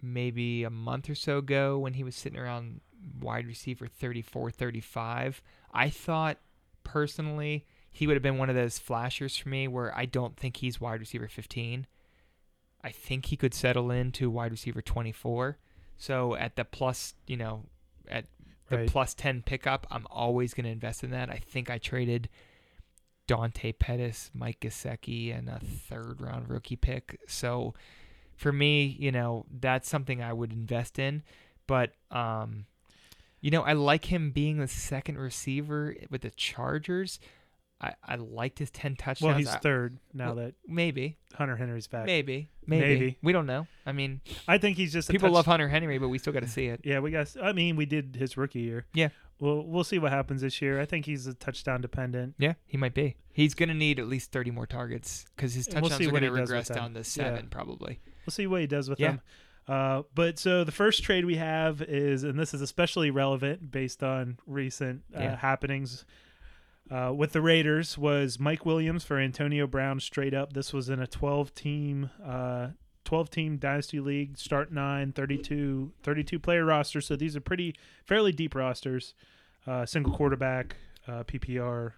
maybe 0.04 0.64
a 0.64 0.70
month 0.70 1.08
or 1.08 1.14
so 1.14 1.38
ago 1.38 1.78
when 1.78 1.94
he 1.94 2.04
was 2.04 2.14
sitting 2.14 2.38
around 2.38 2.80
wide 3.20 3.46
receiver 3.46 3.86
34, 3.86 4.50
35. 4.50 5.42
I 5.72 5.90
thought 5.90 6.38
personally 6.84 7.66
he 7.90 8.06
would 8.06 8.14
have 8.14 8.22
been 8.22 8.38
one 8.38 8.50
of 8.50 8.56
those 8.56 8.78
flashers 8.78 9.36
for 9.36 9.48
me 9.48 9.68
where 9.68 9.96
I 9.96 10.04
don't 10.06 10.36
think 10.36 10.58
he's 10.58 10.80
wide 10.80 11.00
receiver 11.00 11.28
15. 11.28 11.86
I 12.82 12.90
think 12.90 13.26
he 13.26 13.36
could 13.36 13.54
settle 13.54 13.90
into 13.90 14.30
wide 14.30 14.50
receiver 14.50 14.82
24. 14.82 15.58
So 15.96 16.34
at 16.34 16.56
the 16.56 16.64
plus, 16.64 17.14
you 17.26 17.36
know, 17.36 17.64
at 18.08 18.26
the 18.68 18.78
Right. 18.78 18.88
plus 18.88 19.14
10 19.14 19.42
pickup, 19.42 19.86
I'm 19.90 20.06
always 20.10 20.54
going 20.54 20.64
to 20.64 20.70
invest 20.70 21.04
in 21.04 21.10
that. 21.10 21.30
I 21.30 21.36
think 21.36 21.70
I 21.70 21.78
traded 21.78 22.28
Dante 23.26 23.72
Pettis, 23.72 24.30
Mike 24.34 24.60
Gesicki, 24.60 25.36
and 25.36 25.48
a 25.48 25.58
third 25.60 26.20
round 26.20 26.48
rookie 26.48 26.76
pick. 26.76 27.20
So 27.26 27.74
for 28.36 28.52
me, 28.52 28.96
you 28.98 29.12
know, 29.12 29.46
that's 29.60 29.88
something 29.88 30.22
I 30.22 30.32
would 30.32 30.52
invest 30.52 30.98
in. 30.98 31.22
But 31.66 31.92
um, 32.10 32.66
you 33.40 33.50
know, 33.50 33.62
I 33.62 33.74
like 33.74 34.06
him 34.06 34.30
being 34.30 34.58
the 34.58 34.68
second 34.68 35.18
receiver 35.18 35.96
with 36.10 36.22
the 36.22 36.30
Chargers. 36.30 37.20
I, 37.80 37.94
I 38.06 38.14
liked 38.16 38.58
his 38.58 38.70
ten 38.70 38.96
touchdowns. 38.96 39.28
Well, 39.28 39.36
he's 39.36 39.48
I- 39.48 39.58
third 39.58 39.98
now 40.12 40.26
well, 40.34 40.34
that 40.46 40.54
maybe, 40.66 41.18
Hunter 41.34 41.56
Henry's 41.56 41.86
back. 41.86 42.06
maybe, 42.06 42.48
maybe, 42.66 42.84
Maybe. 42.86 43.18
We 43.22 43.32
don't 43.32 43.46
know. 43.46 43.66
I 43.84 43.92
mean, 43.92 44.20
I 44.48 44.58
think 44.58 44.76
he's 44.76 44.92
just 44.92 45.08
a 45.08 45.12
people 45.12 45.28
touch- 45.28 45.34
love 45.34 45.46
Hunter 45.46 45.68
Henry, 45.68 45.98
but 45.98 46.08
we 46.08 46.18
still 46.18 46.32
got 46.32 46.42
to 46.42 46.48
see 46.48 46.66
it. 46.66 46.80
Yeah, 46.84 47.00
we 47.00 47.10
got. 47.10 47.34
I 47.42 47.52
mean, 47.52 47.76
we 47.76 47.84
did 47.86 48.16
his 48.18 48.36
rookie 48.36 48.60
year. 48.60 48.86
Yeah. 48.94 49.08
Well, 49.40 49.64
we'll 49.64 49.84
see 49.84 49.98
what 49.98 50.12
happens 50.12 50.42
this 50.42 50.62
year. 50.62 50.80
I 50.80 50.86
think 50.86 51.04
he's 51.06 51.26
a 51.26 51.34
touchdown 51.34 51.80
dependent. 51.80 52.36
Yeah, 52.38 52.54
he 52.66 52.76
might 52.78 52.94
be. 52.94 53.16
He's 53.32 53.52
going 53.54 53.68
to 53.68 53.74
need 53.74 53.98
at 53.98 54.06
least 54.06 54.30
30 54.30 54.52
more 54.52 54.66
targets 54.66 55.26
because 55.34 55.52
his 55.54 55.66
And 55.66 55.82
we'll 55.82 55.90
touchdowns 55.90 56.08
are 56.08 56.10
going 56.12 56.22
to 56.22 56.28
he 56.28 56.30
does 56.30 56.40
with 56.40 56.50
regress 56.50 56.68
down 56.68 56.94
to 56.94 57.02
seven, 57.04 57.48
probably. 57.50 58.00
We'll 58.24 58.32
see 58.32 58.46
what 58.46 58.60
he 58.60 58.68
does 58.68 58.88
with 58.88 59.00
Yeah. 59.00 59.08
them. 59.08 59.20
Uh, 59.66 60.02
but 60.14 60.38
so 60.38 60.62
the 60.62 60.70
first 60.72 61.02
trade 61.02 61.24
we 61.24 61.34
have 61.36 61.82
is, 61.82 62.22
and 62.22 62.38
this 62.38 62.54
is 62.54 62.60
especially 62.60 63.10
relevant 63.10 63.70
based 63.72 64.02
on 64.04 64.38
recent 64.46 65.02
uh, 65.16 65.20
Yeah. 65.20 65.36
happenings 65.36 66.04
uh, 66.90 67.12
with 67.14 67.32
the 67.32 67.40
Raiders, 67.40 67.96
was 67.96 68.38
Mike 68.38 68.66
Williams 68.66 69.04
for 69.04 69.18
Antonio 69.18 69.66
Brown 69.66 70.00
straight 70.00 70.34
up. 70.34 70.52
This 70.52 70.72
was 70.72 70.88
in 70.88 71.00
a 71.00 71.06
12 71.06 71.54
team, 71.54 72.10
uh, 72.24 72.68
12 73.04 73.30
team 73.30 73.56
dynasty 73.56 74.00
league, 74.00 74.38
start 74.38 74.72
nine, 74.72 75.12
32, 75.12 75.92
32 76.02 76.38
player 76.38 76.64
roster. 76.64 77.00
So 77.00 77.16
these 77.16 77.36
are 77.36 77.40
pretty 77.40 77.74
fairly 78.04 78.32
deep 78.32 78.54
rosters. 78.54 79.14
Uh, 79.66 79.86
single 79.86 80.12
quarterback, 80.12 80.76
uh, 81.08 81.24
PPR, 81.24 81.92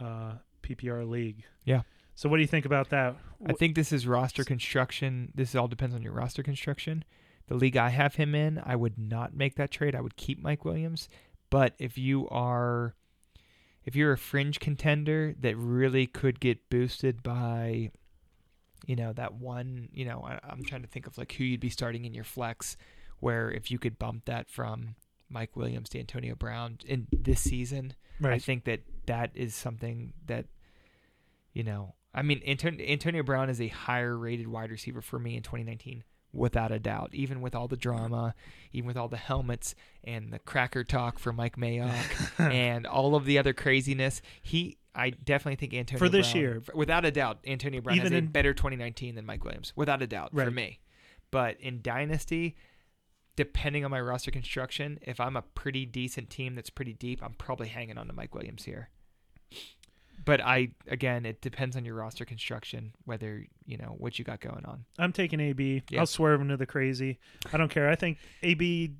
uh, 0.00 0.32
PPR 0.62 1.08
league. 1.08 1.44
Yeah. 1.64 1.82
So 2.14 2.28
what 2.28 2.38
do 2.38 2.40
you 2.40 2.48
think 2.48 2.64
about 2.64 2.90
that? 2.90 3.14
I 3.46 3.52
think 3.52 3.74
this 3.76 3.92
is 3.92 4.06
roster 4.06 4.42
construction. 4.42 5.30
This 5.34 5.54
all 5.54 5.68
depends 5.68 5.94
on 5.94 6.02
your 6.02 6.12
roster 6.12 6.42
construction. 6.42 7.04
The 7.46 7.54
league 7.54 7.76
I 7.76 7.90
have 7.90 8.16
him 8.16 8.34
in, 8.34 8.60
I 8.64 8.74
would 8.74 8.98
not 8.98 9.34
make 9.34 9.54
that 9.56 9.70
trade. 9.70 9.94
I 9.94 10.00
would 10.00 10.16
keep 10.16 10.42
Mike 10.42 10.64
Williams. 10.64 11.08
But 11.50 11.74
if 11.78 11.96
you 11.96 12.28
are 12.28 12.94
if 13.88 13.96
you're 13.96 14.12
a 14.12 14.18
fringe 14.18 14.60
contender 14.60 15.34
that 15.40 15.56
really 15.56 16.06
could 16.06 16.40
get 16.40 16.68
boosted 16.70 17.22
by 17.22 17.90
you 18.86 18.94
know 18.94 19.12
that 19.12 19.34
one 19.34 19.88
you 19.92 20.04
know 20.04 20.22
I, 20.24 20.38
i'm 20.48 20.62
trying 20.62 20.82
to 20.82 20.88
think 20.88 21.06
of 21.06 21.18
like 21.18 21.32
who 21.32 21.44
you'd 21.44 21.60
be 21.60 21.70
starting 21.70 22.04
in 22.04 22.14
your 22.14 22.24
flex 22.24 22.76
where 23.20 23.50
if 23.50 23.70
you 23.70 23.78
could 23.78 23.98
bump 23.98 24.26
that 24.26 24.48
from 24.48 24.94
mike 25.28 25.56
williams 25.56 25.88
to 25.90 25.98
antonio 25.98 26.34
brown 26.34 26.78
in 26.86 27.06
this 27.10 27.40
season 27.40 27.94
I 28.34 28.38
think 28.38 28.64
that 28.64 28.80
that 29.06 29.30
is 29.34 29.54
something 29.54 30.12
that, 30.26 30.46
you 31.52 31.62
know, 31.62 31.94
I 32.12 32.22
mean, 32.22 32.42
Anton- 32.44 32.80
Antonio 32.80 33.22
Brown 33.22 33.48
is 33.48 33.60
a 33.60 33.68
higher 33.68 34.16
rated 34.16 34.48
wide 34.48 34.70
receiver 34.70 35.00
for 35.00 35.18
me 35.18 35.36
in 35.36 35.42
2019, 35.42 36.02
without 36.38 36.72
a 36.72 36.78
doubt. 36.78 37.10
Even 37.12 37.40
with 37.40 37.54
all 37.54 37.68
the 37.68 37.76
drama, 37.76 38.34
even 38.72 38.86
with 38.86 38.96
all 38.96 39.08
the 39.08 39.16
helmets 39.16 39.74
and 40.04 40.32
the 40.32 40.38
cracker 40.38 40.84
talk 40.84 41.18
for 41.18 41.32
Mike 41.32 41.56
Mayock 41.56 42.30
and 42.38 42.86
all 42.86 43.14
of 43.14 43.24
the 43.24 43.38
other 43.38 43.52
craziness, 43.52 44.22
he. 44.42 44.78
I 44.94 45.10
definitely 45.10 45.54
think 45.56 45.74
Antonio 45.74 45.98
For 45.98 46.08
this 46.08 46.32
Brown- 46.32 46.42
year. 46.42 46.62
without 46.74 47.04
a 47.04 47.12
doubt, 47.12 47.38
Antonio 47.46 47.80
Brown 47.80 47.96
Even 47.98 48.06
has 48.12 48.16
a 48.16 48.18
in- 48.18 48.26
better 48.32 48.52
2019 48.52 49.14
than 49.14 49.24
Mike 49.26 49.44
Williams, 49.44 49.72
without 49.76 50.02
a 50.02 50.08
doubt, 50.08 50.32
for 50.34 50.50
me. 50.50 50.80
But 51.30 51.60
in 51.60 51.82
Dynasty, 51.82 52.56
depending 53.36 53.84
on 53.84 53.90
my 53.92 54.00
roster 54.00 54.32
construction, 54.32 54.98
if 55.02 55.20
I'm 55.20 55.36
a 55.36 55.42
pretty 55.42 55.86
decent 55.86 56.30
team 56.30 56.56
that's 56.56 56.70
pretty 56.70 56.94
deep, 56.94 57.22
I'm 57.22 57.34
probably 57.34 57.68
hanging 57.68 57.96
on 57.96 58.08
to 58.08 58.12
Mike 58.12 58.34
Williams 58.34 58.64
here. 58.64 58.88
But 60.28 60.42
I 60.42 60.68
again, 60.86 61.24
it 61.24 61.40
depends 61.40 61.74
on 61.74 61.84
your 61.86 61.94
roster 61.94 62.24
construction, 62.26 62.92
whether 63.06 63.46
you 63.64 63.78
know 63.78 63.94
what 63.96 64.18
you 64.18 64.24
got 64.26 64.40
going 64.40 64.64
on. 64.66 64.84
I'm 64.98 65.12
taking 65.12 65.40
AB. 65.40 65.82
Yeah. 65.88 66.00
I'll 66.00 66.06
swerve 66.06 66.42
into 66.42 66.58
the 66.58 66.66
crazy. 66.66 67.18
I 67.50 67.56
don't 67.56 67.70
care. 67.70 67.88
I 67.88 67.94
think 67.94 68.18
AB. 68.42 68.92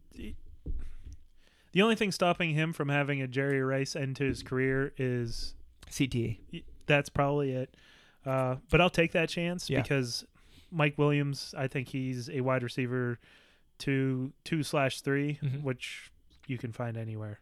The 1.72 1.82
only 1.82 1.96
thing 1.96 2.12
stopping 2.12 2.54
him 2.54 2.72
from 2.72 2.88
having 2.88 3.20
a 3.20 3.28
Jerry 3.28 3.60
Rice 3.62 3.94
end 3.94 4.16
to 4.16 4.24
his 4.24 4.42
career 4.42 4.92
is 4.96 5.54
CTE. 5.90 6.38
that's 6.86 7.10
probably 7.10 7.52
it. 7.52 7.76
Uh, 8.24 8.56
but 8.70 8.80
I'll 8.80 8.88
take 8.88 9.12
that 9.12 9.28
chance 9.28 9.68
Yeah. 9.68 9.82
because 9.82 10.24
Mike 10.70 10.96
Williams, 10.96 11.54
I 11.56 11.68
think 11.68 11.88
he's 11.88 12.30
a 12.30 12.40
wide 12.40 12.62
receiver 12.62 13.18
two 13.76 14.32
two 14.44 14.62
slash 14.62 15.02
3 15.02 15.38
Mhm. 15.42 15.62
which 15.62 16.10
you 16.46 16.56
can 16.56 16.72
find 16.72 16.96
anywhere. 16.96 17.40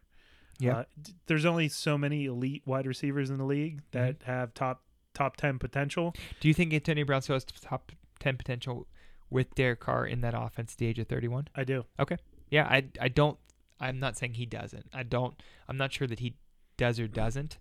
Yeah. 0.59 0.79
Uh, 0.79 0.85
there's 1.27 1.45
only 1.45 1.69
so 1.69 1.97
many 1.99 2.25
elite 2.27 2.63
wide 2.67 2.87
receivers 2.87 3.31
in 3.31 3.39
the 3.39 3.45
league 3.45 3.83
that 3.93 4.21
Mm-hmm. 4.21 4.31
have 4.31 4.55
top 4.55 4.83
top 5.15 5.37
ten 5.37 5.59
potential. 5.59 6.15
Do 6.41 6.49
you 6.49 6.55
think 6.55 6.73
Antonio 6.75 7.05
Brown 7.05 7.23
still 7.23 7.35
has 7.37 7.45
top 7.45 7.93
ten 8.19 8.37
potential 8.37 8.87
with 9.31 9.55
Derek 9.55 9.81
Carr 9.81 10.07
in 10.07 10.21
that 10.21 10.35
offense 10.37 10.73
at 10.73 10.79
the 10.79 10.87
age 10.87 10.99
of 10.99 11.09
31? 11.09 11.49
I 11.55 11.65
do. 11.65 11.85
Okay. 11.99 12.17
Yeah, 12.51 12.65
I 12.65 12.85
I 13.01 13.09
don't. 13.09 13.39
I'm 13.81 13.99
not 13.99 14.17
saying 14.17 14.35
he 14.35 14.47
doesn't. 14.47 14.87
I 14.95 15.03
don't. 15.03 15.35
I'm 15.69 15.77
not 15.77 15.93
sure 15.93 16.07
that 16.07 16.21
he 16.21 16.35
does 16.79 16.99
or 17.01 17.09
doesn't. 17.09 17.59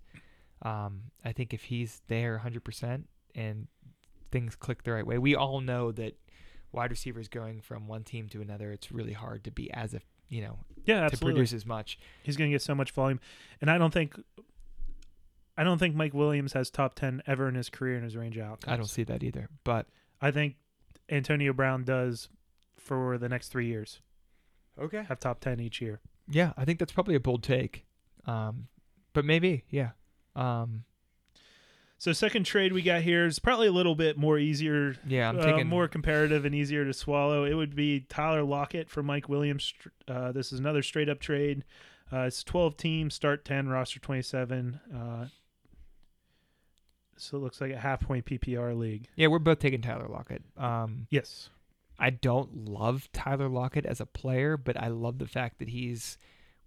Um, 0.62 1.02
I 1.24 1.32
think 1.32 1.52
if 1.52 1.64
he's 1.64 2.00
there 2.08 2.40
100% 2.44 3.02
and 3.34 3.66
things 4.30 4.56
click 4.56 4.84
the 4.84 4.92
right 4.92 5.06
way, 5.06 5.18
we 5.18 5.34
all 5.36 5.60
know 5.60 5.92
that 5.92 6.14
wide 6.72 6.90
receivers 6.90 7.28
going 7.28 7.60
from 7.60 7.86
one 7.88 8.02
team 8.04 8.28
to 8.30 8.40
another, 8.40 8.72
it's 8.72 8.90
really 8.90 9.12
hard 9.12 9.44
to 9.44 9.50
be 9.50 9.70
as 9.72 9.92
a 9.92 10.00
you 10.28 10.42
know 10.42 10.58
Yeah, 10.84 11.00
to 11.00 11.04
absolutely. 11.06 11.38
produce 11.38 11.52
as 11.52 11.66
much. 11.66 11.98
He's 12.22 12.36
going 12.36 12.50
to 12.50 12.54
get 12.54 12.62
so 12.62 12.74
much 12.74 12.90
volume, 12.92 13.20
and 13.60 13.70
I 13.70 13.78
don't 13.78 13.92
think. 13.92 14.18
I 15.58 15.64
don't 15.64 15.78
think 15.78 15.94
Mike 15.94 16.12
Williams 16.12 16.52
has 16.52 16.70
top 16.70 16.94
ten 16.96 17.22
ever 17.26 17.48
in 17.48 17.54
his 17.54 17.70
career 17.70 17.96
in 17.96 18.02
his 18.04 18.14
range 18.16 18.36
out. 18.38 18.64
I 18.66 18.76
don't 18.76 18.84
see 18.86 19.04
that 19.04 19.22
either. 19.22 19.48
But 19.64 19.86
I 20.20 20.30
think 20.30 20.56
Antonio 21.08 21.52
Brown 21.54 21.84
does 21.84 22.28
for 22.76 23.16
the 23.16 23.28
next 23.28 23.48
three 23.48 23.66
years 23.66 24.00
okay, 24.78 25.04
have 25.08 25.18
top 25.18 25.40
ten 25.40 25.58
each 25.60 25.80
year. 25.80 26.00
yeah, 26.28 26.52
I 26.58 26.64
think 26.66 26.78
that's 26.78 26.92
probably 26.92 27.14
a 27.14 27.20
bold 27.20 27.42
take. 27.42 27.86
Um, 28.26 28.68
but 29.14 29.24
maybe, 29.24 29.64
yeah. 29.70 29.90
Um, 30.34 30.84
So 31.98 32.12
second 32.12 32.44
trade 32.44 32.72
we 32.72 32.82
got 32.82 33.02
here 33.02 33.24
is 33.24 33.38
probably 33.38 33.68
a 33.68 33.72
little 33.72 33.94
bit 33.94 34.18
more 34.18 34.38
easier, 34.38 34.96
yeah, 35.06 35.30
I'm 35.30 35.38
uh, 35.38 35.44
taking 35.44 35.66
more 35.66 35.88
comparative 35.88 36.44
and 36.44 36.54
easier 36.54 36.84
to 36.84 36.92
swallow. 36.92 37.44
It 37.44 37.54
would 37.54 37.74
be 37.74 38.00
Tyler 38.00 38.42
Lockett 38.42 38.90
for 38.90 39.02
Mike 39.02 39.28
Williams. 39.28 39.72
Uh, 40.06 40.30
this 40.32 40.52
is 40.52 40.58
another 40.60 40.82
straight 40.82 41.08
up 41.08 41.20
trade. 41.20 41.64
Uh, 42.12 42.20
it's 42.20 42.44
12 42.44 42.76
teams, 42.76 43.14
start 43.14 43.44
10, 43.44 43.68
roster 43.68 43.98
27. 43.98 44.78
Uh, 44.94 45.26
so 47.16 47.38
it 47.38 47.40
looks 47.40 47.60
like 47.60 47.72
a 47.72 47.78
half 47.78 48.00
point 48.00 48.26
PPR 48.26 48.76
league. 48.78 49.08
Yeah, 49.16 49.28
we're 49.28 49.38
both 49.38 49.58
taking 49.58 49.80
Tyler 49.80 50.06
Lockett. 50.08 50.42
Um, 50.56 51.06
Yes. 51.10 51.48
I 51.98 52.10
don't 52.10 52.66
love 52.68 53.08
Tyler 53.14 53.48
Lockett 53.48 53.86
as 53.86 54.00
a 54.02 54.06
player, 54.06 54.58
but 54.58 54.76
I 54.76 54.88
love 54.88 55.18
the 55.18 55.26
fact 55.26 55.58
that 55.60 55.70
he's 55.70 56.18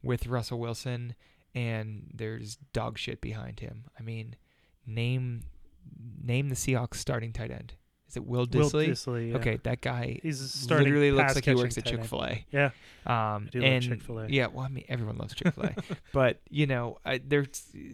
with 0.02 0.26
Russell 0.26 0.60
Wilson 0.60 1.14
and 1.54 2.10
there's 2.14 2.56
dog 2.74 2.98
shit 2.98 3.22
behind 3.22 3.60
him. 3.60 3.86
I 4.00 4.02
mean, 4.02 4.36
name 4.90 5.44
name 6.22 6.50
the 6.50 6.56
Seahawks 6.56 6.96
starting 6.96 7.34
tight 7.34 7.52
end. 7.52 7.74
Is 8.10 8.18
it 8.18 8.26
Will 8.26 8.40
Will 8.40 8.48
Dissly? 8.48 8.90
Dissly, 8.90 9.30
yeah. 9.30 9.38
Okay, 9.38 9.60
that 9.64 9.82
guy 9.82 10.20
He's 10.24 10.40
starting 10.40 10.88
literally 10.88 11.12
looks 11.12 11.36
like 11.36 11.46
he 11.46 11.54
works 11.54 11.78
at. 11.78 11.86
Chick 11.86 12.04
Fil 12.04 12.24
A. 12.24 12.46
Yeah. 12.52 12.72
Um, 13.06 13.46
I 13.46 13.50
do 13.52 13.60
love 13.62 13.72
and 13.72 13.84
Chick-fil-A. 13.84 14.28
yeah, 14.30 14.48
well, 14.48 14.66
I 14.66 14.70
mean, 14.70 14.86
everyone 14.90 15.18
loves 15.18 15.36
Chick 15.36 15.54
Fil 15.54 15.66
A, 15.66 15.76
but 16.14 16.42
you 16.50 16.66
know, 16.66 16.98
I, 17.06 17.20
their 17.20 17.46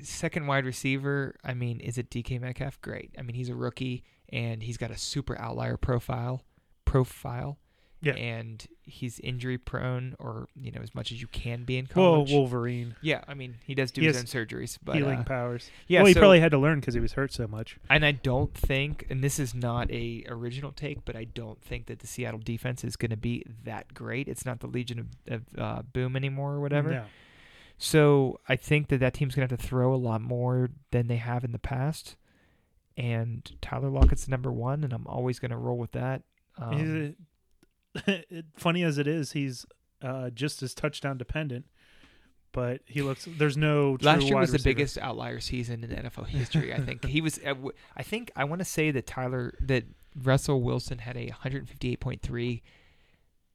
second 0.01 0.47
wide 0.47 0.65
receiver. 0.65 1.35
I 1.43 1.53
mean, 1.53 1.81
is 1.81 1.97
it 1.97 2.09
DK 2.09 2.39
Metcalf? 2.39 2.79
Great. 2.81 3.13
I 3.17 3.23
mean, 3.23 3.35
he's 3.35 3.49
a 3.49 3.55
rookie 3.55 4.03
and 4.29 4.63
he's 4.63 4.77
got 4.77 4.89
a 4.89 4.97
super 4.97 5.37
outlier 5.37 5.75
profile. 5.77 6.43
Profile. 6.85 7.59
Yeah. 8.05 8.13
And 8.13 8.65
he's 8.83 9.19
injury 9.19 9.57
prone, 9.57 10.15
or 10.19 10.47
you 10.61 10.71
know, 10.71 10.81
as 10.81 10.93
much 10.93 11.11
as 11.11 11.19
you 11.19 11.27
can 11.27 11.63
be 11.63 11.77
in 11.77 11.87
college. 11.87 12.31
Wolverine. 12.31 12.95
Yeah, 13.01 13.23
I 13.27 13.33
mean, 13.33 13.55
he 13.65 13.73
does 13.73 13.91
do 13.91 14.01
He 14.01 14.07
his 14.07 14.17
own 14.17 14.23
surgeries, 14.25 14.77
but 14.83 14.95
Healing 14.97 15.19
uh, 15.19 15.23
powers. 15.23 15.71
yeah, 15.87 16.01
well, 16.01 16.07
he 16.07 16.13
so- 16.13 16.19
probably 16.19 16.39
had 16.39 16.51
to 16.51 16.57
learn 16.59 16.79
because 16.79 16.93
he 16.93 16.99
was 16.99 17.13
hurt 17.13 17.33
so 17.33 17.47
much. 17.47 17.77
and 17.89 18.05
I 18.05 18.11
don't 18.11 18.53
think, 18.53 19.07
and 19.09 19.23
this 19.23 19.39
is 19.39 19.55
not 19.55 19.89
a 19.91 20.23
original 20.27 20.71
take, 20.71 21.03
but 21.03 21.15
I 21.15 21.23
don't 21.23 21.59
think 21.63 21.87
that 21.87 21.99
the 21.99 22.07
Seattle 22.07 22.39
defense 22.43 22.83
is 22.83 22.95
going 22.95 23.09
to 23.11 23.17
be 23.17 23.43
that 23.63 23.93
great. 23.95 24.27
It's 24.27 24.45
not 24.45 24.59
the 24.59 24.67
Legion 24.67 24.99
of, 24.99 25.07
of 25.33 25.41
uh, 25.57 25.81
Boom 25.91 26.15
anymore 26.15 26.53
or 26.53 26.59
whatever. 26.61 26.91
No. 26.91 27.03
So 27.77 28.39
I 28.47 28.55
think 28.55 28.87
that 28.89 28.99
that 28.99 29.13
team's 29.15 29.35
going 29.35 29.47
to 29.47 29.53
have 29.53 29.59
to 29.59 29.67
throw 29.67 29.93
a 29.93 29.97
lot 29.97 30.21
more 30.21 30.69
than 30.91 31.07
they 31.07 31.17
have 31.17 31.43
in 31.43 31.51
the 31.51 31.59
past. 31.59 32.15
And 32.97 33.51
Tyler 33.61 33.89
Lockett's 33.89 34.27
number 34.29 34.51
one, 34.51 34.83
and 34.85 34.93
I'm 34.93 35.05
always 35.07 35.39
going 35.39 35.51
to 35.51 35.57
roll 35.57 35.77
with 35.77 35.91
that. 35.91 36.21
Um, 36.57 36.77
He's 36.77 36.89
a- 36.89 36.95
it- 36.95 37.15
funny 38.55 38.83
as 38.83 38.97
it 38.97 39.07
is, 39.07 39.31
he's 39.31 39.65
uh, 40.01 40.29
just 40.29 40.61
as 40.63 40.73
touchdown 40.73 41.17
dependent. 41.17 41.65
But 42.51 42.81
he 42.85 43.01
looks. 43.01 43.27
There's 43.29 43.57
no. 43.57 43.97
Last 44.01 44.23
year 44.23 44.37
was 44.37 44.51
the 44.53 44.59
biggest 44.59 44.97
outlier 44.97 45.41
season 45.41 45.83
in 45.83 45.89
NFL 45.89 46.27
history. 46.27 46.73
I 46.73 46.79
think 46.79 47.03
he 47.03 47.19
was. 47.19 47.39
I 47.97 48.03
think 48.03 48.31
I 48.35 48.45
want 48.45 48.59
to 48.59 48.65
say 48.65 48.91
that 48.91 49.05
Tyler 49.05 49.53
that 49.59 49.83
Russell 50.15 50.61
Wilson 50.61 50.99
had 50.99 51.17
a 51.17 51.27
158.3 51.27 52.61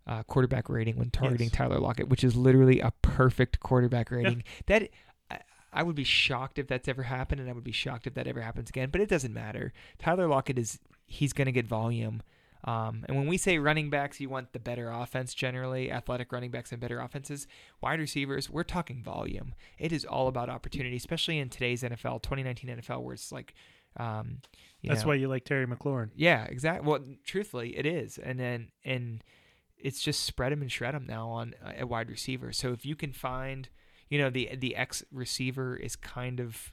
uh, 0.06 0.22
quarterback 0.24 0.68
rating 0.68 0.96
when 0.98 1.10
targeting 1.10 1.46
Yes. 1.46 1.56
Tyler 1.56 1.78
Lockett, 1.78 2.08
which 2.08 2.22
is 2.24 2.36
literally 2.36 2.80
a 2.80 2.92
perfect 3.00 3.60
quarterback 3.60 4.10
rating. 4.10 4.42
That 4.66 4.90
I, 5.30 5.38
I 5.72 5.82
would 5.82 5.96
be 5.96 6.04
shocked 6.04 6.58
if 6.58 6.66
that's 6.66 6.86
ever 6.88 7.04
happened, 7.04 7.40
and 7.40 7.48
I 7.48 7.54
would 7.54 7.64
be 7.64 7.72
shocked 7.72 8.06
if 8.06 8.14
that 8.14 8.26
ever 8.26 8.42
happens 8.42 8.68
again. 8.68 8.90
But 8.90 9.00
it 9.00 9.08
doesn't 9.08 9.32
matter. 9.32 9.72
Tyler 9.98 10.26
Lockett 10.28 10.58
is 10.58 10.78
he's 11.06 11.32
going 11.32 11.46
to 11.46 11.52
get 11.52 11.66
volume. 11.66 12.22
Um, 12.64 13.04
and 13.08 13.16
when 13.16 13.26
we 13.26 13.36
say 13.36 13.58
running 13.58 13.90
backs, 13.90 14.20
you 14.20 14.28
want 14.28 14.52
the 14.52 14.58
better 14.58 14.90
offense 14.90 15.32
generally, 15.34 15.90
athletic 15.90 16.30
running 16.32 16.50
backs 16.50 16.72
and 16.72 16.80
better 16.80 17.00
offenses. 17.00 17.46
Wide 17.80 18.00
receivers, 18.00 18.50
we're 18.50 18.64
talking 18.64 19.02
volume. 19.02 19.54
It 19.78 19.92
is 19.92 20.04
all 20.04 20.28
about 20.28 20.50
opportunity, 20.50 20.96
especially 20.96 21.38
in 21.38 21.48
today's 21.48 21.82
NFL, 21.82 22.22
2019 22.22 22.68
NFL, 22.78 23.02
where 23.02 23.14
it's 23.14 23.32
like, 23.32 23.54
um, 23.96 24.42
you 24.82 24.88
That's 24.88 25.02
know, 25.02 25.08
why 25.08 25.14
you 25.14 25.28
like 25.28 25.44
Terry 25.44 25.66
McLaurin. 25.66 26.10
yeah, 26.14 26.44
exactly. 26.44 26.86
Well, 26.88 27.00
truthfully, 27.24 27.76
it 27.76 27.86
is, 27.86 28.18
and 28.18 28.38
then 28.38 28.68
and 28.84 29.24
it's 29.78 30.00
just 30.02 30.24
spread 30.24 30.52
them 30.52 30.60
and 30.60 30.70
shred 30.70 30.94
them 30.94 31.06
now 31.06 31.28
on 31.28 31.54
uh, 31.64 31.72
a 31.80 31.86
wide 31.86 32.08
receiver. 32.08 32.52
So 32.52 32.72
if 32.72 32.84
you 32.84 32.94
can 32.94 33.12
find, 33.12 33.68
you 34.08 34.18
know, 34.18 34.30
the 34.30 34.50
the 34.56 34.76
X 34.76 35.02
receiver 35.10 35.76
is 35.76 35.96
kind 35.96 36.40
of 36.40 36.72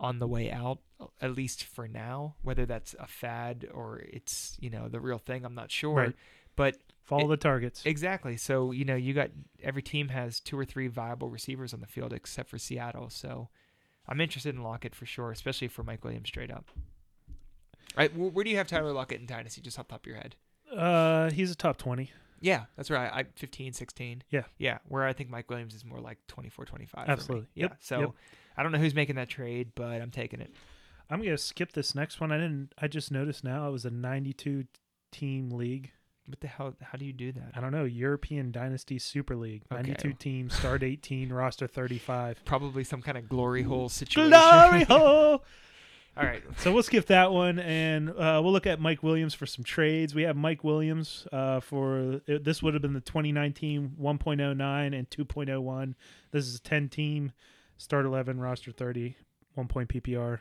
on 0.00 0.18
the 0.18 0.26
way 0.26 0.50
out, 0.50 0.78
at 1.20 1.36
least 1.36 1.62
for 1.62 1.86
now. 1.86 2.34
Whether 2.42 2.66
that's 2.66 2.96
a 2.98 3.06
fad 3.06 3.68
or 3.72 3.98
it's 3.98 4.56
you 4.60 4.70
know 4.70 4.88
the 4.88 4.98
real 4.98 5.18
thing, 5.18 5.44
I'm 5.44 5.54
not 5.54 5.70
sure. 5.70 5.94
Right. 5.94 6.16
But 6.56 6.76
Follow 7.04 7.24
It- 7.26 7.28
the 7.28 7.36
targets. 7.38 7.82
exactly. 7.86 8.36
So 8.36 8.70
you 8.72 8.84
know, 8.84 8.94
you 8.96 9.12
got 9.14 9.30
every 9.62 9.82
team 9.82 10.08
has 10.08 10.40
two 10.40 10.58
or 10.58 10.64
three 10.64 10.86
viable 10.88 11.28
receivers 11.28 11.72
on 11.74 11.80
the 11.80 11.86
field 11.86 12.12
except 12.12 12.48
for 12.48 12.58
Seattle. 12.58 13.10
So 13.10 13.48
I'm 14.08 14.20
interested 14.20 14.54
in 14.54 14.62
Lockett 14.62 14.94
for 14.94 15.06
sure, 15.06 15.30
especially 15.30 15.68
for 15.68 15.82
Mike 15.82 16.02
Williams 16.04 16.28
straight 16.28 16.50
up. 16.50 16.70
All 17.96 17.96
right, 17.96 18.16
where 18.16 18.44
do 18.44 18.50
you 18.50 18.56
have 18.56 18.68
Tyler 18.68 18.92
Lockett 18.92 19.20
in 19.20 19.26
Dynasty? 19.26 19.60
Just 19.60 19.78
off 19.78 19.88
the 19.88 19.92
top 19.92 20.02
of 20.02 20.06
your 20.06 20.16
head. 20.16 20.36
Uh, 20.72 21.30
he's 21.30 21.50
a 21.50 21.56
top 21.56 21.76
twenty. 21.76 22.12
Yeah, 22.42 22.64
that's 22.76 22.90
right. 22.90 23.10
I 23.12 23.24
15, 23.36 23.74
16. 23.74 24.22
Yeah. 24.30 24.44
Yeah, 24.56 24.78
where 24.88 25.04
I 25.04 25.12
think 25.12 25.28
Mike 25.28 25.50
Williams 25.50 25.74
is 25.74 25.84
more 25.84 26.00
like 26.00 26.16
24, 26.26 26.64
25. 26.64 27.04
for 27.04 27.06
me. 27.06 27.12
Absolutely. 27.12 27.48
Yeah. 27.54 27.64
Yep, 27.64 27.76
So 27.80 28.00
yep. 28.00 28.10
I 28.60 28.62
don't 28.62 28.72
know 28.72 28.78
who's 28.78 28.94
making 28.94 29.16
that 29.16 29.30
trade, 29.30 29.70
but 29.74 30.02
I'm 30.02 30.10
taking 30.10 30.38
it. 30.38 30.52
I'm 31.08 31.22
gonna 31.22 31.38
skip 31.38 31.72
this 31.72 31.94
next 31.94 32.20
one. 32.20 32.30
I 32.30 32.36
didn't. 32.36 32.74
I 32.76 32.88
just 32.88 33.10
noticed 33.10 33.42
now 33.42 33.66
it 33.66 33.72
was 33.72 33.86
a 33.86 33.90
92 33.90 34.64
team 35.10 35.48
league. 35.48 35.92
What 36.26 36.40
the 36.40 36.46
hell? 36.46 36.74
How 36.82 36.98
do 36.98 37.06
you 37.06 37.14
do 37.14 37.32
that? 37.32 37.52
I 37.54 37.62
don't 37.62 37.72
know. 37.72 37.84
European 37.84 38.52
Dynasty 38.52 38.98
Super 38.98 39.34
League. 39.34 39.62
Okay. 39.72 39.80
92 39.80 40.12
teams, 40.12 40.54
start 40.54 40.82
18, 40.82 41.32
roster 41.32 41.66
35. 41.66 42.44
Probably 42.44 42.84
some 42.84 43.00
kind 43.00 43.16
of 43.16 43.30
glory 43.30 43.62
hole 43.62 43.88
situation. 43.88 44.30
Glory 44.30 44.84
hole! 44.88 45.42
All 46.18 46.26
right. 46.26 46.42
So 46.58 46.70
we'll 46.70 46.82
skip 46.82 47.06
that 47.06 47.32
one, 47.32 47.58
and 47.58 48.10
uh, 48.10 48.40
we'll 48.44 48.52
look 48.52 48.66
at 48.66 48.78
Mike 48.78 49.02
Williams 49.02 49.32
for 49.32 49.46
some 49.46 49.64
trades. 49.64 50.14
We 50.14 50.24
have 50.24 50.36
Mike 50.36 50.62
Williams 50.62 51.26
uh, 51.32 51.60
for 51.60 52.20
it, 52.26 52.44
this 52.44 52.62
would 52.62 52.74
have 52.74 52.82
been 52.82 52.92
the 52.92 53.00
2019 53.00 53.96
1.09 53.98 54.98
and 54.98 55.08
2.01. 55.08 55.94
This 56.30 56.46
is 56.46 56.56
a 56.56 56.60
10 56.60 56.90
team, 56.90 57.32
start 57.80 58.04
11, 58.04 58.38
roster 58.38 58.70
30, 58.72 59.16
one 59.54 59.66
point 59.66 59.88
PPR. 59.88 60.40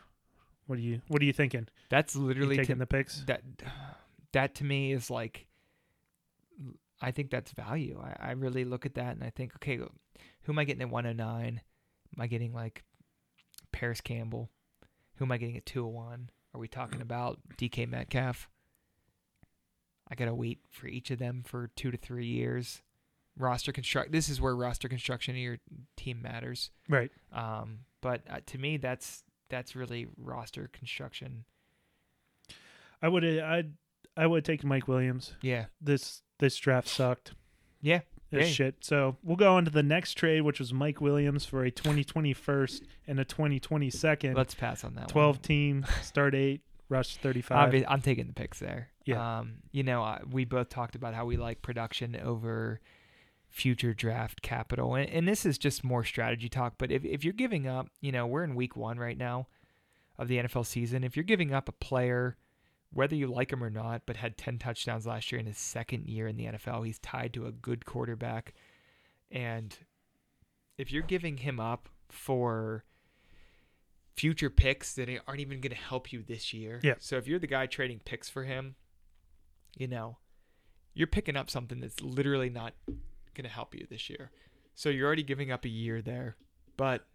What 0.67 0.77
are 0.77 0.81
you 0.81 1.01
What 1.07 1.21
are 1.21 1.25
you 1.25 1.33
thinking? 1.33 1.67
That's 1.89 2.15
You 2.15 2.21
literally 2.21 2.57
taking 2.57 2.75
to, 2.75 2.79
the 2.79 2.85
picks? 2.85 3.23
that. 3.23 3.41
That 4.33 4.55
to 4.55 4.63
me 4.63 4.91
is 4.93 5.09
like. 5.09 5.47
I 7.01 7.11
think 7.11 7.31
that's 7.31 7.51
value. 7.51 7.99
I, 8.03 8.29
I 8.29 8.31
really 8.33 8.65
look 8.65 8.85
at 8.85 8.95
that 8.95 9.15
and 9.15 9.23
I 9.23 9.29
think, 9.29 9.53
okay, 9.55 9.77
who 9.77 10.51
am 10.51 10.59
I 10.59 10.65
getting 10.65 10.81
at 10.81 10.89
109? 10.89 11.61
Am 12.17 12.21
I 12.21 12.27
getting 12.27 12.53
like 12.53 12.83
Parris 13.71 14.01
Campbell? 14.01 14.49
Who 15.15 15.25
am 15.25 15.31
I 15.31 15.37
getting 15.37 15.55
at 15.55 15.65
201? 15.65 16.29
Are 16.53 16.59
we 16.59 16.67
talking 16.67 17.01
about 17.01 17.39
DK 17.57 17.89
Metcalf? 17.89 18.49
I 20.11 20.15
gotta 20.15 20.35
wait 20.35 20.59
for 20.69 20.87
each 20.87 21.09
of 21.09 21.19
them 21.19 21.43
for 21.45 21.69
two 21.75 21.89
to 21.89 21.97
three 21.97 22.27
years. 22.27 22.81
Roster 23.39 23.71
construct. 23.71 24.11
This 24.11 24.29
is 24.29 24.39
where 24.39 24.55
roster 24.55 24.87
construction 24.87 25.33
of 25.33 25.39
your 25.41 25.57
team 25.97 26.21
matters. 26.21 26.69
Right. 26.87 27.09
Um, 27.33 27.79
but 28.01 28.21
uh, 28.29 28.41
to 28.47 28.57
me, 28.59 28.77
that's 28.77 29.23
that's 29.49 29.75
really 29.75 30.07
roster 30.17 30.69
construction. 30.71 31.45
I 33.01 33.07
would 33.07 33.23
I 33.25 33.63
I 34.17 34.27
would 34.27 34.43
take 34.45 34.63
Mike 34.63 34.87
Williams. 34.87 35.33
Yeah, 35.41 35.65
This 35.81 36.21
this 36.39 36.55
draft 36.57 36.87
sucked. 36.87 37.33
yeah. 37.81 38.01
It's 38.31 38.47
Hey. 38.49 38.53
shit. 38.53 38.75
So 38.81 39.17
we'll 39.23 39.37
go 39.37 39.55
on 39.55 39.65
to 39.65 39.71
the 39.71 39.81
next 39.81 40.13
trade, 40.13 40.41
which 40.41 40.59
was 40.59 40.71
Mike 40.71 41.01
Williams 41.01 41.45
for 41.47 41.63
a 41.63 41.71
2020 41.71 42.31
first 42.33 42.83
and 43.07 43.19
a 43.19 43.25
2020 43.25 43.89
second. 43.89 44.35
Let's 44.35 44.53
pass 44.53 44.83
on 44.83 44.93
that. 44.95 45.07
12 45.07 45.37
one. 45.37 45.41
team, 45.41 45.85
start 46.03 46.35
eight, 46.35 46.61
rush 46.89 47.15
35. 47.17 47.73
Obvi- 47.73 47.85
I'm 47.87 48.01
taking 48.01 48.27
the 48.27 48.33
picks 48.33 48.59
there. 48.59 48.89
Yeah. 49.03 49.39
Um, 49.39 49.55
you 49.71 49.81
know, 49.81 50.03
uh, 50.03 50.19
we 50.29 50.45
both 50.45 50.69
talked 50.69 50.93
about 50.93 51.15
how 51.15 51.25
we 51.25 51.37
like 51.37 51.63
production 51.63 52.15
over 52.23 52.79
future 53.49 53.93
draft 53.93 54.41
capital, 54.41 54.95
and, 54.95 55.09
and 55.09 55.27
this 55.27 55.45
is 55.45 55.57
just 55.57 55.83
more 55.83 56.03
strategy 56.03 56.49
talk. 56.49 56.75
But 56.77 56.91
if 56.91 57.03
if 57.03 57.23
you're 57.23 57.33
giving 57.33 57.67
up, 57.67 57.87
you 58.01 58.11
know, 58.11 58.25
we're 58.27 58.43
in 58.43 58.55
week 58.55 58.75
one 58.75 58.97
right 58.97 59.17
now 59.17 59.47
of 60.17 60.27
the 60.27 60.37
NFL 60.37 60.65
season. 60.65 61.03
If 61.03 61.15
you're 61.15 61.23
giving 61.23 61.53
up 61.53 61.69
a 61.69 61.73
player, 61.73 62.37
whether 62.91 63.15
you 63.15 63.27
like 63.27 63.51
him 63.51 63.63
or 63.63 63.69
not, 63.69 64.01
but 64.05 64.17
had 64.17 64.37
10 64.37 64.57
touchdowns 64.57 65.07
last 65.07 65.31
year 65.31 65.39
in 65.39 65.47
his 65.47 65.57
second 65.57 66.07
year 66.07 66.27
in 66.27 66.35
the 66.35 66.45
NFL, 66.45 66.85
he's 66.85 66.99
tied 66.99 67.33
to 67.33 67.45
a 67.45 67.51
good 67.51 67.85
quarterback, 67.85 68.53
and 69.31 69.77
if 70.77 70.91
you're 70.91 71.03
giving 71.03 71.37
him 71.37 71.59
up 71.59 71.89
for 72.09 72.83
future 74.19 74.49
picks 74.49 74.95
that 74.95 75.07
aren't 75.27 75.39
even 75.39 75.61
going 75.61 75.71
to 75.71 75.77
help 75.77 76.11
you 76.11 76.21
this 76.21 76.53
year. 76.53 76.81
Yeah. 76.83 76.95
So 76.99 77.15
if 77.15 77.25
you're 77.25 77.39
the 77.39 77.47
guy 77.47 77.67
trading 77.67 78.01
picks 78.03 78.27
for 78.27 78.43
him, 78.43 78.75
you 79.77 79.87
know, 79.87 80.17
you're 80.93 81.07
picking 81.07 81.37
up 81.37 81.49
something 81.49 81.79
that's 81.79 82.01
literally 82.01 82.49
not 82.49 82.73
going 83.41 83.49
to 83.49 83.55
help 83.55 83.73
you 83.73 83.85
this 83.89 84.09
year. 84.09 84.31
So 84.75 84.89
you're 84.89 85.07
already 85.07 85.23
giving 85.23 85.51
up 85.51 85.65
a 85.65 85.69
year 85.69 86.01
there. 86.01 86.35
But 86.77 87.05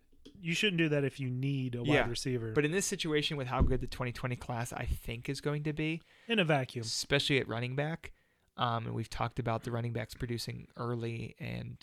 you 0.41 0.55
shouldn't 0.55 0.79
do 0.79 0.89
that 0.89 1.05
if 1.05 1.21
you 1.21 1.29
need 1.29 1.75
a 1.75 1.81
wide 1.83 1.89
Yeah, 1.89 2.09
receiver 2.09 2.53
but 2.55 2.65
in 2.65 2.73
this 2.73 2.87
situation 2.87 3.37
with 3.37 3.47
how 3.47 3.61
good 3.61 3.81
the 3.81 3.87
2020 3.87 4.37
class 4.37 4.73
I 4.73 4.85
think 4.87 5.29
is 5.29 5.41
going 5.43 5.65
to 5.65 5.73
be, 5.75 6.01
in 6.29 6.39
a 6.39 6.45
vacuum. 6.45 6.83
especially 6.83 7.39
at 7.39 7.47
running 7.49 7.77
back, 7.77 8.13
um, 8.57 8.87
and 8.87 8.95
we've 8.95 9.11
talked 9.11 9.39
about 9.39 9.65
the 9.65 9.71
running 9.71 9.93
backs 9.93 10.15
producing 10.15 10.67
early 10.79 11.35
and 11.39 11.77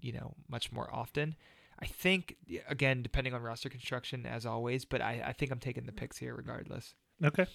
you 0.00 0.12
know 0.12 0.34
much 0.48 0.72
more 0.72 0.88
often. 0.94 1.34
I 1.80 1.86
think 1.86 2.36
again, 2.68 3.02
depending 3.02 3.34
on 3.34 3.42
roster 3.42 3.68
construction, 3.68 4.24
as 4.26 4.46
always, 4.46 4.84
but 4.86 5.00
I, 5.02 5.22
I 5.26 5.32
think 5.32 5.50
I'm 5.52 5.58
taking 5.60 5.84
the 5.84 5.92
picks 5.92 6.16
here 6.16 6.34
regardless. 6.34 6.94
Okay. 7.22 7.46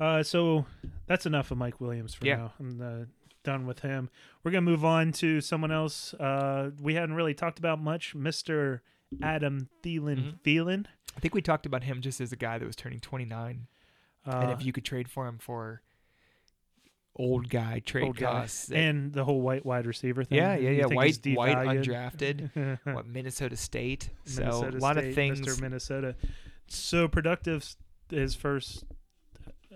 Uh, 0.00 0.22
so 0.22 0.64
that's 1.06 1.26
enough 1.26 1.50
of 1.50 1.58
Mike 1.58 1.80
Williams 1.80 2.14
for 2.14 2.26
Yeah. 2.26 2.36
now. 2.36 2.52
I'm 2.58 2.80
uh, 2.80 3.04
done 3.42 3.66
with 3.66 3.80
him. 3.80 4.08
We're 4.42 4.50
gonna 4.50 4.62
move 4.62 4.84
on 4.84 5.12
to 5.12 5.40
someone 5.40 5.70
else. 5.72 6.14
Uh, 6.14 6.70
we 6.80 6.94
hadn't 6.94 7.14
really 7.14 7.34
talked 7.34 7.58
about 7.58 7.80
much, 7.80 8.14
Mister 8.14 8.82
Adam 9.22 9.68
Thielen. 9.82 10.16
Mhm. 10.18 10.40
Thielen. 10.40 10.86
I 11.16 11.20
think 11.20 11.34
we 11.34 11.42
talked 11.42 11.66
about 11.66 11.84
him 11.84 12.00
just 12.00 12.20
as 12.20 12.32
a 12.32 12.36
guy 12.36 12.58
that 12.58 12.64
was 12.64 12.76
turning 12.76 13.00
29, 13.00 13.66
Uh, 14.26 14.30
and 14.42 14.50
if 14.52 14.64
you 14.64 14.72
could 14.72 14.84
trade 14.84 15.08
for 15.10 15.26
him 15.26 15.36
for 15.38 15.82
old 17.14 17.50
guy 17.50 17.78
trade 17.80 18.04
old 18.04 18.16
guy. 18.16 18.30
costs, 18.40 18.66
that- 18.68 18.78
and 18.78 19.12
the 19.12 19.24
whole 19.24 19.42
white 19.42 19.66
wide 19.66 19.84
receiver 19.86 20.24
thing. 20.24 20.38
yeah, 20.38 20.56
yeah, 20.56 20.70
yeah, 20.70 20.86
white, 20.86 21.18
white, 21.26 21.56
undrafted, 21.66 22.78
what 22.94 23.06
Minnesota 23.06 23.56
State, 23.56 24.08
so 24.24 24.40
Minnesota 24.42 24.76
a 24.76 24.80
lot 24.80 24.96
State, 24.96 25.08
of 25.10 25.14
things. 25.14 25.40
Mr. 25.40 25.60
Minnesota. 25.60 26.16
So 26.68 27.08
productive. 27.08 27.76
His 28.08 28.34
first, 28.34 28.84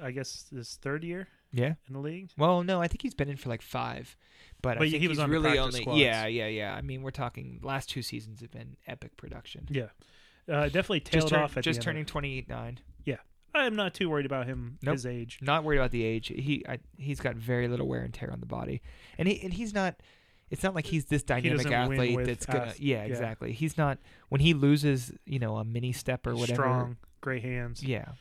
I 0.01 0.11
guess, 0.13 0.49
his 0.51 0.77
third 0.77 1.05
year 1.05 1.29
Yeah. 1.53 1.75
in 1.87 1.93
the 1.95 2.01
league. 2.01 2.31
Well, 2.37 2.63
no, 2.63 2.81
I 2.81 2.89
think 2.89 3.03
he's 3.03 3.15
been 3.15 3.29
in 3.29 3.37
for 3.37 3.49
like 3.49 3.63
five, 3.63 4.17
but, 4.63 4.77
I 4.79 4.81
think 4.81 5.01
he 5.03 5.09
was 5.09 5.19
he's 5.19 5.23
on 5.23 5.31
the 5.31 5.35
really 5.35 5.51
practice 5.57 5.65
only. 5.65 5.81
squads. 5.83 6.01
Yeah, 6.01 6.27
yeah, 6.27 6.47
yeah. 6.47 6.75
I 6.75 6.81
mean, 6.83 7.03
we're 7.03 7.11
talking 7.11 7.61
last 7.63 7.89
two 7.89 8.03
seasons 8.03 8.41
have 8.41 8.51
been 8.51 8.77
epic 8.87 9.17
production. 9.17 9.67
Yeah, 9.71 9.89
uh, 10.49 10.65
definitely 10.65 11.01
tailed 11.01 11.23
Just, 11.23 11.29
turn- 11.35 11.43
off 11.43 11.57
at 11.57 11.65
just 11.65 11.81
the 11.81 11.85
turning 11.85 12.01
end. 12.01 12.09
twenty 12.09 12.45
nine. 12.49 12.81
I'm 13.57 13.77
not 13.77 13.95
too 13.95 14.11
worried 14.11 14.27
about 14.27 14.47
him. 14.47 14.79
Nope. 14.83 14.95
His 14.95 15.07
age. 15.07 15.39
Not 15.41 15.65
worried 15.65 15.79
about 15.79 15.91
the 15.91 16.05
age. 16.05 16.29
He 16.29 16.65
I, 16.69 16.79
he's 16.99 17.21
got 17.21 17.37
very 17.37 17.69
little 17.69 17.89
wear 17.89 18.03
and 18.03 18.13
tear 18.13 18.31
on 18.33 18.41
the 18.41 18.47
body, 18.47 18.83
and 19.19 19.27
he 19.27 19.41
and 19.43 19.53
he's 19.53 19.75
not. 19.75 19.97
It's 20.49 20.63
not 20.63 20.77
like 20.77 20.87
he's 20.87 21.07
this 21.07 21.25
dynamic 21.25 21.67
doesn't 21.67 21.89
win 21.89 21.99
athlete 21.99 22.17
with 22.17 22.27
that's 22.27 22.47
gonna. 22.47 22.67
ath- 22.67 22.81
yeah, 22.81 22.99
yeah. 22.99 23.05
exactly. 23.05 23.53
He's 23.53 23.77
not 23.77 23.99
when 24.29 24.41
he 24.41 24.55
loses, 24.55 25.13
you 25.25 25.39
know, 25.41 25.57
a 25.57 25.65
mini 25.65 25.93
step 25.93 26.27
or 26.27 26.35
whatever. 26.37 26.63
Strong, 26.63 26.97
great 27.21 27.43
hands. 27.43 27.83
Yeah. 27.83 28.13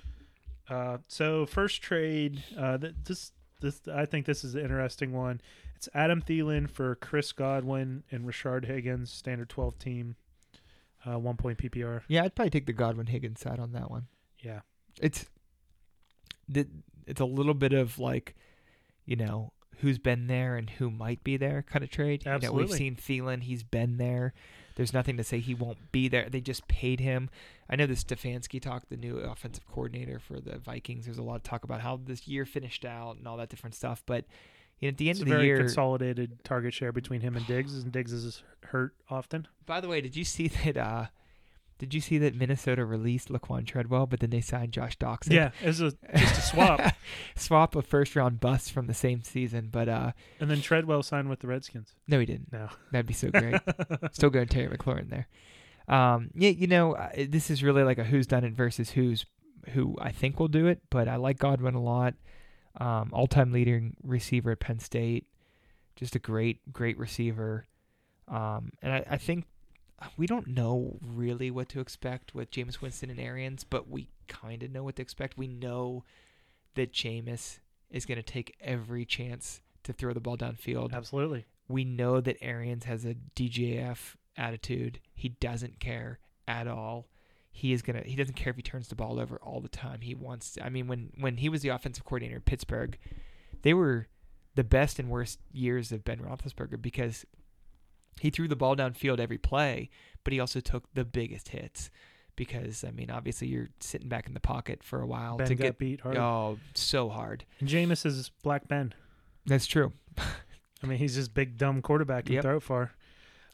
Uh, 0.69 0.97
so 1.07 1.45
first 1.45 1.81
trade. 1.81 2.43
Uh, 2.57 2.77
th- 2.77 2.95
this 3.03 3.31
this 3.61 3.81
I 3.93 4.05
think 4.05 4.25
this 4.25 4.43
is 4.43 4.55
an 4.55 4.61
interesting 4.61 5.13
one. 5.13 5.41
It's 5.75 5.89
Adam 5.93 6.21
Thielen 6.21 6.69
for 6.69 6.95
Chris 6.95 7.31
Godwin 7.31 8.03
and 8.11 8.25
Rashard 8.25 8.65
Higgins, 8.65 9.11
standard 9.11 9.49
twelve 9.49 9.77
team, 9.77 10.15
uh, 11.05 11.19
one 11.19 11.37
point 11.37 11.57
PPR. 11.57 12.01
Yeah, 12.07 12.23
I'd 12.23 12.35
probably 12.35 12.49
take 12.49 12.65
the 12.65 12.73
Godwin 12.73 13.07
Higgins 13.07 13.39
side 13.41 13.59
on 13.59 13.73
that 13.73 13.91
one. 13.91 14.07
Yeah, 14.39 14.61
it's 15.01 15.25
it's 17.07 17.21
a 17.21 17.25
little 17.25 17.53
bit 17.53 17.73
of 17.73 17.99
like, 17.99 18.35
you 19.05 19.15
know, 19.15 19.51
who's 19.79 19.97
been 19.97 20.27
there 20.27 20.55
and 20.55 20.69
who 20.69 20.89
might 20.89 21.23
be 21.23 21.37
there 21.37 21.63
kind 21.63 21.83
of 21.83 21.89
trade. 21.89 22.23
You 22.25 22.31
know, 22.31 22.35
Absolutely. 22.35 22.63
we've 22.65 22.75
seen 22.75 22.95
Thielen; 22.95 23.43
he's 23.43 23.63
been 23.63 23.97
there. 23.97 24.33
There's 24.75 24.93
nothing 24.93 25.17
to 25.17 25.23
say 25.23 25.39
he 25.39 25.53
won't 25.53 25.91
be 25.91 26.07
there. 26.07 26.29
They 26.29 26.41
just 26.41 26.67
paid 26.67 26.99
him. 26.99 27.29
I 27.69 27.75
know 27.75 27.85
the 27.85 27.93
Stefanski 27.93 28.61
talk, 28.61 28.89
the 28.89 28.97
new 28.97 29.17
offensive 29.17 29.65
coordinator 29.67 30.19
for 30.19 30.39
the 30.39 30.57
Vikings. 30.57 31.05
There's 31.05 31.17
a 31.17 31.23
lot 31.23 31.37
of 31.37 31.43
talk 31.43 31.63
about 31.63 31.81
how 31.81 31.99
this 32.03 32.27
year 32.27 32.45
finished 32.45 32.85
out 32.85 33.17
and 33.17 33.27
all 33.27 33.37
that 33.37 33.49
different 33.49 33.75
stuff. 33.75 34.03
But 34.05 34.25
you 34.79 34.87
know, 34.87 34.89
at 34.89 34.97
the 34.97 35.09
end 35.09 35.17
it's 35.17 35.21
of 35.21 35.27
the 35.27 35.35
very 35.35 35.45
year, 35.45 35.57
consolidated 35.57 36.43
target 36.43 36.73
share 36.73 36.91
between 36.91 37.21
him 37.21 37.35
and 37.35 37.47
Diggs, 37.47 37.75
and 37.81 37.91
Diggs 37.91 38.11
is 38.11 38.43
hurt 38.65 38.93
often. 39.09 39.47
by 39.65 39.79
the 39.79 39.87
way, 39.87 40.01
did 40.01 40.15
you 40.15 40.25
see 40.25 40.47
that 40.65 40.77
uh, 40.77 41.05
Did 41.77 41.93
you 41.93 41.99
see 41.99 42.17
that 42.19 42.33
Minnesota 42.35 42.85
released 42.85 43.27
Laquon 43.27 43.65
Treadwell, 43.67 44.05
but 44.07 44.21
then 44.21 44.29
they 44.29 44.39
signed 44.39 44.71
Josh 44.71 44.97
Doctson? 44.97 45.31
Yeah, 45.33 45.51
as 45.61 45.81
a 45.81 45.91
just 46.15 46.37
a 46.37 46.41
swap, 46.41 46.95
swap 47.35 47.75
a 47.75 47.81
first 47.81 48.15
round 48.15 48.39
bust 48.39 48.71
from 48.71 48.87
the 48.87 48.93
same 48.93 49.23
season, 49.23 49.67
but 49.71 49.89
uh, 49.89 50.11
and 50.39 50.49
then 50.49 50.61
Treadwell 50.61 51.03
signed 51.03 51.29
with 51.29 51.39
the 51.41 51.47
Redskins. 51.47 51.93
no, 52.07 52.19
he 52.19 52.25
didn't. 52.25 52.51
No, 52.53 52.69
That'd 52.91 53.07
be 53.07 53.13
so 53.13 53.29
great. 53.31 53.59
Still 54.13 54.29
going 54.29 54.47
Terry 54.47 54.75
McLaurin 54.75 55.09
there. 55.09 55.27
Um, 55.87 56.31
yeah, 56.33 56.49
you 56.49 56.67
know, 56.67 56.95
uh, 56.95 57.09
this 57.27 57.51
is 57.51 57.61
really 57.61 57.83
like 57.83 57.97
a 57.97 58.03
who's 58.05 58.25
done 58.25 58.43
it 58.45 58.53
versus 58.53 58.91
who's 58.91 59.25
who 59.73 59.97
I 59.99 60.11
think 60.11 60.39
will 60.39 60.47
do 60.47 60.67
it, 60.67 60.79
but 60.89 61.07
I 61.07 61.17
like 61.17 61.39
Godwin 61.39 61.75
a 61.75 61.81
lot. 61.81 62.13
Um, 62.77 63.09
all-time 63.13 63.51
leading 63.51 63.95
receiver 64.03 64.51
at 64.51 64.59
Penn 64.59 64.79
State, 64.79 65.27
just 65.95 66.15
a 66.15 66.19
great, 66.19 66.59
great 66.73 66.97
receiver. 66.97 67.65
Um, 68.27 68.71
and 68.81 68.91
I, 68.91 69.05
I 69.11 69.17
think 69.17 69.45
we 70.17 70.27
don't 70.27 70.47
know 70.47 70.97
really 71.01 71.49
what 71.51 71.69
to 71.69 71.79
expect 71.79 72.35
with 72.35 72.51
Jameis 72.51 72.81
Winston 72.81 73.09
and 73.09 73.19
Arians, 73.19 73.63
but 73.63 73.89
we 73.89 74.09
kind 74.27 74.63
of 74.63 74.71
know 74.71 74.83
what 74.83 74.97
to 74.97 75.01
expect. 75.01 75.37
We 75.37 75.47
know 75.47 76.03
that 76.75 76.91
Jameis 76.91 77.59
is 77.89 78.05
going 78.05 78.17
to 78.17 78.23
take 78.23 78.55
every 78.59 79.05
chance 79.05 79.61
to 79.83 79.93
throw 79.93 80.13
the 80.13 80.19
ball 80.19 80.35
downfield 80.35 80.93
absolutely. 80.93 81.45
we 81.67 81.83
know 81.83 82.19
that 82.19 82.37
Arians 82.41 82.85
has 82.85 83.05
a 83.05 83.15
DJF 83.35 84.15
attitude. 84.35 84.99
He 85.13 85.29
doesn't 85.29 85.79
care 85.79 86.19
at 86.47 86.67
all. 86.67 87.07
He 87.51 87.71
is 87.71 87.81
gonna. 87.81 88.01
He 88.05 88.17
doesn't 88.17 88.35
care 88.35 88.51
if 88.51 88.57
he 88.57 88.61
turns 88.61 88.89
the 88.89 88.95
ball 88.95 89.17
over 89.17 89.37
all 89.37 89.61
the 89.61 89.69
time. 89.69 90.01
He 90.01 90.13
wants. 90.13 90.53
To, 90.53 90.65
I 90.65 90.69
mean, 90.69 90.87
when 90.87 91.13
when 91.17 91.37
he 91.37 91.47
was 91.47 91.61
the 91.61 91.69
offensive 91.69 92.03
coordinator 92.03 92.35
in 92.35 92.41
Pittsburgh, 92.41 92.97
they 93.61 93.73
were 93.73 94.07
the 94.55 94.63
best 94.65 94.99
and 94.99 95.09
worst 95.09 95.39
years 95.53 95.93
of 95.93 96.03
Ben 96.03 96.19
Roethlisberger 96.19 96.81
because 96.81 97.25
he 98.19 98.29
threw 98.29 98.47
the 98.47 98.55
ball 98.55 98.75
downfield 98.75 99.19
every 99.19 99.37
play, 99.37 99.89
but 100.23 100.33
he 100.33 100.39
also 100.39 100.59
took 100.59 100.93
the 100.93 101.05
biggest 101.05 101.49
hits. 101.49 101.89
Because 102.35 102.83
I 102.83 102.91
mean, 102.91 103.09
obviously, 103.09 103.47
you're 103.47 103.69
sitting 103.79 104.09
back 104.09 104.27
in 104.27 104.33
the 104.33 104.39
pocket 104.41 104.83
for 104.83 105.01
a 105.01 105.07
while 105.07 105.37
Ben 105.37 105.47
to 105.47 105.55
got 105.55 105.63
get 105.63 105.77
beat 105.77 106.01
hard. 106.01 106.17
oh 106.17 106.57
so 106.73 107.07
hard. 107.09 107.45
And 107.61 107.69
Jameis 107.69 108.05
is 108.05 108.29
Black 108.43 108.67
Ben. 108.67 108.93
That's 109.45 109.65
true. 109.65 109.93
I 110.17 110.87
mean, 110.87 110.97
he's 110.97 111.15
just 111.15 111.33
big 111.33 111.57
dumb 111.57 111.81
quarterback 111.81 112.25
can 112.25 112.35
Yep. 112.35 112.43
throw 112.43 112.57
it 112.57 112.63
far. 112.63 112.91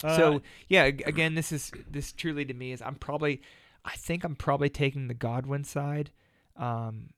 Uh, 0.04 0.18
so 0.18 0.42
yeah, 0.68 0.86
again, 0.86 1.36
this 1.36 1.52
is 1.52 1.72
this 1.90 2.12
truly 2.12 2.44
to 2.46 2.56
me 2.56 2.72
is 2.72 2.82
I'm 2.82 2.96
probably, 2.96 3.42
I 3.86 3.96
think 3.98 4.24
I'm 4.24 4.36
probably 4.36 4.70
taking 4.70 5.08
the 5.08 5.14
Godwin 5.14 5.64
side, 5.64 6.10
um, 6.58 7.10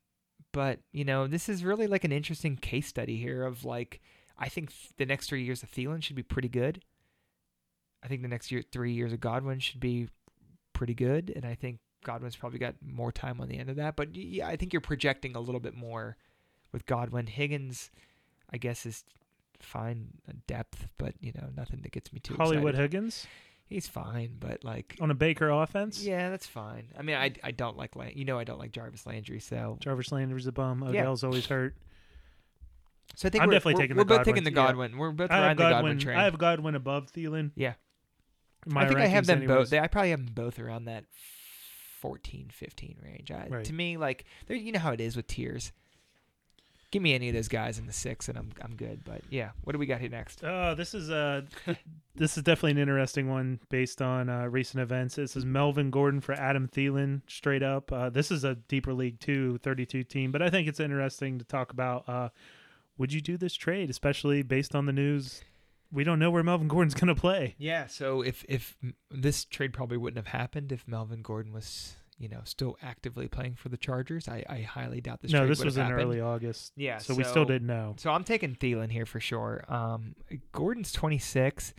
but 0.52 0.80
you 0.92 1.06
know 1.06 1.28
this 1.28 1.48
is 1.48 1.64
really 1.64 1.88
like 1.88 2.04
an 2.04 2.12
interesting 2.12 2.58
case 2.58 2.88
study 2.88 3.16
here 3.16 3.46
of 3.46 3.64
like 3.64 4.02
I 4.38 4.50
think 4.50 4.70
th- 4.72 4.92
the 4.98 5.06
next 5.06 5.28
three 5.30 5.44
years 5.44 5.64
of 5.64 5.72
Thielen 5.72 6.04
should 6.04 6.18
be 6.18 6.24
pretty 6.24 6.50
good. 6.50 6.84
I 8.04 8.08
think 8.08 8.22
the 8.22 8.28
next 8.28 8.52
year 8.52 8.62
three 8.72 8.94
years 8.94 9.14
of 9.14 9.20
Godwin 9.20 9.60
should 9.60 9.80
be 9.80 10.10
pretty 10.74 10.94
good, 10.94 11.32
and 11.36 11.46
I 11.46 11.56
think 11.56 11.80
Godwin's 12.04 12.36
probably 12.36 12.60
got 12.60 12.76
more 12.86 13.12
time 13.12 13.40
on 13.40 13.48
the 13.48 13.58
end 13.58 13.70
of 13.70 13.78
that. 13.78 13.96
But 13.96 14.16
yeah, 14.16 14.48
I 14.48 14.56
think 14.56 14.74
you're 14.74 14.82
projecting 14.82 15.36
a 15.36 15.40
little 15.40 15.62
bit 15.62 15.76
more 15.76 16.18
with 16.72 16.86
Godwin. 16.86 17.28
Higgins, 17.28 17.92
I 18.52 18.58
guess 18.58 18.86
is 18.86 19.06
fine 19.60 20.10
uh, 20.28 20.34
depth, 20.48 20.88
but 20.98 21.14
you 21.22 21.32
know 21.34 21.48
nothing 21.56 21.82
that 21.84 21.92
gets 21.92 22.12
me 22.12 22.20
too 22.20 22.36
Hollywood 22.36 22.76
excited. 22.76 22.94
Higgins 22.94 23.28
He's 23.74 23.88
fine, 23.88 24.36
but 24.40 24.64
like, 24.64 24.96
on 25.00 25.10
a 25.10 25.16
Baker 25.16 25.50
offense. 25.50 26.04
yeah, 26.04 26.30
that's 26.30 26.46
fine. 26.46 26.90
I 26.98 27.02
mean, 27.02 27.16
I, 27.16 27.32
I 27.44 27.52
don't 27.52 27.78
like 27.78 27.96
Lan- 27.96 28.12
you 28.14 28.26
know 28.26 28.38
I 28.38 28.44
don't 28.44 28.60
like 28.60 28.72
Jarvis 28.72 29.08
Landry, 29.08 29.40
so 29.40 29.78
Jarvis 29.80 30.12
Landry's 30.12 30.48
a 30.48 30.52
bum. 30.52 30.88
Yeah. 30.94 31.02
Odell's 31.02 31.24
always 31.24 31.48
hurt. 31.48 31.76
so 33.16 33.28
I 33.28 33.32
think 33.32 33.42
I'm 33.42 33.48
we're, 33.48 33.54
definitely 33.54 33.74
we're, 33.76 33.82
taking 33.82 33.96
we're 33.98 34.04
the 34.04 34.08
both 34.08 34.18
Godwin, 34.20 34.36
taking 34.36 34.44
the 34.44 34.52
yeah. 34.52 34.68
Godwin. 34.68 34.98
We're 34.98 35.12
both 35.12 35.32
I 35.32 35.40
riding 35.40 35.58
the 35.58 35.64
Godwin 35.64 35.82
Godwin. 35.82 36.00
train. 36.00 36.18
I 36.18 36.24
have 36.26 36.38
Godwin 36.38 36.76
above 36.76 37.12
Thielen. 37.12 37.52
Yeah. 37.56 37.74
In 38.66 38.74
my 38.74 38.84
I 38.84 38.88
think 38.88 39.00
I 39.00 39.06
have 39.08 39.26
them 39.26 39.40
anyways. 39.40 39.58
both. 39.58 39.70
They, 39.70 39.80
I 39.80 39.88
probably 39.88 40.12
have 40.12 40.26
them 40.26 40.34
both 40.34 40.60
around 40.60 40.86
that 40.86 41.06
14, 42.02 42.50
15 42.52 42.98
range. 43.02 43.32
I, 43.32 43.48
Right. 43.50 43.66
To 43.66 43.74
me, 43.74 43.98
like, 43.98 44.26
you 44.50 44.72
know 44.72 44.80
how 44.80 44.92
it 44.92 45.02
is 45.02 45.16
with 45.16 45.28
tiers. 45.28 45.72
Give 46.92 47.02
me 47.02 47.16
any 47.16 47.30
of 47.30 47.34
those 47.34 47.48
guys 47.48 47.80
in 47.80 47.88
the 47.88 47.94
six, 47.94 48.30
and 48.30 48.38
I'm 48.38 48.52
I'm 48.62 48.76
good. 48.76 49.04
But 49.04 49.22
yeah, 49.32 49.50
what 49.64 49.74
do 49.74 49.80
we 49.80 49.88
got 49.88 50.00
here 50.00 50.12
next? 50.12 50.44
Uh, 50.44 50.76
this 50.76 50.94
is 50.94 51.10
uh, 51.10 51.42
this 52.16 52.38
is 52.38 52.44
definitely 52.44 52.74
an 52.74 52.78
interesting 52.78 53.30
one 53.30 53.60
based 53.70 54.00
on 54.00 54.30
uh, 54.30 54.46
recent 54.46 54.80
events. 54.80 55.16
This 55.16 55.36
is 55.36 55.44
Melvin 55.44 55.90
Gordon 55.90 56.22
for 56.22 56.34
Adam 56.34 56.68
Thielen, 56.68 57.22
straight 57.26 57.64
up. 57.64 57.92
Uh, 57.92 58.12
this 58.12 58.30
is 58.30 58.44
a 58.44 58.54
deeper 58.68 58.94
league 58.94 59.20
two, 59.20 59.58
32 59.64 60.04
team, 60.04 60.32
but 60.32 60.44
I 60.44 60.52
think 60.52 60.68
it's 60.68 60.80
interesting 60.80 61.40
to 61.40 61.46
talk 61.46 61.72
about. 61.72 62.08
Uh, 62.08 62.30
would 63.00 63.12
you 63.12 63.22
do 63.22 63.38
this 63.38 63.56
trade, 63.56 63.90
especially 63.90 64.44
based 64.44 64.76
on 64.76 64.86
the 64.86 64.94
news? 64.94 65.42
We 65.94 66.04
don't 66.04 66.20
know 66.20 66.32
where 66.32 66.44
Melvin 66.44 66.68
Gordon's 66.68 66.94
going 66.96 67.14
to 67.14 67.20
play. 67.20 67.56
Yeah. 67.58 67.88
So 67.88 68.22
if 68.22 68.44
if 68.50 68.76
this 69.12 69.46
trade 69.46 69.74
probably 69.74 69.98
wouldn't 69.98 70.18
have 70.26 70.40
happened 70.40 70.72
if 70.72 70.88
Melvin 70.88 71.22
Gordon 71.22 71.54
was 71.54 71.94
you 72.18 72.30
know 72.30 72.42
still 72.44 72.78
actively 72.82 73.28
playing 73.28 73.56
for 73.56 73.70
the 73.70 73.78
Chargers, 73.78 74.28
I, 74.28 74.44
I 74.50 74.62
highly 74.62 75.02
doubt 75.02 75.22
this. 75.22 75.32
no, 75.32 75.48
this 75.48 75.64
was 75.64 75.78
in 75.78 75.84
happened. 75.84 76.02
early 76.02 76.20
August. 76.22 76.74
Yeah. 76.76 76.98
so, 76.98 77.14
we 77.14 77.24
still 77.24 77.46
didn't 77.46 77.68
know. 77.68 77.96
So 77.98 78.12
I'm 78.12 78.24
taking 78.24 78.56
Thielen 78.56 78.92
here 78.92 79.06
for 79.06 79.20
sure. 79.20 79.64
Um, 79.68 80.16
Gordon's 80.52 80.92
26. 80.92 81.74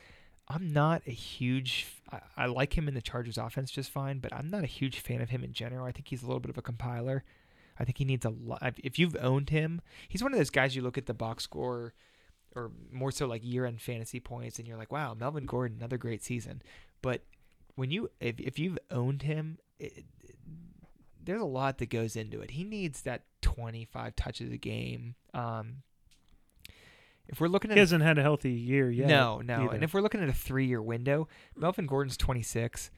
I'm 0.48 0.72
not 0.72 1.02
a 1.06 1.10
huge. 1.12 1.86
I, 2.12 2.20
I 2.36 2.46
like 2.46 2.76
him 2.76 2.86
in 2.88 2.94
the 2.94 3.02
Chargers 3.02 3.38
offense 3.38 3.70
just 3.70 3.90
fine, 3.90 4.18
but 4.18 4.32
I'm 4.32 4.48
not 4.48 4.62
a 4.62 4.66
huge 4.68 5.00
fan 5.00 5.22
of 5.22 5.30
him 5.30 5.42
in 5.42 5.52
general. 5.52 5.86
I 5.86 5.92
think 5.92 6.08
he's 6.08 6.22
a 6.22 6.26
little 6.26 6.40
bit 6.40 6.50
of 6.50 6.58
a 6.58 6.62
compiler. 6.62 7.24
I 7.78 7.84
think 7.84 7.98
he 7.98 8.04
needs 8.04 8.24
a 8.24 8.30
lot. 8.30 8.74
If 8.84 8.98
you've 8.98 9.16
owned 9.20 9.50
him, 9.50 9.80
he's 10.08 10.22
one 10.22 10.32
of 10.32 10.38
those 10.38 10.50
guys 10.50 10.76
you 10.76 10.82
look 10.82 10.98
at 10.98 11.06
the 11.06 11.14
box 11.14 11.44
score, 11.44 11.94
or 12.54 12.70
more 12.92 13.10
so 13.10 13.26
like 13.26 13.42
year-end 13.44 13.80
fantasy 13.80 14.20
points, 14.20 14.58
and 14.58 14.66
you're 14.68 14.76
like, 14.76 14.92
wow, 14.92 15.14
Melvin 15.14 15.46
Gordon, 15.46 15.78
another 15.78 15.98
great 15.98 16.22
season. 16.22 16.62
But 17.02 17.22
when 17.74 17.90
you 17.90 18.10
if 18.20 18.38
if 18.38 18.58
you've 18.58 18.78
owned 18.90 19.22
him, 19.22 19.58
it, 19.78 20.04
there's 21.22 21.40
a 21.40 21.46
lot 21.46 21.78
that 21.78 21.90
goes 21.90 22.16
into 22.16 22.40
it. 22.40 22.52
He 22.52 22.64
needs 22.64 23.02
that 23.02 23.22
25 23.42 24.14
touches 24.16 24.52
a 24.52 24.56
game. 24.58 25.14
Um, 25.32 25.82
if 27.26 27.40
we're 27.40 27.48
looking 27.48 27.70
at 27.70 27.76
He 27.76 27.80
hasn't 27.80 28.02
had 28.02 28.18
a 28.18 28.22
healthy 28.22 28.52
year 28.52 28.90
yet. 28.90 29.08
no, 29.08 29.40
no. 29.40 29.64
either. 29.64 29.74
And 29.74 29.84
if 29.84 29.94
we're 29.94 30.02
looking 30.02 30.22
at 30.22 30.28
a 30.28 30.34
three 30.34 30.66
year 30.66 30.82
window, 30.82 31.26
Melvin 31.56 31.86
Gordon's 31.86 32.16
26. 32.16 32.90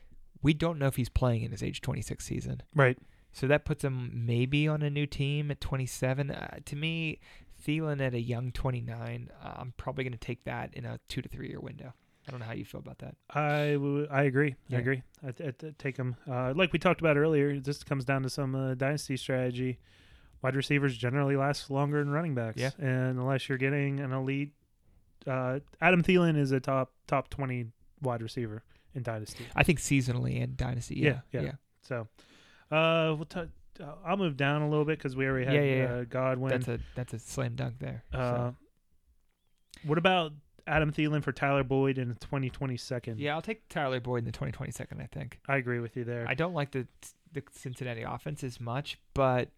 We 0.42 0.52
don't 0.52 0.78
know 0.78 0.86
if 0.86 0.96
he's 0.96 1.08
playing 1.08 1.42
in 1.42 1.52
his 1.52 1.62
age 1.62 1.80
26 1.80 2.24
season. 2.24 2.62
right, 2.74 2.98
So 3.32 3.46
that 3.46 3.64
puts 3.64 3.84
him 3.84 4.10
maybe 4.26 4.68
on 4.68 4.82
a 4.82 4.90
new 4.90 5.06
team 5.06 5.50
at 5.50 5.60
27. 5.60 6.30
Uh, 6.30 6.58
to 6.64 6.76
me, 6.76 7.20
Thielen 7.66 8.00
at 8.00 8.14
a 8.14 8.20
young 8.20 8.52
29, 8.52 9.30
uh, 9.42 9.52
I'm 9.56 9.72
probably 9.76 10.04
going 10.04 10.12
to 10.12 10.18
take 10.18 10.44
that 10.44 10.74
in 10.74 10.84
a 10.84 10.98
two 11.08 11.20
to 11.22 11.28
three 11.28 11.48
year 11.48 11.60
window. 11.60 11.92
I 12.26 12.30
don't 12.30 12.40
know 12.40 12.46
how 12.46 12.54
you 12.54 12.64
feel 12.64 12.80
about 12.80 12.98
that. 12.98 13.14
I, 13.30 13.72
w- 13.74 14.08
I 14.10 14.24
agree. 14.24 14.56
Yeah. 14.68 14.78
I 14.78 14.80
agree. 14.80 15.02
I, 15.24 15.28
I, 15.28 15.48
I 15.48 15.72
take 15.78 15.96
him. 15.96 16.16
Uh, 16.28 16.52
like 16.56 16.72
we 16.72 16.78
talked 16.78 17.00
about 17.00 17.16
earlier, 17.16 17.60
this 17.60 17.84
comes 17.84 18.04
down 18.04 18.22
to 18.24 18.30
some 18.30 18.54
uh, 18.54 18.74
dynasty 18.74 19.16
strategy. 19.16 19.78
Wide 20.42 20.56
receivers 20.56 20.96
generally 20.96 21.36
last 21.36 21.70
longer 21.70 22.02
than 22.02 22.12
running 22.12 22.34
backs. 22.34 22.56
Yeah. 22.60 22.70
And 22.78 23.18
unless 23.18 23.48
you're 23.48 23.58
getting 23.58 24.00
an 24.00 24.12
elite, 24.12 24.52
uh, 25.26 25.60
Adam 25.80 26.02
Thielen 26.02 26.36
is 26.36 26.52
a 26.52 26.60
top 26.60 26.92
top 27.06 27.28
twenty 27.30 27.66
wide 28.02 28.22
receiver 28.22 28.62
in 28.94 29.02
dynasty. 29.02 29.44
I 29.54 29.62
think 29.62 29.78
seasonally 29.80 30.42
and 30.42 30.56
dynasty. 30.56 30.96
Yeah, 30.96 31.20
Yeah, 31.32 31.40
yeah. 31.42 31.52
So, 31.82 32.06
uh, 32.70 33.14
we'll 33.16 33.24
t- 33.24 33.40
uh, 33.40 33.46
I'll 34.04 34.16
move 34.16 34.36
down 34.36 34.62
a 34.62 34.68
little 34.68 34.84
bit 34.84 34.98
because 34.98 35.16
we 35.16 35.26
already 35.26 35.46
had 35.46 35.54
Yeah, 35.54 35.60
yeah, 35.60 35.84
uh, 35.84 36.04
Godwin. 36.04 36.50
That's 36.50 36.68
a 36.68 36.78
that's 36.94 37.12
a 37.14 37.18
slam 37.18 37.54
dunk 37.54 37.78
there. 37.78 38.04
so. 38.12 38.18
uh, 38.18 38.52
what 39.84 39.98
about 39.98 40.32
Adam 40.66 40.92
Thielen 40.92 41.22
for 41.22 41.32
Tyler 41.32 41.62
Boyd 41.62 41.98
in 41.98 42.08
the 42.08 42.14
2020 42.14 42.76
second? 42.76 43.20
yeah, 43.20 43.34
I'll 43.34 43.42
take 43.42 43.68
Tyler 43.68 44.00
Boyd 44.00 44.20
in 44.20 44.24
the 44.24 44.32
2022nd. 44.32 45.00
I 45.00 45.06
think. 45.06 45.38
I 45.48 45.56
agree 45.56 45.80
with 45.80 45.96
you 45.96 46.04
there. 46.04 46.26
I 46.28 46.34
don't 46.34 46.54
like 46.54 46.70
the 46.72 46.86
the 47.32 47.42
Cincinnati 47.52 48.02
offense 48.02 48.42
as 48.42 48.60
much, 48.60 48.98
but 49.14 49.50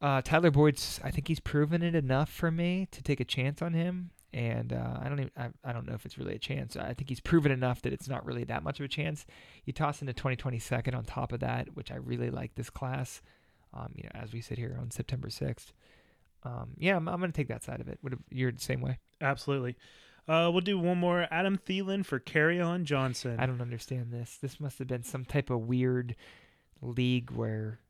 uh, 0.00 0.22
Tyler 0.22 0.50
Boyd's. 0.50 1.00
I 1.02 1.10
think 1.10 1.28
he's 1.28 1.40
proven 1.40 1.82
it 1.82 1.94
enough 1.94 2.28
for 2.30 2.50
me 2.50 2.88
to 2.92 3.02
take 3.02 3.20
a 3.20 3.24
chance 3.24 3.62
on 3.62 3.72
him. 3.74 4.10
And 4.32 4.74
uh, 4.74 4.98
I 5.00 5.08
don't 5.08 5.20
even. 5.20 5.30
I, 5.36 5.48
I 5.64 5.72
don't 5.72 5.86
know 5.86 5.94
if 5.94 6.04
it's 6.04 6.18
really 6.18 6.34
a 6.34 6.38
chance. 6.38 6.76
I 6.76 6.92
think 6.92 7.08
he's 7.08 7.20
proven 7.20 7.50
enough 7.50 7.80
that 7.82 7.94
it's 7.94 8.08
not 8.08 8.26
really 8.26 8.44
that 8.44 8.62
much 8.62 8.78
of 8.78 8.84
a 8.84 8.88
chance. 8.88 9.24
You 9.64 9.72
toss 9.72 10.02
in 10.02 10.06
the 10.06 10.12
2020 10.12 10.58
second 10.58 10.94
on 10.94 11.04
top 11.04 11.32
of 11.32 11.40
that, 11.40 11.68
which 11.74 11.90
I 11.90 11.96
really 11.96 12.30
like 12.30 12.54
this 12.54 12.68
class. 12.68 13.22
Um, 13.72 13.92
you 13.94 14.04
know, 14.04 14.10
as 14.14 14.32
we 14.32 14.40
sit 14.40 14.58
here 14.58 14.76
on 14.80 14.90
September 14.90 15.28
6th. 15.28 15.72
Um, 16.44 16.70
yeah, 16.78 16.96
I'm, 16.96 17.08
I'm 17.08 17.18
going 17.18 17.32
to 17.32 17.36
take 17.36 17.48
that 17.48 17.64
side 17.64 17.80
of 17.80 17.88
it. 17.88 17.98
Would 18.02 18.18
you're 18.30 18.52
the 18.52 18.60
same 18.60 18.80
way? 18.80 18.98
Absolutely. 19.20 19.76
Uh, 20.28 20.50
we'll 20.52 20.60
do 20.60 20.78
one 20.78 20.98
more. 20.98 21.26
Adam 21.30 21.58
Thielen 21.58 22.04
for 22.04 22.20
Kerryon 22.20 22.84
Johnson. 22.84 23.36
I 23.38 23.46
don't 23.46 23.62
understand 23.62 24.12
this. 24.12 24.38
This 24.40 24.60
must 24.60 24.78
have 24.78 24.86
been 24.86 25.02
some 25.02 25.24
type 25.24 25.48
of 25.50 25.60
weird 25.60 26.14
league 26.82 27.30
where 27.30 27.80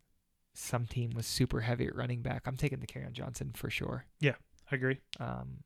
some 0.55 0.87
team 0.87 1.11
was 1.15 1.27
super 1.27 1.61
heavy 1.61 1.87
at 1.87 1.97
running 1.97 2.23
back. 2.23 2.43
I'm 2.47 2.57
taking 2.57 2.79
the 2.79 2.87
Kerryon 2.87 3.13
Johnson 3.13 3.51
for 3.55 3.71
sure. 3.71 4.05
Yeah, 4.21 4.35
I 4.71 4.77
agree. 4.77 4.99
Um, 5.19 5.59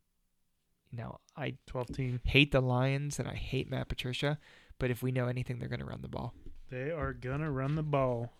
know, 0.92 1.18
I 1.36 1.54
12 1.66 1.86
team. 1.88 2.20
hate 2.24 2.52
the 2.52 2.60
Lions 2.60 3.18
and 3.18 3.26
I 3.28 3.34
hate 3.34 3.70
Matt 3.70 3.88
Patricia, 3.88 4.38
but 4.78 4.90
if 4.90 5.02
we 5.02 5.10
know 5.12 5.26
anything, 5.26 5.58
they're 5.58 5.68
going 5.68 5.80
to 5.80 5.86
run 5.86 6.02
the 6.02 6.08
ball. 6.08 6.34
They 6.70 6.90
are 6.90 7.12
gonna 7.12 7.50
run 7.50 7.74
the 7.74 7.82
ball. 7.82 8.32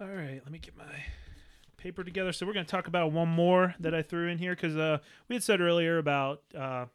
All 0.00 0.06
right, 0.06 0.40
let 0.44 0.50
me 0.52 0.58
get 0.60 0.76
my 0.76 0.84
paper 1.76 2.04
together. 2.04 2.32
So 2.32 2.46
we're 2.46 2.52
gonna 2.52 2.64
talk 2.64 2.86
about 2.86 3.10
one 3.10 3.28
more 3.28 3.74
that 3.80 3.92
I 3.94 4.02
threw 4.02 4.28
in 4.28 4.38
here 4.38 4.54
because 4.54 4.76
uh, 4.76 4.98
we 5.28 5.34
had 5.34 5.42
said 5.42 5.60
earlier 5.60 5.98
about 5.98 6.42
uh, 6.56 6.86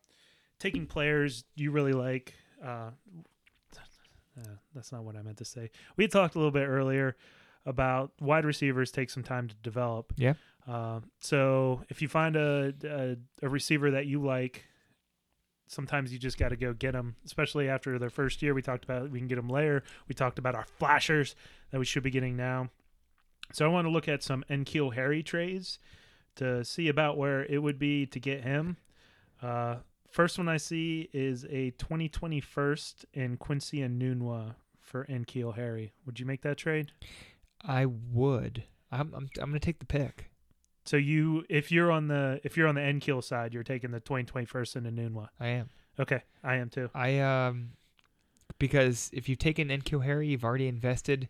taking 0.60 0.86
players 0.88 1.44
you 1.56 1.72
really 1.72 1.92
like. 1.94 2.36
Uh, 2.64 2.92
Uh, 4.38 4.44
that's 4.74 4.92
not 4.92 5.04
what 5.04 5.16
I 5.16 5.22
meant 5.22 5.38
to 5.38 5.46
say. 5.46 5.72
We 5.96 6.04
had 6.04 6.12
talked 6.12 6.36
a 6.36 6.38
little 6.38 6.52
bit 6.52 6.68
earlier 6.68 7.16
about 7.66 8.12
wide 8.20 8.44
receivers 8.46 8.92
take 8.92 9.10
some 9.10 9.24
time 9.24 9.48
to 9.48 9.56
develop. 9.64 10.14
Yeah. 10.18 10.34
Uh, 10.68 11.00
so 11.20 11.84
if 11.90 12.02
you 12.02 12.08
find 12.08 12.36
a, 12.36 12.74
a 12.84 13.18
a 13.46 13.50
receiver 13.50 13.92
that 13.92 14.08
you 14.08 14.22
like, 14.22 14.66
sometimes 15.68 16.12
you 16.12 16.20
just 16.20 16.38
got 16.38 16.50
to 16.50 16.56
go 16.56 16.74
get 16.74 16.94
them. 16.94 17.16
Especially 17.26 17.70
after 17.70 18.00
their 18.00 18.10
first 18.10 18.42
year, 18.42 18.54
we 18.54 18.62
talked 18.62 18.84
about 18.84 19.12
we 19.12 19.20
can 19.20 19.28
get 19.28 19.36
them 19.36 19.50
later. 19.50 19.84
We 20.08 20.16
talked 20.16 20.40
about 20.40 20.56
our 20.56 20.66
flashers 20.78 21.36
that 21.72 21.80
we 21.80 21.86
should 21.86 22.04
be 22.04 22.12
getting 22.12 22.36
now. 22.36 22.70
So 23.54 23.66
I 23.66 23.70
want 23.70 23.86
to 23.86 23.92
look 23.92 24.08
at 24.08 24.24
some 24.24 24.44
N'Keal 24.50 24.96
Harry 24.96 25.22
trades 25.22 25.80
to 26.36 26.64
see 26.66 26.88
about 26.88 27.18
where 27.18 27.46
it 27.46 27.60
would 27.60 27.78
be 27.80 28.06
to 28.08 28.20
get 28.20 28.42
him. 28.42 28.78
Uh, 29.42 29.78
first 30.10 30.38
one 30.38 30.50
I 30.50 30.58
see 30.58 31.10
is 31.14 31.46
a 31.46 31.72
2020 31.72 32.42
first 32.42 33.06
in 33.14 33.38
Quincy 33.38 33.80
Enunwa 33.80 34.56
for 34.82 35.06
N'Keal 35.06 35.56
Harry. 35.56 35.94
Would 36.06 36.20
you 36.20 36.26
make 36.26 36.42
that 36.42 36.58
trade? 36.58 36.92
I 37.64 37.86
would. 37.86 38.64
I'm 38.92 39.14
I'm 39.14 39.30
I'm 39.40 39.50
gonna 39.50 39.60
take 39.60 39.80
the 39.80 39.86
pick. 39.86 40.32
So 40.86 40.98
you, 40.98 41.44
if 41.49 41.72
you're 41.72 41.91
on 41.91 42.07
the 42.07 42.40
if 42.44 42.56
you're 42.56 42.68
on 42.68 42.76
the 42.76 42.82
N'Keal 42.82 43.24
side, 43.24 43.53
you're 43.53 43.64
taking 43.64 43.91
the 43.91 43.99
2020 43.99 44.45
first 44.45 44.76
in 44.76 44.86
a 44.86 44.91
Nunwa. 44.91 45.30
I 45.40 45.48
am. 45.48 45.70
Okay, 45.99 46.22
I 46.44 46.56
am 46.56 46.70
too. 46.70 46.90
I 46.94 47.20
um 47.20 47.72
because 48.60 49.10
if 49.14 49.28
you've 49.28 49.40
taken 49.40 49.70
N'Keal 49.70 50.03
Harry, 50.03 50.28
you've 50.28 50.44
already 50.44 50.68
invested 50.68 51.28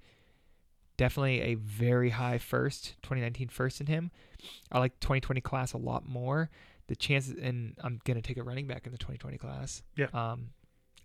definitely 0.98 1.42
a 1.42 1.56
very 1.56 2.12
high 2.12 2.38
first 2.38 2.96
2019 3.04 3.50
first 3.50 3.82
in 3.82 3.88
him. 3.88 4.12
I 4.72 4.80
like 4.80 5.00
2020 5.00 5.42
class 5.42 5.74
a 5.74 5.78
lot 5.78 6.08
more. 6.08 6.50
The 6.88 6.96
chances, 6.96 7.36
and 7.42 7.76
I'm 7.82 8.00
gonna 8.04 8.22
take 8.22 8.38
a 8.38 8.44
running 8.44 8.68
back 8.68 8.86
in 8.86 8.92
the 8.92 8.98
2020 8.98 9.38
class. 9.38 9.84
Yeah. 9.96 10.08
Um, 10.14 10.50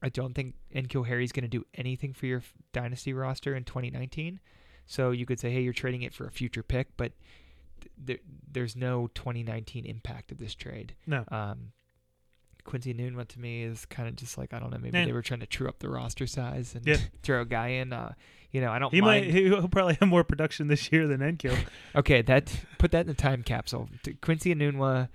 I 0.03 0.09
don't 0.09 0.35
think 0.35 0.55
N'Keal 0.75 1.07
Harry's 1.07 1.33
gonna 1.33 1.49
do 1.49 1.65
anything 1.75 2.13
for 2.15 2.27
your 2.27 2.43
dynasty 2.73 3.13
roster 3.13 3.55
in 3.55 3.65
2019. 3.65 4.41
So 4.87 5.13
you 5.13 5.25
could 5.25 5.39
say, 5.39 5.51
hey, 5.53 5.61
you're 5.61 5.73
trading 5.73 6.03
it 6.03 6.13
for 6.13 6.27
a 6.27 6.31
future 6.33 6.65
pick, 6.65 6.89
but 6.97 7.13
there, 7.99 8.19
there's 8.51 8.77
no 8.77 9.09
2019 9.15 9.85
impact 9.87 10.33
of 10.33 10.39
this 10.39 10.55
trade. 10.55 10.95
No, 11.07 11.25
Um, 11.29 11.73
Quincy 12.65 12.93
Noon 12.93 13.17
to 13.27 13.41
me 13.41 13.63
is 13.63 13.87
kind 13.87 14.07
of 14.09 14.17
just 14.17 14.37
like 14.37 14.53
I 14.53 14.59
don't 14.59 14.71
know 14.71 14.79
maybe 14.79 14.97
Yeah. 14.99 15.07
they 15.07 15.13
were 15.13 15.23
trying 15.23 15.41
to 15.41 15.47
true 15.47 15.67
up 15.69 15.79
the 15.79 15.89
roster 15.89 16.27
size 16.27 16.75
and 16.75 16.87
Yeah. 16.87 16.99
throw 17.23 17.41
a 17.43 17.47
guy 17.47 17.69
in. 17.69 17.93
Uh, 17.93 18.13
you 18.53 18.61
know 18.61 18.71
I 18.71 18.79
don't 18.79 18.93
he 18.93 19.01
mind. 19.01 19.27
might 19.27 19.35
he'll 19.35 19.67
probably 19.69 19.95
have 20.01 20.09
more 20.09 20.25
production 20.25 20.69
this 20.69 20.93
year 20.93 21.07
than 21.09 21.21
N'Keal. 21.21 21.57
Okay, 21.97 22.21
that 22.23 22.53
put 22.79 22.91
that 22.93 23.01
in 23.03 23.07
the 23.07 23.15
time 23.15 23.43
capsule. 23.43 23.89
Quincy 24.21 24.55
Enunwa 24.55 25.09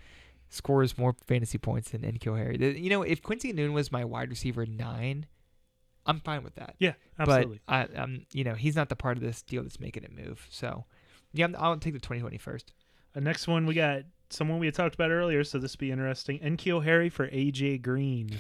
scores 0.50 0.98
more 0.98 1.16
fantasy 1.28 1.58
points 1.58 1.92
than 1.92 2.02
N'Keal 2.02 2.38
Harry. 2.38 2.80
You 2.80 2.90
know, 2.90 3.04
if 3.04 3.22
Quincy 3.22 3.54
Enunwa 3.54 3.74
was 3.74 3.92
my 3.92 4.04
wide 4.04 4.30
receiver 4.30 4.66
nine, 4.66 5.28
I'm 6.08 6.20
fine 6.22 6.44
with 6.44 6.56
that. 6.56 6.76
yeah, 6.80 6.94
absolutely. 7.20 7.62
But 7.68 7.74
I, 7.96 8.02
I'm, 8.02 8.26
you 8.32 8.44
know, 8.44 8.54
he's 8.56 8.76
not 8.76 8.90
the 8.90 8.96
part 8.96 9.18
of 9.18 9.24
this 9.24 9.42
deal 9.44 9.64
that's 9.64 9.80
making 9.80 10.04
it 10.04 10.12
move. 10.12 10.48
So, 10.50 10.86
yeah, 11.36 11.46
I'm, 11.46 11.56
I'll 11.60 11.78
take 11.78 11.94
the 11.94 12.00
2020 12.00 12.38
first. 12.38 12.74
Uh, 13.16 13.20
next 13.20 13.48
one 13.48 13.66
we 13.66 13.74
got 13.74 14.04
someone 14.30 14.60
we 14.60 14.66
had 14.66 14.76
talked 14.76 14.96
about 14.96 15.12
earlier, 15.12 15.44
so 15.44 15.60
this 15.60 15.74
will 15.74 15.80
be 15.80 15.92
interesting. 15.92 16.40
N'Keal 16.40 16.84
Harry 16.84 17.10
for 17.10 17.28
AJ 17.28 17.82
Green. 17.82 18.40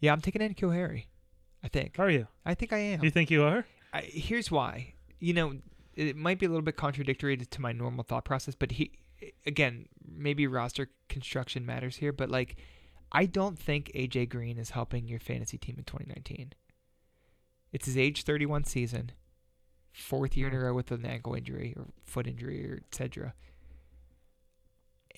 Yeah, 0.00 0.12
I'm 0.12 0.20
taking 0.20 0.40
N'Keal 0.40 0.74
Harry. 0.74 1.08
I 1.62 1.68
think. 1.68 1.98
Are 1.98 2.10
you? 2.10 2.28
I 2.44 2.54
think 2.54 2.72
I 2.72 2.78
am. 2.78 3.02
You 3.02 3.10
think 3.10 3.30
you 3.30 3.42
are? 3.42 3.66
I, 3.92 4.02
here's 4.02 4.50
why. 4.50 4.94
You 5.18 5.34
know, 5.34 5.56
it 5.94 6.16
might 6.16 6.38
be 6.38 6.46
a 6.46 6.48
little 6.48 6.62
bit 6.62 6.76
contradictory 6.76 7.36
to, 7.36 7.44
to 7.46 7.60
my 7.60 7.72
normal 7.72 8.04
thought 8.04 8.24
process, 8.24 8.54
but 8.54 8.72
he, 8.72 8.92
again, 9.46 9.86
maybe 10.06 10.46
roster 10.46 10.90
construction 11.08 11.66
matters 11.66 11.96
here, 11.96 12.12
but 12.12 12.30
like, 12.30 12.56
I 13.10 13.26
don't 13.26 13.58
think 13.58 13.90
AJ 13.94 14.28
Green 14.28 14.58
is 14.58 14.70
helping 14.70 15.08
your 15.08 15.18
fantasy 15.20 15.58
team 15.58 15.76
in 15.78 15.84
2019. 15.84 16.52
It's 17.72 17.86
his 17.86 17.96
age 17.96 18.22
31 18.22 18.64
season, 18.64 19.12
fourth 19.96 20.36
year 20.36 20.48
in 20.48 20.54
a 20.54 20.58
row 20.60 20.74
with 20.74 20.90
an 20.92 21.04
ankle 21.06 21.34
injury 21.34 21.74
or 21.76 21.86
foot 22.04 22.26
injury 22.26 22.70
or 22.70 22.82
etc. 22.92 23.34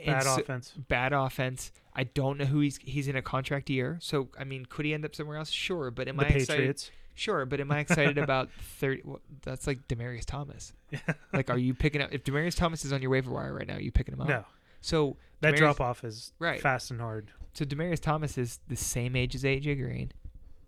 Bad 0.06 0.22
so- 0.22 0.40
offense. 0.40 0.72
bad 0.76 1.12
offense. 1.12 1.72
I 1.94 2.05
don't 2.05 2.38
know 2.38 2.44
who 2.44 2.60
he's 2.60 2.78
he's 2.78 3.09
in 3.09 3.16
a 3.16 3.22
contract 3.22 3.68
year. 3.68 3.98
So 4.00 4.28
I 4.38 4.44
mean, 4.44 4.64
could 4.66 4.84
he 4.84 4.94
end 4.94 5.05
up 5.05 5.14
somewhere 5.14 5.36
else? 5.38 5.50
Sure, 5.50 5.90
but 5.90 6.06
am 6.06 6.16
The 6.18 6.26
I 6.26 6.28
excited? 6.28 6.46
Patriots. 6.48 6.90
Sure, 7.16 7.44
but 7.46 7.59
am 7.59 7.72
I 7.72 7.80
excited 7.80 8.16
about 8.18 8.50
thirty? 8.52 9.02
Well, 9.05 9.20
that's 9.42 9.66
like 9.66 9.88
Demaryius 9.88 10.24
Thomas. 10.24 10.72
Yeah. 10.90 11.00
Like, 11.32 11.50
are 11.50 11.59
you 11.59 11.74
picking 11.74 12.00
up 12.00 12.10
if 12.12 12.22
Demaryius 12.24 12.56
Thomas 12.56 12.84
is 12.84 12.92
on 12.92 13.02
your 13.02 13.10
waiver 13.10 13.30
wire 13.32 13.52
right 13.52 13.66
now? 13.66 13.74
Are 13.74 13.80
you 13.80 13.90
picking 13.92 14.14
him 14.14 14.20
up? 14.20 14.28
No, 14.28 14.44
So 14.80 15.16
that 15.40 15.55
Demarius- 15.55 15.59
drop 15.59 15.80
off 15.80 16.05
is 16.05 16.32
Right. 16.38 16.60
fast 16.60 16.90
and 16.92 17.00
hard. 17.00 17.32
So 17.55 17.64
Demaryius 17.64 18.00
Thomas 18.00 18.38
is 18.38 18.60
the 18.68 18.76
same 18.76 19.16
age 19.16 19.34
as 19.34 19.42
AJ 19.42 19.76
Green. 19.82 20.12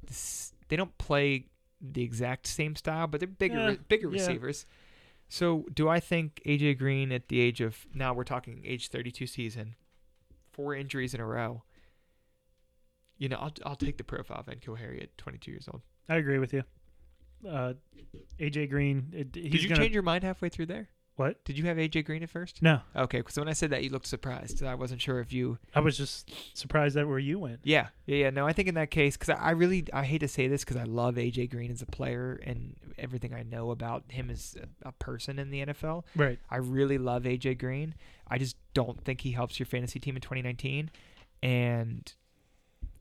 This, 0.04 0.52
they 0.68 0.74
don't 0.76 0.96
play 0.98 1.46
the 1.80 2.02
exact 2.02 2.46
same 2.46 2.76
style, 2.76 3.06
but 3.06 3.20
they're 3.20 3.26
bigger 3.28 3.70
Yeah, 3.70 3.76
bigger 3.88 4.08
yeah. 4.08 4.20
receivers. 4.20 4.66
So 5.28 5.64
do 5.72 5.88
I 5.88 6.00
think 6.00 6.40
AJ 6.44 6.78
Green 6.78 7.12
at 7.12 7.28
the 7.28 7.40
age 7.40 7.60
of 7.60 7.86
now 7.94 8.12
we're 8.12 8.24
talking 8.24 8.62
age 8.64 8.88
32 8.88 9.26
season, 9.26 9.76
four 10.52 10.74
injuries 10.74 11.14
in 11.14 11.20
a 11.20 11.26
row. 11.26 11.62
You 13.18 13.28
know, 13.28 13.36
I'll 13.36 13.52
I'll 13.64 13.76
take 13.76 13.96
the 13.98 14.04
profile 14.04 14.40
of 14.40 14.46
N'Keal 14.46 14.78
Harry 14.78 15.00
at 15.02 15.16
22 15.18 15.50
years 15.50 15.68
old. 15.70 15.82
I 16.08 16.16
agree 16.16 16.38
with 16.38 16.52
you. 16.52 16.62
Uh, 17.48 17.74
AJ 18.38 18.70
Green. 18.70 19.12
It, 19.14 19.28
he's 19.34 19.52
Did 19.52 19.62
you 19.62 19.68
gonna, 19.68 19.80
change 19.80 19.94
your 19.94 20.02
mind 20.02 20.24
halfway 20.24 20.48
through 20.48 20.66
there? 20.66 20.88
What? 21.16 21.44
Did 21.44 21.58
you 21.58 21.64
have 21.66 21.76
AJ 21.76 22.06
Green 22.06 22.22
at 22.22 22.30
first? 22.30 22.62
No, 22.62 22.80
Okay, 22.96 23.18
because 23.18 23.36
when 23.36 23.48
I 23.48 23.52
said 23.52 23.70
that, 23.70 23.84
you 23.84 23.90
looked 23.90 24.06
surprised. 24.06 24.62
I 24.64 24.74
wasn't 24.74 25.02
sure 25.02 25.20
if 25.20 25.32
you. 25.32 25.58
I 25.74 25.80
was 25.80 25.98
just 25.98 26.30
surprised 26.56 26.96
at 26.96 27.06
where 27.06 27.18
you 27.18 27.38
went. 27.38 27.60
Yeah, 27.62 27.88
yeah, 28.06 28.16
yeah. 28.16 28.30
No, 28.30 28.46
I 28.46 28.52
think 28.54 28.68
in 28.68 28.74
that 28.76 28.90
case, 28.90 29.16
because 29.18 29.28
I, 29.28 29.34
I 29.34 29.50
really, 29.50 29.84
I 29.92 30.04
hate 30.04 30.20
to 30.20 30.28
say 30.28 30.48
this, 30.48 30.64
because 30.64 30.76
I 30.78 30.84
love 30.84 31.16
AJ 31.16 31.50
Green 31.50 31.70
as 31.70 31.82
a 31.82 31.86
player 31.86 32.40
and 32.44 32.74
everything 32.98 33.34
I 33.34 33.42
know 33.42 33.70
about 33.70 34.04
him 34.08 34.30
as 34.30 34.56
a, 34.62 34.88
a 34.88 34.92
person 34.92 35.38
in 35.38 35.50
the 35.50 35.66
NFL. 35.66 36.04
Right. 36.16 36.38
I 36.50 36.56
really 36.56 36.96
love 36.98 37.24
AJ 37.24 37.58
Green. 37.58 37.94
I 38.28 38.38
just 38.38 38.56
don't 38.72 39.04
think 39.04 39.20
he 39.20 39.32
helps 39.32 39.58
your 39.58 39.66
fantasy 39.66 39.98
team 40.00 40.16
in 40.16 40.22
2019, 40.22 40.90
and 41.42 42.12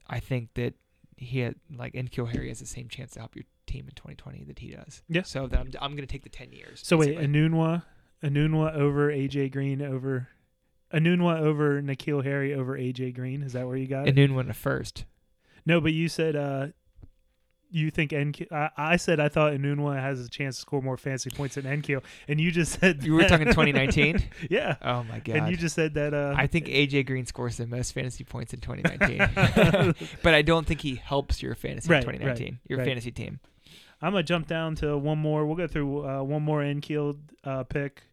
I 0.07 0.19
think 0.19 0.49
that 0.55 0.73
he 1.17 1.39
had 1.39 1.55
like 1.73 1.93
N'Keal 1.93 2.29
Harry 2.31 2.49
has 2.49 2.59
the 2.59 2.65
same 2.65 2.87
chance 2.89 3.11
to 3.13 3.19
help 3.19 3.35
your 3.35 3.45
team 3.67 3.85
in 3.87 3.93
2020 3.95 4.45
that 4.45 4.59
he 4.59 4.71
does. 4.71 5.03
Yeah. 5.07 5.21
So 5.23 5.47
that 5.47 5.59
I'm, 5.59 5.71
I'm 5.79 5.91
going 5.91 6.07
to 6.07 6.11
take 6.11 6.23
the 6.23 6.29
10 6.29 6.51
years. 6.51 6.81
So 6.83 6.97
wait, 6.97 7.15
basically. 7.17 7.27
Enunwa, 7.27 7.83
Enunwa 8.23 8.73
over 8.75 9.09
AJ 9.11 9.51
Green 9.51 9.81
over 9.81 10.27
Enunwa 10.93 11.39
over 11.39 11.81
N'Keal 11.81 12.23
Harry 12.23 12.53
over 12.53 12.77
AJ 12.77 13.15
Green. 13.15 13.41
Is 13.43 13.53
that 13.53 13.67
where 13.67 13.77
you 13.77 13.87
got 13.87 14.07
it? 14.07 14.15
Noon 14.15 14.35
went 14.35 14.53
first. 14.55 15.05
No, 15.65 15.79
but 15.79 15.93
you 15.93 16.09
said 16.09 16.35
uh, 16.35 16.67
you 17.71 17.91
think 17.91 18.11
N'Keal. 18.11 18.51
I, 18.51 18.69
I 18.75 18.95
said 18.95 19.19
I 19.19 19.29
thought 19.29 19.53
Enunwa 19.53 19.95
has 20.01 20.19
a 20.25 20.27
chance 20.29 20.55
to 20.55 20.61
score 20.61 20.81
more 20.81 20.97
fancy 20.97 21.29
points 21.29 21.55
than 21.55 21.65
N'Keal, 21.65 22.01
and 22.27 22.41
you 22.41 22.51
just 22.51 22.79
said 22.79 23.03
You 23.03 23.13
were 23.13 23.23
talking 23.27 23.45
2019. 23.45 24.23
yeah, 24.49 24.75
Oh 24.81 25.03
my 25.03 25.19
god! 25.19 25.35
and 25.35 25.49
you 25.49 25.55
just 25.57 25.75
said 25.75 25.93
that. 25.93 26.13
Uh, 26.13 26.33
I 26.35 26.47
think 26.47 26.65
AJ 26.65 27.05
Green 27.05 27.25
scores 27.25 27.57
the 27.57 27.67
most 27.67 27.93
fantasy 27.93 28.23
points 28.23 28.53
in 28.53 28.59
2019, 28.59 29.95
but 30.23 30.33
I 30.33 30.41
don't 30.41 30.65
think 30.65 30.81
he 30.81 30.95
helps 30.95 31.41
your 31.43 31.55
fantasy 31.55 31.89
Right, 31.89 32.03
in 32.03 32.09
2019, 32.13 32.47
right, 32.47 32.57
your 32.67 32.79
right. 32.79 32.87
fantasy 32.87 33.11
team. 33.11 33.39
I'm 34.01 34.13
gonna 34.13 34.23
jump 34.23 34.47
down 34.47 34.75
to 34.77 34.97
one 34.97 35.19
more. 35.19 35.45
We'll 35.45 35.57
go 35.57 35.67
through 35.67 36.07
uh, 36.07 36.23
one 36.23 36.41
more 36.41 36.61
N'Keal 36.61 37.17
uh, 37.43 37.63
pick. 37.63 38.03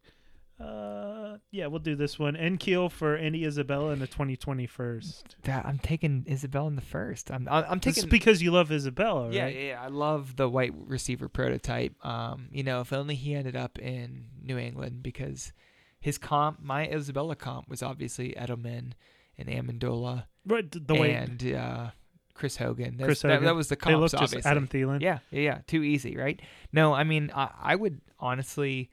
Uh, 0.59 1.37
yeah, 1.51 1.67
we'll 1.67 1.79
do 1.79 1.95
this 1.95 2.17
one. 2.17 2.33
N'Keal 2.35 2.91
for 2.91 3.15
Andy 3.15 3.45
Isabella 3.45 3.91
in 3.91 3.99
the 3.99 4.07
2020 4.07 4.65
first. 4.65 5.35
That 5.43 5.65
I'm 5.65 5.77
taking 5.77 6.25
Isabella 6.29 6.67
in 6.69 6.75
the 6.75 6.81
first. 6.81 7.29
I'm 7.31 7.47
I'm, 7.49 7.63
I'm 7.69 7.77
It's 7.77 7.95
taking. 7.97 8.09
because 8.09 8.41
you 8.41 8.51
love 8.51 8.71
Isabella, 8.71 9.29
yeah, 9.31 9.43
right? 9.43 9.55
yeah, 9.55 9.61
yeah, 9.67 9.81
I 9.83 9.87
love 9.87 10.35
the 10.35 10.49
white 10.49 10.73
receiver 10.75 11.29
prototype. 11.29 11.93
Um, 12.05 12.47
you 12.51 12.63
know, 12.63 12.81
if 12.81 12.91
only 12.91 13.15
he 13.15 13.35
ended 13.35 13.55
up 13.55 13.77
in 13.77 14.25
New 14.41 14.57
England 14.57 15.03
because 15.03 15.53
his 15.99 16.17
comp, 16.17 16.59
my 16.61 16.87
Isabella 16.87 17.35
comp, 17.35 17.69
was 17.69 17.83
obviously 17.83 18.33
Edelman 18.37 18.93
and 19.37 19.47
Amendola 19.49 20.23
Right. 20.45 20.65
The 20.71 20.95
way 20.95 21.13
and 21.13 21.53
uh, 21.53 21.89
Chris 22.33 22.55
Hogan. 22.57 22.97
Chris 23.03 23.21
that, 23.21 23.29
Hogan. 23.29 23.45
that 23.45 23.55
was 23.55 23.67
the 23.67 23.75
they 23.75 23.79
comps, 23.79 23.99
look 24.13 24.21
just 24.21 24.33
obviously. 24.33 24.49
Adam 24.49 24.67
Thielen. 24.67 25.01
Yeah, 25.01 25.19
yeah, 25.29 25.41
yeah. 25.41 25.57
Too 25.67 25.83
easy, 25.83 26.15
right? 26.17 26.41
No, 26.71 26.93
I 26.93 27.03
mean, 27.03 27.31
I, 27.35 27.49
I 27.61 27.75
would 27.75 27.99
honestly, 28.19 28.89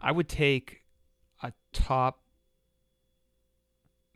I 0.00 0.12
would 0.12 0.28
take 0.28 0.82
a 1.42 1.52
top 1.72 2.22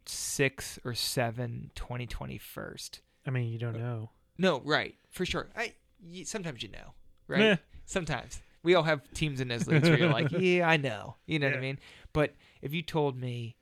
six 0.07 0.79
or 0.85 0.95
seven 0.95 1.71
2020 1.75 2.39
first. 2.39 3.01
I 3.27 3.31
mean, 3.31 3.49
you 3.53 3.59
don't 3.59 3.77
uh, 3.77 3.79
know. 3.79 4.11
No, 4.39 4.61
right, 4.65 4.95
for 5.11 5.25
sure. 5.25 5.49
I 5.57 5.75
y- 6.03 6.25
sometimes 6.25 6.63
you 6.63 6.71
know, 6.71 6.95
right? 7.29 7.39
Meh. 7.39 7.57
Sometimes 7.85 8.41
we 8.63 8.75
all 8.75 8.83
have 8.83 9.03
teams 9.13 9.41
in 9.41 9.49
those 9.49 9.67
leagues 9.67 9.89
where 9.89 9.99
you're 9.99 10.13
like, 10.13 10.31
yeah, 10.39 10.69
I 10.69 10.77
know, 10.77 11.17
you 11.27 11.39
know 11.39 11.49
what 11.49 11.57
I 11.57 11.61
mean. 11.61 11.79
But 12.13 12.35
if 12.61 12.73
you 12.73 12.83
told 12.83 13.17
me 13.17 13.57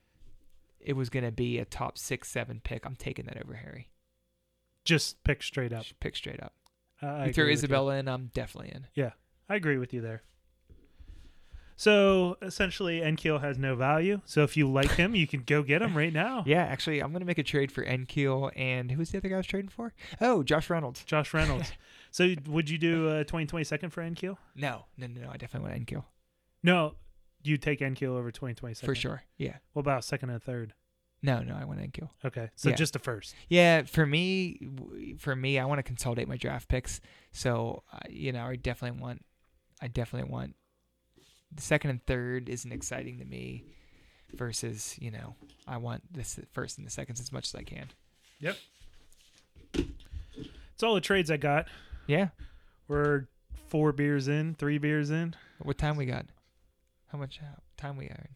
it 0.79 0.93
was 0.93 1.09
gonna 1.09 1.31
be 1.31 1.59
a 1.59 1.65
top 1.65 1.97
six, 1.97 2.29
seven 2.29 2.61
pick, 2.63 2.85
I'm 2.85 2.95
taking 2.95 3.25
that 3.25 3.41
over 3.43 3.55
Harry. 3.55 3.89
Just 4.83 5.23
pick 5.23 5.43
straight 5.43 5.73
up. 5.73 5.83
Just 5.83 5.99
pick 5.99 6.15
straight 6.15 6.41
up. 6.41 6.53
I, 7.01 7.07
I 7.07 7.25
you 7.27 7.33
throw 7.33 7.45
you. 7.45 7.51
Isabella 7.51 7.97
in, 7.97 8.07
I'm 8.07 8.31
definitely 8.33 8.71
in. 8.73 8.87
Yeah, 8.95 9.11
I 9.49 9.55
agree 9.55 9.77
with 9.77 9.93
you 9.93 10.01
there. 10.01 10.23
So 11.81 12.37
essentially, 12.43 13.01
N'Keal 13.01 13.41
has 13.41 13.57
no 13.57 13.73
value. 13.75 14.21
So 14.25 14.43
if 14.43 14.55
you 14.55 14.69
like 14.71 14.91
him, 14.91 15.15
you 15.15 15.25
can 15.25 15.41
go 15.41 15.63
get 15.63 15.81
him 15.81 15.97
right 15.97 16.13
now. 16.13 16.43
Yeah, 16.51 16.61
actually, 16.61 16.99
I'm 16.99 17.09
going 17.11 17.21
to 17.21 17.25
make 17.25 17.39
a 17.39 17.43
trade 17.43 17.71
for 17.71 17.83
N'Keal 17.83 18.51
and 18.55 18.91
who 18.91 18.99
was 18.99 19.09
the 19.09 19.17
other 19.17 19.29
guy 19.29 19.33
I 19.33 19.37
was 19.37 19.47
trading 19.47 19.69
for? 19.69 19.91
Oh, 20.19 20.43
Josh 20.43 20.69
Reynolds. 20.69 21.03
Josh 21.05 21.33
Reynolds. 21.39 21.71
So 22.11 22.35
would 22.47 22.69
you 22.69 22.77
do 22.77 23.09
uh, 23.09 23.23
2022nd 23.23 23.91
for 23.91 24.03
N'Keal? 24.03 24.37
No, 24.55 24.85
no, 24.95 25.07
no, 25.07 25.21
no. 25.21 25.29
I 25.31 25.37
definitely 25.37 25.71
want 25.71 25.87
N'Keal 25.87 26.03
No, 26.61 26.93
you 27.41 27.57
take 27.57 27.79
N'Keal 27.79 28.09
over 28.15 28.31
2022nd 28.31 28.85
for 28.85 28.93
sure. 28.93 29.23
Yeah. 29.39 29.55
What 29.73 29.79
about 29.79 30.03
second 30.03 30.29
and 30.29 30.43
third? 30.43 30.75
No, 31.23 31.39
no, 31.41 31.55
I 31.59 31.65
want 31.65 31.79
N'Keal. 31.79 32.09
Okay, 32.23 32.51
so 32.55 32.69
Yeah. 32.69 32.75
just 32.75 32.95
a 32.95 32.99
first. 32.99 33.33
Yeah, 33.49 33.83
for 33.85 34.05
me, 34.05 34.59
w- 34.75 35.17
for 35.17 35.35
me, 35.35 35.57
I 35.57 35.65
want 35.65 35.79
to 35.79 35.83
consolidate 35.83 36.27
my 36.27 36.37
draft 36.37 36.67
picks. 36.67 37.01
So, 37.31 37.81
uh, 37.91 37.97
you 38.07 38.31
know, 38.31 38.43
I 38.45 38.55
definitely 38.55 39.01
want, 39.01 39.25
I 39.81 39.87
definitely 39.87 40.29
want 40.31 40.55
second 41.57 41.89
and 41.89 42.05
third 42.05 42.49
isn't 42.49 42.71
exciting 42.71 43.19
to 43.19 43.25
me. 43.25 43.65
Versus, 44.33 44.95
you 44.97 45.11
know, 45.11 45.35
I 45.67 45.75
want 45.75 46.03
this 46.13 46.39
first 46.53 46.77
and 46.77 46.87
the 46.87 46.91
seconds 46.91 47.19
as 47.19 47.33
much 47.33 47.47
as 47.47 47.55
I 47.55 47.63
can. 47.63 47.87
Yep. 48.39 48.55
It's 49.73 50.83
all 50.83 50.95
the 50.95 51.01
trades 51.01 51.29
I 51.29 51.35
got. 51.35 51.67
Yeah. 52.07 52.29
We're 52.87 53.27
four 53.67 53.91
beers 53.91 54.29
in, 54.29 54.55
three 54.55 54.77
beers 54.77 55.09
in, 55.09 55.35
What 55.61 55.77
time 55.77 55.97
we 55.97 56.05
got? 56.05 56.25
How 57.11 57.17
much 57.17 57.41
time 57.77 57.97
we 57.97 58.05
are? 58.05 58.29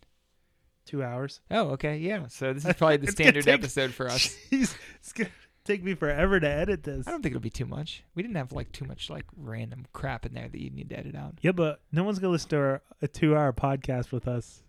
two 0.85 1.01
hours. 1.03 1.39
Oh, 1.49 1.69
okay, 1.69 1.97
yeah. 1.97 2.27
So 2.27 2.53
this 2.53 2.63
is 2.65 2.73
probably 2.77 2.97
the 2.97 3.11
standard 3.11 3.43
take- 3.45 3.55
episode 3.55 3.91
for 3.91 4.07
us. 4.07 4.35
Jeez, 4.51 4.75
it's 4.99 5.13
gonna 5.13 5.29
take 5.65 5.83
me 5.83 5.95
forever 5.95 6.39
to 6.39 6.47
edit 6.47 6.83
this. 6.83 7.07
I 7.07 7.11
don't 7.11 7.21
think 7.21 7.33
it'll 7.33 7.41
be 7.41 7.49
too 7.49 7.65
much. 7.65 8.03
We 8.13 8.23
didn't 8.23 8.37
have 8.37 8.51
like 8.51 8.71
too 8.71 8.85
much 8.85 9.09
like 9.09 9.25
random 9.35 9.85
crap 9.91 10.25
in 10.25 10.33
there 10.33 10.47
that 10.47 10.61
you 10.61 10.69
need 10.69 10.89
to 10.89 10.99
edit 10.99 11.15
out. 11.15 11.35
Yeah, 11.41 11.51
but 11.51 11.81
no 11.91 12.03
one's 12.03 12.19
gonna 12.19 12.31
listen 12.31 12.49
to 12.51 12.57
our, 12.57 12.81
a 13.01 13.07
two-hour 13.07 13.51
podcast 13.53 14.11
with 14.11 14.27
us. 14.27 14.61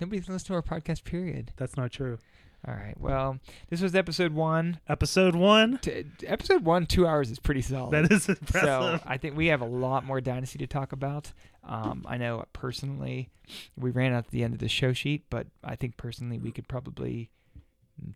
Nobody's 0.00 0.26
gonna 0.26 0.40
our 0.50 0.62
podcast. 0.62 1.04
Period. 1.04 1.52
That's 1.56 1.76
not 1.76 1.92
true. 1.92 2.18
All 2.66 2.74
right. 2.74 2.94
Well, 2.96 3.38
this 3.70 3.80
was 3.80 3.94
episode 3.96 4.32
one. 4.32 4.78
Episode 4.88 5.34
one. 5.34 5.78
T- 5.78 6.04
episode 6.24 6.64
one, 6.64 6.86
two 6.86 7.08
hours 7.08 7.30
is 7.30 7.40
pretty 7.40 7.62
solid. 7.62 7.90
That 7.90 8.12
is 8.12 8.28
impressive. 8.28 9.00
so. 9.00 9.00
I 9.04 9.16
think 9.16 9.36
we 9.36 9.46
have 9.48 9.60
a 9.60 9.66
lot 9.66 10.04
more 10.04 10.20
dynasty 10.20 10.58
to 10.60 10.68
talk 10.68 10.92
about. 10.92 11.32
Um, 11.64 12.06
I 12.08 12.18
know 12.18 12.44
personally, 12.52 13.30
we 13.76 13.90
ran 13.90 14.12
out 14.12 14.26
at 14.26 14.30
the 14.30 14.44
end 14.44 14.54
of 14.54 14.60
the 14.60 14.68
show 14.68 14.92
sheet, 14.92 15.24
but 15.28 15.48
I 15.64 15.74
think 15.74 15.96
personally 15.96 16.38
we 16.38 16.52
could 16.52 16.68
probably 16.68 17.30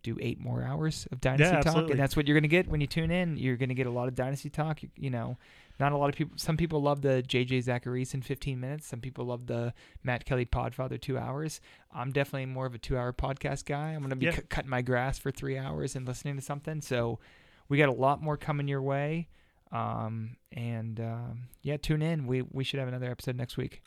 do 0.03 0.17
eight 0.21 0.39
more 0.39 0.63
hours 0.63 1.07
of 1.11 1.19
dynasty 1.21 1.55
talk, 1.55 1.65
absolutely. 1.65 1.91
and 1.91 1.99
that's 1.99 2.15
what 2.15 2.27
you're 2.27 2.35
going 2.35 2.43
to 2.43 2.47
get 2.47 2.67
when 2.67 2.81
you 2.81 2.87
tune 2.87 3.11
in. 3.11 3.37
You're 3.37 3.57
going 3.57 3.69
to 3.69 3.75
get 3.75 3.87
a 3.87 3.91
lot 3.91 4.07
of 4.07 4.15
dynasty 4.15 4.49
talk. 4.49 4.83
You, 4.83 4.89
you 4.95 5.09
know, 5.09 5.37
not 5.79 5.91
a 5.91 5.97
lot 5.97 6.09
of 6.09 6.15
people. 6.15 6.37
Some 6.37 6.57
people 6.57 6.81
love 6.81 7.01
the 7.01 7.23
JJ 7.27 7.63
Zachariason 7.65 8.15
in 8.15 8.21
15 8.21 8.59
minutes. 8.59 8.87
Some 8.87 8.99
people 8.99 9.25
love 9.25 9.47
the 9.47 9.73
Matt 10.03 10.25
Kelley 10.25 10.45
Podfather 10.45 10.99
two 10.99 11.17
hours. 11.17 11.61
I'm 11.93 12.11
definitely 12.11 12.47
more 12.47 12.65
of 12.65 12.73
a 12.73 12.77
two 12.79 12.97
hour 12.97 13.13
podcast 13.13 13.65
guy. 13.65 13.89
I'm 13.91 13.99
going 13.99 14.09
to 14.09 14.15
be 14.15 14.25
Yeah. 14.27 14.33
cu- 14.33 14.41
cutting 14.49 14.69
my 14.69 14.81
grass 14.81 15.17
for 15.19 15.31
three 15.31 15.57
hours 15.57 15.95
and 15.95 16.07
listening 16.07 16.35
to 16.35 16.41
something. 16.41 16.81
So 16.81 17.19
we 17.69 17.77
got 17.77 17.89
a 17.89 17.93
lot 17.93 18.21
more 18.21 18.37
coming 18.37 18.67
your 18.67 18.81
way. 18.81 19.27
Um, 19.71 20.37
and 20.51 20.99
um, 20.99 21.43
yeah, 21.61 21.77
tune 21.77 22.01
in. 22.01 22.25
We 22.25 22.41
we 22.41 22.63
should 22.63 22.79
have 22.79 22.87
another 22.87 23.11
episode 23.11 23.35
next 23.35 23.57
week. 23.57 23.81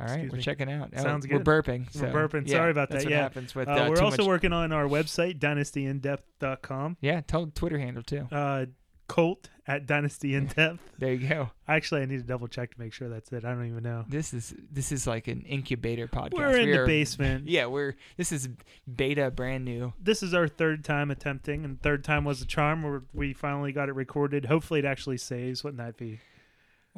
All 0.00 0.06
right, 0.06 0.12
Excuse 0.14 0.30
we're 0.32 0.36
me. 0.38 0.42
checking 0.44 0.70
out. 0.70 0.92
Oh, 0.96 1.02
Sounds 1.02 1.26
We're 1.26 1.38
good. 1.40 1.44
burping. 1.46 1.86
We're 2.00 2.12
so, 2.12 2.14
burping. 2.16 2.46
yeah, 2.48 2.54
Sorry 2.58 2.70
about 2.70 2.88
that's 2.88 3.02
that. 3.04 3.10
What 3.10 3.16
Yeah. 3.16 3.22
happens 3.22 3.54
with 3.54 3.68
Uh, 3.68 3.72
uh, 3.72 3.88
we're 3.90 4.00
also 4.02 4.18
much- 4.18 4.26
working 4.28 4.52
on 4.52 4.70
our 4.72 4.84
website, 4.84 5.38
dynastyindepth.com. 5.40 6.96
Yeah, 7.00 7.20
tell 7.20 7.46
the 7.46 7.52
Twitter 7.52 7.78
handle 7.78 8.02
too. 8.02 8.28
Uh, 8.30 8.66
Colt 9.08 9.48
at 9.66 9.86
Dynasty 9.86 10.34
in 10.34 10.46
Depth. 10.46 10.80
There 10.98 11.14
you 11.14 11.26
go. 11.28 11.50
Actually, 11.66 12.02
I 12.02 12.04
need 12.04 12.18
to 12.18 12.22
double 12.24 12.46
check 12.46 12.74
to 12.74 12.80
make 12.80 12.92
sure 12.92 13.08
that's 13.08 13.32
it. 13.32 13.42
I 13.44 13.54
don't 13.54 13.66
even 13.66 13.82
know. 13.82 14.04
This 14.06 14.34
is 14.34 14.54
this 14.70 14.92
is 14.92 15.06
like 15.06 15.28
an 15.28 15.42
incubator 15.42 16.06
podcast. 16.08 16.34
We're 16.34 16.56
in 16.58 16.66
We 16.66 16.72
the 16.72 16.78
are- 16.82 16.86
basement. 16.86 17.48
Yeah, 17.48 17.66
we're 17.66 17.94
this 18.18 18.32
is 18.32 18.50
beta, 18.92 19.30
brand 19.30 19.64
new. 19.64 19.94
This 19.98 20.22
is 20.22 20.34
our 20.34 20.46
third 20.46 20.84
time 20.84 21.10
attempting, 21.10 21.64
and 21.64 21.80
third 21.80 22.04
time 22.04 22.24
was 22.24 22.42
a 22.42 22.46
charm. 22.46 22.82
Where 22.82 23.02
we 23.14 23.32
finally 23.32 23.72
got 23.72 23.88
it 23.88 23.94
recorded. 23.94 24.44
Hopefully, 24.44 24.80
it 24.80 24.84
actually 24.86 25.18
saves. 25.18 25.64
Wouldn't 25.64 25.78
that 25.78 25.96
be? 25.96 26.20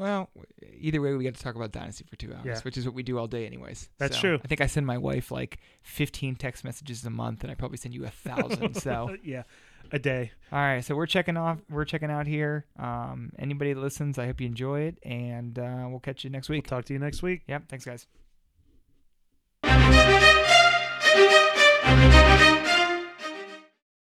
Well, 0.00 0.30
either 0.78 0.98
way, 1.02 1.14
we 1.14 1.24
got 1.24 1.34
to 1.34 1.42
talk 1.42 1.56
about 1.56 1.72
Dynasty 1.72 2.04
for 2.08 2.16
two 2.16 2.32
hours, 2.32 2.46
Yeah. 2.46 2.60
which 2.62 2.78
is 2.78 2.86
what 2.86 2.94
we 2.94 3.02
do 3.02 3.18
all 3.18 3.26
day, 3.26 3.44
anyways. 3.44 3.90
That's 3.98 4.16
So, 4.16 4.20
true. 4.22 4.40
I 4.42 4.48
think 4.48 4.62
I 4.62 4.66
send 4.66 4.86
my 4.86 4.96
wife 4.96 5.30
like 5.30 5.58
15 5.82 6.36
text 6.36 6.64
messages 6.64 7.04
a 7.04 7.10
month, 7.10 7.42
and 7.42 7.50
I 7.50 7.54
probably 7.54 7.76
send 7.76 7.94
you 7.94 8.06
a 8.06 8.08
thousand. 8.10 8.74
so, 8.76 9.14
yeah, 9.22 9.42
a 9.92 9.98
day. 9.98 10.32
all 10.50 10.58
right, 10.58 10.82
so 10.82 10.94
we're 10.96 11.04
checking 11.04 11.36
off. 11.36 11.58
We're 11.68 11.84
checking 11.84 12.10
out 12.10 12.26
here. 12.26 12.64
Um, 12.78 13.30
anybody 13.38 13.74
that 13.74 13.80
listens, 13.80 14.18
I 14.18 14.24
hope 14.24 14.40
you 14.40 14.46
enjoy 14.46 14.80
it, 14.84 14.98
and 15.02 15.58
uh, 15.58 15.86
we'll 15.90 16.00
catch 16.00 16.24
you 16.24 16.30
next 16.30 16.48
We'll 16.48 16.56
week. 16.58 16.66
talk 16.66 16.86
to 16.86 16.94
you 16.94 16.98
next 16.98 17.22
week. 17.22 17.42
Yep. 17.46 17.64
Thanks, 17.68 17.84
guys. 17.84 18.06